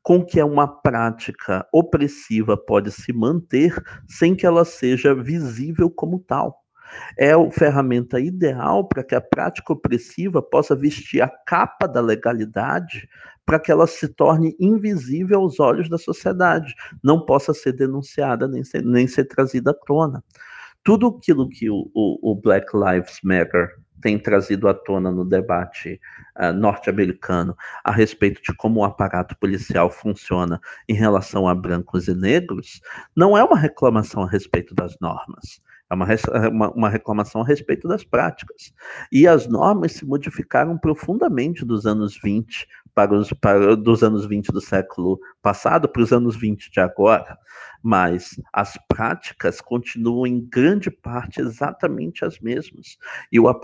com 0.02 0.24
que 0.24 0.40
uma 0.40 0.68
prática 0.68 1.66
opressiva 1.73 2.55
pode 2.56 2.93
se 2.93 3.12
manter 3.12 3.74
sem 4.06 4.36
que 4.36 4.47
ela 4.47 4.64
seja 4.64 5.14
visível 5.14 5.90
como 5.90 6.20
tal. 6.20 6.62
É 7.18 7.32
a 7.32 7.51
ferramenta 7.51 8.20
ideal 8.20 8.86
para 8.86 9.02
que 9.02 9.14
a 9.14 9.20
prática 9.20 9.73
opressiva 9.73 10.43
possa 10.43 10.77
vestir 10.77 11.23
a 11.23 11.28
capa 11.28 11.89
da 11.89 12.01
legalidade 12.01 13.09
para 13.44 13.59
que 13.59 13.73
ela 13.73 13.86
se 13.86 14.06
torne 14.06 14.55
invisível 14.60 15.40
aos 15.40 15.59
olhos 15.59 15.89
da 15.89 15.98
sociedade, 15.98 16.74
não 17.02 17.24
possa 17.24 17.55
ser 17.55 17.73
denunciada 17.73 18.47
nem 18.47 18.62
ser, 18.62 18.85
nem 18.85 19.06
ser 19.06 19.24
trazida 19.24 19.70
à 19.70 19.74
tona 19.74 20.23
tudo 20.86 21.08
aquilo 21.08 21.48
que 21.48 21.68
o, 21.68 21.90
o, 21.92 22.32
Black 22.40 22.68
Lives 22.72 23.18
Matter 23.24 23.74
tem 24.00 24.16
trazido 24.16 24.68
à 24.68 24.74
tona 24.74 25.10
no 25.10 25.24
debate 25.24 26.00
uh, 26.38 26.52
norte-americano 26.52 27.56
a 27.82 27.90
respeito 27.90 28.40
de 28.40 28.56
como 28.56 28.78
o 28.78 28.84
aparato 28.84 29.36
policial 29.36 29.90
funciona 29.90 30.60
em 30.88 30.94
relação 30.94 31.48
a 31.48 31.54
brancos 31.56 32.06
e 32.06 32.14
negros, 32.14 32.80
não 33.16 33.36
é 33.36 33.42
uma 33.42 33.58
reclamação 33.58 34.22
a 34.22 34.28
respeito 34.28 34.76
das 34.76 34.96
normas. 35.00 35.60
É 35.90 35.94
uma, 35.94 36.06
uma, 36.50 36.70
uma, 36.70 36.88
reclamação 36.88 37.40
a 37.40 37.44
respeito 37.44 37.88
das 37.88 38.04
práticas. 38.04 38.72
E 39.10 39.26
as 39.26 39.48
normas 39.48 39.92
se 39.92 40.06
modificaram 40.06 40.78
profundamente 40.78 41.64
dos 41.64 41.84
anos 41.84 42.16
20 42.22 42.66
para 42.94 43.14
os 43.14 43.32
para, 43.32 43.76
dos 43.76 44.02
anos 44.02 44.24
20 44.24 44.52
do 44.52 44.60
século 44.60 45.20
passado 45.47 45.89
para 45.89 46.02
os 46.02 46.12
anos 46.12 46.35
20 46.35 46.73
de 46.73 46.81
agora 46.81 47.39
mas 47.86 48.40
as 48.52 48.77
práticas 48.89 49.60
continuam 49.60 50.27
em 50.27 50.40
grande 50.40 50.90
parte 50.90 51.40
exatamente 51.40 52.24
as 52.24 52.40
mesmas. 52.40 52.98
E 53.31 53.39
o 53.39 53.47
a 53.48 53.55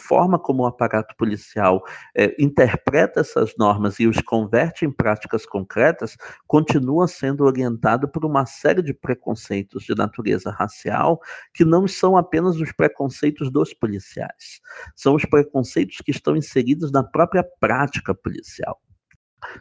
forma 0.00 0.38
como 0.38 0.62
o 0.62 0.66
aparato 0.66 1.14
policial 1.14 1.84
é, 2.16 2.34
interpreta 2.42 3.20
essas 3.20 3.54
normas 3.58 4.00
e 4.00 4.06
os 4.06 4.16
converte 4.22 4.86
em 4.86 4.90
práticas 4.90 5.44
concretas 5.44 6.16
continua 6.46 7.06
sendo 7.06 7.44
orientado 7.44 8.08
por 8.08 8.24
uma 8.24 8.46
série 8.46 8.80
de 8.80 8.94
preconceitos 8.94 9.84
de 9.84 9.94
natureza 9.94 10.50
racial 10.50 11.20
que 11.52 11.64
não 11.64 11.86
são 11.86 12.16
apenas 12.16 12.56
os 12.56 12.72
preconceitos 12.72 13.50
dos 13.50 13.74
policiais, 13.74 14.62
são 14.94 15.14
os 15.14 15.26
preconceitos 15.26 15.98
que 15.98 16.12
estão 16.12 16.34
inseridos 16.34 16.90
na 16.90 17.04
própria 17.04 17.44
prática 17.60 18.14
policial. 18.14 18.80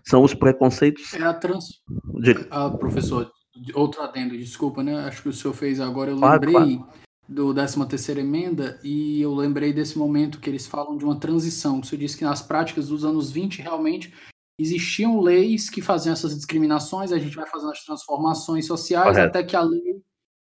São 0.03 0.24
os 0.24 0.34
preconceitos. 0.34 1.14
É 1.14 1.24
a 1.24 1.34
trans. 1.34 1.82
De... 2.20 2.48
Ah, 2.49 2.70
professor, 2.70 3.32
outro 3.74 4.02
adendo, 4.02 4.38
desculpa, 4.38 4.84
né? 4.84 4.95
Acho 5.06 5.24
que 5.24 5.30
o 5.30 5.34
senhor 5.34 5.53
fez 5.53 5.80
agora. 5.80 6.12
Eu 6.12 6.20
lembrei 6.20 6.53
claro. 6.53 6.88
do 7.28 7.53
13 7.53 7.86
terceira 7.88 8.22
emenda 8.22 8.80
e 8.84 9.22
eu 9.22 9.34
lembrei 9.34 9.74
desse 9.74 9.98
momento 9.98 10.40
que 10.40 10.49
eles 10.49 10.68
falam 10.68 10.98
de 10.98 11.06
uma 11.06 11.20
transição. 11.20 11.80
O 11.80 11.84
senhor 11.84 11.99
disse 11.99 12.18
que 12.18 12.24
nas 12.24 12.41
práticas 12.41 12.88
dos 12.90 13.06
anos 13.06 13.32
20 13.32 13.62
realmente 13.62 14.14
existiam 14.60 15.20
leis 15.20 15.70
que 15.70 15.82
faziam 15.82 16.14
essas 16.14 16.36
discriminações, 16.36 17.12
a 17.12 17.20
gente 17.20 17.36
vai 17.36 17.45
fazendo 17.45 17.72
as 17.72 17.84
transformações 17.84 18.66
sociais 18.66 19.18
Correto. 19.18 19.28
até 19.28 19.44
que 19.44 19.56
a 19.56 19.62
lei 19.62 20.02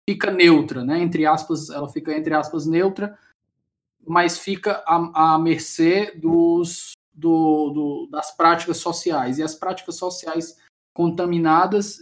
fica 0.08 0.30
neutra, 0.30 0.84
né? 0.84 1.00
Entre 1.00 1.24
aspas, 1.24 1.70
ela 1.70 1.88
fica 1.88 2.16
entre 2.16 2.34
aspas 2.34 2.66
neutra, 2.66 3.16
mas 4.06 4.38
fica 4.38 4.82
à, 4.86 5.34
à 5.34 5.38
mercê 5.38 6.12
dos, 6.16 6.92
do, 7.14 7.70
do, 7.70 8.08
das 8.10 8.36
práticas 8.36 8.78
sociais. 8.78 9.38
E 9.38 9.42
as 9.42 9.54
práticas 9.54 9.96
sociais 9.96 10.56
contaminadas 10.94 11.98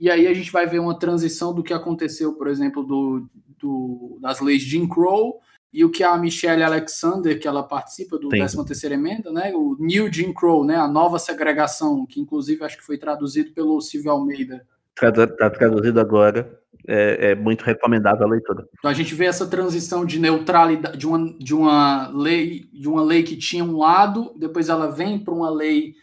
e 0.00 0.10
aí 0.10 0.26
a 0.26 0.32
gente 0.32 0.50
vai 0.50 0.66
ver 0.66 0.78
uma 0.78 0.98
transição 0.98 1.52
do 1.52 1.62
que 1.62 1.74
aconteceu, 1.74 2.32
por 2.32 2.48
exemplo, 2.48 2.82
do, 2.82 3.28
do 3.58 4.18
das 4.22 4.40
leis 4.40 4.62
Jim 4.62 4.88
Crow 4.88 5.38
e 5.70 5.84
o 5.84 5.90
que 5.90 6.02
a 6.02 6.16
Michelle 6.16 6.62
Alexander, 6.62 7.38
que 7.38 7.46
ela 7.46 7.62
participa 7.62 8.18
do 8.18 8.30
13ª 8.30 8.92
emenda, 8.92 9.30
né, 9.30 9.52
o 9.54 9.76
New 9.78 10.10
Jim 10.10 10.32
Crow, 10.32 10.64
né, 10.64 10.76
a 10.76 10.88
nova 10.88 11.18
segregação, 11.18 12.06
que 12.06 12.18
inclusive 12.18 12.64
acho 12.64 12.78
que 12.78 12.84
foi 12.84 12.96
traduzido 12.96 13.52
pelo 13.52 13.78
Silvio 13.80 14.10
Almeida. 14.10 14.66
Está 15.02 15.50
traduzido 15.50 16.00
agora, 16.00 16.60
é, 16.86 17.30
é, 17.30 17.34
muito 17.34 17.64
recomendável 17.64 18.26
a 18.26 18.30
leitura. 18.30 18.66
Então 18.78 18.90
a 18.90 18.94
gente 18.94 19.14
vê 19.14 19.26
essa 19.26 19.46
transição 19.46 20.04
de 20.04 20.18
neutralidade, 20.18 20.98
de 20.98 21.06
uma, 21.06 21.38
de 21.38 21.54
uma 21.54 22.08
lei, 22.08 22.68
de 22.72 22.88
uma 22.88 23.02
lei 23.02 23.22
que 23.22 23.36
tinha 23.36 23.64
um 23.64 23.78
lado, 23.78 24.34
depois 24.36 24.68
ela 24.68 24.90
vem 24.90 25.18
para 25.18 25.34
uma 25.34 25.50
lei 25.50 25.94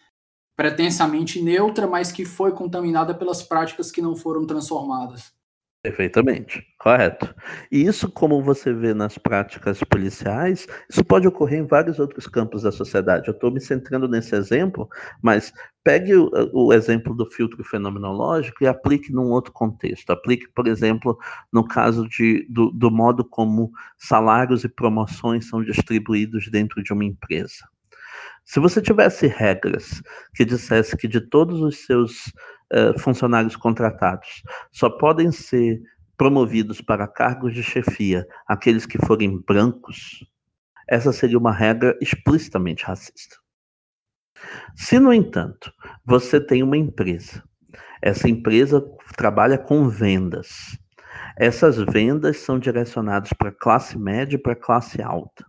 pretensamente 0.56 1.41
neutra, 1.41 1.86
mas 1.86 2.11
que 2.11 2.26
foi 2.26 2.52
contaminada 2.52 3.14
pelas 3.14 3.44
práticas 3.44 3.91
que 3.91 4.02
não 4.02 4.15
foram 4.15 4.45
transformadas. 4.45 5.32
Perfeitamente, 5.84 6.65
correto. 6.80 7.34
E 7.72 7.86
isso, 7.86 8.11
como 8.11 8.44
você 8.44 8.74
vê 8.74 8.94
nas 8.94 9.18
práticas 9.18 9.80
policiais, 9.84 10.68
isso 10.90 11.06
pode 11.06 11.28
ocorrer 11.28 11.60
em 11.60 11.68
vários 11.68 11.99
outros 11.99 12.28
campos 12.28 12.64
da 12.64 12.72
sociedade. 12.72 13.28
Eu 13.28 13.34
estou 13.34 13.52
me 13.52 13.61
centrando 13.61 14.07
nesse 14.07 14.36
exemplo, 14.36 14.90
mas 15.22 15.53
pegue 15.88 16.14
o, 16.14 16.30
o, 16.51 16.73
exemplo 16.73 17.15
do 17.15 17.26
filtro 17.26 17.64
fenomenológico 17.64 18.61
e 18.61 18.68
aplique 18.68 19.09
num 19.09 19.30
outro 19.30 19.53
contexto. 19.53 20.09
Aplique, 20.09 20.45
por 20.49 20.68
exemplo, 20.68 21.18
no 21.49 21.65
caso 21.65 22.05
de, 22.09 22.45
do, 22.49 22.69
do 22.72 22.91
modo 22.91 23.23
como 23.23 23.72
salários 23.97 24.65
e 24.65 24.68
promoções 24.68 25.47
são 25.47 25.64
distribuídos 25.64 26.51
dentro 26.51 26.84
de 26.84 26.91
uma 26.91 27.05
empresa. 27.05 27.64
Se 28.43 28.59
você 28.59 28.81
tivesse 28.81 29.27
regras 29.27 30.03
que 30.35 30.43
dissesse 30.43 30.97
que 30.97 31.07
de 31.07 31.22
todos 31.22 31.61
os 31.61 31.85
seus 31.85 32.27
uh, 32.73 32.99
funcionários 32.99 33.55
contratados 33.55 34.43
só 34.73 34.89
podem 34.89 35.31
ser 35.31 35.81
promovidos 36.18 36.81
para 36.81 37.07
cargos 37.07 37.53
de 37.53 37.64
chefia 37.64 38.27
aqueles 38.45 38.85
que 38.85 38.97
forem 39.05 39.41
brancos, 39.47 40.26
essa 40.85 41.14
seria 41.14 41.38
uma 41.38 41.53
regra 41.53 41.97
explicitamente 42.01 42.84
racista. 42.84 43.38
Se, 44.76 44.99
no 44.99 45.14
entanto, 45.14 45.73
você 46.05 46.39
tem 46.39 46.64
uma 46.64 46.77
empresa, 46.77 47.43
essa 48.01 48.30
empresa 48.30 48.84
trabalha 49.15 49.57
com 49.57 49.89
vendas. 49.89 50.77
Essas 51.38 51.77
vendas 51.77 52.38
são 52.38 52.57
direcionadas 52.59 53.31
para 53.34 53.51
classe 53.51 53.97
média 53.97 54.35
e 54.35 54.39
para 54.39 54.55
classe 54.55 55.01
alta 55.01 55.45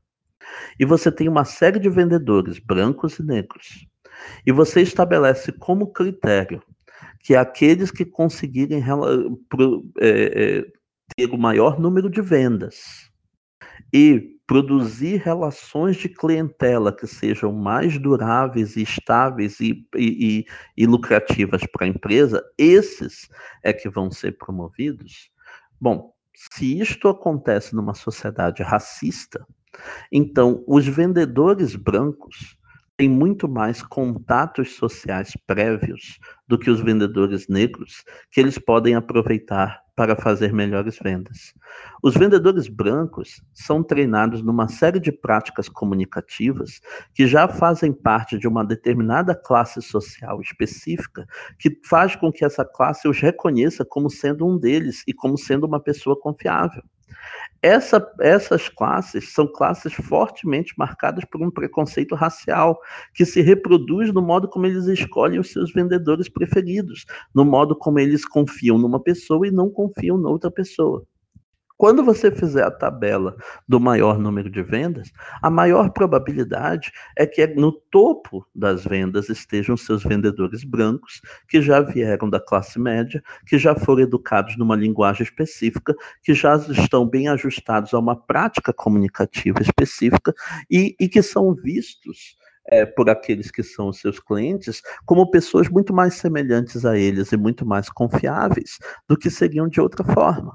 e 0.78 0.84
você 0.84 1.10
tem 1.10 1.28
uma 1.28 1.44
série 1.44 1.78
de 1.78 1.88
vendedores, 1.88 2.58
brancos 2.58 3.18
e 3.18 3.22
negros, 3.22 3.86
e 4.46 4.52
você 4.52 4.80
estabelece 4.82 5.52
como 5.52 5.92
critério 5.92 6.62
que 7.20 7.34
aqueles 7.34 7.90
que 7.90 8.04
conseguirem 8.04 8.82
é, 10.00 10.58
é, 10.58 10.64
ter 11.16 11.30
o 11.30 11.38
maior 11.38 11.78
número 11.78 12.08
de 12.08 12.20
vendas 12.20 13.07
e 13.92 14.36
produzir 14.46 15.16
relações 15.16 15.96
de 15.96 16.08
clientela 16.08 16.90
que 16.90 17.06
sejam 17.06 17.52
mais 17.52 17.98
duráveis 17.98 18.76
estáveis 18.76 19.60
e, 19.60 19.86
e, 19.94 20.46
e 20.76 20.86
lucrativas 20.86 21.62
para 21.70 21.84
a 21.84 21.88
empresa, 21.88 22.42
esses 22.56 23.28
é 23.62 23.72
que 23.72 23.90
vão 23.90 24.10
ser 24.10 24.38
promovidos. 24.38 25.30
Bom, 25.80 26.14
se 26.34 26.80
isto 26.80 27.08
acontece 27.08 27.76
numa 27.76 27.94
sociedade 27.94 28.62
racista, 28.62 29.46
então, 30.10 30.64
os 30.66 30.86
vendedores 30.86 31.76
brancos 31.76 32.56
têm 32.96 33.08
muito 33.08 33.48
mais 33.48 33.82
contatos 33.82 34.74
sociais 34.74 35.32
prévios 35.46 36.18
do 36.48 36.58
que 36.58 36.70
os 36.70 36.80
vendedores 36.80 37.48
negros, 37.48 38.02
que 38.32 38.40
eles 38.40 38.58
podem 38.58 38.94
aproveitar 38.94 39.80
para 39.98 40.14
fazer 40.14 40.52
melhores 40.52 40.96
vendas. 41.02 41.52
Os 42.00 42.14
vendedores 42.14 42.68
brancos 42.68 43.42
são 43.52 43.82
treinados 43.82 44.44
numa 44.44 44.68
série 44.68 45.00
de 45.00 45.10
práticas 45.10 45.68
comunicativas 45.68 46.80
que 47.12 47.26
já 47.26 47.48
fazem 47.48 47.92
parte 47.92 48.38
de 48.38 48.46
uma 48.46 48.64
determinada 48.64 49.34
classe 49.34 49.82
social 49.82 50.40
específica, 50.40 51.26
que 51.58 51.80
faz 51.84 52.14
com 52.14 52.30
que 52.30 52.44
essa 52.44 52.64
classe 52.64 53.08
os 53.08 53.18
reconheça 53.18 53.84
como 53.84 54.08
sendo 54.08 54.46
um 54.46 54.56
deles 54.56 55.02
e 55.04 55.12
como 55.12 55.36
sendo 55.36 55.66
uma 55.66 55.80
pessoa 55.80 56.16
confiável. 56.16 56.84
Essa, 57.60 58.06
essas 58.20 58.68
classes 58.68 59.32
são 59.32 59.46
classes 59.50 59.92
fortemente 59.92 60.74
marcadas 60.78 61.24
por 61.24 61.42
um 61.42 61.50
preconceito 61.50 62.14
racial, 62.14 62.78
que 63.12 63.26
se 63.26 63.40
reproduz 63.40 64.12
no 64.12 64.22
modo 64.22 64.48
como 64.48 64.66
eles 64.66 64.86
escolhem 64.86 65.40
os 65.40 65.50
seus 65.50 65.72
vendedores 65.72 66.28
preferidos, 66.28 67.04
no 67.34 67.44
modo 67.44 67.76
como 67.76 67.98
eles 67.98 68.24
confiam 68.24 68.78
numa 68.78 69.02
pessoa 69.02 69.46
e 69.46 69.50
não 69.50 69.70
confiam 69.70 70.16
noutra 70.16 70.50
pessoa. 70.52 71.04
Quando 71.78 72.04
você 72.04 72.32
fizer 72.32 72.64
a 72.64 72.72
tabela 72.72 73.36
do 73.66 73.78
maior 73.78 74.18
número 74.18 74.50
de 74.50 74.60
vendas, 74.64 75.12
a 75.40 75.48
maior 75.48 75.90
probabilidade 75.90 76.90
é 77.16 77.24
que 77.24 77.46
no 77.46 77.70
topo 77.70 78.44
das 78.52 78.84
vendas 78.84 79.28
estejam 79.28 79.76
seus 79.76 80.02
vendedores 80.02 80.64
brancos, 80.64 81.22
que 81.48 81.62
já 81.62 81.80
vieram 81.80 82.28
da 82.28 82.40
classe 82.40 82.80
média, 82.80 83.22
que 83.46 83.56
já 83.58 83.76
foram 83.76 84.02
educados 84.02 84.56
numa 84.56 84.74
linguagem 84.74 85.22
específica, 85.22 85.94
que 86.20 86.34
já 86.34 86.56
estão 86.56 87.06
bem 87.06 87.28
ajustados 87.28 87.94
a 87.94 87.98
uma 88.00 88.16
prática 88.16 88.72
comunicativa 88.72 89.62
específica 89.62 90.34
e, 90.68 90.96
e 90.98 91.08
que 91.08 91.22
são 91.22 91.54
vistos 91.54 92.36
é, 92.70 92.84
por 92.84 93.10
aqueles 93.10 93.50
que 93.50 93.62
são 93.62 93.88
os 93.88 93.98
seus 93.98 94.20
clientes 94.20 94.82
como 95.04 95.30
pessoas 95.30 95.68
muito 95.68 95.92
mais 95.92 96.14
semelhantes 96.14 96.84
a 96.84 96.96
eles 96.96 97.32
e 97.32 97.36
muito 97.36 97.66
mais 97.66 97.88
confiáveis 97.88 98.78
do 99.08 99.16
que 99.16 99.30
seriam 99.30 99.68
de 99.68 99.80
outra 99.80 100.04
forma. 100.04 100.54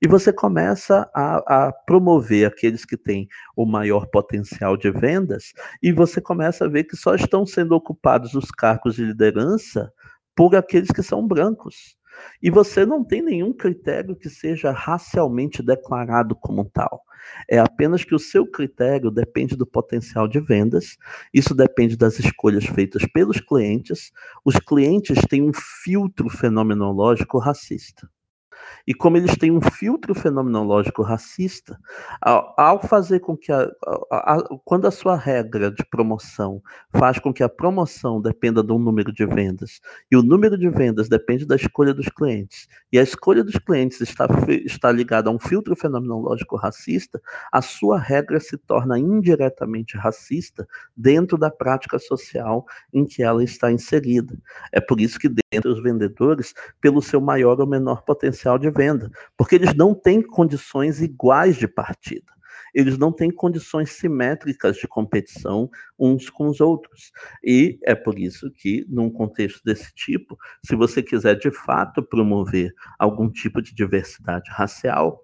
E 0.00 0.08
você 0.08 0.32
começa 0.32 1.08
a, 1.14 1.66
a 1.66 1.72
promover 1.72 2.46
aqueles 2.46 2.84
que 2.84 2.96
têm 2.96 3.28
o 3.56 3.64
maior 3.64 4.06
potencial 4.06 4.76
de 4.76 4.90
vendas 4.90 5.52
e 5.82 5.92
você 5.92 6.20
começa 6.20 6.64
a 6.64 6.68
ver 6.68 6.84
que 6.84 6.96
só 6.96 7.14
estão 7.14 7.46
sendo 7.46 7.72
ocupados 7.72 8.34
os 8.34 8.50
cargos 8.50 8.96
de 8.96 9.04
liderança 9.04 9.92
por 10.34 10.54
aqueles 10.56 10.90
que 10.90 11.02
são 11.02 11.26
brancos. 11.26 11.96
E 12.42 12.50
você 12.50 12.84
não 12.84 13.04
tem 13.04 13.22
nenhum 13.22 13.52
critério 13.52 14.16
que 14.16 14.28
seja 14.28 14.70
racialmente 14.70 15.62
declarado 15.62 16.34
como 16.36 16.64
tal. 16.64 17.02
É 17.48 17.58
apenas 17.58 18.04
que 18.04 18.14
o 18.14 18.18
seu 18.18 18.46
critério 18.46 19.10
depende 19.10 19.56
do 19.56 19.66
potencial 19.66 20.26
de 20.26 20.40
vendas, 20.40 20.96
isso 21.32 21.54
depende 21.54 21.96
das 21.96 22.18
escolhas 22.18 22.64
feitas 22.64 23.04
pelos 23.12 23.40
clientes. 23.40 24.10
Os 24.44 24.56
clientes 24.56 25.20
têm 25.28 25.42
um 25.42 25.52
filtro 25.52 26.28
fenomenológico 26.28 27.38
racista. 27.38 28.08
E 28.86 28.94
como 28.94 29.16
eles 29.16 29.36
têm 29.36 29.50
um 29.50 29.60
filtro 29.60 30.14
fenomenológico 30.14 31.02
racista, 31.02 31.78
ao, 32.20 32.80
fazer 32.82 33.20
com 33.20 33.36
que 33.36 33.52
a, 33.52 33.70
a, 34.10 34.34
a, 34.34 34.48
quando 34.64 34.86
a 34.86 34.90
sua 34.90 35.16
regra 35.16 35.70
de 35.70 35.84
promoção 35.84 36.62
faz 36.92 37.18
com 37.18 37.32
que 37.32 37.42
a 37.42 37.48
promoção 37.48 38.20
dependa 38.20 38.62
de 38.62 38.72
um 38.72 38.78
número 38.78 39.12
de 39.12 39.26
vendas, 39.26 39.80
e 40.10 40.16
o 40.16 40.22
número 40.22 40.58
de 40.58 40.68
vendas 40.68 41.08
depende 41.08 41.46
da 41.46 41.56
escolha 41.56 41.94
dos 41.94 42.08
clientes, 42.08 42.68
e 42.92 42.98
a 42.98 43.02
escolha 43.02 43.44
dos 43.44 43.56
clientes 43.56 44.00
está, 44.00 44.26
está 44.64 44.90
ligada 44.90 45.30
a 45.30 45.32
um 45.32 45.38
filtro 45.38 45.76
fenomenológico 45.76 46.56
racista, 46.56 47.20
a 47.52 47.62
sua 47.62 47.98
regra 47.98 48.40
se 48.40 48.56
torna 48.56 48.98
indiretamente 48.98 49.96
racista 49.96 50.66
dentro 50.96 51.36
da 51.38 51.50
prática 51.50 51.98
social 51.98 52.64
em 52.92 53.04
que 53.04 53.22
ela 53.22 53.42
está 53.42 53.70
inserida. 53.70 54.36
É 54.72 54.80
por 54.80 55.00
isso 55.00 55.18
que 55.18 55.28
dentro 55.52 55.74
dos 55.74 55.82
vendedores, 55.82 56.54
pelo 56.80 57.02
seu 57.02 57.20
maior 57.20 57.60
ou 57.60 57.66
menor 57.66 58.02
potencial 58.02 58.58
de 58.58 58.70
venda, 58.70 59.10
porque 59.36 59.54
eles 59.54 59.74
não 59.74 59.94
têm 59.94 60.22
condições 60.22 61.02
iguais 61.02 61.56
de 61.56 61.68
partida. 61.68 62.32
Eles 62.74 62.96
não 62.96 63.12
têm 63.12 63.30
condições 63.30 63.90
simétricas 63.90 64.76
de 64.78 64.88
competição 64.88 65.68
uns 65.98 66.30
com 66.30 66.48
os 66.48 66.58
outros. 66.58 67.12
E 67.44 67.78
é 67.84 67.94
por 67.94 68.18
isso 68.18 68.50
que, 68.50 68.86
num 68.88 69.10
contexto 69.10 69.60
desse 69.62 69.92
tipo, 69.94 70.38
se 70.64 70.74
você 70.74 71.02
quiser 71.02 71.34
de 71.34 71.50
fato 71.50 72.02
promover 72.02 72.72
algum 72.98 73.30
tipo 73.30 73.60
de 73.60 73.74
diversidade 73.74 74.50
racial, 74.50 75.22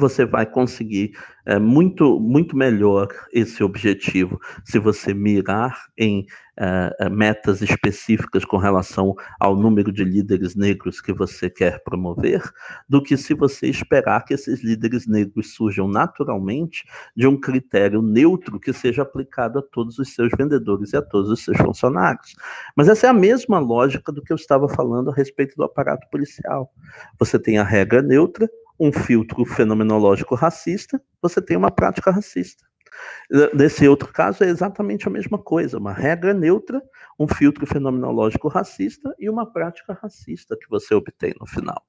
você 0.00 0.24
vai 0.24 0.46
conseguir 0.46 1.10
é, 1.44 1.58
muito, 1.58 2.20
muito 2.20 2.56
melhor 2.56 3.08
esse 3.32 3.64
objetivo 3.64 4.40
se 4.64 4.78
você 4.78 5.12
mirar 5.12 5.86
em 5.98 6.24
é, 6.56 7.08
metas 7.08 7.62
específicas 7.62 8.44
com 8.44 8.58
relação 8.58 9.16
ao 9.40 9.56
número 9.56 9.90
de 9.92 10.04
líderes 10.04 10.54
negros 10.54 11.00
que 11.00 11.12
você 11.12 11.50
quer 11.50 11.82
promover, 11.82 12.42
do 12.88 13.02
que 13.02 13.16
se 13.16 13.34
você 13.34 13.66
esperar 13.66 14.24
que 14.24 14.34
esses 14.34 14.62
líderes 14.62 15.08
negros 15.08 15.54
surjam 15.54 15.88
naturalmente 15.88 16.84
de 17.16 17.26
um 17.26 17.38
critério 17.38 18.00
neutro 18.00 18.60
que 18.60 18.72
seja 18.72 19.02
aplicado 19.02 19.58
a 19.58 19.62
todos 19.62 19.98
os 19.98 20.14
seus 20.14 20.30
vendedores 20.38 20.92
e 20.92 20.96
a 20.96 21.02
todos 21.02 21.28
os 21.28 21.44
seus 21.44 21.56
funcionários. 21.58 22.36
Mas 22.76 22.88
essa 22.88 23.08
é 23.08 23.10
a 23.10 23.14
mesma 23.14 23.58
lógica 23.58 24.12
do 24.12 24.22
que 24.22 24.32
eu 24.32 24.36
estava 24.36 24.68
falando 24.68 25.10
a 25.10 25.14
respeito 25.14 25.56
do 25.56 25.64
aparato 25.64 26.06
policial. 26.08 26.72
Você 27.18 27.36
tem 27.36 27.58
a 27.58 27.64
regra 27.64 28.00
neutra, 28.00 28.48
um 28.78 28.92
filtro 28.92 29.44
fenomenológico 29.44 30.34
racista, 30.34 31.00
você 31.20 31.40
tem 31.42 31.56
uma 31.56 31.70
prática 31.70 32.10
racista. 32.10 32.66
Nesse 33.54 33.86
outro 33.86 34.12
caso, 34.12 34.42
é 34.42 34.48
exatamente 34.48 35.06
a 35.06 35.10
mesma 35.10 35.38
coisa, 35.38 35.78
uma 35.78 35.92
regra 35.92 36.34
neutra, 36.34 36.82
um 37.18 37.26
filtro 37.26 37.66
fenomenológico 37.66 38.48
racista 38.48 39.12
e 39.18 39.28
uma 39.28 39.50
prática 39.50 39.92
racista 40.00 40.56
que 40.56 40.68
você 40.70 40.94
obtém 40.94 41.34
no 41.40 41.46
final. 41.46 41.82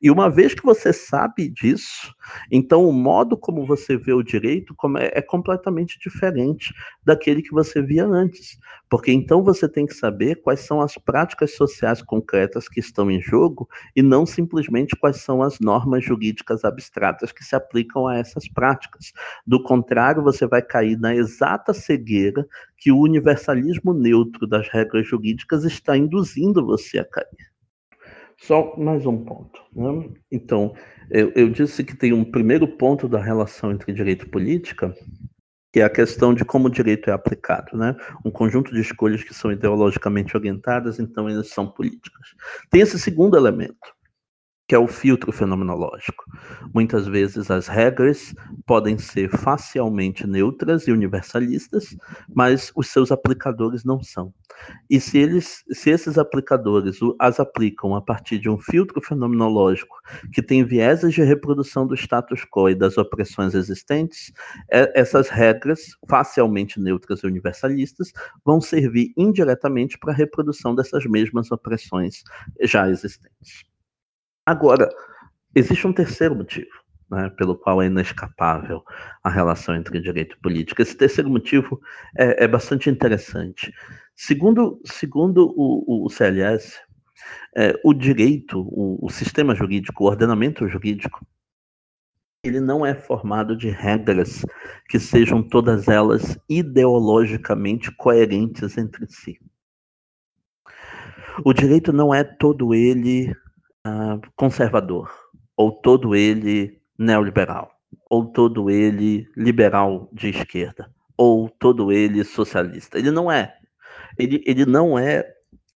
E 0.00 0.10
uma 0.10 0.30
vez 0.30 0.54
que 0.54 0.62
você 0.62 0.92
sabe 0.92 1.48
disso, 1.48 2.14
então 2.50 2.88
o 2.88 2.92
modo 2.92 3.36
como 3.36 3.66
você 3.66 3.96
vê 3.96 4.12
o 4.12 4.22
direito 4.22 4.74
é, 4.98 5.20
completamente 5.20 5.98
diferente 5.98 6.72
daquele 7.04 7.42
que 7.42 7.50
você 7.52 7.82
via 7.82 8.06
antes. 8.06 8.58
Porque 8.88 9.10
então 9.10 9.42
você 9.42 9.68
tem 9.68 9.86
que 9.86 9.94
saber 9.94 10.36
quais 10.36 10.60
são 10.60 10.80
as 10.80 10.94
práticas 10.96 11.54
sociais 11.56 12.00
concretas 12.02 12.68
que 12.68 12.78
estão 12.78 13.10
em 13.10 13.20
jogo 13.20 13.68
e 13.94 14.02
não 14.02 14.24
simplesmente 14.24 14.94
quais 14.96 15.16
são 15.16 15.42
as 15.42 15.58
normas 15.58 16.04
jurídicas 16.04 16.64
abstratas 16.64 17.32
que 17.32 17.44
se 17.44 17.56
aplicam 17.56 18.06
a 18.06 18.16
essas 18.16 18.48
práticas. 18.48 19.12
Do 19.46 19.62
contrário, 19.62 20.22
você 20.22 20.46
vai 20.46 20.62
cair 20.62 20.96
na 20.98 21.14
exata 21.14 21.74
cegueira 21.74 22.46
que 22.78 22.92
o 22.92 22.98
universalismo 22.98 23.92
neutro 23.92 24.46
das 24.46 24.68
regras 24.68 25.06
jurídicas 25.06 25.64
está 25.64 25.96
induzindo 25.96 26.64
você 26.64 26.98
a 26.98 27.04
cair. 27.04 27.56
Só 28.38 28.76
mais 28.76 29.06
um 29.06 29.24
ponto. 29.24 29.60
Né? 29.74 30.10
Então, 30.30 30.74
eu, 31.10 31.32
eu 31.34 31.48
disse 31.48 31.82
que 31.82 31.96
tem 31.96 32.12
um 32.12 32.24
primeiro 32.24 32.68
ponto 32.68 33.08
da 33.08 33.20
relação 33.20 33.72
entre 33.72 33.92
direito 33.92 34.26
e 34.26 34.28
política, 34.28 34.94
que 35.72 35.80
é 35.80 35.84
a 35.84 35.90
questão 35.90 36.34
de 36.34 36.44
como 36.44 36.68
o 36.68 36.70
direito 36.70 37.10
é 37.10 37.12
aplicado, 37.12 37.76
né? 37.76 37.94
Um 38.24 38.30
conjunto 38.30 38.72
de 38.72 38.80
escolhas 38.80 39.22
que 39.22 39.34
são 39.34 39.52
ideologicamente 39.52 40.36
orientadas, 40.36 40.98
então 40.98 41.28
elas 41.28 41.48
são 41.48 41.66
políticas. 41.70 42.28
Tem 42.70 42.80
esse 42.80 42.98
segundo 42.98 43.36
elemento, 43.36 43.94
que 44.68 44.74
é 44.74 44.78
o 44.78 44.88
filtro 44.88 45.30
fenomenológico. 45.30 46.24
Muitas 46.74 47.06
vezes 47.06 47.50
as 47.50 47.68
regras 47.68 48.34
podem 48.66 48.98
ser 48.98 49.28
facialmente 49.30 50.26
neutras 50.26 50.88
e 50.88 50.92
universalistas, 50.92 51.96
mas 52.34 52.72
os 52.74 52.88
seus 52.88 53.12
aplicadores 53.12 53.84
não 53.84 54.02
são. 54.02 54.32
E 54.90 55.00
se 55.00 55.18
eles, 55.18 55.62
se 55.70 55.90
esses 55.90 56.18
aplicadores 56.18 56.98
as 57.20 57.38
aplicam 57.38 57.94
a 57.94 58.00
partir 58.00 58.38
de 58.38 58.48
um 58.48 58.58
filtro 58.58 59.00
fenomenológico 59.00 59.96
que 60.32 60.42
tem 60.42 60.64
vieses 60.64 61.14
de 61.14 61.22
reprodução 61.22 61.86
do 61.86 61.94
status 61.94 62.44
quo 62.44 62.68
e 62.70 62.74
das 62.74 62.98
opressões 62.98 63.54
existentes, 63.54 64.32
é, 64.70 64.98
essas 64.98 65.28
regras 65.28 65.96
facialmente 66.08 66.80
neutras 66.80 67.20
e 67.20 67.26
universalistas 67.26 68.12
vão 68.44 68.60
servir 68.60 69.12
indiretamente 69.16 69.98
para 69.98 70.12
a 70.12 70.16
reprodução 70.16 70.74
dessas 70.74 71.04
mesmas 71.06 71.50
opressões 71.52 72.22
já 72.62 72.88
existentes. 72.88 73.75
Agora, 74.46 74.88
existe 75.56 75.84
um 75.88 75.92
terceiro 75.92 76.36
motivo, 76.36 76.70
né, 77.10 77.28
pelo 77.30 77.56
qual 77.56 77.82
é 77.82 77.86
inescapável 77.86 78.84
a 79.24 79.28
relação 79.28 79.74
entre 79.74 80.00
direito 80.00 80.36
e 80.36 80.40
política. 80.40 80.82
Esse 80.82 80.96
terceiro 80.96 81.28
motivo 81.28 81.80
é, 82.16 82.44
é 82.44 82.48
bastante 82.48 82.88
interessante. 82.88 83.72
Segundo, 84.14 84.80
segundo 84.84 85.52
o, 85.56 86.06
o 86.06 86.08
CLS, 86.08 86.80
é, 87.56 87.74
o 87.84 87.92
direito, 87.92 88.60
o, 88.60 89.04
o 89.04 89.10
sistema 89.10 89.52
jurídico, 89.52 90.04
o 90.04 90.06
ordenamento 90.06 90.68
jurídico, 90.68 91.26
ele 92.44 92.60
não 92.60 92.86
é 92.86 92.94
formado 92.94 93.56
de 93.56 93.68
regras 93.68 94.42
que 94.88 95.00
sejam 95.00 95.42
todas 95.42 95.88
elas 95.88 96.38
ideologicamente 96.48 97.90
coerentes 97.90 98.78
entre 98.78 99.06
si. 99.08 99.40
O 101.44 101.52
direito 101.52 101.92
não 101.92 102.14
é 102.14 102.22
todo 102.22 102.72
ele 102.72 103.34
conservador, 104.34 105.10
ou 105.56 105.72
todo 105.72 106.14
ele 106.14 106.80
neoliberal, 106.98 107.70
ou 108.10 108.26
todo 108.26 108.70
ele 108.70 109.28
liberal 109.36 110.08
de 110.12 110.28
esquerda, 110.28 110.90
ou 111.16 111.48
todo 111.48 111.92
ele 111.92 112.24
socialista. 112.24 112.98
Ele 112.98 113.10
não 113.10 113.30
é 113.30 113.56
ele, 114.18 114.42
ele 114.46 114.64
não 114.64 114.98
é 114.98 115.24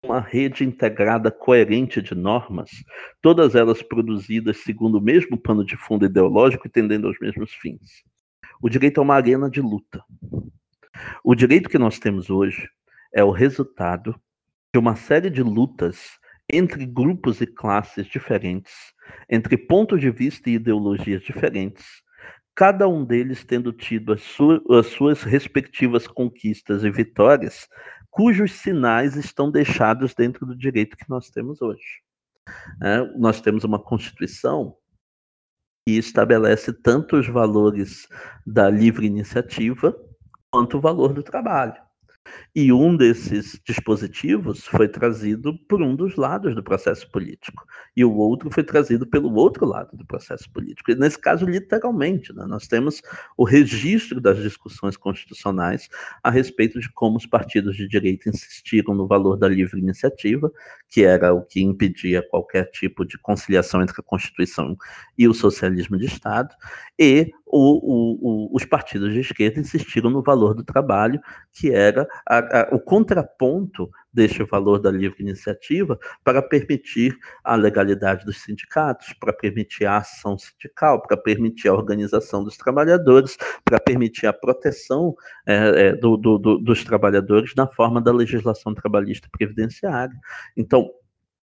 uma 0.03 0.19
rede 0.19 0.63
integrada 0.63 1.31
coerente 1.31 2.01
de 2.01 2.13
normas, 2.13 2.69
todas 3.21 3.55
elas 3.55 3.81
produzidas 3.81 4.57
segundo 4.57 4.99
o 4.99 5.01
mesmo 5.01 5.37
pano 5.37 5.65
de 5.65 5.75
fundo 5.75 6.05
ideológico 6.05 6.67
e 6.67 6.69
tendendo 6.69 7.07
aos 7.07 7.17
mesmos 7.19 7.51
fins. 7.53 8.03
O 8.61 8.69
direito 8.69 8.99
é 8.99 9.03
uma 9.03 9.15
arena 9.15 9.49
de 9.49 9.59
luta. 9.59 10.03
O 11.23 11.35
direito 11.35 11.69
que 11.69 11.77
nós 11.77 11.99
temos 11.99 12.29
hoje 12.29 12.69
é 13.13 13.23
o 13.23 13.31
resultado 13.31 14.15
de 14.73 14.79
uma 14.79 14.95
série 14.95 15.29
de 15.29 15.41
lutas 15.41 16.19
entre 16.51 16.85
grupos 16.85 17.41
e 17.41 17.47
classes 17.47 18.07
diferentes, 18.07 18.73
entre 19.29 19.57
pontos 19.57 19.99
de 19.99 20.09
vista 20.09 20.49
e 20.49 20.53
ideologias 20.53 21.21
diferentes, 21.21 21.85
cada 22.55 22.87
um 22.87 23.05
deles 23.05 23.43
tendo 23.43 23.71
tido 23.71 24.13
as, 24.13 24.21
as 24.71 24.87
suas 24.87 25.23
respectivas 25.23 26.07
conquistas 26.07 26.83
e 26.83 26.89
vitórias, 26.89 27.67
cujos 28.09 28.53
sinais 28.53 29.15
estão 29.15 29.51
deixados 29.51 30.15
dentro 30.15 30.45
do 30.45 30.55
direito 30.55 30.97
que 30.97 31.09
nós 31.09 31.29
temos 31.29 31.61
hoje. 31.61 32.01
É, 32.81 32.99
nós 33.17 33.41
temos 33.41 33.63
uma 33.63 33.77
Constituição 33.77 34.75
que 35.85 35.93
estabelece 35.97 36.73
tanto 36.73 37.17
os 37.17 37.27
valores 37.27 38.07
da 38.45 38.69
livre 38.69 39.05
iniciativa 39.05 39.95
quanto 40.49 40.77
o 40.77 40.81
valor 40.81 41.13
do 41.13 41.21
trabalho. 41.21 41.86
E 42.55 42.71
um 42.73 42.95
desses 42.95 43.59
dispositivos 43.65 44.65
foi 44.65 44.87
trazido 44.87 45.57
por 45.67 45.81
um 45.81 45.95
dos 45.95 46.15
lados 46.15 46.55
do 46.55 46.63
processo 46.63 47.09
político, 47.11 47.65
e 47.95 48.03
o 48.03 48.13
outro 48.13 48.49
foi 48.51 48.63
trazido 48.63 49.05
pelo 49.05 49.33
outro 49.33 49.65
lado 49.65 49.95
do 49.95 50.05
processo 50.05 50.49
político. 50.51 50.91
E 50.91 50.95
nesse 50.95 51.19
caso, 51.19 51.45
literalmente, 51.45 52.33
né, 52.33 52.45
nós 52.45 52.67
temos 52.67 53.01
o 53.37 53.43
registro 53.43 54.19
das 54.19 54.37
discussões 54.37 54.97
constitucionais 54.97 55.87
a 56.23 56.29
respeito 56.29 56.79
de 56.79 56.91
como 56.91 57.17
os 57.17 57.25
partidos 57.25 57.75
de 57.75 57.87
direita 57.87 58.29
insistiram 58.29 58.93
no 58.93 59.07
valor 59.07 59.37
da 59.37 59.47
livre 59.47 59.79
iniciativa, 59.79 60.51
que 60.89 61.03
era 61.03 61.33
o 61.33 61.41
que 61.41 61.61
impedia 61.61 62.21
qualquer 62.21 62.71
tipo 62.71 63.05
de 63.05 63.17
conciliação 63.17 63.81
entre 63.81 63.95
a 63.99 64.03
Constituição 64.03 64.75
e 65.17 65.27
o 65.27 65.33
socialismo 65.33 65.97
de 65.97 66.05
Estado, 66.05 66.53
e 66.97 67.31
o, 67.49 68.49
o, 68.49 68.55
os 68.55 68.65
partidos 68.65 69.13
de 69.13 69.21
esquerda 69.21 69.59
insistiram 69.59 70.09
no 70.09 70.21
valor 70.21 70.53
do 70.53 70.63
trabalho, 70.63 71.19
que 71.53 71.71
era 71.71 72.07
a, 72.27 72.37
a, 72.37 72.75
o 72.75 72.79
contraponto 72.79 73.89
deste 74.11 74.43
valor 74.43 74.79
da 74.79 74.91
livre 74.91 75.21
iniciativa 75.21 75.97
para 76.23 76.41
permitir 76.41 77.17
a 77.43 77.55
legalidade 77.55 78.25
dos 78.25 78.41
sindicatos, 78.41 79.13
para 79.13 79.31
permitir 79.31 79.85
a 79.85 79.97
ação 79.97 80.37
sindical, 80.37 81.01
para 81.01 81.15
permitir 81.15 81.69
a 81.69 81.73
organização 81.73 82.43
dos 82.43 82.57
trabalhadores, 82.57 83.37
para 83.63 83.79
permitir 83.79 84.27
a 84.27 84.33
proteção 84.33 85.15
é, 85.45 85.87
é, 85.87 85.95
do, 85.95 86.17
do, 86.17 86.37
do, 86.37 86.57
dos 86.57 86.83
trabalhadores 86.83 87.53
na 87.55 87.67
forma 87.67 88.01
da 88.01 88.11
legislação 88.11 88.73
trabalhista 88.73 89.29
previdenciária. 89.31 90.15
Então, 90.55 90.89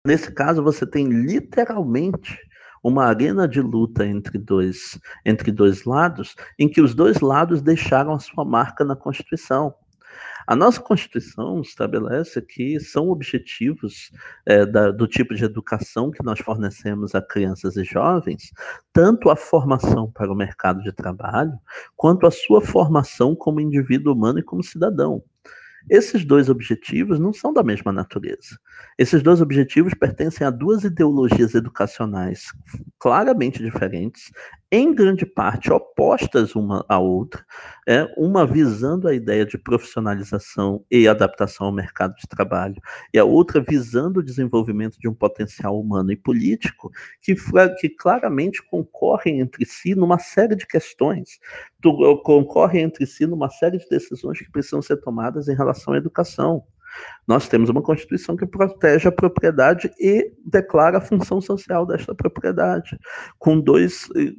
nesse 0.05 0.31
caso, 0.31 0.63
você 0.63 0.85
tem 0.85 1.05
literalmente 1.07 2.37
uma 2.83 3.05
arena 3.05 3.47
de 3.47 3.61
luta 3.61 4.05
entre 4.05 4.37
dois, 4.37 4.99
entre 5.25 5.51
dois 5.51 5.85
lados, 5.85 6.35
em 6.57 6.67
que 6.67 6.81
os 6.81 6.95
dois 6.95 7.19
lados 7.19 7.61
deixaram 7.61 8.13
a 8.13 8.19
sua 8.19 8.43
marca 8.43 8.83
na 8.83 8.95
Constituição. 8.95 9.73
A 10.47 10.55
nossa 10.55 10.81
Constituição 10.81 11.61
estabelece 11.61 12.41
que 12.41 12.79
são 12.79 13.09
objetivos 13.09 14.11
é, 14.45 14.65
da, 14.65 14.91
do 14.91 15.07
tipo 15.07 15.35
de 15.35 15.45
educação 15.45 16.11
que 16.11 16.23
nós 16.23 16.39
fornecemos 16.39 17.13
a 17.15 17.21
crianças 17.21 17.77
e 17.77 17.83
jovens, 17.83 18.51
tanto 18.91 19.29
a 19.29 19.35
formação 19.35 20.11
para 20.11 20.31
o 20.31 20.35
mercado 20.35 20.81
de 20.81 20.91
trabalho, 20.91 21.53
quanto 21.95 22.25
a 22.25 22.31
sua 22.31 22.61
formação 22.61 23.35
como 23.35 23.61
indivíduo 23.61 24.13
humano 24.13 24.39
e 24.39 24.43
como 24.43 24.63
cidadão. 24.63 25.23
Esses 25.89 26.23
dois 26.25 26.49
objetivos 26.49 27.19
não 27.19 27.33
são 27.33 27.53
da 27.53 27.63
mesma 27.63 27.91
natureza. 27.91 28.57
Esses 28.97 29.21
dois 29.21 29.41
objetivos 29.41 29.93
pertencem 29.93 30.45
a 30.45 30.49
duas 30.49 30.83
ideologias 30.83 31.55
educacionais 31.55 32.45
claramente 32.99 33.61
diferentes, 33.63 34.31
em 34.71 34.93
grande 34.95 35.25
parte 35.25 35.71
opostas 35.71 36.55
uma 36.55 36.85
à 36.87 36.97
outra, 36.97 37.45
é 37.87 38.07
uma 38.17 38.45
visando 38.45 39.07
a 39.07 39.13
ideia 39.13 39.45
de 39.45 39.57
profissionalização 39.57 40.85
e 40.89 41.07
adaptação 41.07 41.67
ao 41.67 41.73
mercado 41.73 42.15
de 42.15 42.27
trabalho, 42.27 42.75
e 43.13 43.19
a 43.19 43.25
outra 43.25 43.59
visando 43.61 44.19
o 44.19 44.23
desenvolvimento 44.23 44.97
de 44.99 45.09
um 45.09 45.13
potencial 45.13 45.79
humano 45.79 46.11
e 46.11 46.15
político 46.15 46.89
que, 47.21 47.35
que 47.79 47.89
claramente 47.89 48.61
concorrem 48.69 49.41
entre 49.41 49.65
si 49.65 49.93
numa 49.93 50.19
série 50.19 50.55
de 50.55 50.65
questões, 50.65 51.39
concorrem 52.23 52.83
entre 52.83 53.05
si 53.05 53.25
numa 53.25 53.49
série 53.49 53.77
de 53.77 53.89
decisões 53.89 54.39
que 54.39 54.51
precisam 54.51 54.81
ser 54.81 54.97
tomadas 54.97 55.47
em 55.47 55.55
relação 55.55 55.93
à 55.93 55.97
educação. 55.97 56.63
Nós 57.27 57.47
temos 57.47 57.69
uma 57.69 57.81
Constituição 57.81 58.35
que 58.35 58.45
protege 58.45 59.07
a 59.07 59.11
propriedade 59.11 59.91
e 59.99 60.31
declara 60.45 60.97
a 60.97 61.01
função 61.01 61.39
social 61.39 61.85
desta 61.85 62.13
propriedade, 62.13 62.97
com 63.39 63.59
dois 63.59 64.07
eh, 64.15 64.33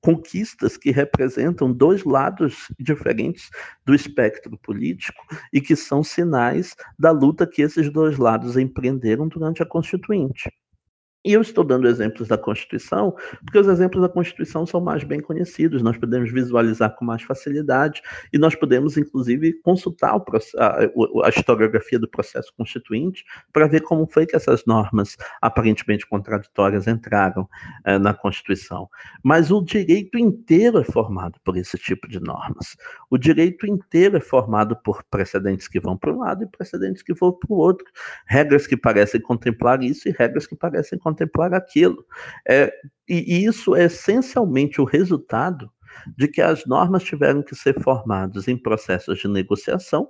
conquistas 0.00 0.76
que 0.76 0.90
representam 0.90 1.72
dois 1.72 2.04
lados 2.04 2.68
diferentes 2.78 3.50
do 3.84 3.94
espectro 3.94 4.58
político 4.58 5.22
e 5.52 5.60
que 5.60 5.76
são 5.76 6.02
sinais 6.02 6.74
da 6.98 7.10
luta 7.10 7.46
que 7.46 7.62
esses 7.62 7.90
dois 7.90 8.18
lados 8.18 8.56
empreenderam 8.56 9.28
durante 9.28 9.62
a 9.62 9.66
Constituinte. 9.66 10.50
E 11.24 11.32
eu 11.32 11.40
estou 11.40 11.64
dando 11.64 11.88
exemplos 11.88 12.28
da 12.28 12.36
Constituição, 12.36 13.16
porque 13.42 13.58
os 13.58 13.66
exemplos 13.66 14.02
da 14.02 14.10
Constituição 14.10 14.66
são 14.66 14.78
mais 14.78 15.02
bem 15.04 15.20
conhecidos, 15.20 15.80
nós 15.80 15.96
podemos 15.96 16.30
visualizar 16.30 16.94
com 16.94 17.02
mais 17.02 17.22
facilidade, 17.22 18.02
e 18.30 18.36
nós 18.36 18.54
podemos, 18.54 18.98
inclusive, 18.98 19.54
consultar 19.62 20.20
a, 20.58 20.78
a, 21.24 21.28
historiografia 21.30 21.98
do 21.98 22.06
processo 22.06 22.52
constituinte 22.58 23.24
para 23.54 23.66
ver 23.66 23.80
como 23.80 24.06
foi 24.06 24.26
que 24.26 24.36
essas 24.36 24.66
normas 24.66 25.16
aparentemente 25.40 26.06
contraditórias 26.06 26.86
entraram 26.86 27.48
eh, 27.86 27.98
na 27.98 28.12
Constituição. 28.12 28.90
Mas 29.22 29.50
o 29.50 29.62
direito 29.62 30.18
inteiro 30.18 30.78
é 30.78 30.84
formado 30.84 31.40
por 31.42 31.56
esse 31.56 31.78
tipo 31.78 32.06
de 32.06 32.20
normas. 32.20 32.76
O 33.08 33.16
direito 33.16 33.66
inteiro 33.66 34.18
é 34.18 34.20
formado 34.20 34.76
por 34.76 35.02
precedentes 35.04 35.68
que 35.68 35.80
vão 35.80 35.96
para 35.96 36.12
um 36.12 36.18
lado 36.18 36.44
e 36.44 36.46
precedentes 36.46 37.02
que 37.02 37.14
vão 37.14 37.32
para 37.32 37.50
o 37.50 37.56
outro, 37.56 37.86
regras 38.26 38.66
que 38.66 38.76
parecem 38.76 39.22
contemplar 39.22 39.82
isso 39.82 40.06
e 40.06 40.12
regras 40.12 40.46
que 40.46 40.54
parecem 40.54 40.98
contemplar 40.98 41.13
contemplar 41.14 41.54
aquilo. 41.54 42.04
É, 42.48 42.72
e 43.08 43.44
isso 43.44 43.74
é 43.74 43.84
essencialmente 43.84 44.80
o 44.80 44.84
resultado 44.84 45.70
de 46.16 46.26
que 46.26 46.42
as 46.42 46.66
normas 46.66 47.04
tiveram 47.04 47.42
que 47.42 47.54
ser 47.54 47.80
formadas 47.80 48.48
em 48.48 48.56
processos 48.56 49.20
de 49.20 49.28
negociação, 49.28 50.08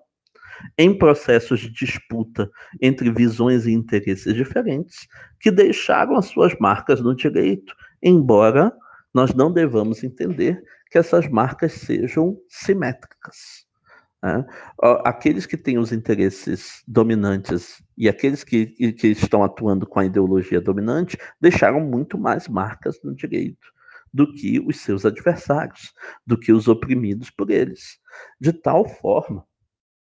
em 0.79 0.97
processos 0.97 1.61
de 1.61 1.71
disputa 1.71 2.51
entre 2.81 3.11
visões 3.11 3.67
e 3.67 3.73
interesses 3.73 4.35
diferentes, 4.35 5.07
que 5.39 5.51
deixaram 5.51 6.17
as 6.17 6.27
suas 6.27 6.57
marcas 6.59 7.01
no 7.01 7.15
direito, 7.15 7.75
embora 8.03 8.73
nós 9.13 9.35
não 9.35 9.53
devamos 9.53 10.03
entender 10.03 10.63
que 10.91 10.99
essas 10.99 11.29
marcas 11.29 11.73
sejam 11.73 12.37
simétricas. 12.49 13.64
Né? 14.25 14.43
Aqueles 15.05 15.45
que 15.45 15.55
têm 15.55 15.77
os 15.77 15.93
interesses 15.93 16.83
dominantes 16.89 17.83
e 17.95 18.09
aqueles 18.09 18.43
que, 18.43 18.69
que 18.95 19.09
estão 19.09 19.45
atuando 19.45 19.87
com 19.87 20.01
a 20.01 20.07
ideologia 20.07 20.63
dominante 20.63 21.19
deixaram 21.39 21.79
muito 21.81 22.17
mais 22.17 22.49
marcas 22.49 22.99
no 23.05 23.15
direito 23.15 23.69
do 24.11 24.33
que 24.33 24.59
os 24.61 24.81
seus 24.81 25.05
adversários, 25.05 25.93
do 26.27 26.39
que 26.39 26.53
os 26.53 26.69
oprimidos 26.69 27.29
por 27.29 27.51
eles. 27.51 27.99
De 28.41 28.51
tal 28.51 28.89
forma 28.89 29.45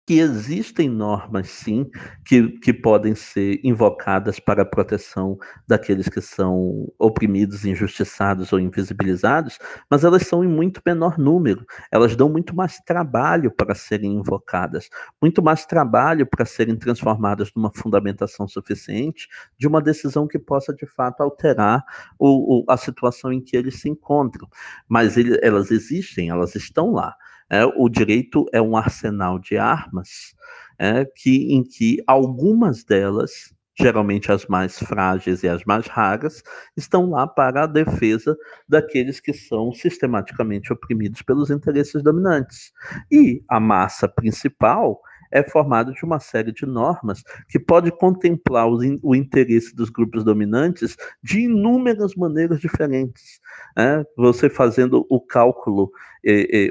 que 0.07 0.19
existem 0.19 0.87
normas, 0.87 1.49
sim, 1.49 1.85
que, 2.25 2.47
que 2.59 2.71
podem 2.73 3.13
ser 3.13 3.59
invocadas 3.61 4.39
para 4.39 4.61
a 4.61 4.65
proteção 4.65 5.37
daqueles 5.67 6.07
que 6.07 6.21
são 6.21 6.87
oprimidos, 6.97 7.65
injustiçados 7.65 8.53
ou 8.53 8.59
invisibilizados, 8.59 9.59
mas 9.91 10.05
elas 10.05 10.25
são 10.25 10.45
em 10.45 10.47
muito 10.47 10.81
menor 10.85 11.17
número. 11.17 11.65
Elas 11.91 12.15
dão 12.15 12.29
muito 12.29 12.55
mais 12.55 12.77
trabalho 12.85 13.51
para 13.51 13.75
serem 13.75 14.13
invocadas, 14.13 14.89
muito 15.21 15.43
mais 15.43 15.65
trabalho 15.65 16.25
para 16.25 16.45
serem 16.45 16.77
transformadas 16.77 17.51
numa 17.53 17.69
fundamentação 17.75 18.47
suficiente 18.47 19.27
de 19.59 19.67
uma 19.67 19.81
decisão 19.81 20.25
que 20.25 20.39
possa, 20.39 20.73
de 20.73 20.85
fato, 20.85 21.19
alterar 21.21 21.83
o, 22.17 22.61
o, 22.61 22.71
a 22.71 22.77
situação 22.77 23.33
em 23.33 23.41
que 23.41 23.57
eles 23.57 23.81
se 23.81 23.89
encontram. 23.89 24.47
Mas 24.87 25.17
ele, 25.17 25.37
elas 25.43 25.69
existem, 25.69 26.29
elas 26.29 26.55
estão 26.55 26.91
lá. 26.93 27.13
É, 27.49 27.65
o 27.65 27.87
direito 27.89 28.45
é 28.51 28.61
um 28.61 28.75
arsenal 28.75 29.39
de 29.39 29.57
armas 29.57 30.35
é, 30.77 31.05
que, 31.05 31.53
em 31.53 31.63
que 31.63 32.03
algumas 32.05 32.83
delas, 32.83 33.53
geralmente 33.79 34.31
as 34.31 34.45
mais 34.47 34.77
frágeis 34.79 35.43
e 35.43 35.47
as 35.47 35.63
mais 35.63 35.87
raras, 35.87 36.43
estão 36.75 37.09
lá 37.09 37.25
para 37.25 37.63
a 37.63 37.67
defesa 37.67 38.35
daqueles 38.67 39.19
que 39.19 39.33
são 39.33 39.71
sistematicamente 39.73 40.73
oprimidos 40.73 41.21
pelos 41.21 41.49
interesses 41.49 42.03
dominantes. 42.03 42.71
E 43.11 43.43
a 43.49 43.59
massa 43.59 44.07
principal 44.07 44.99
é 45.31 45.43
formado 45.43 45.93
de 45.93 46.03
uma 46.03 46.19
série 46.19 46.51
de 46.51 46.65
normas 46.65 47.23
que 47.49 47.59
pode 47.59 47.91
contemplar 47.91 48.67
o, 48.67 49.15
interesse 49.15 49.75
dos 49.75 49.89
grupos 49.89 50.23
dominantes 50.23 50.95
de 51.23 51.41
inúmeras 51.41 52.15
maneiras 52.15 52.59
diferentes. 52.59 53.39
Né? 53.75 54.03
Você 54.15 54.49
fazendo 54.49 55.05
o 55.09 55.19
cálculo 55.19 55.91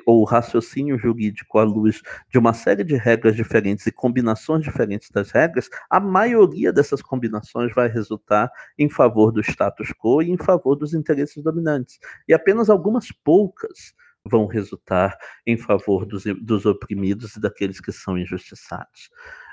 ou 0.04 0.20
o 0.20 0.24
raciocínio 0.24 0.98
jurídico 0.98 1.58
à 1.58 1.64
luz 1.64 2.02
de 2.30 2.38
uma 2.38 2.52
série 2.52 2.84
de 2.84 2.96
regras 2.96 3.34
diferentes 3.34 3.86
e 3.86 3.92
combinações 3.92 4.62
diferentes 4.62 5.10
das 5.10 5.30
regras, 5.30 5.68
a 5.88 5.98
maioria 5.98 6.72
dessas 6.72 7.00
combinações 7.00 7.72
vai 7.74 7.88
resultar 7.88 8.50
em 8.78 8.88
favor 8.88 9.32
do 9.32 9.40
status 9.40 9.92
quo 9.92 10.22
e 10.22 10.30
em 10.30 10.36
favor 10.36 10.76
dos 10.76 10.92
interesses 10.92 11.42
dominantes. 11.42 11.98
E 12.28 12.34
apenas 12.34 12.68
algumas 12.68 13.10
poucas 13.10 13.94
vão 14.28 14.46
resultar 14.46 15.16
em 15.46 15.56
favor 15.56 16.04
dos, 16.04 16.24
dos 16.42 16.66
oprimidos 16.66 17.36
e 17.36 17.40
daqueles 17.40 17.80
que 17.80 17.92
são 17.92 18.18
injustiçados. 18.18 19.10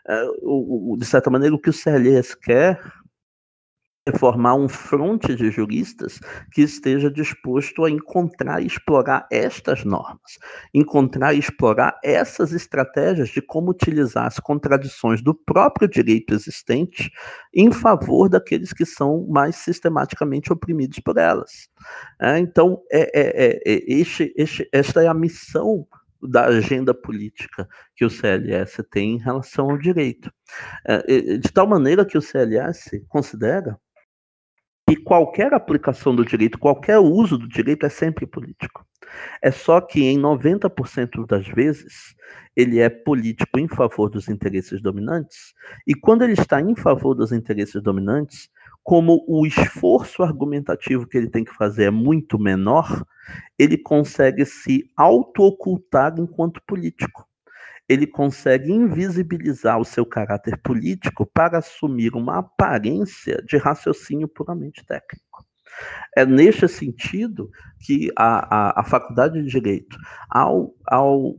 É, 0.08 0.26
o, 0.42 0.94
o, 0.94 0.98
de 0.98 1.06
certa 1.06 1.30
maneira, 1.30 1.56
o 1.56 1.60
que 1.60 1.70
o 1.70 1.74
CLS 1.74 2.36
quer 2.36 2.82
formar 4.12 4.56
um 4.56 4.68
fronte 4.68 5.34
de 5.34 5.50
juristas 5.50 6.20
que 6.52 6.62
esteja 6.62 7.10
disposto 7.10 7.86
a 7.86 7.90
encontrar 7.90 8.62
e 8.62 8.68
explorar 8.68 9.26
estas 9.32 9.86
normas, 9.86 10.38
encontrar 10.74 11.34
e 11.34 11.40
explorar 11.40 11.98
essas 12.04 12.52
estratégias 12.52 13.30
de 13.30 13.42
como 13.42 13.72
utilizar 13.72 14.26
as 14.28 14.40
contradições 14.40 15.22
do 15.22 15.34
próprio 15.34 15.88
direito 15.88 16.34
existente 16.34 17.10
em 17.54 17.72
favor 17.72 18.28
daqueles 18.28 18.74
que 18.74 18.86
são 18.86 19.26
mais 19.30 19.56
sistematicamente 19.56 20.52
oprimidos 20.52 21.00
por 21.00 21.18
elas. 21.18 21.70
É, 22.20 22.38
então, 22.40 22.82
é, 22.92 23.10
é, 23.14 23.46
é, 23.46 23.74
é 23.74 23.84
este, 23.88 24.34
este, 24.36 24.68
esta 24.74 25.02
é 25.02 25.08
a 25.08 25.14
missão 25.14 25.88
da 26.22 26.46
agenda 26.46 26.94
política 26.94 27.68
que 27.96 28.06
o 28.06 28.10
CLS 28.10 28.82
tem 28.90 29.16
em 29.16 29.18
relação 29.18 29.70
ao 29.70 29.78
direito. 29.78 30.32
É, 30.86 31.38
de 31.38 31.52
tal 31.54 31.68
maneira 31.68 32.06
que 32.06 32.18
o 32.18 32.22
CLS 32.22 33.04
considera 33.10 33.78
que 34.88 34.98
qualquer 34.98 35.54
aplicação 35.54 36.16
do 36.16 36.26
direito, 36.26 36.60
qualquer 36.60 37.00
uso 37.00 37.38
do 37.38 37.48
direito 37.48 37.86
é 37.86 37.90
sempre 37.90 38.26
político. 38.26 38.86
É 39.42 39.52
só 39.52 39.80
que 39.80 40.04
em 40.04 40.20
90% 40.20 41.26
das 41.26 41.48
vezes 41.48 42.16
ele 42.56 42.80
é 42.80 42.90
político 42.90 43.60
em 43.60 43.68
favor 43.68 44.10
dos 44.10 44.28
interesses 44.28 44.82
dominantes, 44.82 45.54
e 45.88 45.94
quando 45.96 46.24
ele 46.24 46.34
está 46.34 46.62
em 46.62 46.76
favor 46.76 47.14
dos 47.16 47.32
interesses 47.32 47.82
dominantes, 47.82 48.50
como 48.84 49.24
o 49.28 49.46
esforço 49.46 50.24
argumentativo 50.24 51.08
que 51.08 51.18
ele 51.18 51.30
tem 51.30 51.44
que 51.44 51.56
fazer 51.56 51.86
é 51.86 51.92
muito 51.92 52.38
menor, 52.38 53.06
ele 53.58 53.78
consegue 53.78 54.46
se 54.46 54.84
auto-ocultar 54.98 56.14
enquanto 56.20 56.62
político 56.68 57.26
ele 57.88 58.08
consegue 58.08 58.72
invisibilizar 58.72 59.80
o 59.80 59.86
seu 59.86 60.06
caráter 60.06 60.58
político 60.62 61.26
para 61.26 61.58
assumir 61.58 62.16
uma 62.16 62.40
aparência 62.40 63.44
de 63.46 63.58
raciocínio 63.58 64.28
puramente 64.28 64.86
técnico. 64.86 65.46
É 66.16 66.26
neste 66.26 66.68
sentido 66.68 67.50
que 67.80 68.12
a, 68.16 68.78
a, 68.78 68.82
a 68.82 68.84
faculdade 68.84 69.42
de 69.42 69.50
direito, 69.50 69.98
ao, 70.30 70.74
ao 70.86 71.36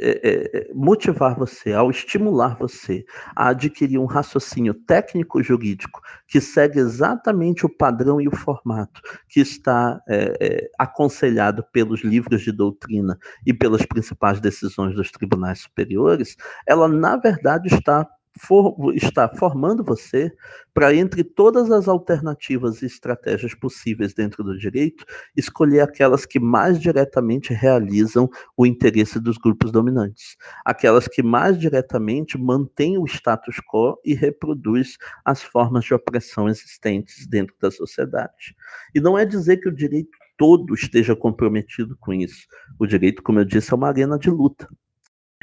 é, 0.00 0.10
é, 0.10 0.58
é, 0.58 0.70
motivar 0.74 1.36
você, 1.36 1.74
ao 1.74 1.90
estimular 1.90 2.56
você 2.56 3.04
a 3.36 3.48
adquirir 3.48 3.98
um 3.98 4.06
raciocínio 4.06 4.72
técnico-jurídico 4.72 6.00
que 6.26 6.40
segue 6.40 6.78
exatamente 6.78 7.66
o 7.66 7.68
padrão 7.68 8.18
e 8.18 8.26
o 8.26 8.34
formato 8.34 9.02
que 9.28 9.40
está 9.40 10.00
é, 10.08 10.70
aconselhado 10.78 11.62
pelos 11.72 12.02
livros 12.02 12.40
de 12.40 12.50
doutrina 12.50 13.18
e 13.46 13.52
pelas 13.52 13.84
principais 13.84 14.40
decisões 14.40 14.94
dos 14.94 15.10
tribunais 15.10 15.60
superiores, 15.60 16.36
ela, 16.66 16.88
na 16.88 17.16
verdade, 17.16 17.68
está 17.68 18.08
for, 18.38 18.94
está 18.94 19.28
formando 19.28 19.84
você 19.84 20.32
para, 20.74 20.94
entre 20.94 21.22
todas 21.22 21.70
as 21.70 21.86
alternativas 21.86 22.82
e 22.82 22.86
estratégias 22.86 23.54
possíveis 23.54 24.14
dentro 24.14 24.42
do 24.42 24.56
direito, 24.56 25.04
escolher 25.36 25.80
aquelas 25.80 26.24
que 26.24 26.40
mais 26.40 26.80
diretamente 26.80 27.52
realizam 27.52 28.28
o 28.56 28.64
interesse 28.64 29.20
dos 29.20 29.36
grupos 29.36 29.70
dominantes, 29.70 30.36
aquelas 30.64 31.06
que 31.06 31.22
mais 31.22 31.58
diretamente 31.58 32.38
mantêm 32.38 32.98
o 32.98 33.06
status 33.06 33.56
quo 33.60 33.98
e 34.04 34.14
reproduz 34.14 34.96
as 35.24 35.42
formas 35.42 35.84
de 35.84 35.94
opressão 35.94 36.48
existentes 36.48 37.26
dentro 37.26 37.54
da 37.60 37.70
sociedade. 37.70 38.56
E 38.94 39.00
não 39.00 39.18
é 39.18 39.24
dizer 39.24 39.58
que 39.58 39.68
o 39.68 39.74
direito 39.74 40.16
todo 40.36 40.74
esteja 40.74 41.14
comprometido 41.14 41.96
com 42.00 42.12
isso. 42.12 42.46
O 42.78 42.86
direito, 42.86 43.22
como 43.22 43.38
eu 43.38 43.44
disse, 43.44 43.72
é 43.72 43.76
uma 43.76 43.88
arena 43.88 44.18
de 44.18 44.30
luta. 44.30 44.68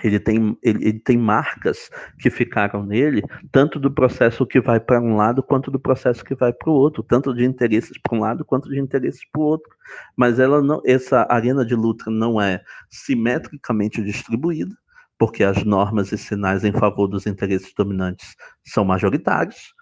Ele 0.03 0.19
tem, 0.19 0.57
ele, 0.61 0.87
ele, 0.87 0.99
tem 0.99 1.17
marcas 1.17 1.89
que 2.19 2.29
ficaram 2.29 2.83
nele, 2.85 3.21
tanto 3.51 3.79
do 3.79 3.91
processo 3.91 4.45
que 4.45 4.59
vai 4.59 4.79
para 4.79 5.01
um 5.01 5.15
lado, 5.15 5.43
quanto 5.43 5.69
do 5.71 5.79
processo 5.79 6.23
que 6.23 6.35
vai 6.35 6.53
para 6.53 6.69
o 6.69 6.73
outro, 6.73 7.03
tanto 7.03 7.33
de 7.33 7.43
interesses 7.45 7.97
para 8.01 8.17
um 8.17 8.21
lado, 8.21 8.45
quanto 8.45 8.69
de 8.69 8.79
interesses 8.79 9.21
para 9.31 9.41
o 9.41 9.45
outro. 9.45 9.69
Mas 10.15 10.39
ela 10.39 10.61
não, 10.61 10.81
essa 10.85 11.25
arena 11.29 11.65
de 11.65 11.75
luta 11.75 12.09
não 12.09 12.39
é 12.39 12.61
simetricamente 12.89 14.03
distribuída, 14.03 14.75
porque 15.17 15.43
as 15.43 15.63
normas 15.63 16.11
e 16.11 16.17
sinais 16.17 16.63
em 16.63 16.71
favor 16.71 17.07
dos 17.07 17.25
interesses 17.25 17.73
dominantes 17.75 18.35
são 18.63 18.85
majoritários, 18.85 19.73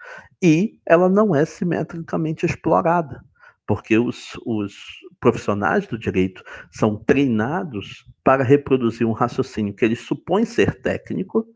e 0.41 0.80
ela 0.85 1.10
não 1.10 1.35
é 1.35 1.45
simetricamente 1.45 2.45
explorada 2.45 3.22
porque 3.68 3.98
os, 3.99 4.31
os 4.45 4.73
profissionais 5.19 5.88
do 5.88 5.98
direito 5.98 6.44
são 6.72 6.95
treinados 6.95 8.06
para 8.23 8.44
reproduzir 8.44 9.07
um 9.07 9.14
raciocínio 9.14 9.73
que 9.73 9.85
eles 9.85 10.02
supõem 10.02 10.45
ser 10.45 10.81
técnico, 10.81 11.48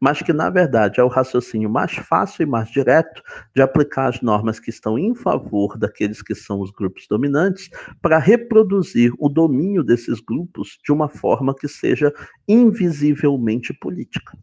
mas 0.00 0.22
que, 0.22 0.32
na 0.32 0.50
verdade, 0.50 1.00
é 1.00 1.04
o 1.04 1.08
raciocínio 1.08 1.70
mais 1.70 1.94
fácil 1.94 2.42
e 2.42 2.46
mais 2.46 2.70
direto 2.70 3.22
de 3.54 3.62
aplicar 3.62 4.08
as 4.08 4.20
normas 4.20 4.58
que 4.58 4.70
estão 4.70 4.98
em 4.98 5.14
favor 5.14 5.78
daqueles 5.78 6.22
que 6.22 6.34
são 6.34 6.60
os 6.60 6.70
grupos 6.70 7.06
dominantes, 7.08 7.70
para 8.02 8.18
reproduzir 8.18 9.12
o 9.18 9.28
domínio 9.28 9.84
desses 9.84 10.20
grupos 10.20 10.78
de 10.84 10.92
uma 10.92 11.08
forma 11.08 11.54
que 11.54 11.68
seja 11.68 12.12
invisivelmente 12.46 13.72
política. 13.72 14.36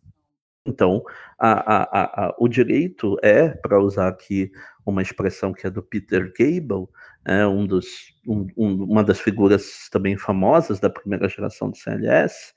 Então, 0.68 1.04
a, 1.38 1.52
a, 1.76 2.26
a, 2.26 2.36
o 2.40 2.48
direito 2.48 3.18
é, 3.22 3.50
para 3.50 3.80
usar 3.80 4.08
aqui 4.08 4.52
uma 4.86 5.02
expressão 5.02 5.54
que 5.54 5.66
é 5.66 5.70
do 5.70 5.82
Peter 5.82 6.32
Gable, 6.38 6.88
é 7.26 7.46
um 7.46 7.66
dos, 7.66 7.86
um, 8.28 8.48
um, 8.56 8.84
uma 8.84 9.04
das 9.04 9.20
figuras 9.20 9.90
também 9.92 10.18
famosas 10.18 10.80
da 10.80 10.90
primeira 10.90 11.28
geração 11.28 11.70
do 11.70 11.78
CLS, 11.78 12.54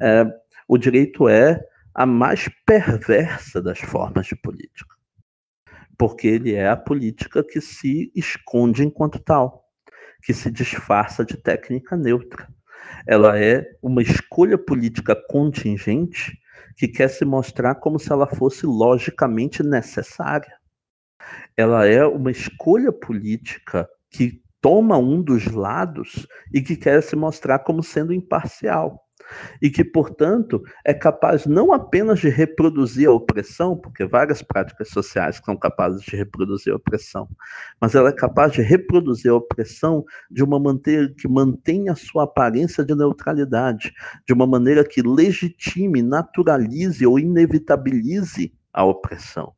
é, 0.00 0.26
o 0.68 0.76
direito 0.76 1.28
é 1.28 1.60
a 1.94 2.06
mais 2.06 2.48
perversa 2.66 3.60
das 3.60 3.78
formas 3.78 4.26
de 4.26 4.36
política, 4.36 4.94
porque 5.98 6.28
ele 6.28 6.54
é 6.54 6.68
a 6.68 6.76
política 6.76 7.42
que 7.42 7.60
se 7.60 8.12
esconde 8.14 8.84
enquanto 8.84 9.18
tal, 9.18 9.64
que 10.22 10.34
se 10.34 10.50
disfarça 10.50 11.24
de 11.24 11.36
técnica 11.36 11.96
neutra. 11.96 12.46
Ela 13.06 13.38
é 13.38 13.64
uma 13.82 14.02
escolha 14.02 14.58
política 14.58 15.16
contingente 15.28 16.38
que 16.76 16.88
quer 16.88 17.08
se 17.08 17.24
mostrar 17.24 17.74
como 17.76 17.98
se 17.98 18.12
ela 18.12 18.26
fosse 18.26 18.66
logicamente 18.66 19.62
necessária. 19.62 20.59
Ela 21.56 21.86
é 21.86 22.04
uma 22.04 22.30
escolha 22.30 22.92
política 22.92 23.88
que 24.10 24.42
toma 24.60 24.98
um 24.98 25.22
dos 25.22 25.46
lados 25.46 26.26
e 26.52 26.60
que 26.60 26.76
quer 26.76 27.02
se 27.02 27.16
mostrar 27.16 27.60
como 27.60 27.82
sendo 27.82 28.12
imparcial. 28.12 29.06
E 29.62 29.70
que, 29.70 29.84
portanto, 29.84 30.62
é 30.84 30.92
capaz 30.92 31.46
não 31.46 31.72
apenas 31.72 32.18
de 32.18 32.28
reproduzir 32.28 33.08
a 33.08 33.12
opressão, 33.12 33.76
porque 33.76 34.04
várias 34.04 34.42
práticas 34.42 34.88
sociais 34.88 35.40
são 35.44 35.56
capazes 35.56 36.02
de 36.02 36.16
reproduzir 36.16 36.72
a 36.72 36.76
opressão, 36.76 37.28
mas 37.80 37.94
ela 37.94 38.08
é 38.08 38.12
capaz 38.12 38.52
de 38.52 38.62
reproduzir 38.62 39.30
a 39.30 39.36
opressão 39.36 40.04
de 40.28 40.42
uma 40.42 40.58
maneira 40.58 41.14
que 41.16 41.28
mantenha 41.28 41.92
a 41.92 41.96
sua 41.96 42.24
aparência 42.24 42.84
de 42.84 42.94
neutralidade, 42.94 43.92
de 44.26 44.32
uma 44.32 44.46
maneira 44.46 44.82
que 44.84 45.00
legitime, 45.00 46.02
naturalize 46.02 47.06
ou 47.06 47.18
inevitabilize 47.18 48.52
a 48.72 48.84
opressão. 48.84 49.54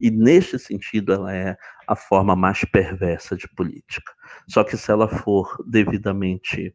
E 0.00 0.10
neste 0.10 0.58
sentido, 0.58 1.12
ela 1.12 1.34
é 1.34 1.56
a 1.86 1.96
forma 1.96 2.36
mais 2.36 2.64
perversa 2.64 3.36
de 3.36 3.48
política. 3.48 4.12
Só 4.48 4.62
que 4.64 4.76
se 4.76 4.90
ela 4.90 5.08
for 5.08 5.56
devidamente 5.66 6.74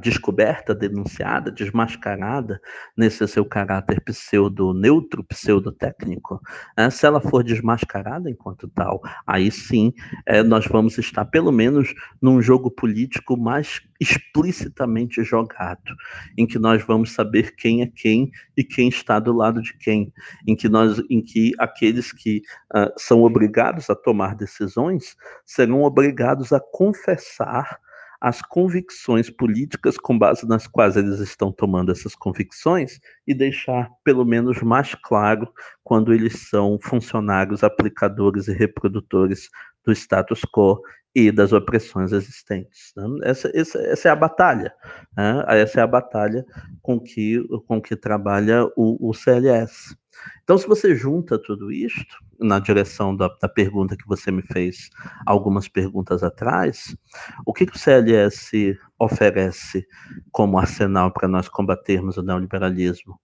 descoberta, 0.00 0.74
denunciada, 0.74 1.52
desmascarada 1.52 2.60
nesse 2.96 3.26
seu 3.28 3.44
caráter 3.44 4.00
pseudo-neutro, 4.00 5.22
pseudo-técnico, 5.22 6.40
né? 6.76 6.90
se 6.90 7.06
ela 7.06 7.20
for 7.20 7.44
desmascarada 7.44 8.28
enquanto 8.28 8.68
tal, 8.68 9.00
aí 9.24 9.52
sim 9.52 9.92
é, 10.26 10.42
nós 10.42 10.66
vamos 10.66 10.98
estar 10.98 11.24
pelo 11.26 11.52
menos 11.52 11.94
num 12.20 12.42
jogo 12.42 12.72
político 12.72 13.36
mais 13.36 13.80
explicitamente 14.00 15.22
jogado, 15.22 15.94
em 16.36 16.44
que 16.44 16.58
nós 16.58 16.82
vamos 16.82 17.12
saber 17.12 17.54
quem 17.54 17.82
é 17.82 17.86
quem 17.86 18.32
e 18.56 18.64
quem 18.64 18.88
está 18.88 19.20
do 19.20 19.32
lado 19.32 19.62
de 19.62 19.76
quem, 19.78 20.12
em 20.46 20.56
que 20.56 20.68
nós, 20.68 21.00
em 21.08 21.22
que 21.22 21.52
aqueles 21.56 22.12
que 22.12 22.42
uh, 22.74 22.92
são 22.96 23.22
obrigados 23.22 23.88
a 23.90 23.94
tomar 23.94 24.34
decisões 24.34 25.16
serão 25.46 25.82
obrigados 25.82 26.52
a 26.52 26.58
confessar 26.60 27.78
as 28.20 28.42
convicções 28.42 29.30
políticas 29.30 29.96
com 29.96 30.18
base 30.18 30.46
nas 30.46 30.66
quais 30.66 30.96
eles 30.96 31.20
estão 31.20 31.52
tomando 31.52 31.92
essas 31.92 32.14
convicções 32.14 32.98
e 33.26 33.32
deixar 33.32 33.88
pelo 34.04 34.24
menos 34.24 34.60
mais 34.62 34.94
claro 34.94 35.48
quando 35.84 36.12
eles 36.12 36.48
são 36.48 36.78
funcionários, 36.82 37.62
aplicadores 37.62 38.48
e 38.48 38.52
reprodutores 38.52 39.48
do 39.84 39.92
status 39.92 40.42
quo 40.52 40.80
e 41.14 41.32
das 41.32 41.52
opressões 41.52 42.12
existentes. 42.12 42.92
Né? 42.96 43.04
Essa, 43.22 43.50
essa, 43.54 43.78
essa, 43.80 44.08
é 44.08 44.12
a 44.12 44.16
batalha, 44.16 44.72
né? 45.16 45.44
essa 45.48 45.80
é 45.80 45.82
a 45.82 45.86
batalha 45.86 46.44
com 46.82 47.00
que, 47.00 47.42
com 47.66 47.80
que 47.80 47.96
trabalha 47.96 48.64
o, 48.76 49.10
o 49.10 49.14
CLS. 49.14 49.96
Então, 50.42 50.56
se 50.56 50.66
você 50.66 50.94
junta 50.94 51.38
tudo 51.38 51.70
isto, 51.70 52.16
na 52.40 52.58
direção 52.58 53.14
da, 53.14 53.28
da, 53.40 53.48
pergunta 53.48 53.96
que 53.96 54.06
você 54.06 54.30
me 54.30 54.42
fez 54.42 54.90
algumas 55.26 55.68
perguntas 55.68 56.22
atrás, 56.22 56.96
o 57.44 57.52
que, 57.52 57.66
que 57.66 57.76
o 57.76 57.78
CLS 57.78 58.78
oferece 58.98 59.86
como 60.30 60.58
arsenal 60.58 61.12
para 61.12 61.28
nós 61.28 61.48
combatermos 61.48 62.16
o 62.16 62.22
neoliberalismo? 62.22 63.18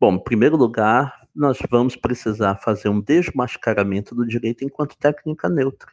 Bom, 0.00 0.14
em 0.14 0.24
primeiro 0.24 0.56
lugar, 0.56 1.14
nós 1.34 1.58
vamos 1.70 1.96
precisar 1.96 2.56
fazer 2.56 2.88
um 2.88 3.00
desmascaramento 3.00 4.14
do 4.14 4.26
direito 4.26 4.64
enquanto 4.64 4.98
técnica 4.98 5.48
neutra. 5.48 5.90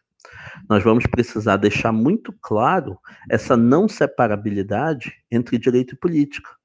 Nós 0.70 0.84
vamos 0.84 1.06
precisar 1.06 1.58
deixar 1.58 1.92
muito 1.92 2.34
claro 2.42 2.98
essa 3.30 3.56
não 3.56 3.88
separabilidade 3.88 5.14
entre 5.32 5.58
direito 5.58 5.94
e 5.94 5.98
política. 5.98 6.57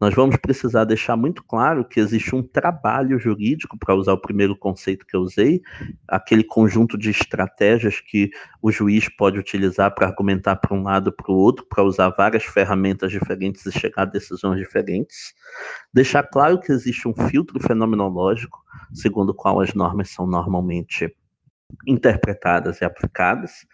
Nós 0.00 0.14
vamos 0.14 0.36
precisar 0.36 0.84
deixar 0.84 1.16
muito 1.16 1.42
claro 1.42 1.84
que 1.84 2.00
existe 2.00 2.34
um 2.34 2.42
trabalho 2.42 3.18
jurídico, 3.18 3.78
para 3.78 3.94
usar 3.94 4.12
o 4.12 4.20
primeiro 4.20 4.56
conceito 4.56 5.06
que 5.06 5.16
eu 5.16 5.20
usei, 5.20 5.62
aquele 6.06 6.44
conjunto 6.44 6.98
de 6.98 7.10
estratégias 7.10 8.00
que 8.00 8.30
o 8.60 8.70
juiz 8.70 9.08
pode 9.08 9.38
utilizar 9.38 9.94
para 9.94 10.06
argumentar 10.06 10.56
para 10.56 10.74
um 10.74 10.82
lado 10.82 11.12
para 11.12 11.30
o 11.30 11.36
outro, 11.36 11.66
para 11.68 11.82
usar 11.82 12.10
várias 12.10 12.44
ferramentas 12.44 13.10
diferentes 13.10 13.64
e 13.66 13.72
chegar 13.72 14.02
a 14.02 14.06
decisões 14.06 14.58
diferentes. 14.58 15.34
Deixar 15.92 16.22
claro 16.24 16.60
que 16.60 16.72
existe 16.72 17.08
um 17.08 17.14
filtro 17.14 17.60
fenomenológico, 17.60 18.62
segundo 18.92 19.30
o 19.30 19.34
qual 19.34 19.60
as 19.60 19.74
normas 19.74 20.10
são 20.10 20.26
normalmente 20.26 21.14
interpretadas 21.86 22.80
e 22.80 22.84
aplicadas, 22.84 23.66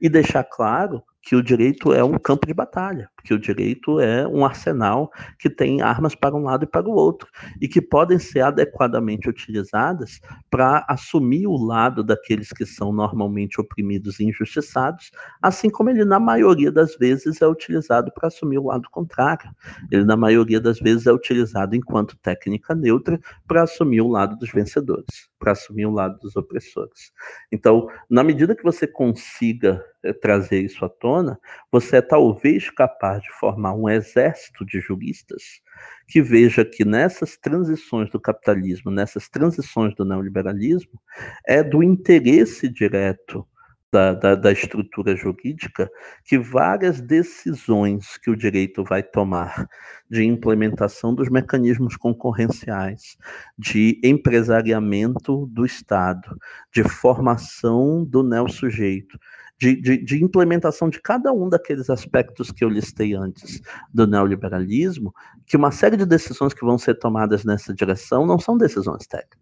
e 0.00 0.08
deixar 0.08 0.44
claro 0.44 1.02
que 1.20 1.36
o 1.36 1.42
direito 1.42 1.92
é 1.92 2.02
um 2.02 2.18
campo 2.18 2.46
de 2.46 2.54
batalha, 2.54 3.08
que 3.24 3.34
o 3.34 3.38
direito 3.38 4.00
é 4.00 4.26
um 4.26 4.44
arsenal 4.44 5.10
que 5.38 5.50
tem 5.50 5.82
armas 5.82 6.14
para 6.14 6.34
um 6.34 6.44
lado 6.44 6.64
e 6.64 6.66
para 6.66 6.88
o 6.88 6.92
outro, 6.92 7.28
e 7.60 7.68
que 7.68 7.80
podem 7.80 8.18
ser 8.18 8.40
adequadamente 8.40 9.28
utilizadas 9.28 10.20
para 10.50 10.84
assumir 10.88 11.46
o 11.46 11.56
lado 11.56 12.02
daqueles 12.02 12.50
que 12.50 12.64
são 12.64 12.92
normalmente 12.92 13.60
oprimidos 13.60 14.20
e 14.20 14.24
injustiçados, 14.24 15.10
assim 15.40 15.68
como 15.68 15.90
ele, 15.90 16.04
na 16.04 16.20
maioria 16.20 16.70
das 16.70 16.96
vezes, 16.96 17.40
é 17.42 17.46
utilizado 17.46 18.12
para 18.12 18.28
assumir 18.28 18.58
o 18.58 18.66
lado 18.66 18.88
contrário. 18.90 19.50
Ele, 19.90 20.04
na 20.04 20.16
maioria 20.16 20.60
das 20.60 20.78
vezes, 20.78 21.06
é 21.06 21.12
utilizado 21.12 21.74
enquanto 21.74 22.16
técnica 22.18 22.74
neutra 22.74 23.20
para 23.46 23.62
assumir 23.62 24.00
o 24.00 24.08
lado 24.08 24.36
dos 24.36 24.50
vencedores, 24.50 25.28
para 25.38 25.52
assumir 25.52 25.86
o 25.86 25.90
lado 25.90 26.18
dos 26.20 26.36
opressores. 26.36 27.12
Então, 27.50 27.88
na 28.08 28.22
medida 28.22 28.54
que 28.54 28.62
você 28.62 28.86
consiga 28.86 29.84
eh, 30.02 30.12
trazer 30.12 30.60
isso 30.60 30.84
à 30.84 30.88
tona, 30.88 31.38
você 31.70 31.96
é 31.96 32.02
talvez 32.02 32.70
capaz 32.70 33.11
de 33.18 33.30
formar 33.38 33.74
um 33.74 33.88
exército 33.88 34.64
de 34.64 34.80
juristas 34.80 35.60
que 36.08 36.20
veja 36.20 36.64
que 36.64 36.84
nessas 36.84 37.36
transições 37.36 38.10
do 38.10 38.20
capitalismo, 38.20 38.90
nessas 38.90 39.28
transições 39.28 39.94
do 39.94 40.04
neoliberalismo, 40.04 41.00
é 41.46 41.62
do 41.62 41.82
interesse 41.82 42.68
direto 42.68 43.46
da, 43.92 44.14
da, 44.14 44.34
da, 44.34 44.50
estrutura 44.50 45.14
jurídica 45.14 45.90
que 46.24 46.38
várias 46.38 46.98
decisões 46.98 48.16
que 48.16 48.30
o 48.30 48.36
direito 48.36 48.82
vai 48.82 49.02
tomar 49.02 49.68
de 50.10 50.24
implementação 50.24 51.14
dos 51.14 51.28
mecanismos 51.28 51.94
concorrenciais, 51.96 53.18
de 53.58 54.00
empresariamento 54.02 55.46
do 55.46 55.66
Estado, 55.66 56.38
de 56.72 56.82
formação 56.82 58.02
do 58.02 58.22
neo-sujeito, 58.22 59.18
de, 59.62 59.76
de, 59.76 59.96
de, 59.96 60.24
implementação 60.24 60.90
de 60.90 61.00
cada 61.00 61.32
um 61.32 61.48
daqueles 61.48 61.88
aspectos 61.88 62.50
que 62.50 62.64
eu 62.64 62.68
listei 62.68 63.14
antes 63.14 63.60
do 63.94 64.08
neoliberalismo, 64.08 65.14
que 65.46 65.56
uma 65.56 65.70
série 65.70 65.96
de 65.96 66.04
decisões 66.04 66.52
que 66.52 66.64
vão 66.64 66.76
ser 66.76 66.98
tomadas 66.98 67.44
nessa 67.44 67.72
direção 67.72 68.26
não 68.26 68.40
são 68.40 68.58
decisões 68.58 69.06
técnicas, 69.06 69.41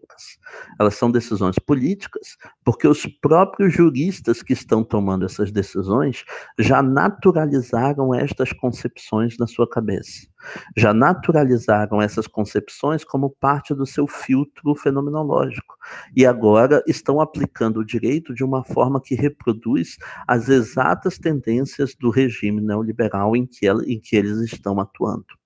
elas. 0.79 0.95
São 0.95 1.11
decisões 1.11 1.59
políticas, 1.59 2.37
porque 2.65 2.87
os 2.87 3.07
próprios 3.07 3.73
juristas 3.73 4.43
que 4.43 4.53
estão 4.53 4.85
tomando 4.85 5.25
essas 5.25 5.51
decisões 5.51 6.25
já 6.59 6.83
naturalizaram 6.83 8.15
estas 8.15 8.53
concepções 8.53 9.37
na 9.39 9.47
sua 9.47 9.69
cabeça. 9.69 10.29
Já 10.77 10.93
naturalizaram 10.93 12.01
essas 12.01 12.27
concepções 12.27 13.05
como 13.05 13.31
parte 13.31 13.75
do 13.75 13.87
seu 13.87 14.07
filtro 14.07 14.75
fenomenológico. 14.75 15.77
E 16.17 16.27
agora 16.27 16.83
estão 16.87 17.21
aplicando 17.21 17.81
o 17.81 17.85
direito 17.85 18.35
de 18.35 18.45
uma 18.45 18.65
forma 18.65 19.01
que 19.01 19.15
reproduz 19.15 19.97
as 20.27 20.49
exatas 20.49 21.19
tendências 21.19 21.95
do 21.95 22.11
regime 22.11 22.61
neoliberal 22.61 23.37
em 23.37 23.47
que, 23.47 23.67
ela, 23.67 23.83
em 23.87 24.01
que 24.01 24.17
eles 24.17 24.39
estão 24.41 24.79
atuando. 24.81 25.40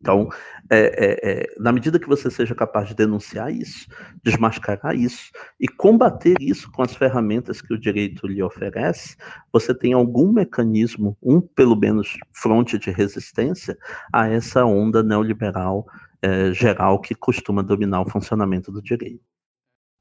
Então, 0.00 0.28
é, 0.70 0.78
é, 0.78 1.30
é, 1.30 1.46
na 1.58 1.72
medida 1.72 1.98
que 1.98 2.08
você 2.08 2.30
seja 2.30 2.54
capaz 2.54 2.88
de 2.88 2.94
denunciar 2.94 3.52
isso, 3.52 3.86
desmascarar 4.24 4.96
isso 4.96 5.30
e 5.60 5.68
combater 5.68 6.36
isso 6.40 6.70
com 6.72 6.82
as 6.82 6.94
ferramentas 6.94 7.60
que 7.60 7.74
o 7.74 7.78
direito 7.78 8.26
lhe 8.26 8.42
oferece, 8.42 9.16
você 9.52 9.74
tem 9.74 9.92
algum 9.92 10.32
mecanismo, 10.32 11.16
um 11.22 11.40
pelo 11.40 11.76
menos 11.76 12.16
fronte 12.32 12.78
de 12.78 12.90
resistência 12.90 13.76
a 14.12 14.26
essa 14.28 14.64
onda 14.64 15.02
neoliberal 15.02 15.86
é, 16.22 16.52
geral 16.52 17.00
que 17.00 17.14
costuma 17.14 17.62
dominar 17.62 18.00
o 18.00 18.08
funcionamento 18.10 18.72
do 18.72 18.82
direito. 18.82 19.22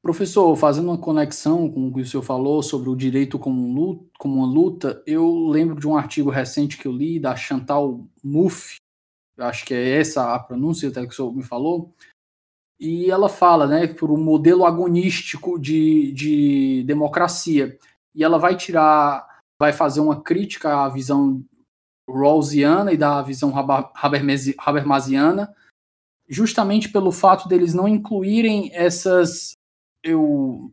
Professor, 0.02 0.56
fazendo 0.56 0.86
uma 0.86 0.98
conexão 0.98 1.70
com 1.70 1.90
o 1.90 1.94
que 1.94 2.02
o 2.02 2.06
senhor 2.06 2.24
falou 2.24 2.64
sobre 2.64 2.90
o 2.90 2.96
direito 2.96 3.38
como, 3.38 3.74
luta, 3.74 4.06
como 4.18 4.36
uma 4.36 4.48
luta, 4.48 5.04
eu 5.06 5.50
lembro 5.50 5.78
de 5.78 5.86
um 5.86 5.98
artigo 5.98 6.30
recente 6.30 6.78
que 6.78 6.88
eu 6.88 6.92
li 6.94 7.20
da 7.20 7.36
Chantal 7.36 8.08
Mouffe, 8.24 8.78
acho 9.40 9.66
que 9.66 9.74
é 9.74 9.99
essa 9.99 10.34
a 10.34 10.40
pronúncia 10.40 10.90
até 10.90 11.02
que 11.06 11.14
o 11.14 11.16
senhor 11.16 11.34
me 11.34 11.44
falou, 11.44 11.94
e 12.80 13.11
ela 13.11 13.28
fala, 13.28 13.68
né, 13.68 13.88
por 13.88 14.10
um 14.10 14.18
modelo 14.18 14.66
agonístico 14.66 15.60
de, 15.60 16.14
de 16.14 16.84
democracia. 16.86 17.78
E 18.16 18.24
ela 18.24 18.38
vai 18.38 18.56
tirar, 18.56 19.41
vai 19.60 19.74
fazer 19.74 19.99
uma 19.99 20.22
crítica 20.22 20.86
à 20.86 20.90
visão 20.90 21.44
rawlsiana 22.10 22.94
e 22.94 22.98
da 22.98 23.22
visão 23.22 23.53
habermasiana, 24.57 25.53
justamente 26.28 26.90
pelo 26.90 27.11
fato 27.11 27.48
deles 27.49 27.74
não 27.74 27.88
incluírem 27.88 28.72
essas 28.74 29.53
eu 30.03 30.72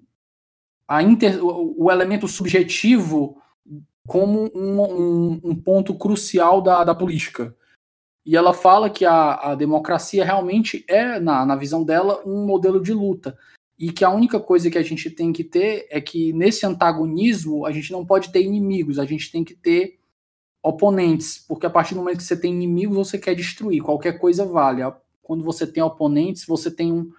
a 0.89 1.03
inter, 1.03 1.45
o, 1.45 1.85
o 1.85 1.91
elemento 1.91 2.29
subjetivo 2.29 3.43
como 4.07 4.51
um, 4.55 4.81
um, 4.81 5.41
um 5.43 5.55
ponto 5.55 5.95
crucial 5.95 6.63
da, 6.63 6.85
da 6.85 6.95
política. 6.95 7.55
E 8.27 8.35
ela 8.37 8.53
fala 8.53 8.91
que 8.91 9.05
a, 9.05 9.35
a 9.35 9.55
democracia 9.55 10.25
realmente 10.25 10.85
é, 10.89 11.21
na, 11.21 11.47
na 11.47 11.55
visão 11.55 11.85
dela, 11.85 12.21
um 12.27 12.45
modelo 12.45 12.83
de 12.83 12.93
luta. 12.93 13.39
E 13.79 13.93
que 13.93 14.05
a 14.05 14.11
única 14.11 14.41
coisa 14.41 14.69
que 14.69 14.79
a 14.79 14.83
gente 14.83 15.09
tem 15.09 15.33
que 15.33 15.45
ter 15.45 15.87
é 15.91 16.01
que 16.01 16.33
nesse 16.33 16.67
antagonismo 16.67 17.65
a 17.65 17.71
gente 17.71 17.93
não 17.93 18.05
pode 18.05 18.33
ter 18.33 18.43
inimigos, 18.43 18.99
a 18.99 19.05
gente 19.05 19.31
tem 19.31 19.45
que 19.45 19.55
ter 19.55 20.01
oponentes, 20.61 21.39
porque 21.47 21.67
a 21.67 21.71
partir 21.71 21.95
do 21.95 22.01
momento 22.01 22.17
que 22.17 22.25
você 22.25 22.37
tem 22.37 22.53
inimigos, 22.53 22.97
você 22.97 23.17
quer 23.17 23.37
destruir, 23.37 23.81
qualquer 23.81 24.19
coisa 24.19 24.45
vale. 24.45 24.83
Quando 25.23 25.45
você 25.45 25.65
tem 25.65 25.81
oponentes, 25.81 26.45
você 26.45 26.69
tem 26.69 26.93
um, 26.93 27.13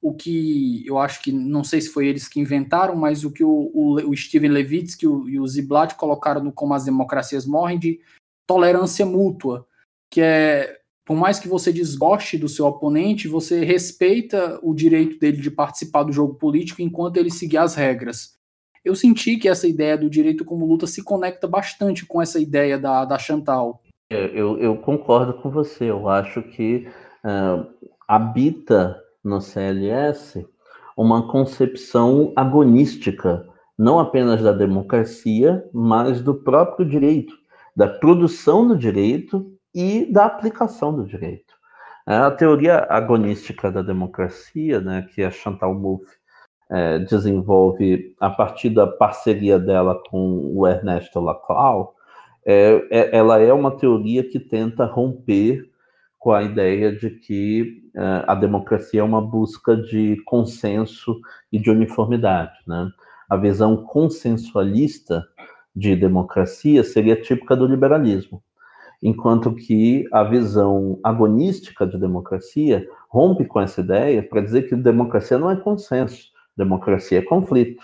o 0.00 0.14
que 0.14 0.86
eu 0.86 0.96
acho 0.96 1.20
que, 1.22 1.32
não 1.32 1.64
sei 1.64 1.80
se 1.80 1.88
foi 1.88 2.06
eles 2.06 2.28
que 2.28 2.38
inventaram, 2.38 2.94
mas 2.94 3.24
o 3.24 3.32
que 3.32 3.42
o, 3.42 3.70
o, 3.74 3.94
o 4.10 4.16
Steven 4.16 4.50
Levitsky 4.50 5.06
e 5.06 5.40
o 5.40 5.46
Ziblatt 5.48 5.96
colocaram 5.96 6.44
no 6.44 6.52
Como 6.52 6.74
as 6.74 6.84
Democracias 6.84 7.44
Morrem 7.44 7.80
de 7.80 8.00
tolerância 8.46 9.04
mútua 9.04 9.66
que 10.12 10.20
é 10.20 10.76
por 11.04 11.16
mais 11.16 11.40
que 11.40 11.48
você 11.48 11.72
desgoste 11.72 12.38
do 12.38 12.48
seu 12.48 12.66
oponente, 12.66 13.26
você 13.26 13.64
respeita 13.64 14.60
o 14.62 14.72
direito 14.72 15.18
dele 15.18 15.38
de 15.38 15.50
participar 15.50 16.04
do 16.04 16.12
jogo 16.12 16.34
político 16.34 16.80
enquanto 16.80 17.16
ele 17.16 17.30
seguir 17.30 17.56
as 17.56 17.74
regras. 17.74 18.38
Eu 18.84 18.94
senti 18.94 19.36
que 19.36 19.48
essa 19.48 19.66
ideia 19.66 19.96
do 19.96 20.10
direito 20.10 20.44
como 20.44 20.66
luta 20.66 20.86
se 20.86 21.02
conecta 21.02 21.48
bastante 21.48 22.06
com 22.06 22.20
essa 22.20 22.38
ideia 22.38 22.78
da, 22.78 23.04
da 23.04 23.18
Chantal. 23.18 23.82
É, 24.10 24.26
eu, 24.26 24.58
eu 24.58 24.76
concordo 24.76 25.34
com 25.34 25.50
você. 25.50 25.90
Eu 25.90 26.08
acho 26.08 26.42
que 26.42 26.86
uh, 27.24 27.66
habita 28.06 28.96
no 29.24 29.40
CLS 29.40 30.44
uma 30.96 31.26
concepção 31.26 32.32
agonística, 32.36 33.48
não 33.78 33.98
apenas 33.98 34.42
da 34.42 34.52
democracia, 34.52 35.64
mas 35.72 36.20
do 36.20 36.34
próprio 36.34 36.86
direito, 36.86 37.34
da 37.74 37.88
produção 37.88 38.68
do 38.68 38.76
direito 38.76 39.52
e 39.74 40.10
da 40.12 40.26
aplicação 40.26 40.94
do 40.94 41.04
direito. 41.04 41.54
É, 42.06 42.16
a 42.16 42.30
teoria 42.30 42.86
agonística 42.88 43.70
da 43.70 43.82
democracia, 43.82 44.80
né, 44.80 45.06
que 45.14 45.22
a 45.22 45.30
Chantal 45.30 45.74
Mouffe 45.74 46.16
é, 46.70 46.98
desenvolve 47.00 48.14
a 48.18 48.30
partir 48.30 48.70
da 48.70 48.86
parceria 48.86 49.58
dela 49.58 50.00
com 50.08 50.52
o 50.54 50.66
Ernesto 50.66 51.20
Laclau, 51.20 51.94
é, 52.44 52.82
é, 52.90 53.16
ela 53.16 53.40
é 53.40 53.52
uma 53.52 53.76
teoria 53.76 54.28
que 54.28 54.40
tenta 54.40 54.84
romper 54.84 55.70
com 56.18 56.32
a 56.32 56.42
ideia 56.42 56.94
de 56.94 57.10
que 57.10 57.82
uh, 57.96 58.22
a 58.28 58.34
democracia 58.36 59.00
é 59.00 59.04
uma 59.04 59.20
busca 59.20 59.76
de 59.76 60.16
consenso 60.24 61.20
e 61.50 61.58
de 61.58 61.68
uniformidade. 61.68 62.52
Né? 62.64 62.88
A 63.28 63.36
visão 63.36 63.84
consensualista 63.84 65.24
de 65.74 65.96
democracia 65.96 66.84
seria 66.84 67.20
típica 67.20 67.56
do 67.56 67.66
liberalismo, 67.66 68.40
enquanto 69.02 69.54
que 69.54 70.06
a 70.12 70.22
visão 70.22 70.98
agonística 71.02 71.86
de 71.86 71.98
democracia 71.98 72.86
rompe 73.08 73.44
com 73.44 73.60
essa 73.60 73.80
ideia 73.80 74.22
para 74.22 74.40
dizer 74.40 74.68
que 74.68 74.76
democracia 74.76 75.38
não 75.38 75.50
é 75.50 75.56
consenso, 75.56 76.28
democracia 76.56 77.18
é 77.18 77.22
conflito. 77.22 77.82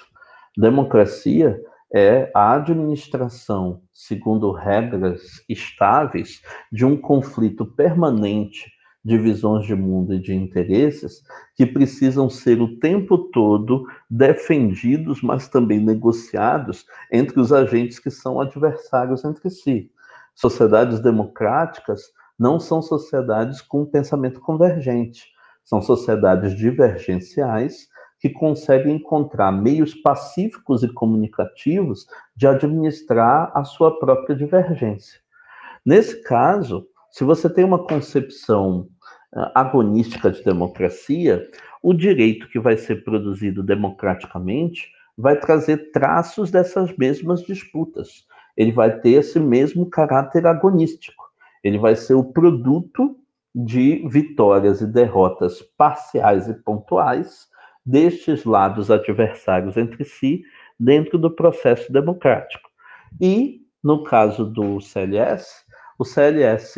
Democracia 0.56 1.60
é 1.92 2.30
a 2.34 2.54
administração, 2.54 3.80
segundo 3.92 4.52
regras 4.52 5.42
estáveis, 5.48 6.42
de 6.70 6.84
um 6.84 6.96
conflito 6.96 7.64
permanente 7.64 8.70
de 9.04 9.16
visões 9.16 9.64
de 9.66 9.74
mundo 9.74 10.12
e 10.12 10.18
de 10.18 10.34
interesses 10.34 11.22
que 11.56 11.64
precisam 11.64 12.28
ser 12.28 12.60
o 12.60 12.78
tempo 12.78 13.16
todo 13.16 13.86
defendidos, 14.10 15.22
mas 15.22 15.48
também 15.48 15.80
negociados 15.80 16.84
entre 17.10 17.40
os 17.40 17.52
agentes 17.52 17.98
que 17.98 18.10
são 18.10 18.40
adversários 18.40 19.24
entre 19.24 19.48
si. 19.48 19.90
Sociedades 20.40 21.00
democráticas 21.00 22.12
não 22.38 22.60
são 22.60 22.80
sociedades 22.80 23.60
com 23.60 23.84
pensamento 23.84 24.38
convergente, 24.38 25.26
são 25.64 25.82
sociedades 25.82 26.54
divergenciais 26.54 27.88
que 28.20 28.30
conseguem 28.30 28.94
encontrar 28.94 29.50
meios 29.50 29.96
pacíficos 29.96 30.84
e 30.84 30.94
comunicativos 30.94 32.06
de 32.36 32.46
administrar 32.46 33.50
a 33.52 33.64
sua 33.64 33.98
própria 33.98 34.36
divergência. 34.36 35.18
Nesse 35.84 36.22
caso, 36.22 36.86
se 37.10 37.24
você 37.24 37.50
tem 37.50 37.64
uma 37.64 37.84
concepção 37.84 38.88
uh, 39.34 39.50
agonística 39.56 40.30
de 40.30 40.44
democracia, 40.44 41.44
o 41.82 41.92
direito 41.92 42.48
que 42.48 42.60
vai 42.60 42.76
ser 42.76 43.02
produzido 43.02 43.60
democraticamente 43.60 44.86
vai 45.16 45.34
trazer 45.34 45.90
traços 45.90 46.48
dessas 46.48 46.96
mesmas 46.96 47.42
disputas. 47.42 48.27
Ele 48.58 48.72
vai 48.72 48.98
ter 48.98 49.10
esse 49.10 49.38
mesmo 49.38 49.88
caráter 49.88 50.44
agonístico. 50.44 51.24
Ele 51.62 51.78
vai 51.78 51.94
ser 51.94 52.14
o 52.14 52.24
produto 52.24 53.16
de 53.54 54.04
vitórias 54.08 54.80
e 54.80 54.86
derrotas 54.86 55.62
parciais 55.62 56.48
e 56.48 56.54
pontuais 56.54 57.46
destes 57.86 58.44
lados 58.44 58.90
adversários 58.90 59.76
entre 59.76 60.04
si 60.04 60.42
dentro 60.78 61.18
do 61.18 61.30
processo 61.30 61.92
democrático. 61.92 62.68
E, 63.20 63.62
no 63.82 64.02
caso 64.02 64.44
do 64.44 64.80
CLS, 64.80 65.64
o 65.96 66.04
CLS 66.04 66.74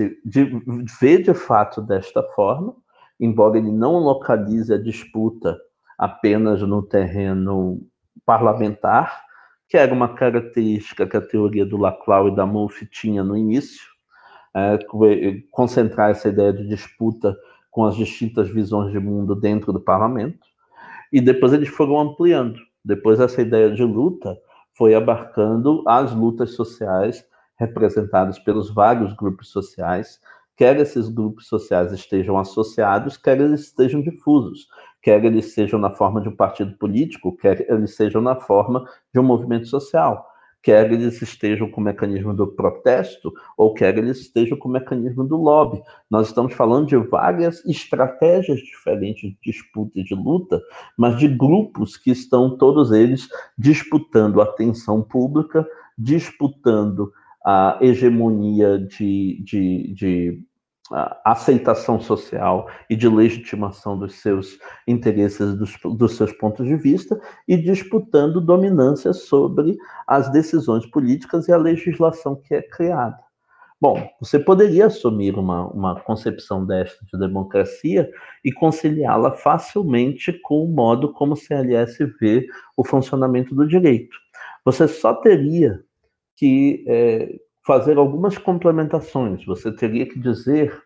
vê 1.00 1.18
de 1.18 1.34
fato 1.34 1.80
desta 1.80 2.22
forma, 2.34 2.74
embora 3.18 3.56
ele 3.56 3.72
não 3.72 3.98
localize 3.98 4.72
a 4.72 4.78
disputa 4.78 5.58
apenas 5.98 6.62
no 6.62 6.82
terreno 6.82 7.80
parlamentar, 8.24 9.29
que 9.70 9.76
era 9.76 9.94
uma 9.94 10.08
característica 10.08 11.06
que 11.06 11.16
a 11.16 11.20
teoria 11.20 11.64
do 11.64 11.76
Laclau 11.76 12.26
e 12.26 12.34
da 12.34 12.44
Mouffe 12.44 12.84
tinha 12.86 13.22
no 13.22 13.36
início, 13.36 13.88
é, 14.52 14.76
concentrar 15.52 16.10
essa 16.10 16.28
ideia 16.28 16.52
de 16.52 16.66
disputa 16.66 17.38
com 17.70 17.84
as 17.84 17.94
distintas 17.94 18.50
visões 18.50 18.90
de 18.90 18.98
mundo 18.98 19.32
dentro 19.32 19.72
do 19.72 19.78
parlamento. 19.78 20.40
E 21.12 21.20
depois 21.20 21.52
eles 21.52 21.68
foram 21.68 22.00
ampliando. 22.00 22.58
Depois 22.84 23.20
essa 23.20 23.40
ideia 23.40 23.70
de 23.70 23.84
luta 23.84 24.36
foi 24.76 24.92
abarcando 24.92 25.84
as 25.86 26.12
lutas 26.12 26.54
sociais 26.54 27.24
representadas 27.56 28.40
pelos 28.40 28.74
vários 28.74 29.12
grupos 29.12 29.50
sociais, 29.52 30.20
quer 30.56 30.80
esses 30.80 31.08
grupos 31.08 31.46
sociais 31.46 31.92
estejam 31.92 32.36
associados, 32.38 33.16
quer 33.16 33.40
eles 33.40 33.66
estejam 33.66 34.02
difusos, 34.02 34.66
quer 35.02 35.24
eles 35.24 35.54
sejam 35.54 35.78
na 35.78 35.90
forma 35.90 36.20
de 36.20 36.28
um 36.28 36.36
partido 36.36 36.76
político, 36.76 37.36
quer 37.36 37.68
eles 37.70 37.94
sejam 37.94 38.20
na 38.20 38.36
forma 38.36 38.84
de 39.12 39.20
um 39.20 39.24
movimento 39.24 39.66
social 39.66 40.30
quer 40.62 40.92
eles 40.92 41.20
estejam 41.22 41.70
com 41.70 41.80
o 41.80 41.84
mecanismo 41.84 42.34
do 42.34 42.46
protesto 42.46 43.32
ou 43.56 43.72
quer 43.72 43.96
eles 43.96 44.18
estejam 44.20 44.58
com 44.58 44.68
o 44.68 44.72
mecanismo 44.72 45.24
do 45.24 45.36
lobby. 45.36 45.82
Nós 46.10 46.28
estamos 46.28 46.54
falando 46.54 46.86
de 46.86 46.96
várias 46.96 47.64
estratégias 47.64 48.58
diferentes 48.60 49.30
de 49.30 49.38
disputa 49.42 49.98
e 49.98 50.04
de 50.04 50.14
luta, 50.14 50.60
mas 50.96 51.18
de 51.18 51.28
grupos 51.28 51.96
que 51.96 52.10
estão 52.10 52.56
todos 52.56 52.92
eles 52.92 53.28
disputando 53.56 54.40
a 54.40 54.44
atenção 54.44 55.02
pública, 55.02 55.66
disputando 55.96 57.12
a 57.44 57.78
hegemonia 57.80 58.78
de, 58.78 59.42
de, 59.42 59.94
de 59.94 60.42
aceitação 61.24 62.00
social 62.00 62.68
e 62.88 62.96
de 62.96 63.08
legitimação 63.08 63.96
dos 63.96 64.16
seus 64.16 64.58
interesses, 64.86 65.54
dos, 65.54 65.76
dos, 65.96 66.16
seus 66.16 66.32
pontos 66.32 66.66
de 66.66 66.76
vista, 66.76 67.20
e 67.46 67.56
disputando 67.56 68.40
dominância 68.40 69.12
sobre 69.12 69.76
as 70.06 70.30
decisões 70.32 70.84
políticas 70.86 71.46
e 71.48 71.52
a 71.52 71.56
legislação 71.56 72.34
que 72.34 72.54
é 72.54 72.62
criada. 72.62 73.18
Bom, 73.80 74.06
você 74.20 74.38
poderia 74.38 74.86
assumir 74.86 75.38
uma, 75.38 75.66
uma 75.68 75.98
concepção 76.00 76.66
desta 76.66 77.02
de 77.10 77.18
democracia 77.18 78.10
e 78.44 78.52
conciliá-la 78.52 79.32
facilmente 79.32 80.32
com 80.42 80.64
o 80.64 80.68
modo 80.68 81.12
como 81.14 81.32
o 81.32 81.36
CLS 81.36 81.96
vê 82.20 82.46
o 82.76 82.84
funcionamento 82.84 83.54
do 83.54 83.66
direito. 83.66 84.14
Você 84.66 84.86
só 84.86 85.14
teria 85.14 85.82
que 86.36 86.84
é, 86.86 87.38
fazer 87.70 87.98
algumas 87.98 88.36
complementações. 88.36 89.46
Você 89.46 89.70
teria 89.70 90.04
que 90.04 90.18
dizer 90.18 90.82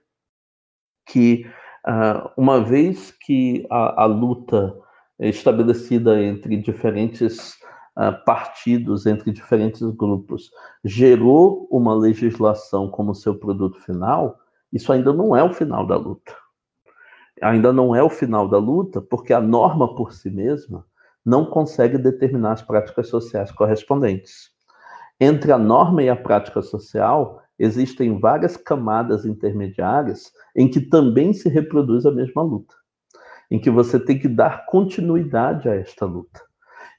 que, 1.07 1.47
uh, 1.89 2.29
uma 2.37 2.63
vez 2.63 3.11
que 3.11 3.67
a, 3.71 4.03
a, 4.03 4.05
luta 4.05 4.77
estabelecida 5.19 6.23
entre 6.23 6.59
diferentes 6.59 7.55
uh, 7.97 8.23
partidos, 8.27 9.07
entre 9.07 9.33
diferentes 9.33 9.81
grupos, 9.93 10.51
gerou 10.85 11.67
uma 11.71 11.95
legislação 11.95 12.91
como 12.91 13.15
seu 13.15 13.35
produto 13.35 13.81
final, 13.81 14.39
isso 14.71 14.93
ainda 14.93 15.11
não 15.11 15.35
é 15.35 15.43
o 15.43 15.55
final 15.55 15.87
da 15.87 15.97
luta. 15.97 16.37
Ainda 17.41 17.73
não 17.73 17.97
é 17.97 18.03
o 18.03 18.11
final 18.11 18.47
da 18.47 18.59
luta, 18.59 19.01
porque 19.01 19.33
a 19.33 19.41
norma 19.41 19.95
por 19.95 20.13
si 20.13 20.29
mesma 20.29 20.85
não 21.25 21.47
consegue 21.47 21.97
determinar 21.97 22.53
as 22.53 22.63
práticas 22.63 23.09
sociais 23.09 23.51
correspondentes. 23.51 24.54
Entre 25.21 25.53
a 25.53 25.59
norma 25.59 26.03
e 26.03 26.09
a 26.09 26.17
prática 26.17 26.61
social, 26.61 27.41
existem 27.59 28.19
várias 28.19 28.57
camadas 28.57 29.25
intermediárias 29.25 30.33
em 30.57 30.69
que 30.69 30.81
também 30.81 31.33
se 31.33 31.49
reproduz 31.49 32.05
a 32.05 32.11
mesma 32.11 32.43
luta, 32.43 32.75
em 33.51 33.61
que 33.61 33.71
você 33.71 33.99
tem 33.99 34.19
que 34.19 34.29
dar 34.29 34.67
continuidade 34.67 35.69
a 35.69 35.75
esta 35.75 36.05
luta. 36.05 36.41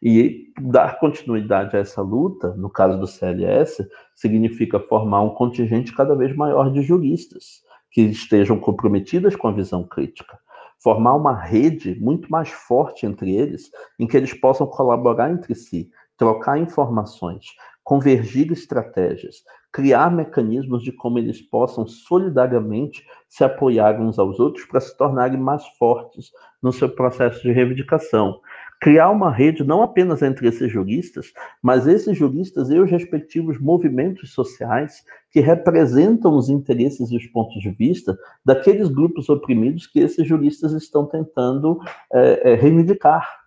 E 0.01 0.53
dar 0.61 0.99
continuidade 0.99 1.75
a 1.75 1.79
essa 1.79 2.01
luta, 2.01 2.53
no 2.55 2.69
caso 2.69 2.99
do 2.99 3.07
CLS, 3.07 3.85
significa 4.13 4.79
formar 4.79 5.21
um 5.21 5.33
contingente 5.33 5.93
cada 5.93 6.15
vez 6.15 6.35
maior 6.35 6.71
de 6.71 6.81
juristas 6.81 7.63
que 7.91 8.01
estejam 8.01 8.59
comprometidas 8.59 9.35
com 9.35 9.47
a 9.47 9.51
visão 9.51 9.83
crítica, 9.83 10.37
formar 10.81 11.15
uma 11.15 11.33
rede 11.33 11.99
muito 11.99 12.29
mais 12.29 12.49
forte 12.49 13.05
entre 13.05 13.33
eles, 13.33 13.71
em 13.97 14.05
que 14.05 14.15
eles 14.15 14.33
possam 14.33 14.67
colaborar 14.67 15.31
entre 15.31 15.55
si, 15.55 15.89
trocar 16.17 16.57
informações, 16.57 17.45
convergir 17.85 18.51
estratégias, 18.51 19.43
criar 19.71 20.09
mecanismos 20.09 20.81
de 20.81 20.91
como 20.91 21.19
eles 21.19 21.39
possam 21.39 21.85
solidariamente 21.85 23.05
se 23.29 23.43
apoiar 23.43 24.01
uns 24.01 24.17
aos 24.17 24.39
outros 24.39 24.65
para 24.65 24.79
se 24.79 24.97
tornarem 24.97 25.39
mais 25.39 25.63
fortes 25.77 26.31
no 26.63 26.73
seu 26.73 26.89
processo 26.89 27.43
de 27.43 27.51
reivindicação. 27.51 28.41
Criar 28.81 29.11
uma 29.11 29.31
rede 29.31 29.63
não 29.63 29.83
apenas 29.83 30.23
entre 30.23 30.47
esses 30.47 30.71
juristas, 30.71 31.31
mas 31.61 31.85
esses 31.85 32.17
juristas 32.17 32.71
e 32.71 32.79
os 32.79 32.89
respectivos 32.89 33.59
movimentos 33.59 34.33
sociais 34.33 35.05
que 35.29 35.39
representam 35.39 36.35
os 36.35 36.49
interesses 36.49 37.11
e 37.11 37.17
os 37.17 37.27
pontos 37.27 37.61
de 37.61 37.69
vista 37.69 38.17
daqueles 38.43 38.89
grupos 38.89 39.29
oprimidos 39.29 39.85
que 39.85 39.99
esses 39.99 40.27
juristas 40.27 40.71
estão 40.71 41.05
tentando 41.05 41.79
é, 42.11 42.51
é, 42.51 42.55
reivindicar. 42.55 43.44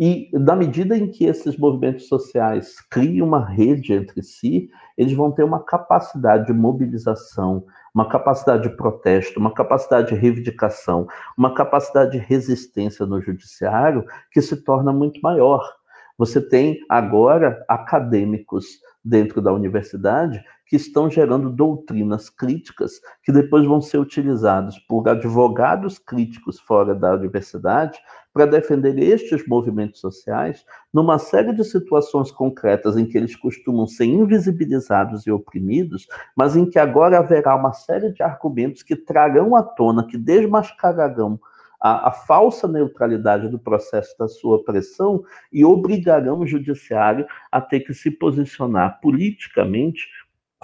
E 0.00 0.30
na 0.32 0.54
medida 0.54 0.96
em 0.96 1.10
que 1.10 1.24
esses 1.24 1.56
movimentos 1.56 2.06
sociais 2.06 2.80
criam 2.88 3.26
uma 3.26 3.44
rede 3.44 3.92
entre 3.92 4.22
si, 4.22 4.70
eles 4.96 5.12
vão 5.12 5.32
ter 5.32 5.42
uma 5.42 5.64
capacidade 5.64 6.46
de 6.46 6.52
mobilização, 6.52 7.66
uma 7.92 8.08
capacidade 8.08 8.62
de 8.62 8.76
protesto, 8.76 9.40
uma 9.40 9.52
capacidade 9.52 10.10
de 10.10 10.14
reivindicação, 10.14 11.08
uma 11.36 11.52
capacidade 11.52 12.12
de 12.12 12.18
resistência 12.18 13.04
no 13.04 13.20
judiciário 13.20 14.04
que 14.30 14.40
se 14.40 14.62
torna 14.62 14.92
muito 14.92 15.20
maior. 15.20 15.68
Você 16.16 16.40
tem 16.40 16.78
agora 16.88 17.64
acadêmicos 17.68 18.80
dentro 19.08 19.40
da 19.40 19.52
universidade 19.52 20.44
que 20.66 20.76
estão 20.76 21.10
gerando 21.10 21.48
doutrinas 21.48 22.28
críticas 22.28 23.00
que 23.22 23.32
depois 23.32 23.64
vão 23.64 23.80
ser 23.80 23.98
utilizados 23.98 24.78
por 24.80 25.08
advogados 25.08 25.98
críticos 25.98 26.60
fora 26.60 26.94
da 26.94 27.14
universidade 27.14 27.98
para 28.34 28.44
defender 28.44 28.98
estes 28.98 29.46
movimentos 29.48 30.00
sociais 30.00 30.64
numa 30.92 31.18
série 31.18 31.54
de 31.54 31.64
situações 31.64 32.30
concretas 32.30 32.98
em 32.98 33.06
que 33.06 33.16
eles 33.16 33.34
costumam 33.34 33.86
ser 33.86 34.04
invisibilizados 34.04 35.26
e 35.26 35.30
oprimidos, 35.30 36.06
mas 36.36 36.54
em 36.54 36.68
que 36.68 36.78
agora 36.78 37.18
haverá 37.18 37.56
uma 37.56 37.72
série 37.72 38.12
de 38.12 38.22
argumentos 38.22 38.82
que 38.82 38.94
trarão 38.94 39.56
à 39.56 39.62
tona, 39.62 40.06
que 40.06 40.18
desmascararão 40.18 41.40
a, 41.80 42.08
a, 42.08 42.12
falsa 42.12 42.66
neutralidade 42.66 43.48
do 43.48 43.58
processo 43.58 44.16
da 44.18 44.26
sua 44.26 44.64
pressão 44.64 45.22
e 45.52 45.64
obrigarão 45.64 46.40
o 46.40 46.46
judiciário 46.46 47.26
a 47.52 47.60
ter 47.60 47.80
que 47.80 47.94
se 47.94 48.10
posicionar 48.10 49.00
politicamente 49.00 50.08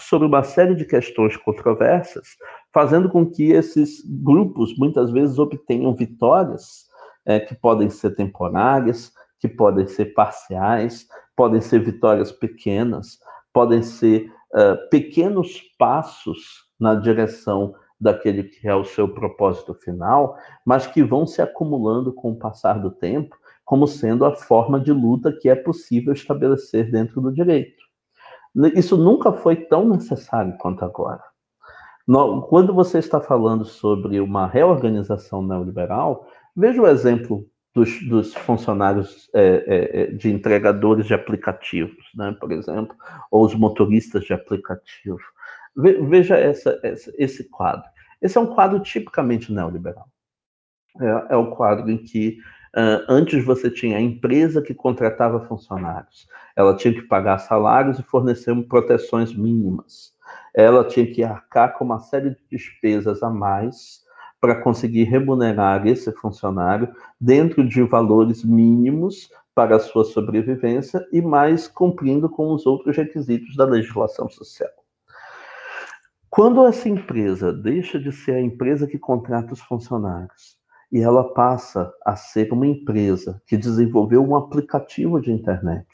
sobre 0.00 0.26
uma 0.26 0.42
série 0.42 0.74
de 0.74 0.84
questões 0.84 1.36
controversas, 1.36 2.36
fazendo 2.72 3.08
com 3.08 3.24
que 3.24 3.52
esses 3.52 4.02
grupos 4.04 4.76
muitas 4.76 5.10
vezes 5.12 5.38
obtenham 5.38 5.94
vitórias 5.94 6.86
é, 7.24 7.38
que 7.38 7.54
podem 7.54 7.88
ser 7.88 8.14
temporárias, 8.16 9.12
que 9.38 9.48
podem 9.48 9.86
ser 9.86 10.06
parciais, 10.14 11.06
podem 11.36 11.60
ser 11.60 11.80
vitórias 11.80 12.32
pequenas, 12.32 13.18
podem 13.52 13.82
ser 13.82 14.32
uh, 14.52 14.88
pequenos 14.90 15.60
passos 15.78 16.64
na 16.78 16.94
direção 16.94 17.74
daquele 18.04 18.44
que 18.44 18.68
é 18.68 18.74
o 18.74 18.84
seu 18.84 19.08
propósito 19.08 19.74
final, 19.74 20.36
mas 20.64 20.86
que 20.86 21.02
vão 21.02 21.26
se 21.26 21.40
acumulando 21.40 22.12
com 22.12 22.32
o 22.32 22.38
passar 22.38 22.78
do 22.78 22.90
tempo, 22.90 23.34
como 23.64 23.86
sendo 23.86 24.26
a 24.26 24.36
forma 24.36 24.78
de 24.78 24.92
luta 24.92 25.32
que 25.32 25.48
é 25.48 25.54
possível 25.54 26.12
estabelecer 26.12 26.90
dentro 26.90 27.20
do 27.20 27.32
direito. 27.32 27.82
Isso 28.76 28.96
nunca 28.96 29.32
foi 29.32 29.56
tão 29.56 29.88
necessário 29.88 30.54
quanto 30.58 30.84
agora. 30.84 31.22
Quando 32.48 32.74
você 32.74 32.98
está 32.98 33.18
falando 33.18 33.64
sobre 33.64 34.20
uma 34.20 34.46
reorganização 34.46 35.42
neoliberal, 35.42 36.28
veja 36.54 36.82
o 36.82 36.86
exemplo 36.86 37.48
dos, 37.74 38.06
dos 38.06 38.34
funcionários 38.34 39.30
é, 39.34 39.42
é, 39.42 40.02
é 40.02 40.06
de 40.08 40.30
entregadores 40.30 41.06
de 41.06 41.14
aplicativos, 41.14 42.04
né, 42.14 42.36
por 42.38 42.52
exemplo, 42.52 42.94
ou 43.30 43.46
os 43.46 43.54
motoristas 43.54 44.24
de 44.24 44.34
aplicativo. 44.34 45.18
Veja 45.76 46.36
essa, 46.36 46.78
essa, 46.84 47.12
esse 47.18 47.50
quadro. 47.50 47.93
Esse 48.24 48.38
é 48.38 48.40
um 48.40 48.54
quadro 48.54 48.80
tipicamente 48.80 49.52
neoliberal. 49.52 50.08
É, 51.00 51.34
é 51.34 51.36
o 51.36 51.50
quadro 51.50 51.90
em 51.90 51.98
que 51.98 52.38
Uh, 52.76 53.06
antes 53.08 53.44
você 53.44 53.70
tinha 53.70 53.96
a 53.96 54.00
empresa 54.00 54.60
que 54.60 54.74
contratava 54.74 55.46
funcionários. 55.46 56.26
Ela 56.56 56.76
tinha 56.76 56.92
que 56.92 57.02
pagar 57.02 57.38
salários 57.38 58.00
e 58.00 58.02
fornecer 58.02 58.52
proteções 58.64 59.32
mínimas. 59.32 60.12
Ela 60.52 60.82
tinha 60.82 61.06
que 61.06 61.22
arcar 61.22 61.78
com 61.78 61.84
uma 61.84 62.00
série 62.00 62.30
de 62.30 62.40
despesas 62.50 63.22
a 63.22 63.30
mais 63.30 64.02
para 64.40 64.60
conseguir 64.60 65.04
remunerar 65.04 65.86
esse 65.86 66.10
funcionário 66.14 66.92
dentro 67.20 67.64
de 67.64 67.80
valores 67.84 68.42
mínimos 68.42 69.30
para 69.54 69.76
a 69.76 69.80
sua 69.80 70.04
sobrevivência 70.04 71.06
e 71.12 71.22
mais 71.22 71.68
cumprindo 71.68 72.28
com 72.28 72.52
os 72.52 72.66
outros 72.66 72.96
requisitos 72.96 73.54
da 73.54 73.64
legislação 73.64 74.28
social. 74.28 74.83
Quando 76.34 76.66
essa 76.66 76.88
empresa 76.88 77.52
deixa 77.52 77.96
de 77.96 78.10
ser 78.10 78.32
a 78.32 78.40
empresa 78.40 78.88
que 78.88 78.98
contrata 78.98 79.52
os 79.52 79.60
funcionários 79.60 80.56
e 80.90 81.00
ela 81.00 81.32
passa 81.32 81.94
a 82.04 82.16
ser 82.16 82.52
uma 82.52 82.66
empresa 82.66 83.40
que 83.46 83.56
desenvolveu 83.56 84.20
um 84.20 84.34
aplicativo 84.34 85.20
de 85.20 85.30
internet. 85.30 85.86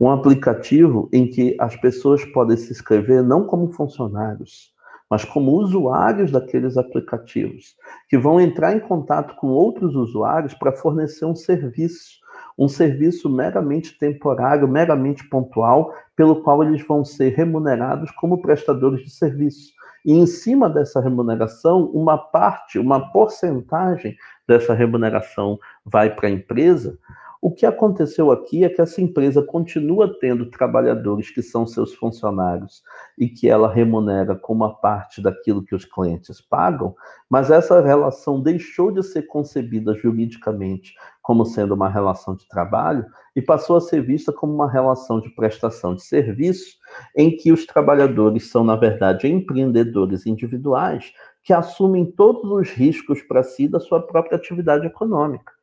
Um 0.00 0.10
aplicativo 0.10 1.08
em 1.12 1.30
que 1.30 1.56
as 1.60 1.76
pessoas 1.76 2.24
podem 2.32 2.56
se 2.56 2.72
inscrever 2.72 3.22
não 3.22 3.46
como 3.46 3.72
funcionários, 3.72 4.72
mas 5.08 5.24
como 5.24 5.52
usuários 5.52 6.32
daqueles 6.32 6.76
aplicativos, 6.76 7.76
que 8.08 8.18
vão 8.18 8.40
entrar 8.40 8.76
em 8.76 8.80
contato 8.80 9.36
com 9.36 9.46
outros 9.46 9.94
usuários 9.94 10.54
para 10.54 10.72
fornecer 10.72 11.24
um 11.24 11.36
serviço, 11.36 12.18
um 12.58 12.68
serviço 12.68 13.28
meramente 13.28 13.98
temporário, 13.98 14.68
meramente 14.68 15.28
pontual, 15.28 15.94
pelo 16.16 16.42
qual 16.42 16.62
eles 16.62 16.86
vão 16.86 17.04
ser 17.04 17.30
remunerados 17.34 18.10
como 18.12 18.42
prestadores 18.42 19.04
de 19.04 19.10
serviço 19.10 19.72
e 20.04 20.12
em 20.12 20.26
cima 20.26 20.68
dessa 20.68 21.00
remuneração, 21.00 21.84
uma 21.94 22.18
parte, 22.18 22.78
uma 22.78 23.12
porcentagem 23.12 24.16
dessa 24.46 24.74
remuneração 24.74 25.58
vai 25.84 26.14
para 26.14 26.28
a 26.28 26.30
empresa. 26.30 26.98
O 27.44 27.50
que 27.50 27.66
aconteceu 27.66 28.30
aqui 28.30 28.62
é 28.64 28.68
que 28.68 28.80
essa 28.80 29.00
empresa 29.00 29.42
continua 29.42 30.16
tendo 30.20 30.48
trabalhadores 30.48 31.28
que 31.28 31.42
são 31.42 31.66
seus 31.66 31.92
funcionários 31.92 32.84
e 33.18 33.28
que 33.28 33.48
ela 33.48 33.68
remunera 33.68 34.36
com 34.36 34.52
uma 34.52 34.72
parte 34.76 35.20
daquilo 35.20 35.64
que 35.64 35.74
os 35.74 35.84
clientes 35.84 36.40
pagam, 36.40 36.94
mas 37.28 37.50
essa 37.50 37.80
relação 37.80 38.40
deixou 38.40 38.92
de 38.92 39.02
ser 39.02 39.22
concebida 39.22 39.92
juridicamente 39.92 40.94
como 41.20 41.44
sendo 41.44 41.74
uma 41.74 41.88
relação 41.88 42.36
de 42.36 42.46
trabalho 42.46 43.04
e 43.34 43.42
passou 43.42 43.76
a 43.76 43.80
ser 43.80 44.02
vista 44.02 44.32
como 44.32 44.54
uma 44.54 44.70
relação 44.70 45.20
de 45.20 45.28
prestação 45.34 45.96
de 45.96 46.04
serviço, 46.04 46.76
em 47.16 47.36
que 47.36 47.50
os 47.50 47.66
trabalhadores 47.66 48.52
são, 48.52 48.62
na 48.62 48.76
verdade, 48.76 49.26
empreendedores 49.26 50.26
individuais 50.26 51.12
que 51.42 51.52
assumem 51.52 52.06
todos 52.06 52.48
os 52.52 52.70
riscos 52.70 53.20
para 53.20 53.42
si 53.42 53.66
da 53.66 53.80
sua 53.80 54.00
própria 54.00 54.36
atividade 54.36 54.86
econômica. 54.86 55.60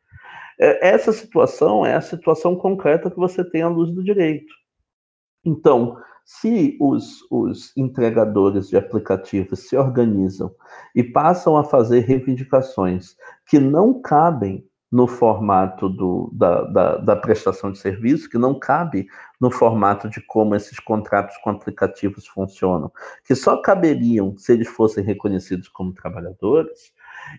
É, 0.60 0.90
essa 0.90 1.14
situação 1.14 1.86
é 1.86 1.96
a 1.96 2.02
situação 2.02 2.56
concreta 2.56 3.10
que 3.10 3.18
você 3.18 3.44
tem 3.44 3.62
à 3.62 3.70
luz 3.70 3.92
do 3.92 4.04
direito. 4.04 4.54
Então, 5.46 5.98
se 6.26 6.78
os, 6.80 7.22
os 7.32 7.76
entregadores 7.76 8.68
de 8.70 8.78
aplicativos 8.78 9.68
se 9.68 9.76
organizam 9.78 10.54
e 10.94 11.04
passam 11.04 11.58
a 11.58 11.64
fazer 11.64 12.02
reivindicações 12.02 13.16
que 13.48 13.58
não 13.58 14.00
cabem 14.00 14.64
no 14.92 15.08
formato 15.08 15.88
do, 15.88 16.32
da, 16.34 16.64
da, 16.64 16.98
da, 16.98 17.16
prestação 17.16 17.72
de 17.72 17.78
serviço, 17.78 18.30
que 18.30 18.40
não 18.40 18.58
cabe 18.58 19.08
no 19.40 19.52
formato 19.52 20.10
de 20.10 20.20
como 20.22 20.56
esses 20.56 20.80
contratos 20.80 21.38
com 21.38 21.52
aplicativos 21.52 22.28
funcionam, 22.28 22.92
que 23.24 23.36
só 23.36 23.62
caberiam 23.62 24.36
se 24.36 24.54
eles 24.54 24.68
fossem 24.68 25.04
reconhecidos 25.04 25.68
como 25.68 25.94
trabalhadores. 25.94 26.92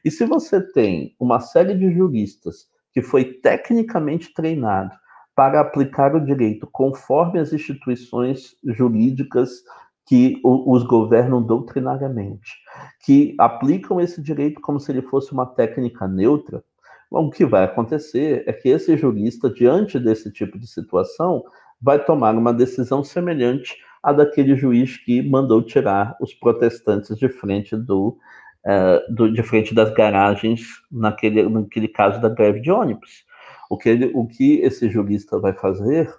E 0.05 0.11
se 0.11 0.25
você 0.25 0.61
tem 0.61 1.15
uma 1.19 1.41
série 1.41 1.75
de 1.75 1.93
juristas 1.93 2.69
que 2.93 3.03
foi 3.03 3.25
tecnicamente 3.25 4.33
treinado 4.35 4.95
para 5.35 5.61
aplicar 5.61 6.15
o 6.15 6.25
direito 6.25 6.69
conforme 6.73 7.39
as 7.39 7.53
instituições 7.53 8.57
jurídicas 8.65 9.63
que 10.07 10.41
os 10.45 10.83
governam 10.83 11.41
doutrinariamente, 11.41 12.57
que 13.05 13.35
aplicam 13.39 14.01
esse 14.01 14.21
direito 14.21 14.61
como 14.61 14.81
se 14.81 14.91
ele 14.91 15.03
fosse 15.03 15.33
uma 15.33 15.47
técnica 15.47 16.09
neutra, 16.09 16.65
o 17.11 17.31
que 17.31 17.45
vai 17.45 17.65
acontecer 17.65 18.45
é 18.47 18.53
que 18.53 18.69
esse 18.69 18.97
jurista, 18.97 19.51
diante 19.51 19.99
desse 19.99 20.31
tipo 20.33 20.59
de 20.59 20.67
situação, 20.67 21.43
vai 21.81 22.05
tomar 22.05 22.35
uma 22.37 22.53
decisão 22.53 23.03
semelhante 23.03 23.77
à 24.03 24.13
daquele 24.13 24.55
juiz 24.55 24.97
que 24.97 25.23
mandou 25.23 25.63
tirar 25.63 26.17
os 26.21 26.35
protestantes 26.35 27.17
de 27.17 27.29
frente 27.29 27.77
do 27.77 28.17
é, 28.65 29.05
do, 29.09 29.33
de 29.33 29.43
frente 29.43 29.75
das 29.75 29.93
garagens 29.95 30.63
naquele, 30.91 31.49
naquele 31.49 31.89
caso 31.89 32.21
da 32.21 32.29
greve 32.29 32.61
de 32.61 32.71
ônibus. 32.71 33.25
O 33.69 33.79
que, 33.79 33.89
ele, 33.89 34.11
o 34.15 34.27
que 34.27 34.61
esse 34.61 34.89
jurista 34.91 35.39
vai 35.39 35.53
fazer 35.53 36.13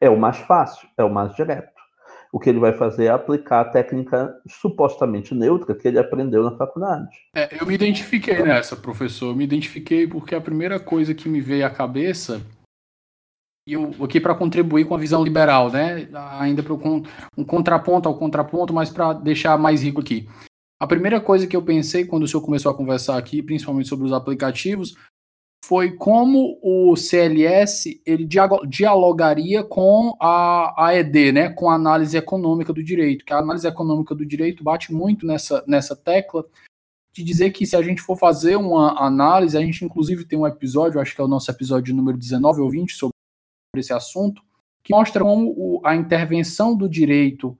é 0.00 0.08
o 0.08 0.18
mais 0.18 0.36
fácil, 0.36 0.88
é 0.96 1.02
o 1.02 1.12
mais 1.12 1.34
direto. 1.34 1.78
O 2.30 2.38
que 2.38 2.50
ele 2.50 2.58
vai 2.58 2.74
fazer 2.74 3.06
é 3.06 3.08
aplicar 3.08 3.60
a 3.60 3.64
técnica 3.64 4.34
supostamente 4.46 5.34
neutra 5.34 5.74
que 5.74 5.88
ele 5.88 5.98
aprendeu 5.98 6.44
na 6.44 6.56
faculdade. 6.56 7.08
É, 7.34 7.48
eu 7.58 7.66
me 7.66 7.74
identifiquei 7.74 8.42
nessa, 8.42 8.76
professor. 8.76 9.30
Eu 9.30 9.36
me 9.36 9.44
identifiquei 9.44 10.06
porque 10.06 10.34
a 10.34 10.40
primeira 10.40 10.78
coisa 10.78 11.14
que 11.14 11.28
me 11.28 11.40
veio 11.40 11.66
à 11.66 11.70
cabeça 11.70 12.42
e 13.68 13.74
eu 13.74 13.94
aqui 14.02 14.18
para 14.18 14.34
contribuir 14.34 14.86
com 14.86 14.94
a 14.94 14.98
visão 14.98 15.22
liberal, 15.22 15.70
né? 15.70 16.08
Ainda 16.38 16.62
para 16.62 16.72
um 16.72 17.44
contraponto 17.44 18.08
ao 18.08 18.16
contraponto, 18.16 18.72
mas 18.72 18.88
para 18.88 19.12
deixar 19.12 19.58
mais 19.58 19.82
rico 19.82 20.00
aqui. 20.00 20.26
A 20.80 20.86
primeira 20.86 21.20
coisa 21.20 21.46
que 21.46 21.56
eu 21.56 21.62
pensei 21.62 22.04
quando 22.04 22.22
o 22.22 22.28
senhor 22.28 22.42
começou 22.42 22.70
a 22.70 22.74
conversar 22.74 23.18
aqui, 23.18 23.42
principalmente 23.42 23.88
sobre 23.88 24.06
os 24.06 24.12
aplicativos, 24.12 24.94
foi 25.64 25.96
como 25.96 26.58
o 26.62 26.96
CLS 26.96 28.00
ele 28.06 28.26
dialogaria 28.66 29.64
com 29.64 30.16
a, 30.20 30.86
a 30.86 30.94
ED, 30.94 31.32
né, 31.32 31.48
com 31.50 31.68
a 31.68 31.74
análise 31.74 32.16
econômica 32.16 32.72
do 32.72 32.82
direito, 32.82 33.24
que 33.24 33.32
a 33.32 33.38
análise 33.38 33.66
econômica 33.66 34.14
do 34.14 34.24
direito 34.24 34.62
bate 34.62 34.92
muito 34.92 35.26
nessa, 35.26 35.64
nessa 35.66 35.96
tecla 35.96 36.44
de 37.12 37.24
dizer 37.24 37.50
que 37.50 37.66
se 37.66 37.74
a 37.74 37.82
gente 37.82 38.00
for 38.00 38.16
fazer 38.16 38.56
uma 38.56 39.04
análise, 39.04 39.58
a 39.58 39.60
gente 39.60 39.84
inclusive 39.84 40.24
tem 40.24 40.38
um 40.38 40.46
episódio, 40.46 41.00
acho 41.00 41.14
que 41.14 41.20
é 41.20 41.24
o 41.24 41.28
nosso 41.28 41.50
episódio 41.50 41.94
número 41.94 42.16
19 42.16 42.60
ou 42.60 42.70
20 42.70 42.92
sobre 42.92 43.14
esse 43.76 43.92
assunto, 43.92 44.40
que 44.84 44.94
mostra 44.94 45.22
como 45.22 45.80
a 45.84 45.96
intervenção 45.96 46.76
do 46.76 46.88
direito 46.88 47.58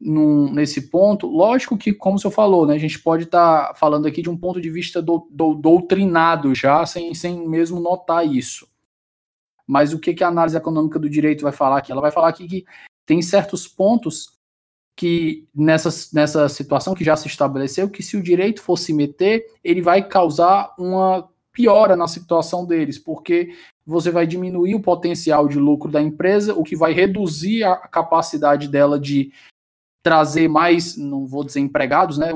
num, 0.00 0.52
nesse 0.52 0.90
ponto, 0.90 1.26
lógico 1.26 1.76
que, 1.76 1.92
como 1.92 2.16
o 2.16 2.18
senhor 2.18 2.32
falou, 2.32 2.66
né, 2.66 2.74
a 2.74 2.78
gente 2.78 3.00
pode 3.00 3.24
estar 3.24 3.68
tá 3.68 3.74
falando 3.74 4.06
aqui 4.06 4.22
de 4.22 4.30
um 4.30 4.36
ponto 4.36 4.60
de 4.60 4.70
vista 4.70 5.02
do, 5.02 5.26
do, 5.30 5.54
doutrinado 5.54 6.54
já, 6.54 6.86
sem, 6.86 7.12
sem 7.14 7.48
mesmo 7.48 7.80
notar 7.80 8.26
isso. 8.26 8.68
Mas 9.66 9.92
o 9.92 9.98
que, 9.98 10.14
que 10.14 10.24
a 10.24 10.28
análise 10.28 10.56
econômica 10.56 10.98
do 10.98 11.10
direito 11.10 11.42
vai 11.42 11.52
falar 11.52 11.78
aqui? 11.78 11.92
Ela 11.92 12.00
vai 12.00 12.10
falar 12.10 12.28
aqui 12.28 12.46
que 12.46 12.64
tem 13.04 13.20
certos 13.20 13.66
pontos 13.66 14.38
que 14.96 15.46
nessa, 15.54 15.90
nessa 16.12 16.48
situação 16.48 16.94
que 16.94 17.04
já 17.04 17.14
se 17.14 17.28
estabeleceu, 17.28 17.88
que 17.88 18.02
se 18.02 18.16
o 18.16 18.22
direito 18.22 18.62
for 18.62 18.76
se 18.76 18.92
meter, 18.92 19.44
ele 19.62 19.82
vai 19.82 20.02
causar 20.02 20.74
uma 20.78 21.28
piora 21.52 21.96
na 21.96 22.08
situação 22.08 22.64
deles, 22.64 22.98
porque 22.98 23.54
você 23.84 24.10
vai 24.10 24.26
diminuir 24.26 24.74
o 24.74 24.82
potencial 24.82 25.48
de 25.48 25.58
lucro 25.58 25.90
da 25.90 26.00
empresa, 26.00 26.54
o 26.54 26.62
que 26.62 26.76
vai 26.76 26.92
reduzir 26.92 27.64
a 27.64 27.76
capacidade 27.76 28.68
dela 28.68 28.98
de 28.98 29.32
trazer 30.02 30.48
mais, 30.48 30.96
não 30.96 31.26
vou 31.26 31.44
dizer 31.44 31.60
empregados, 31.60 32.18
né, 32.18 32.30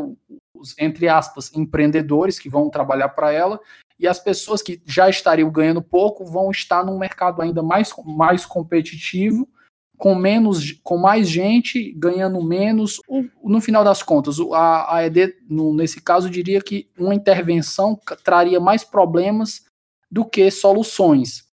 os, 0.54 0.74
entre 0.78 1.08
aspas, 1.08 1.50
empreendedores 1.54 2.38
que 2.38 2.48
vão 2.48 2.70
trabalhar 2.70 3.10
para 3.10 3.32
ela, 3.32 3.60
e 3.98 4.06
as 4.06 4.18
pessoas 4.18 4.62
que 4.62 4.82
já 4.84 5.08
estariam 5.08 5.50
ganhando 5.50 5.82
pouco 5.82 6.24
vão 6.24 6.50
estar 6.50 6.84
num 6.84 6.98
mercado 6.98 7.40
ainda 7.40 7.62
mais, 7.62 7.92
mais 8.04 8.44
competitivo, 8.44 9.48
com 9.96 10.16
menos, 10.16 10.72
com 10.82 10.98
mais 10.98 11.28
gente 11.28 11.92
ganhando 11.92 12.42
menos. 12.42 13.00
no 13.44 13.60
final 13.60 13.84
das 13.84 14.02
contas, 14.02 14.40
a, 14.52 14.96
a 14.96 15.06
ED, 15.06 15.36
no, 15.48 15.72
nesse 15.72 16.00
caso, 16.00 16.28
diria 16.28 16.60
que 16.60 16.90
uma 16.98 17.14
intervenção 17.14 17.96
traria 18.24 18.58
mais 18.58 18.82
problemas 18.82 19.64
do 20.10 20.24
que 20.24 20.50
soluções. 20.50 21.46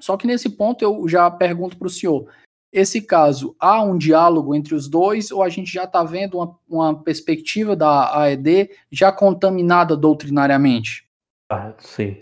Só 0.00 0.16
que 0.16 0.26
nesse 0.26 0.50
ponto 0.50 0.82
eu 0.82 1.08
já 1.08 1.30
pergunto 1.30 1.76
para 1.78 1.86
o 1.86 1.90
senhor: 1.90 2.28
esse 2.76 3.00
caso, 3.00 3.56
há 3.58 3.82
um 3.82 3.96
diálogo 3.96 4.54
entre 4.54 4.74
os 4.74 4.86
dois 4.86 5.30
ou 5.30 5.42
a 5.42 5.48
gente 5.48 5.72
já 5.72 5.84
está 5.84 6.04
vendo 6.04 6.36
uma, 6.36 6.58
uma, 6.68 7.02
perspectiva 7.02 7.74
da 7.74 8.14
AED 8.20 8.68
já 8.92 9.10
contaminada 9.10 9.96
doutrinariamente? 9.96 11.08
Ah, 11.50 11.72
sim. 11.78 12.18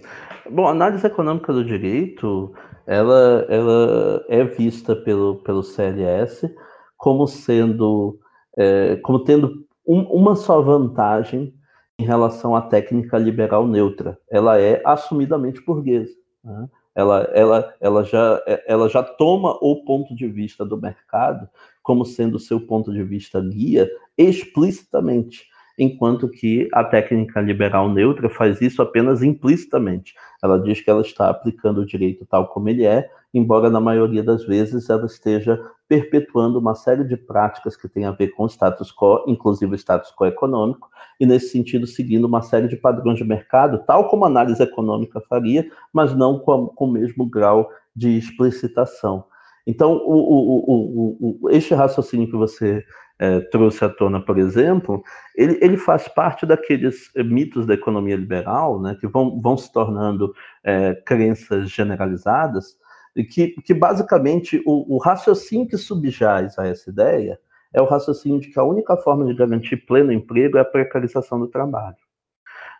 Bom, 0.48 0.68
a 0.68 0.70
análise 0.70 1.04
econômica 1.04 1.52
do 1.52 1.64
direito, 1.64 2.54
ela, 2.86 3.44
ela 3.48 4.24
é 4.28 4.44
vista 4.44 4.94
pelo, 4.94 5.42
pelo 5.42 5.64
CLS 5.64 6.48
como 6.96 7.26
sendo, 7.26 8.20
é, 8.56 8.94
como 8.96 9.24
tendo 9.24 9.66
um, 9.84 10.02
uma 10.02 10.36
só 10.36 10.62
vantagem 10.62 11.52
em 11.98 12.04
relação 12.04 12.54
à 12.54 12.62
técnica 12.62 13.18
liberal 13.18 13.66
neutra. 13.66 14.16
Ela 14.30 14.60
é 14.60 14.80
assumidamente 14.84 15.60
burguesa. 15.64 16.14
Né? 16.44 16.68
Ela, 16.94 17.28
ela, 17.34 17.74
ela, 17.80 18.04
já, 18.04 18.42
ela 18.66 18.88
já 18.88 19.02
toma 19.02 19.58
o 19.60 19.84
ponto 19.84 20.14
de 20.14 20.28
vista 20.28 20.64
do 20.64 20.80
mercado 20.80 21.48
como 21.82 22.04
sendo 22.04 22.38
seu 22.38 22.60
ponto 22.60 22.92
de 22.92 23.02
vista 23.02 23.40
guia 23.40 23.90
explicitamente 24.16 25.44
enquanto 25.78 26.28
que 26.28 26.68
a 26.72 26.84
técnica 26.84 27.40
liberal 27.40 27.90
neutra 27.90 28.30
faz 28.30 28.60
isso 28.60 28.80
apenas 28.80 29.22
implicitamente. 29.22 30.14
Ela 30.42 30.58
diz 30.58 30.80
que 30.80 30.88
ela 30.88 31.00
está 31.00 31.28
aplicando 31.28 31.80
o 31.80 31.86
direito 31.86 32.24
tal 32.26 32.48
como 32.48 32.68
ele 32.68 32.84
é, 32.84 33.10
embora 33.34 33.68
na 33.68 33.80
maioria 33.80 34.22
das 34.22 34.44
vezes 34.46 34.88
ela 34.88 35.06
esteja 35.06 35.60
perpetuando 35.88 36.58
uma 36.58 36.74
série 36.74 37.04
de 37.04 37.16
práticas 37.16 37.76
que 37.76 37.88
têm 37.88 38.04
a 38.04 38.12
ver 38.12 38.28
com 38.28 38.44
o 38.44 38.48
status 38.48 38.94
quo, 38.94 39.24
inclusive 39.26 39.72
o 39.72 39.78
status 39.78 40.14
quo 40.16 40.26
econômico, 40.26 40.88
e 41.18 41.26
nesse 41.26 41.48
sentido 41.48 41.86
seguindo 41.86 42.24
uma 42.24 42.40
série 42.40 42.68
de 42.68 42.76
padrões 42.76 43.18
de 43.18 43.24
mercado, 43.24 43.82
tal 43.86 44.08
como 44.08 44.24
a 44.24 44.28
análise 44.28 44.62
econômica 44.62 45.20
faria, 45.28 45.68
mas 45.92 46.14
não 46.14 46.38
com, 46.38 46.68
com 46.68 46.86
o 46.86 46.92
mesmo 46.92 47.26
grau 47.26 47.68
de 47.94 48.16
explicitação. 48.16 49.24
Então, 49.66 49.94
o, 49.94 50.16
o, 50.70 51.38
o, 51.42 51.50
este 51.50 51.74
raciocínio 51.74 52.30
que 52.30 52.36
você 52.36 52.84
é, 53.18 53.40
trouxe 53.40 53.84
à 53.84 53.88
tona, 53.88 54.20
por 54.20 54.38
exemplo, 54.38 55.02
ele, 55.36 55.58
ele, 55.62 55.76
faz 55.76 56.08
parte 56.08 56.44
daqueles 56.44 57.10
mitos 57.16 57.66
da 57.66 57.74
economia 57.74 58.16
liberal, 58.16 58.80
né, 58.80 58.96
que 59.00 59.06
vão, 59.06 59.40
vão 59.40 59.56
se 59.56 59.72
tornando 59.72 60.34
é, 60.62 60.94
crenças 61.06 61.70
generalizadas, 61.70 62.76
que, 63.22 63.48
que 63.62 63.72
basicamente 63.72 64.60
o, 64.66 64.96
o, 64.96 64.98
raciocínio 64.98 65.68
que 65.68 65.76
subjaz 65.76 66.58
a 66.58 66.66
essa 66.66 66.90
ideia 66.90 67.38
é 67.72 67.80
o 67.80 67.86
raciocínio 67.86 68.40
de 68.40 68.48
que 68.48 68.58
a 68.58 68.64
única 68.64 68.96
forma 68.96 69.24
de 69.24 69.34
garantir 69.34 69.76
pleno 69.86 70.12
emprego 70.12 70.58
é 70.58 70.60
a 70.60 70.64
precarização 70.64 71.38
do 71.38 71.46
trabalho. 71.46 71.96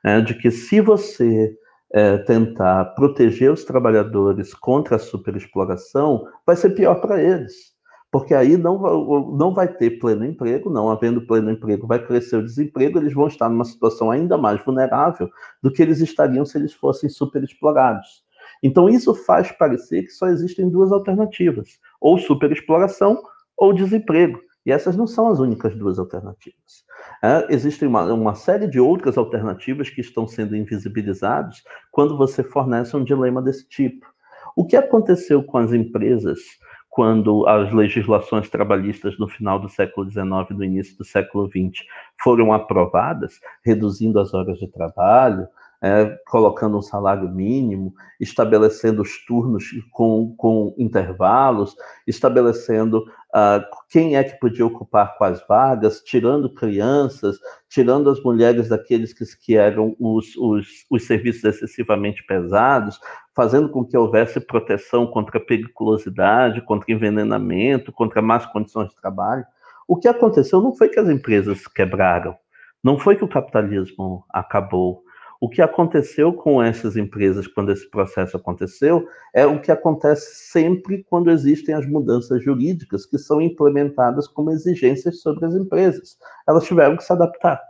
É, 0.03 0.21
de 0.21 0.35
que 0.35 0.51
se 0.51 0.81
você 0.81 1.57
é, 1.93 2.19
tentar 2.19 2.87
proteger 2.97 3.53
os 3.53 3.65
trabalhadores 3.65 4.53
contra 4.55 4.97
a 4.97 4.99
superexploração, 4.99 6.27
vai 6.45 6.57
ser 6.57 6.71
pior 6.71 7.01
para 7.01 7.23
eles 7.23 7.75
porque 8.15 8.33
aí 8.33 8.57
não, 8.57 8.79
não 9.37 9.53
vai 9.53 9.67
ter 9.67 9.99
pleno 9.99 10.25
emprego, 10.25 10.71
não 10.71 10.89
havendo 10.89 11.27
pleno 11.27 11.51
emprego, 11.51 11.85
vai 11.85 11.99
crescer 11.99 12.37
o 12.37 12.45
desemprego, 12.45 12.97
eles 12.97 13.13
vão 13.13 13.27
estar 13.27 13.49
numa 13.49 13.65
situação 13.65 14.09
ainda 14.09 14.39
mais 14.39 14.65
vulnerável 14.65 15.29
do 15.61 15.69
que 15.69 15.83
eles 15.83 15.99
estariam 15.99 16.45
se 16.45 16.57
eles 16.57 16.73
fossem 16.73 17.11
superexplorados. 17.11 18.24
Então, 18.65 18.89
isso 18.89 19.15
faz 19.15 19.53
parecer 19.53 20.05
que 20.05 20.11
só 20.11 20.27
existem 20.29 20.71
duas 20.71 20.91
alternativas: 20.91 21.79
ou 22.01 22.17
superexploração 22.17 23.23
ou 23.55 23.75
desemprego. 23.75 24.41
E 24.65 24.73
essas 24.73 24.97
não 24.97 25.07
são 25.07 25.29
as 25.29 25.39
únicas 25.39 25.77
duas 25.77 25.99
alternativas. 25.99 26.85
É, 27.23 27.47
existem 27.51 27.87
uma, 27.87 28.11
uma 28.11 28.35
série 28.35 28.67
de 28.67 28.81
outras 28.81 29.19
alternativas 29.19 29.91
que 29.91 30.01
estão 30.01 30.27
sendo 30.27 30.57
invisibilizadas 30.57 31.63
quando 31.93 32.17
você 32.17 32.43
fornece 32.43 32.97
um 32.97 33.05
dilema 33.05 33.43
desse 33.43 33.69
tipo. 33.69 34.07
O 34.57 34.65
que 34.65 34.77
aconteceu 34.77 35.43
com 35.43 35.59
as 35.59 35.71
empresas 35.75 36.39
quando 36.89 37.47
as 37.49 37.73
legislações 37.73 38.49
trabalhistas 38.49 39.19
no 39.19 39.29
final 39.29 39.59
do 39.59 39.69
século 39.69 40.09
XIX 40.09 40.25
e 40.51 40.55
no 40.55 40.65
início 40.65 40.97
do 40.97 41.05
século 41.05 41.49
XX 41.49 41.85
foram 42.23 42.53
aprovadas, 42.53 43.41
reduzindo 43.65 44.21
as 44.21 44.33
horas 44.33 44.59
de 44.59 44.69
trabalho, 44.69 45.49
é, 45.85 46.17
colocando 46.29 46.79
um 46.79 46.83
salário 46.83 47.29
mínimo, 47.29 47.93
estabelecendo 48.19 49.03
os 49.03 49.23
turnos 49.27 49.67
com, 49.93 50.35
com 50.35 50.75
intervalos, 50.79 51.77
estabelecendo 52.07 53.01
uh, 53.01 53.63
quem 53.91 54.17
é 54.17 54.25
que 54.25 54.41
podia 54.41 54.65
ocupar 54.65 55.19
quais 55.19 55.45
vagas, 55.47 56.01
tirando 56.01 56.55
crianças, 56.55 57.37
tirando 57.69 58.09
as 58.09 58.19
mulheres 58.23 58.71
daqueles 58.71 59.13
que, 59.13 59.27
que 59.45 59.57
eram 59.59 59.95
os, 60.01 60.35
os, 60.39 60.67
os 60.91 61.07
serviços 61.07 61.45
excessivamente 61.45 62.25
pesados, 62.27 62.99
fazendo 63.37 63.69
com 63.69 63.85
que 63.85 63.95
houvesse 63.95 64.41
proteção 64.41 65.07
contra 65.07 65.39
periculosidade, 65.39 66.65
contra 66.65 66.95
envenenamento, 66.95 67.93
contra 67.93 68.23
más 68.23 68.47
condições 68.47 68.89
de 68.89 68.97
trabalho. 68.97 69.45
O 69.87 69.99
que 69.99 70.09
aconteceu 70.09 70.63
não 70.63 70.75
foi 70.75 70.89
que 70.89 70.99
as 70.99 71.11
empresas 71.11 71.67
quebraram, 71.67 72.35
não 72.83 72.99
foi 72.99 73.17
que 73.17 73.25
o 73.25 73.29
capitalismo 73.29 74.25
acabou, 74.31 75.04
o 75.45 75.49
que 75.51 75.61
aconteceu 75.61 76.33
com 76.33 76.63
essas 76.63 76.97
empresas 76.97 77.47
quando 77.47 77.71
esse 77.71 77.87
processo 77.91 78.35
aconteceu 78.35 79.07
é 79.35 79.45
o 79.45 79.61
que 79.61 79.71
acontece 79.71 80.51
sempre 80.51 81.05
quando 81.05 81.31
existem 81.31 81.75
as 81.75 81.87
mudanças 81.87 82.43
jurídicas 82.43 83.05
que 83.05 83.19
são 83.19 83.43
implementadas 83.43 84.27
como 84.27 84.51
exigências 84.51 85.21
sobre 85.21 85.45
as 85.45 85.55
empresas. 85.55 86.17
Elas 86.49 86.65
tiveram 86.65 86.97
que 86.97 87.05
se 87.05 87.13
adaptar. 87.13 87.61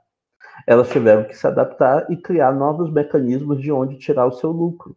Elas 0.69 0.89
tiveram 0.89 1.25
que 1.25 1.37
se 1.37 1.49
adaptar 1.49 2.07
e 2.09 2.17
criar 2.17 2.53
novos 2.53 2.93
mecanismos 2.93 3.61
de 3.61 3.73
onde 3.73 3.99
tirar 3.99 4.27
o 4.27 4.33
seu 4.33 4.53
lucro 4.53 4.97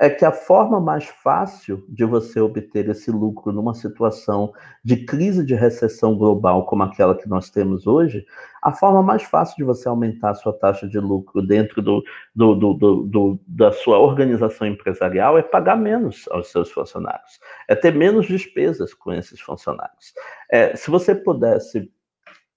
é 0.00 0.08
que 0.08 0.24
a 0.24 0.30
forma 0.30 0.80
mais 0.80 1.06
fácil 1.06 1.84
de 1.88 2.04
você 2.04 2.40
obter 2.40 2.88
esse 2.88 3.10
lucro 3.10 3.52
numa 3.52 3.74
situação 3.74 4.52
de 4.84 5.04
crise 5.04 5.44
de 5.44 5.54
recessão 5.54 6.16
global 6.16 6.66
como 6.66 6.84
aquela 6.84 7.16
que 7.16 7.28
nós 7.28 7.50
temos 7.50 7.86
hoje, 7.86 8.24
a 8.62 8.72
forma 8.72 9.02
mais 9.02 9.24
fácil 9.24 9.56
de 9.56 9.64
você 9.64 9.88
aumentar 9.88 10.30
a 10.30 10.34
sua 10.34 10.52
taxa 10.52 10.88
de 10.88 11.00
lucro 11.00 11.42
dentro 11.42 11.82
do, 11.82 12.04
do, 12.34 12.54
do, 12.54 12.74
do, 12.74 13.40
da 13.46 13.72
sua 13.72 13.98
organização 13.98 14.66
empresarial 14.68 15.36
é 15.36 15.42
pagar 15.42 15.76
menos 15.76 16.28
aos 16.30 16.48
seus 16.48 16.70
funcionários, 16.70 17.40
é 17.66 17.74
ter 17.74 17.92
menos 17.92 18.26
despesas 18.26 18.94
com 18.94 19.12
esses 19.12 19.40
funcionários. 19.40 20.14
É, 20.50 20.76
se 20.76 20.90
você 20.90 21.14
pudesse 21.14 21.90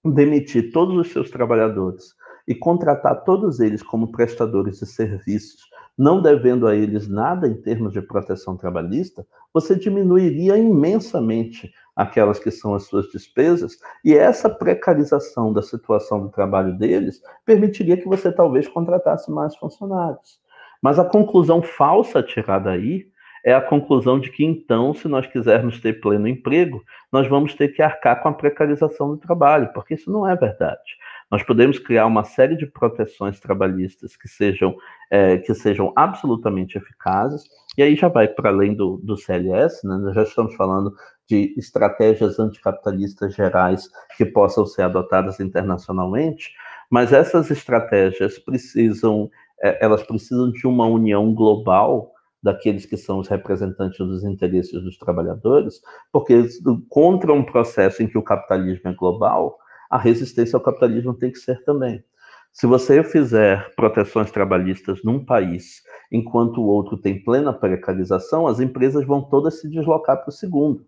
demitir 0.04 0.72
todos 0.72 0.96
os 0.96 1.12
seus 1.12 1.30
trabalhadores 1.30 2.14
e 2.46 2.54
contratar 2.54 3.24
todos 3.24 3.60
eles 3.60 3.82
como 3.82 4.12
prestadores 4.12 4.78
de 4.78 4.86
serviços 4.86 5.72
não 5.96 6.22
devendo 6.22 6.66
a 6.66 6.74
eles 6.74 7.08
nada 7.08 7.46
em 7.46 7.54
termos 7.54 7.92
de 7.92 8.00
proteção 8.00 8.56
trabalhista, 8.56 9.26
você 9.52 9.76
diminuiria 9.76 10.56
imensamente 10.56 11.72
aquelas 11.94 12.38
que 12.38 12.50
são 12.50 12.74
as 12.74 12.84
suas 12.84 13.10
despesas, 13.10 13.76
e 14.02 14.14
essa 14.14 14.48
precarização 14.48 15.52
da 15.52 15.60
situação 15.60 16.22
do 16.22 16.30
trabalho 16.30 16.76
deles 16.78 17.20
permitiria 17.44 17.98
que 17.98 18.08
você 18.08 18.32
talvez 18.32 18.66
contratasse 18.66 19.30
mais 19.30 19.54
funcionários. 19.56 20.40
Mas 20.80 20.98
a 20.98 21.04
conclusão 21.04 21.62
falsa 21.62 22.22
tirada 22.22 22.70
aí 22.70 23.06
é 23.44 23.52
a 23.52 23.60
conclusão 23.60 24.18
de 24.18 24.30
que 24.30 24.44
então, 24.44 24.94
se 24.94 25.06
nós 25.06 25.26
quisermos 25.26 25.80
ter 25.80 26.00
pleno 26.00 26.28
emprego, 26.28 26.82
nós 27.10 27.28
vamos 27.28 27.54
ter 27.54 27.68
que 27.68 27.82
arcar 27.82 28.22
com 28.22 28.28
a 28.28 28.32
precarização 28.32 29.10
do 29.10 29.18
trabalho, 29.18 29.70
porque 29.74 29.94
isso 29.94 30.10
não 30.10 30.26
é 30.26 30.34
verdade. 30.34 30.96
Nós 31.32 31.42
podemos 31.42 31.78
criar 31.78 32.04
uma 32.04 32.24
série 32.24 32.54
de 32.58 32.66
proteções 32.66 33.40
trabalhistas 33.40 34.14
que 34.14 34.28
sejam, 34.28 34.76
é, 35.10 35.38
que 35.38 35.54
sejam 35.54 35.90
absolutamente 35.96 36.76
eficazes, 36.76 37.44
e 37.78 37.82
aí 37.82 37.96
já 37.96 38.08
vai 38.08 38.28
para 38.28 38.50
além 38.50 38.74
do, 38.74 39.00
do 39.02 39.16
CLS, 39.16 39.82
né? 39.86 39.96
nós 39.96 40.14
já 40.14 40.24
estamos 40.24 40.54
falando 40.54 40.92
de 41.26 41.54
estratégias 41.56 42.38
anticapitalistas 42.38 43.34
gerais 43.34 43.88
que 44.18 44.26
possam 44.26 44.66
ser 44.66 44.82
adotadas 44.82 45.40
internacionalmente, 45.40 46.52
mas 46.90 47.14
essas 47.14 47.50
estratégias 47.50 48.38
precisam, 48.38 49.30
é, 49.62 49.82
elas 49.82 50.02
precisam 50.02 50.52
de 50.52 50.66
uma 50.66 50.84
união 50.84 51.32
global 51.32 52.12
daqueles 52.42 52.84
que 52.84 52.98
são 52.98 53.20
os 53.20 53.28
representantes 53.28 53.98
dos 53.98 54.22
interesses 54.22 54.82
dos 54.82 54.98
trabalhadores, 54.98 55.80
porque 56.12 56.46
contra 56.90 57.32
um 57.32 57.42
processo 57.42 58.02
em 58.02 58.06
que 58.06 58.18
o 58.18 58.22
capitalismo 58.22 58.90
é 58.90 58.94
global, 58.94 59.56
a 59.92 59.98
resistência 59.98 60.56
ao 60.56 60.62
capitalismo 60.62 61.12
tem 61.12 61.30
que 61.30 61.38
ser 61.38 61.62
também. 61.64 62.02
Se 62.50 62.66
você 62.66 63.04
fizer 63.04 63.74
proteções 63.76 64.30
trabalhistas 64.30 65.04
num 65.04 65.22
país, 65.22 65.82
enquanto 66.10 66.62
o 66.62 66.66
outro 66.66 66.96
tem 66.96 67.22
plena 67.22 67.52
precarização, 67.52 68.46
as 68.46 68.58
empresas 68.58 69.06
vão 69.06 69.20
todas 69.20 69.60
se 69.60 69.68
deslocar 69.68 70.16
para 70.16 70.30
o 70.30 70.32
segundo. 70.32 70.86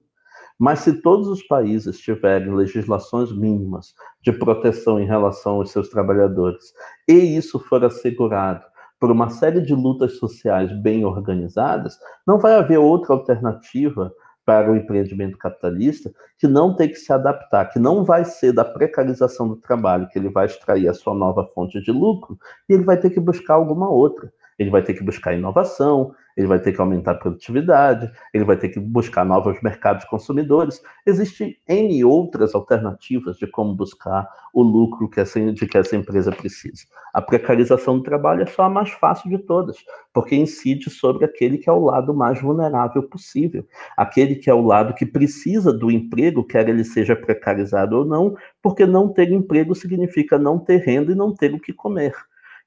Mas 0.59 0.79
se 0.79 1.03
todos 1.03 1.29
os 1.29 1.43
países 1.47 1.99
tiverem 1.99 2.55
legislações 2.55 3.31
mínimas 3.31 3.95
de 4.23 4.33
proteção 4.33 4.99
em 4.99 5.07
relação 5.07 5.57
aos 5.57 5.71
seus 5.71 5.91
trabalhadores, 5.91 6.73
e 7.07 7.37
isso 7.37 7.59
for 7.59 7.85
assegurado 7.85 8.65
por 8.99 9.11
uma 9.11 9.29
série 9.29 9.61
de 9.61 9.75
lutas 9.75 10.17
sociais 10.17 10.73
bem 10.81 11.05
organizadas, 11.05 11.99
não 12.27 12.39
vai 12.39 12.55
haver 12.55 12.79
outra 12.79 13.13
alternativa 13.13 14.11
para 14.45 14.71
o 14.71 14.77
empreendimento 14.77 15.39
capitalista 15.39 16.13
que 16.39 16.47
não 16.47 16.77
tem 16.77 16.89
que 16.89 16.97
se 16.97 17.13
adaptar, 17.13 17.71
que 17.71 17.79
não 17.79 18.05
vai 18.05 18.25
ser 18.25 18.53
da 18.53 18.65
precarização 18.65 19.49
do 19.49 19.57
trabalho 19.57 20.09
que 20.09 20.19
ele 20.19 20.29
vai 20.29 20.47
extrair 20.47 20.89
a 20.89 20.95
sua 20.95 21.15
nova 21.15 21.49
fonte 21.55 21.81
de 21.81 21.91
lucro 21.91 22.39
e 22.69 22.75
ele 22.75 22.85
vai 22.85 22.99
ter 22.99 23.11
que 23.11 23.21
buscar 23.21 23.55
alguma 23.55 23.89
outra. 23.89 24.33
Ele 24.59 24.71
vai 24.71 24.83
ter 24.83 24.95
que 24.95 25.03
buscar 25.03 25.35
inovação, 25.35 26.15
ele 26.37 26.47
vai 26.47 26.59
ter 26.59 26.73
que 26.73 26.81
aumentar 26.81 27.13
a 27.13 27.17
produtividade, 27.17 28.11
ele 28.33 28.45
vai 28.45 28.57
ter 28.57 28.69
que 28.69 28.81
buscar 28.81 29.25
novos 29.25 29.61
mercados 29.63 30.05
consumidores. 30.05 30.83
Existem 31.07 31.57
N 31.69 32.05
outras 32.05 32.55
alternativas 32.55 33.37
de 33.37 33.47
como 33.47 33.75
buscar 33.75 34.29
o 34.53 34.63
lucro 34.63 35.09
que 35.09 35.21
essa, 35.21 35.41
de 35.53 35.67
que 35.67 35.79
essa 35.79 35.97
empresa 35.97 36.33
precisa. 36.33 36.85
A 37.13 37.23
precarização 37.23 37.99
do 37.99 38.05
trabalho 38.05 38.43
é 38.43 38.47
só 38.47 38.65
a 38.65 38.71
mais 38.71 38.91
fácil 38.91 39.31
de 39.31 39.39
todas, 39.39 39.77
porque 40.13 40.35
incide 40.35 40.91
sobre 40.91 41.25
aquele 41.25 41.59
que 41.59 41.69
é 41.69 41.73
o 41.73 41.85
lado 41.85 42.13
mais 42.13 42.41
vulnerável 42.41 43.03
possível, 43.05 43.65
aquele 43.97 44.35
que 44.37 44.51
é 44.51 44.55
o 44.55 44.65
lado 44.65 44.95
que 44.95 45.07
precisa 45.07 45.73
do 45.73 45.91
emprego, 45.91 46.45
quer 46.45 46.69
ele 46.69 46.85
seja 46.85 47.15
precarizado 47.15 47.99
ou 47.99 48.05
não, 48.05 48.37
porque 48.63 48.87
não 48.87 49.09
ter 49.09 49.31
emprego 49.31 49.75
significa 49.75 50.39
não 50.39 50.59
ter 50.59 50.79
renda 50.79 51.13
e 51.13 51.17
não 51.17 51.33
ter 51.33 51.55
o 51.55 51.61
que 51.61 51.73
comer 51.73 52.15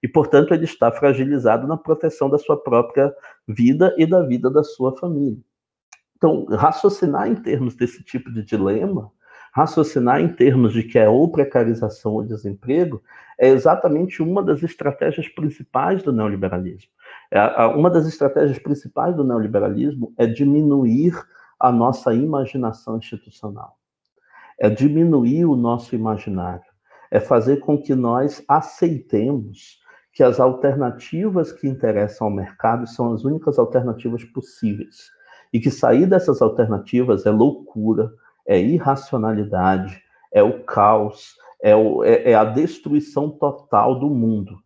e, 0.02 0.08
portanto, 0.08 0.54
ele 0.54 0.66
está 0.66 0.92
fragilizado 0.92 1.68
na 1.68 1.78
proteção 1.78 2.30
da 2.30 2.38
sua 2.38 2.62
própria 2.62 3.14
vida 3.48 3.94
e 3.98 4.06
da 4.06 4.22
vida 4.22 4.50
da 4.50 4.64
sua 4.64 4.96
família. 4.96 5.40
Então, 6.16 6.46
raciocinar 6.46 7.28
em 7.28 7.36
termos 7.36 7.76
desse 7.76 8.04
tipo 8.04 8.32
de 8.32 8.44
dilema, 8.44 9.12
raciocinar 9.54 10.22
em 10.22 10.28
termos 10.28 10.74
de 10.74 10.84
que 10.84 11.00
é 11.00 11.10
ou 11.10 11.32
precarização 11.32 12.14
ou 12.14 12.24
desemprego, 12.24 13.02
é 13.40 13.50
exatamente 13.50 14.22
uma 14.22 14.44
das 14.44 14.64
estratégias 14.64 15.28
principais 15.30 16.04
do 16.04 16.12
neoliberalismo. 16.12 16.92
É, 17.32 17.66
uma 17.68 17.90
das 17.90 18.08
estratégias 18.08 18.60
principais 18.60 19.16
do 19.16 19.24
neoliberalismo 19.24 20.14
é 20.18 20.26
diminuir 20.26 21.14
a 21.60 21.72
nossa 21.72 22.14
imaginação 22.14 22.98
institucional, 22.98 23.78
é 24.60 24.70
diminuir 24.70 25.46
o 25.46 25.56
nosso 25.56 25.96
imaginário, 25.96 26.66
é 27.10 27.20
fazer 27.20 27.58
com 27.58 27.82
que 27.82 27.96
nós 27.96 28.44
aceitemos 28.48 29.80
que 30.18 30.24
as 30.24 30.40
alternativas 30.40 31.52
que 31.52 31.68
interessam 31.68 32.26
ao 32.26 32.34
mercado 32.34 32.88
são 32.88 33.14
as 33.14 33.24
únicas 33.24 33.60
alternativas 33.60 34.24
possíveis. 34.24 35.12
E 35.54 35.60
que 35.60 35.70
sair 35.70 36.08
dessas 36.08 36.42
alternativas 36.42 37.28
é 37.28 37.30
loucura, 37.30 38.12
é 38.44 38.60
irracionalidade, 38.60 40.02
é 40.34 40.42
o 40.42 40.64
caos, 40.64 41.36
é, 41.62 41.76
o, 41.76 42.04
é, 42.04 42.32
é 42.32 42.34
a 42.34 42.44
destruição 42.44 43.30
total 43.30 44.00
do 44.00 44.10
mundo. 44.10 44.58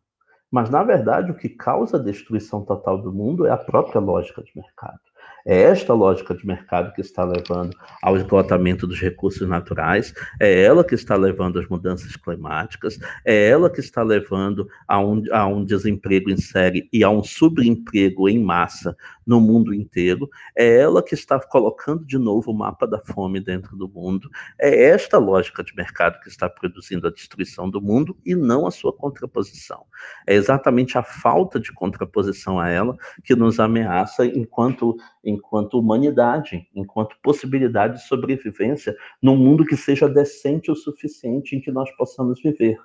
Mas, 0.50 0.70
na 0.70 0.84
verdade, 0.84 1.32
o 1.32 1.36
que 1.36 1.50
causa 1.50 1.98
a 1.98 2.02
destruição 2.02 2.64
total 2.64 3.02
do 3.02 3.12
mundo 3.12 3.46
é 3.46 3.52
a 3.52 3.58
própria 3.58 4.00
lógica 4.00 4.42
de 4.42 4.54
mercado. 4.56 5.02
É 5.46 5.62
esta 5.64 5.94
lógica 5.94 6.36
de 6.36 6.46
mercado 6.46 6.94
que 6.94 7.02
está 7.02 7.24
levando 7.24 7.76
ao 8.02 8.16
esgotamento 8.16 8.86
dos 8.86 9.00
recursos 9.00 9.48
naturais, 9.48 10.14
é 10.40 10.62
ela 10.62 10.84
que 10.84 10.96
está 10.96 11.16
levando 11.16 11.60
às 11.60 11.68
mudanças 11.68 12.16
climáticas, 12.16 13.00
é 13.26 13.50
ela 13.50 13.70
que 13.70 13.80
está 13.80 14.04
levando 14.04 14.68
a 14.88 15.00
um, 15.00 15.24
a 15.32 15.48
um 15.48 15.64
desemprego 15.64 16.30
em 16.30 16.38
série 16.38 16.88
e 16.94 17.04
a 17.04 17.10
um 17.10 17.24
subemprego 17.24 18.30
em 18.30 18.40
massa 18.40 18.96
no 19.26 19.40
mundo 19.40 19.74
inteiro, 19.74 20.30
é 20.56 20.80
ela 20.80 21.02
que 21.02 21.14
está 21.14 21.40
colocando 21.40 22.06
de 22.06 22.18
novo 22.18 22.52
o 22.52 22.58
mapa 22.58 22.86
da 22.86 23.00
fome 23.00 23.40
dentro 23.40 23.76
do 23.76 23.88
mundo, 23.88 24.30
é 24.60 24.90
esta 24.90 25.18
lógica 25.18 25.64
de 25.64 25.76
mercado 25.76 26.20
que 26.22 26.30
está 26.30 26.50
produzindo 26.50 27.08
a 27.08 27.12
destruição 27.12 27.70
do 27.70 27.82
mundo 27.82 28.18
e 28.26 28.36
não 28.36 28.68
a 28.68 28.72
sua 28.72 28.94
contraposição. 28.94 29.86
É 30.28 30.34
exatamente 30.34 30.98
a 30.98 31.04
falta 31.04 31.60
de 31.60 31.72
contraposição 31.72 32.60
a 32.60 32.70
ela 32.70 32.98
que 33.24 33.36
nos 33.36 33.60
ameaça 33.60 34.26
enquanto 34.26 34.98
enquanto 35.32 35.80
humanidade, 35.80 36.68
enquanto 36.76 37.16
possibilidade 37.24 37.96
de 37.96 38.08
sobrevivência 38.08 38.96
num 39.22 39.36
mundo 39.36 39.66
que 39.66 39.76
seja 39.76 40.08
decente 40.08 40.70
o 40.70 40.76
suficiente 40.76 41.56
em 41.56 41.62
que 41.62 41.72
nós 41.72 41.90
possamos 41.96 42.42
viver. 42.42 42.78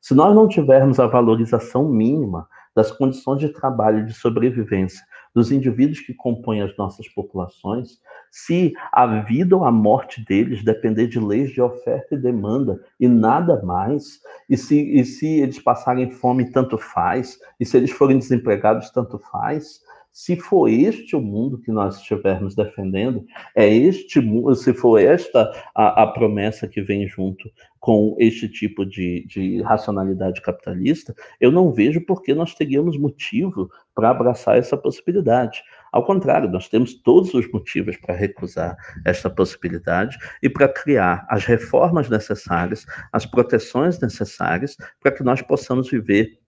Se 0.00 0.14
nós 0.14 0.34
não 0.34 0.46
tivermos 0.46 1.00
a 1.00 1.06
valorização 1.06 1.88
mínima 1.88 2.48
das 2.76 2.92
condições 2.92 3.40
de 3.40 3.48
trabalho 3.48 4.00
e 4.00 4.04
de 4.04 4.12
sobrevivência 4.12 5.02
dos 5.34 5.50
indivíduos 5.50 6.00
que 6.00 6.14
compõem 6.14 6.62
as 6.62 6.76
nossas 6.76 7.08
populações, 7.08 7.98
se 8.30 8.72
a 8.92 9.06
vida 9.22 9.56
ou 9.56 9.64
a 9.64 9.72
morte 9.72 10.24
deles 10.24 10.62
depender 10.62 11.06
de 11.06 11.18
leis 11.18 11.50
de 11.50 11.60
oferta 11.60 12.14
e 12.14 12.18
demanda 12.18 12.80
e 13.00 13.08
nada 13.08 13.62
mais, 13.62 14.20
e 14.48 14.56
se, 14.56 14.78
e 14.78 15.04
se 15.04 15.40
eles 15.40 15.58
passarem 15.58 16.10
fome, 16.10 16.50
tanto 16.50 16.78
faz, 16.78 17.38
e 17.58 17.64
se 17.66 17.76
eles 17.76 17.90
forem 17.90 18.18
desempregados, 18.18 18.90
tanto 18.90 19.18
faz, 19.18 19.80
se 20.16 20.34
for 20.34 20.66
este 20.70 21.14
o 21.14 21.20
mundo 21.20 21.58
que 21.58 21.70
nós 21.70 21.98
estivermos 21.98 22.54
defendendo, 22.54 23.26
é 23.54 23.68
este 23.68 24.18
se 24.54 24.72
for 24.72 24.98
esta 24.98 25.52
a, 25.74 26.04
a 26.04 26.06
promessa 26.06 26.66
que 26.66 26.80
vem 26.80 27.06
junto 27.06 27.50
com 27.78 28.16
este 28.18 28.48
tipo 28.48 28.86
de, 28.86 29.26
de, 29.26 29.60
racionalidade 29.60 30.40
capitalista, 30.40 31.14
eu 31.38 31.52
não 31.52 31.70
vejo 31.70 32.00
por 32.00 32.22
que 32.22 32.32
nós 32.32 32.54
teríamos 32.54 32.96
motivo 32.96 33.70
para 33.94 34.08
abraçar 34.08 34.56
essa 34.56 34.74
possibilidade. 34.74 35.62
Ao 35.92 36.02
contrário, 36.02 36.50
nós 36.50 36.66
temos 36.66 36.94
todos 36.94 37.34
os 37.34 37.46
motivos 37.52 37.98
para 37.98 38.14
recusar 38.14 38.74
esta 39.04 39.28
possibilidade 39.28 40.16
e 40.42 40.48
para 40.48 40.66
criar 40.66 41.26
as 41.28 41.44
reformas 41.44 42.08
necessárias, 42.08 42.86
as 43.12 43.26
proteções 43.26 44.00
necessárias 44.00 44.78
para 44.98 45.12
que 45.12 45.22
nós 45.22 45.42
possamos 45.42 45.90
viver 45.90 46.38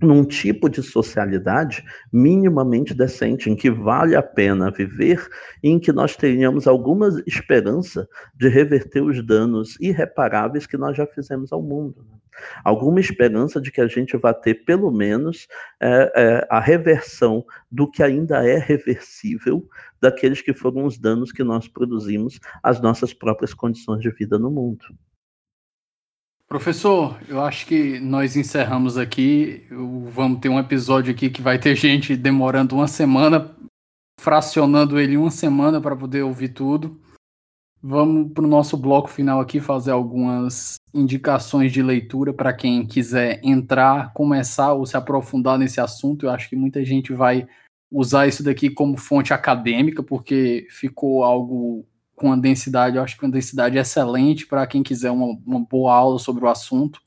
num 0.00 0.24
tipo 0.24 0.68
de 0.68 0.82
socialidade 0.82 1.84
minimamente 2.12 2.92
decente, 2.92 3.48
em 3.48 3.56
que 3.56 3.70
vale 3.70 4.14
a 4.14 4.22
pena 4.22 4.70
viver 4.70 5.26
e 5.62 5.70
em 5.70 5.78
que 5.78 5.92
nós 5.92 6.16
tenhamos 6.16 6.66
alguma 6.66 7.08
esperança 7.26 8.08
de 8.34 8.48
reverter 8.48 9.02
os 9.02 9.24
danos 9.24 9.78
irreparáveis 9.80 10.66
que 10.66 10.76
nós 10.76 10.96
já 10.96 11.06
fizemos 11.06 11.52
ao 11.52 11.62
mundo. 11.62 12.04
Né? 12.10 12.16
Alguma 12.62 13.00
esperança 13.00 13.60
de 13.60 13.70
que 13.70 13.80
a 13.80 13.86
gente 13.86 14.16
vá 14.16 14.34
ter, 14.34 14.66
pelo 14.66 14.90
menos, 14.90 15.48
é, 15.80 16.12
é, 16.14 16.46
a 16.50 16.60
reversão 16.60 17.44
do 17.70 17.90
que 17.90 18.02
ainda 18.02 18.46
é 18.46 18.58
reversível 18.58 19.66
daqueles 20.00 20.42
que 20.42 20.52
foram 20.52 20.84
os 20.84 20.98
danos 20.98 21.32
que 21.32 21.42
nós 21.42 21.66
produzimos 21.68 22.38
às 22.62 22.80
nossas 22.80 23.14
próprias 23.14 23.54
condições 23.54 24.00
de 24.02 24.10
vida 24.10 24.38
no 24.38 24.50
mundo. 24.50 24.84
Professor, 26.48 27.18
eu 27.28 27.40
acho 27.40 27.66
que 27.66 27.98
nós 27.98 28.36
encerramos 28.36 28.96
aqui. 28.96 29.66
Vamos 30.12 30.38
ter 30.38 30.48
um 30.48 30.60
episódio 30.60 31.12
aqui 31.12 31.28
que 31.28 31.42
vai 31.42 31.58
ter 31.58 31.74
gente 31.74 32.16
demorando 32.16 32.76
uma 32.76 32.86
semana, 32.86 33.52
fracionando 34.20 34.98
ele 34.98 35.16
uma 35.16 35.30
semana 35.30 35.80
para 35.80 35.96
poder 35.96 36.22
ouvir 36.22 36.50
tudo. 36.50 37.00
Vamos 37.82 38.32
para 38.32 38.44
o 38.44 38.48
nosso 38.48 38.76
bloco 38.76 39.08
final 39.08 39.40
aqui 39.40 39.60
fazer 39.60 39.90
algumas 39.90 40.76
indicações 40.94 41.72
de 41.72 41.82
leitura 41.82 42.32
para 42.32 42.52
quem 42.52 42.86
quiser 42.86 43.40
entrar, 43.42 44.12
começar 44.12 44.72
ou 44.72 44.86
se 44.86 44.96
aprofundar 44.96 45.58
nesse 45.58 45.80
assunto. 45.80 46.26
Eu 46.26 46.30
acho 46.30 46.48
que 46.48 46.56
muita 46.56 46.84
gente 46.84 47.12
vai 47.12 47.46
usar 47.90 48.28
isso 48.28 48.44
daqui 48.44 48.70
como 48.70 48.96
fonte 48.96 49.32
acadêmica, 49.32 50.02
porque 50.02 50.66
ficou 50.70 51.24
algo 51.24 51.84
com 52.16 52.28
uma 52.28 52.36
densidade, 52.38 52.96
eu 52.96 53.02
acho 53.02 53.16
que 53.16 53.24
uma 53.24 53.30
densidade 53.30 53.76
excelente 53.76 54.46
para 54.46 54.66
quem 54.66 54.82
quiser 54.82 55.10
uma, 55.10 55.38
uma 55.46 55.60
boa 55.60 55.94
aula 55.94 56.18
sobre 56.18 56.44
o 56.44 56.48
assunto. 56.48 57.00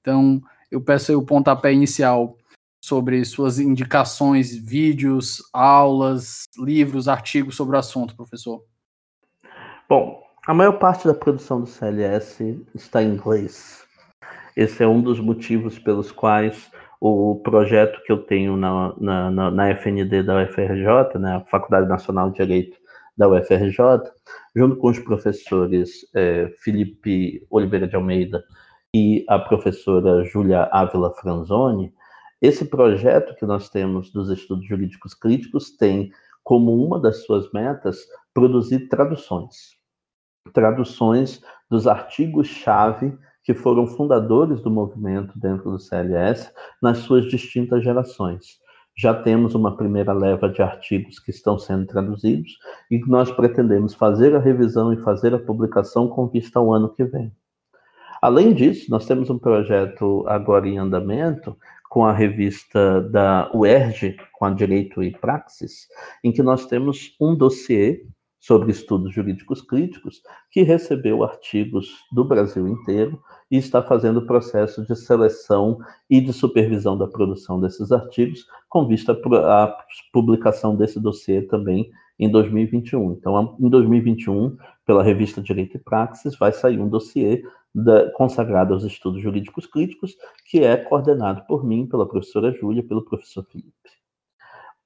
Então, 0.00 0.40
eu 0.70 0.80
peço 0.80 1.10
aí 1.10 1.16
o 1.16 1.24
pontapé 1.24 1.72
inicial 1.72 2.36
sobre 2.80 3.24
suas 3.24 3.58
indicações, 3.58 4.54
vídeos, 4.54 5.42
aulas, 5.52 6.44
livros, 6.58 7.08
artigos 7.08 7.56
sobre 7.56 7.76
o 7.76 7.78
assunto, 7.78 8.14
professor. 8.14 8.62
Bom, 9.88 10.22
a 10.46 10.54
maior 10.54 10.78
parte 10.78 11.06
da 11.06 11.14
produção 11.14 11.60
do 11.60 11.66
CLS 11.66 12.40
está 12.74 13.02
em 13.02 13.14
inglês. 13.14 13.84
Esse 14.54 14.82
é 14.82 14.86
um 14.86 15.00
dos 15.00 15.18
motivos 15.18 15.78
pelos 15.78 16.12
quais 16.12 16.70
o 17.00 17.40
projeto 17.42 18.02
que 18.04 18.12
eu 18.12 18.18
tenho 18.18 18.56
na, 18.56 18.94
na, 18.98 19.50
na, 19.50 19.70
FND 19.70 20.22
da 20.22 20.42
UFRJ, 20.42 21.18
né, 21.18 21.36
a 21.36 21.40
Faculdade 21.40 21.88
Nacional 21.88 22.30
de 22.30 22.36
Direito, 22.36 22.78
da 23.16 23.28
UFRJ, 23.28 23.78
junto 24.54 24.76
com 24.76 24.88
os 24.88 24.98
professores 24.98 26.06
é, 26.14 26.48
Felipe 26.62 27.46
Oliveira 27.50 27.88
de 27.88 27.96
Almeida 27.96 28.44
e 28.94 29.24
a 29.28 29.38
professora 29.38 30.24
Júlia 30.24 30.68
Ávila 30.72 31.12
Franzoni, 31.14 31.92
Esse 32.40 32.66
projeto 32.66 33.34
que 33.34 33.46
nós 33.46 33.70
temos 33.70 34.12
dos 34.12 34.28
estudos 34.28 34.66
jurídicos 34.66 35.14
críticos 35.14 35.70
tem 35.76 36.10
como 36.44 36.72
uma 36.84 37.00
das 37.00 37.24
suas 37.24 37.50
metas 37.50 38.06
produzir 38.34 38.88
traduções. 38.88 39.76
Traduções 40.52 41.42
dos 41.70 41.86
artigos-chave 41.86 43.18
que 43.42 43.54
foram 43.54 43.86
fundadores 43.86 44.60
do 44.60 44.70
movimento 44.70 45.38
dentro 45.38 45.70
do 45.70 45.78
CLS 45.78 46.52
nas 46.82 46.98
suas 46.98 47.26
distintas 47.26 47.82
gerações. 47.82 48.58
Já 48.98 49.12
temos 49.12 49.54
uma 49.54 49.76
primeira 49.76 50.14
leva 50.14 50.48
de 50.48 50.62
artigos 50.62 51.18
que 51.18 51.30
estão 51.30 51.58
sendo 51.58 51.86
traduzidos 51.86 52.56
e 52.90 52.98
nós 53.06 53.30
pretendemos 53.30 53.92
fazer 53.92 54.34
a 54.34 54.38
revisão 54.38 54.90
e 54.90 55.02
fazer 55.02 55.34
a 55.34 55.38
publicação 55.38 56.08
com 56.08 56.26
vista 56.26 56.58
ao 56.58 56.72
ano 56.72 56.88
que 56.88 57.04
vem. 57.04 57.30
Além 58.22 58.54
disso, 58.54 58.90
nós 58.90 59.06
temos 59.06 59.28
um 59.28 59.38
projeto 59.38 60.24
agora 60.26 60.66
em 60.66 60.78
andamento 60.78 61.54
com 61.90 62.06
a 62.06 62.12
revista 62.12 63.02
da 63.02 63.50
UERJ, 63.54 64.16
com 64.32 64.46
a 64.46 64.50
Direito 64.50 65.02
e 65.02 65.10
Praxis, 65.10 65.86
em 66.24 66.32
que 66.32 66.42
nós 66.42 66.64
temos 66.64 67.14
um 67.20 67.36
dossiê 67.36 68.02
sobre 68.40 68.70
estudos 68.70 69.12
jurídicos 69.12 69.60
críticos 69.60 70.22
que 70.50 70.62
recebeu 70.62 71.22
artigos 71.22 71.96
do 72.12 72.24
Brasil 72.24 72.66
inteiro 72.66 73.20
e 73.50 73.56
está 73.56 73.82
fazendo 73.82 74.18
o 74.18 74.26
processo 74.26 74.84
de 74.84 74.96
seleção 74.96 75.78
e 76.10 76.20
de 76.20 76.32
supervisão 76.32 76.96
da 76.98 77.06
produção 77.06 77.60
desses 77.60 77.92
artigos, 77.92 78.46
com 78.68 78.86
vista 78.86 79.12
à 79.12 79.76
publicação 80.12 80.76
desse 80.76 81.00
dossiê 81.00 81.42
também 81.42 81.90
em 82.18 82.30
2021. 82.30 83.12
Então, 83.12 83.56
em 83.60 83.68
2021, 83.68 84.56
pela 84.84 85.02
revista 85.02 85.40
Direito 85.40 85.76
e 85.76 85.80
Praxis, 85.80 86.36
vai 86.36 86.52
sair 86.52 86.80
um 86.80 86.88
dossiê 86.88 87.42
da, 87.74 88.10
consagrado 88.12 88.72
aos 88.72 88.84
estudos 88.84 89.22
jurídicos 89.22 89.66
críticos, 89.66 90.16
que 90.50 90.60
é 90.60 90.76
coordenado 90.76 91.44
por 91.46 91.64
mim, 91.64 91.86
pela 91.86 92.08
professora 92.08 92.52
Júlia, 92.52 92.82
pelo 92.82 93.04
professor 93.04 93.44
Felipe. 93.44 93.70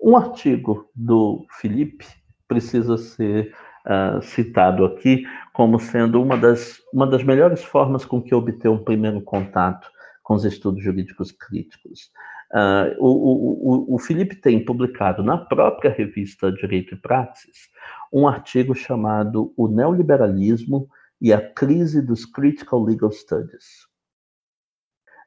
Um 0.03 0.17
artigo 0.17 0.89
do 0.95 1.45
Felipe 1.61 2.07
precisa 2.49 2.97
ser 2.97 3.55
uh, 3.87 4.23
citado 4.23 4.85
aqui 4.85 5.25
como 5.53 5.79
sendo 5.79 6.23
uma 6.23 6.37
das, 6.37 6.81
uma 6.93 7.07
das 7.07 7.23
melhores 7.23 7.63
formas 7.63 8.05
com 8.05 8.23
que 8.23 8.35
obter 8.35 8.69
um 8.69 8.83
primeiro 8.83 9.21
contato 9.21 9.91
com 10.23 10.35
os 10.35 10.45
estudos 10.45 10.83
jurídicos 10.83 11.33
críticos. 11.33 12.11
Uh, 12.53 12.97
o, 12.99 13.93
o, 13.93 13.95
o, 13.95 13.99
Felipe 13.99 14.35
tem 14.35 14.65
publicado 14.65 15.23
na 15.23 15.39
própria 15.39 15.91
revista 15.91 16.51
Direito 16.51 16.95
e 16.95 16.99
Praxis 16.99 17.69
um 18.13 18.27
artigo 18.27 18.75
chamado 18.75 19.53
O 19.57 19.69
Neoliberalismo 19.69 20.89
e 21.21 21.33
a 21.33 21.41
Crise 21.41 22.03
dos 22.03 22.25
Critical 22.25 22.83
Legal 22.83 23.13
Studies. 23.13 23.87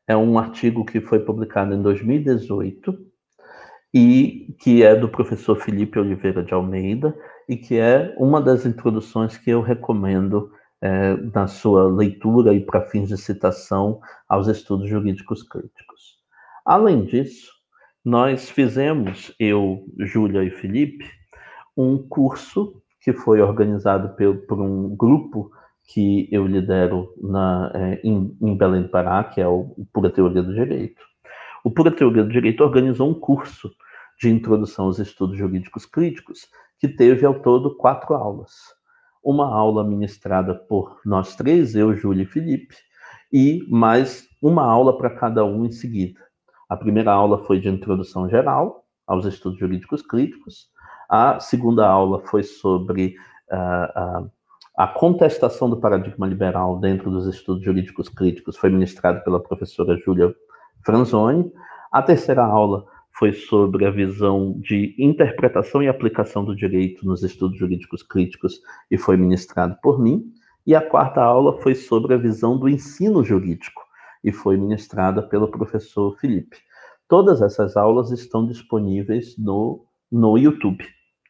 É 0.05 0.17
um 0.17 0.37
artigo 0.37 0.83
que 0.83 0.99
foi 0.99 1.19
publicado 1.19 1.73
em 1.73 1.81
2018 1.81 2.97
e 3.93 4.53
que 4.59 4.83
é 4.83 4.95
do 4.95 5.07
professor 5.07 5.55
Felipe 5.55 5.99
Oliveira 5.99 6.43
de 6.43 6.53
Almeida 6.53 7.15
e 7.47 7.57
que 7.57 7.77
é 7.77 8.13
uma 8.17 8.41
das 8.41 8.65
introduções 8.65 9.37
que 9.37 9.49
eu 9.49 9.61
recomendo 9.61 10.51
é, 10.81 11.15
na 11.33 11.47
sua 11.47 11.89
leitura 11.89 12.53
e 12.53 12.59
para 12.59 12.81
fins 12.81 13.07
de 13.07 13.17
citação 13.17 14.01
aos 14.27 14.47
estudos 14.47 14.89
jurídicos 14.89 15.41
críticos. 15.43 16.17
Além 16.65 17.05
disso, 17.05 17.51
nós 18.03 18.49
fizemos, 18.49 19.33
eu, 19.39 19.85
Júlia 19.99 20.43
e 20.43 20.49
Felipe, 20.49 21.09
um 21.75 21.97
curso 21.97 22.81
que 23.01 23.13
foi 23.13 23.41
organizado 23.41 24.15
por, 24.15 24.37
por 24.45 24.61
um 24.61 24.95
grupo 24.95 25.51
que 25.85 26.27
eu 26.31 26.45
lidero 26.45 27.13
na, 27.21 27.71
é, 27.73 28.01
em, 28.03 28.37
em, 28.41 28.57
Belém 28.57 28.83
do 28.83 28.89
Pará, 28.89 29.23
que 29.23 29.41
é 29.41 29.47
o, 29.47 29.73
o 29.77 29.85
Pura 29.91 30.09
Teoria 30.09 30.41
do 30.41 30.53
Direito. 30.53 31.01
O 31.63 31.71
Pura 31.71 31.91
Teoria 31.91 32.23
do 32.23 32.31
Direito 32.31 32.63
organizou 32.63 33.09
um 33.09 33.13
curso 33.13 33.71
de 34.19 34.29
introdução 34.29 34.85
aos 34.85 34.99
estudos 34.99 35.37
jurídicos 35.37 35.85
críticos, 35.85 36.47
que 36.83 36.87
teve 36.89 37.25
ao 37.25 37.35
todo 37.35 37.77
quatro 37.77 38.13
aulas. 38.13 38.51
Uma 39.23 39.47
aula 39.47 39.85
ministrada 39.85 40.53
por 40.53 40.99
nós 41.05 41.33
três, 41.33 41.75
eu, 41.75 41.95
Júlia 41.95 42.23
e 42.23 42.25
Felipe, 42.25 42.75
e 43.31 43.65
mais 43.69 44.27
uma 44.41 44.65
aula 44.65 44.97
para 44.97 45.09
cada 45.09 45.45
um 45.45 45.63
em 45.65 45.71
seguida. 45.71 46.19
A 46.67 46.75
primeira 46.75 47.09
aula 47.09 47.45
foi 47.45 47.61
de 47.61 47.69
introdução 47.69 48.27
geral 48.27 48.83
aos 49.07 49.25
estudos 49.25 49.57
jurídicos 49.59 50.01
críticos. 50.01 50.67
A 51.09 51.39
segunda 51.39 51.87
aula 51.87 52.19
foi 52.27 52.43
sobre 52.43 53.15
uh, 53.49 54.25
uh, 54.25 54.31
a 54.77 54.85
contestação 54.85 55.69
do 55.69 55.79
paradigma 55.79 56.27
liberal 56.27 56.79
dentro 56.79 57.09
dos 57.09 57.27
estudos 57.27 57.63
jurídicos 57.63 58.09
críticos 58.09 58.57
foi 58.57 58.69
ministrada 58.69 59.21
pela 59.21 59.41
professora 59.41 59.95
Júlia 60.03 60.35
Franzoni. 60.85 61.49
A 61.89 62.01
terceira 62.01 62.43
aula 62.43 62.85
foi 63.17 63.33
sobre 63.33 63.85
a 63.85 63.91
visão 63.91 64.59
de 64.59 64.95
interpretação 64.97 65.81
e 65.81 65.87
aplicação 65.87 66.43
do 66.43 66.55
direito 66.55 67.05
nos 67.05 67.23
estudos 67.23 67.57
jurídicos 67.57 68.03
críticos 68.03 68.59
e 68.89 68.97
foi 68.97 69.17
ministrado 69.17 69.77
por 69.81 70.01
mim. 70.01 70.23
E 70.65 70.75
a 70.75 70.81
quarta 70.81 71.21
aula 71.21 71.61
foi 71.61 71.75
sobre 71.75 72.13
a 72.13 72.17
visão 72.17 72.57
do 72.57 72.69
ensino 72.69 73.23
jurídico 73.23 73.81
e 74.23 74.31
foi 74.31 74.57
ministrada 74.57 75.21
pelo 75.21 75.49
professor 75.49 76.17
Felipe. 76.19 76.57
Todas 77.07 77.41
essas 77.41 77.75
aulas 77.75 78.11
estão 78.11 78.47
disponíveis 78.47 79.37
no, 79.37 79.85
no 80.11 80.37
YouTube. 80.37 80.85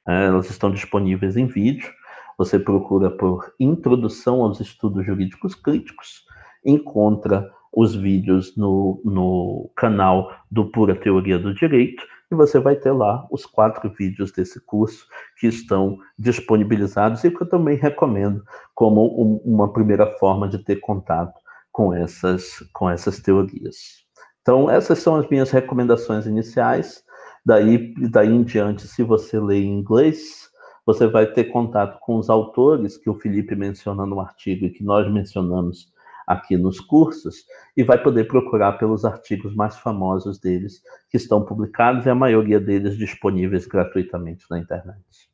É, 0.07 0.25
elas 0.25 0.49
estão 0.49 0.71
disponíveis 0.71 1.35
em 1.35 1.47
vídeo 1.47 1.91
você 2.37 2.59
procura 2.59 3.11
por 3.11 3.53
Introdução 3.59 4.41
aos 4.41 4.59
Estudos 4.59 5.05
Jurídicos 5.05 5.55
Críticos, 5.55 6.25
encontra 6.65 7.51
os 7.76 7.95
vídeos 7.95 8.56
no, 8.56 9.02
no 9.03 9.72
canal 9.76 10.32
do 10.52 10.66
Pura 10.66 10.95
Teoria 10.95 11.40
do 11.40 11.53
Direito, 11.53 12.03
e 12.32 12.35
você 12.35 12.60
vai 12.60 12.76
ter 12.76 12.92
lá 12.92 13.27
os 13.32 13.45
quatro 13.45 13.90
vídeos 13.90 14.32
desse 14.32 14.60
curso 14.66 15.06
que 15.40 15.48
estão 15.48 15.98
disponibilizados 16.18 17.24
e 17.24 17.32
que 17.32 17.42
eu 17.42 17.50
também 17.50 17.77
recomendo 17.77 18.43
como 18.74 19.06
um, 19.22 19.42
uma 19.43 19.72
primeira 19.72 20.08
forma 20.18 20.48
de 20.48 20.60
ter 20.60 20.77
contato 20.77 21.40
com 21.72 21.93
essas, 21.93 22.60
com 22.74 22.90
essas 22.90 23.19
teorias. 23.19 24.03
Então, 24.42 24.69
essas 24.69 25.00
são 25.00 25.16
as 25.16 25.27
minhas 25.30 25.52
recomendações 25.52 26.26
iniciais. 26.26 27.03
Daí, 27.45 27.93
daí 28.11 28.30
em 28.30 28.43
diante, 28.43 28.88
se 28.88 29.03
você 29.03 29.40
lê 29.40 29.60
em 29.60 29.80
inglês, 29.80 30.50
você 30.85 31.08
vai 31.08 31.26
ter 31.27 31.45
contato 31.45 32.00
com 32.02 32.18
os 32.18 32.30
autores 32.30 32.98
que 32.98 33.10
o 33.10 33.16
Felipe 33.16 33.56
menciona 33.56 34.06
no 34.06 34.19
artigo 34.19 34.66
e 34.66 34.69
que 34.69 34.84
nós 34.84 35.11
mencionamos 35.11 35.92
aqui 36.27 36.58
nos 36.58 36.80
cursos, 36.80 37.45
e 37.76 37.84
vai 37.84 38.02
poder 38.02 38.27
procurar 38.27 38.74
pelos 38.74 39.06
artigos 39.06 39.56
mais 39.56 39.77
famosos 39.77 40.40
deles, 40.40 40.82
que 41.10 41.18
estão 41.18 41.43
publicados 41.43 42.06
e 42.06 42.10
a 42.10 42.16
maioria 42.16 42.60
deles 42.60 42.98
disponíveis 42.98 43.66
gratuitamente 43.66 44.45
na 44.50 44.60
internet. 44.60 45.34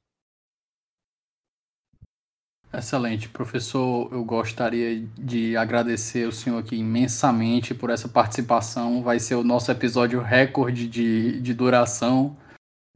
Excelente, 2.71 3.27
professor. 3.27 4.09
Eu 4.11 4.23
gostaria 4.23 5.03
de 5.17 5.57
agradecer 5.57 6.27
o 6.27 6.31
senhor 6.31 6.59
aqui 6.59 6.75
imensamente 6.75 7.73
por 7.73 7.89
essa 7.89 8.07
participação. 8.07 9.01
Vai 9.01 9.19
ser 9.19 9.35
o 9.35 9.43
nosso 9.43 9.71
episódio 9.71 10.21
recorde 10.21 10.87
de, 10.87 11.41
de 11.41 11.53
duração. 11.55 12.37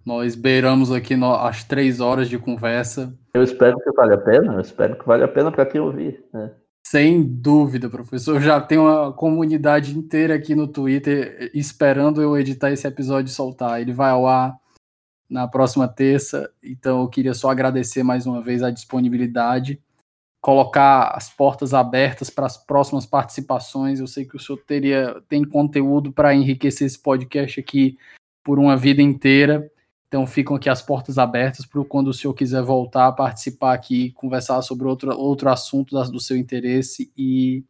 Nós 0.05 0.35
beiramos 0.35 0.91
aqui 0.91 1.15
no, 1.15 1.33
as 1.33 1.63
três 1.63 1.99
horas 1.99 2.29
de 2.29 2.37
conversa. 2.37 3.17
Eu 3.33 3.41
espero 3.41 3.79
que 3.79 3.91
valha 3.93 4.13
a 4.13 4.21
pena, 4.21 4.53
eu 4.53 4.59
espero 4.59 4.95
que 4.95 5.05
valha 5.05 5.25
a 5.25 5.29
pena 5.29 5.51
para 5.51 5.65
quem 5.65 5.81
ouvir. 5.81 6.23
Né? 6.31 6.51
Sem 6.93 7.23
dúvida, 7.23 7.89
professor. 7.89 8.39
Já 8.39 8.61
tem 8.61 8.77
uma 8.77 9.11
comunidade 9.11 9.97
inteira 9.97 10.35
aqui 10.35 10.53
no 10.53 10.67
Twitter 10.67 11.49
esperando 11.51 12.21
eu 12.21 12.37
editar 12.37 12.69
esse 12.69 12.85
episódio 12.85 13.31
e 13.31 13.33
soltar. 13.33 13.81
Ele 13.81 13.91
vai 13.91 14.11
ao 14.11 14.27
ar 14.27 14.55
na 15.27 15.47
próxima 15.47 15.87
terça, 15.87 16.53
então 16.61 17.01
eu 17.01 17.07
queria 17.09 17.33
só 17.33 17.49
agradecer 17.49 18.03
mais 18.03 18.27
uma 18.27 18.43
vez 18.43 18.61
a 18.61 18.69
disponibilidade, 18.69 19.81
colocar 20.39 21.07
as 21.15 21.31
portas 21.31 21.73
abertas 21.73 22.29
para 22.29 22.45
as 22.45 22.57
próximas 22.57 23.07
participações. 23.07 23.99
Eu 23.99 24.05
sei 24.05 24.23
que 24.23 24.35
o 24.35 24.39
senhor 24.39 24.59
teria 24.59 25.19
tem 25.27 25.43
conteúdo 25.43 26.13
para 26.13 26.35
enriquecer 26.35 26.85
esse 26.85 26.99
podcast 26.99 27.59
aqui 27.59 27.97
por 28.43 28.59
uma 28.59 28.77
vida 28.77 29.01
inteira. 29.01 29.67
Então 30.13 30.27
ficam 30.27 30.55
aqui 30.55 30.69
as 30.69 30.79
portas 30.79 31.17
abertas 31.17 31.65
para 31.65 31.83
quando 31.85 32.09
o 32.09 32.13
senhor 32.13 32.35
quiser 32.35 32.61
voltar 32.61 33.07
a 33.07 33.11
participar 33.11 33.73
aqui, 33.73 34.11
conversar 34.11 34.61
sobre 34.61 34.85
outro, 34.85 35.09
outro 35.17 35.49
assunto 35.49 35.99
do 36.11 36.19
seu 36.19 36.37
interesse 36.37 37.11
e 37.17 37.63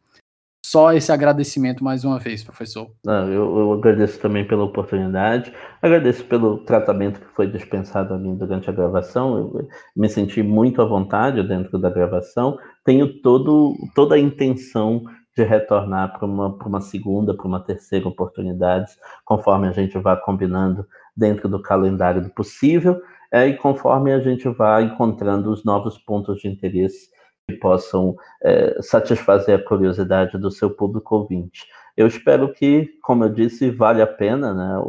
só 0.62 0.92
esse 0.92 1.10
agradecimento 1.10 1.82
mais 1.82 2.04
uma 2.04 2.18
vez, 2.18 2.44
professor. 2.44 2.90
Não, 3.02 3.32
eu, 3.32 3.58
eu, 3.58 3.72
agradeço 3.72 4.20
também 4.20 4.46
pela 4.46 4.62
oportunidade, 4.62 5.54
agradeço 5.80 6.22
pelo 6.26 6.58
tratamento 6.58 7.18
que 7.18 7.34
foi 7.34 7.46
dispensado 7.46 8.12
a 8.12 8.18
mim 8.18 8.36
durante 8.36 8.68
a 8.68 8.74
gravação. 8.74 9.38
Eu 9.38 9.68
me 9.96 10.10
senti 10.10 10.42
muito 10.42 10.82
à 10.82 10.84
vontade 10.84 11.42
dentro 11.48 11.78
da 11.78 11.88
gravação. 11.88 12.58
Tenho 12.84 13.22
todo, 13.22 13.74
toda 13.94 14.16
a 14.16 14.18
intenção 14.18 15.02
de 15.36 15.42
retornar 15.42 16.16
para 16.16 16.26
uma, 16.26 16.48
uma 16.48 16.80
segunda, 16.80 17.34
para 17.34 17.46
uma 17.46 17.60
terceira 17.60 18.08
oportunidade, 18.08 18.92
conforme 19.24 19.68
a 19.68 19.72
gente 19.72 19.98
vá 19.98 20.16
combinando 20.16 20.86
dentro 21.16 21.48
do 21.48 21.60
calendário 21.60 22.22
do 22.22 22.30
possível, 22.30 23.00
é, 23.32 23.48
e 23.48 23.56
conforme 23.56 24.12
a 24.12 24.20
gente 24.20 24.48
vai 24.48 24.84
encontrando 24.84 25.50
os 25.50 25.64
novos 25.64 25.98
pontos 25.98 26.40
de 26.40 26.48
interesse 26.48 27.10
que 27.48 27.56
possam 27.56 28.14
é, 28.42 28.80
satisfazer 28.80 29.58
a 29.58 29.62
curiosidade 29.62 30.38
do 30.38 30.50
seu 30.50 30.70
público 30.70 31.16
ouvinte. 31.16 31.66
Eu 31.96 32.06
espero 32.06 32.52
que, 32.52 32.90
como 33.02 33.24
eu 33.24 33.28
disse, 33.28 33.70
vale 33.70 34.02
a 34.02 34.06
pena 34.06 34.54
né, 34.54 34.82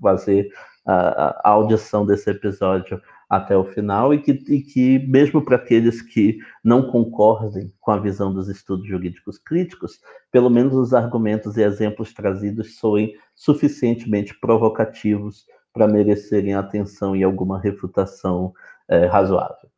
fazer 0.00 0.48
a, 0.86 1.40
a 1.42 1.50
audição 1.50 2.04
desse 2.04 2.30
episódio 2.30 3.00
até 3.28 3.56
o 3.56 3.64
final 3.64 4.12
e 4.12 4.20
que, 4.20 4.32
e 4.32 4.62
que 4.62 4.98
mesmo 5.06 5.44
para 5.44 5.56
aqueles 5.56 6.02
que 6.02 6.38
não 6.62 6.90
concordem 6.90 7.72
com 7.80 7.90
a 7.90 7.98
visão 7.98 8.32
dos 8.32 8.48
estudos 8.48 8.86
jurídicos 8.86 9.38
críticos, 9.38 10.00
pelo 10.30 10.50
menos 10.50 10.74
os 10.74 10.94
argumentos 10.94 11.56
e 11.56 11.62
exemplos 11.62 12.12
trazidos 12.12 12.76
soem 12.78 13.14
suficientemente 13.34 14.38
provocativos 14.38 15.46
para 15.72 15.88
merecerem 15.88 16.54
atenção 16.54 17.16
e 17.16 17.24
alguma 17.24 17.60
refutação 17.60 18.52
é, 18.88 19.06
razoável. 19.06 19.68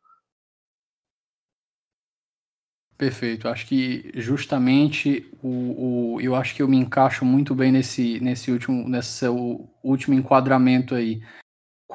Perfeito. 2.97 3.47
Acho 3.47 3.67
que 3.67 4.11
justamente 4.15 5.29
o, 5.43 6.15
o, 6.15 6.21
eu 6.21 6.35
acho 6.35 6.55
que 6.55 6.63
eu 6.63 6.67
me 6.67 6.77
encaixo 6.77 7.23
muito 7.23 7.53
bem 7.53 7.71
nesse, 7.71 8.19
nesse 8.19 8.51
último, 8.51 8.89
nesse 8.89 9.25
último 9.83 10.15
enquadramento 10.15 10.95
aí. 10.95 11.21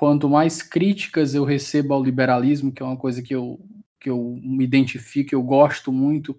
Quanto 0.03 0.29
mais 0.29 0.65
críticas 0.65 1.33
eu 1.33 1.45
recebo 1.45 1.95
ao 1.95 2.03
liberalismo, 2.03 2.73
que 2.73 2.83
é 2.83 2.85
uma 2.85 2.97
coisa 2.97 3.23
que 3.23 3.33
eu, 3.33 3.61
que 4.01 4.11
eu 4.11 4.37
me 4.43 4.65
identifico, 4.65 5.33
eu 5.33 5.41
gosto 5.41 5.93
muito, 5.93 6.37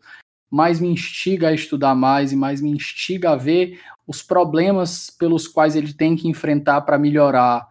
mais 0.51 0.81
me 0.81 0.89
instiga 0.89 1.47
a 1.47 1.53
estudar 1.53 1.95
mais 1.95 2.33
e 2.33 2.35
mais 2.35 2.59
me 2.59 2.69
instiga 2.69 3.31
a 3.31 3.37
ver 3.37 3.79
os 4.05 4.21
problemas 4.21 5.09
pelos 5.09 5.47
quais 5.47 5.77
ele 5.77 5.93
tem 5.93 6.13
que 6.13 6.27
enfrentar 6.27 6.81
para 6.81 6.99
melhorar. 6.99 7.65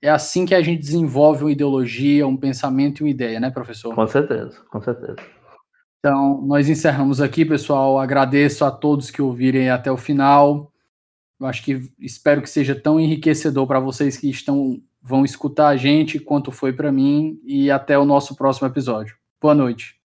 É 0.00 0.08
assim 0.08 0.46
que 0.46 0.54
a 0.54 0.62
gente 0.62 0.80
desenvolve 0.80 1.44
uma 1.44 1.52
ideologia, 1.52 2.26
um 2.26 2.38
pensamento 2.38 3.00
e 3.00 3.04
uma 3.04 3.10
ideia, 3.10 3.38
né, 3.38 3.50
professor? 3.50 3.94
Com 3.94 4.06
certeza, 4.06 4.64
com 4.70 4.80
certeza. 4.80 5.18
Então, 5.98 6.40
nós 6.40 6.70
encerramos 6.70 7.20
aqui, 7.20 7.44
pessoal. 7.44 7.98
Agradeço 7.98 8.64
a 8.64 8.70
todos 8.70 9.10
que 9.10 9.20
ouvirem 9.20 9.68
até 9.68 9.92
o 9.92 9.96
final. 9.98 10.72
Eu 11.38 11.46
acho 11.46 11.62
que 11.62 11.90
espero 11.98 12.40
que 12.40 12.48
seja 12.48 12.74
tão 12.74 12.98
enriquecedor 12.98 13.66
para 13.66 13.80
vocês 13.80 14.16
que 14.16 14.30
estão 14.30 14.80
vão 15.02 15.24
escutar 15.24 15.68
a 15.68 15.76
gente 15.76 16.18
quanto 16.18 16.50
foi 16.50 16.72
para 16.72 16.90
mim 16.90 17.40
e 17.44 17.70
até 17.70 17.96
o 17.96 18.04
nosso 18.04 18.34
próximo 18.34 18.66
episódio. 18.66 19.16
Boa 19.40 19.54
noite. 19.54 20.05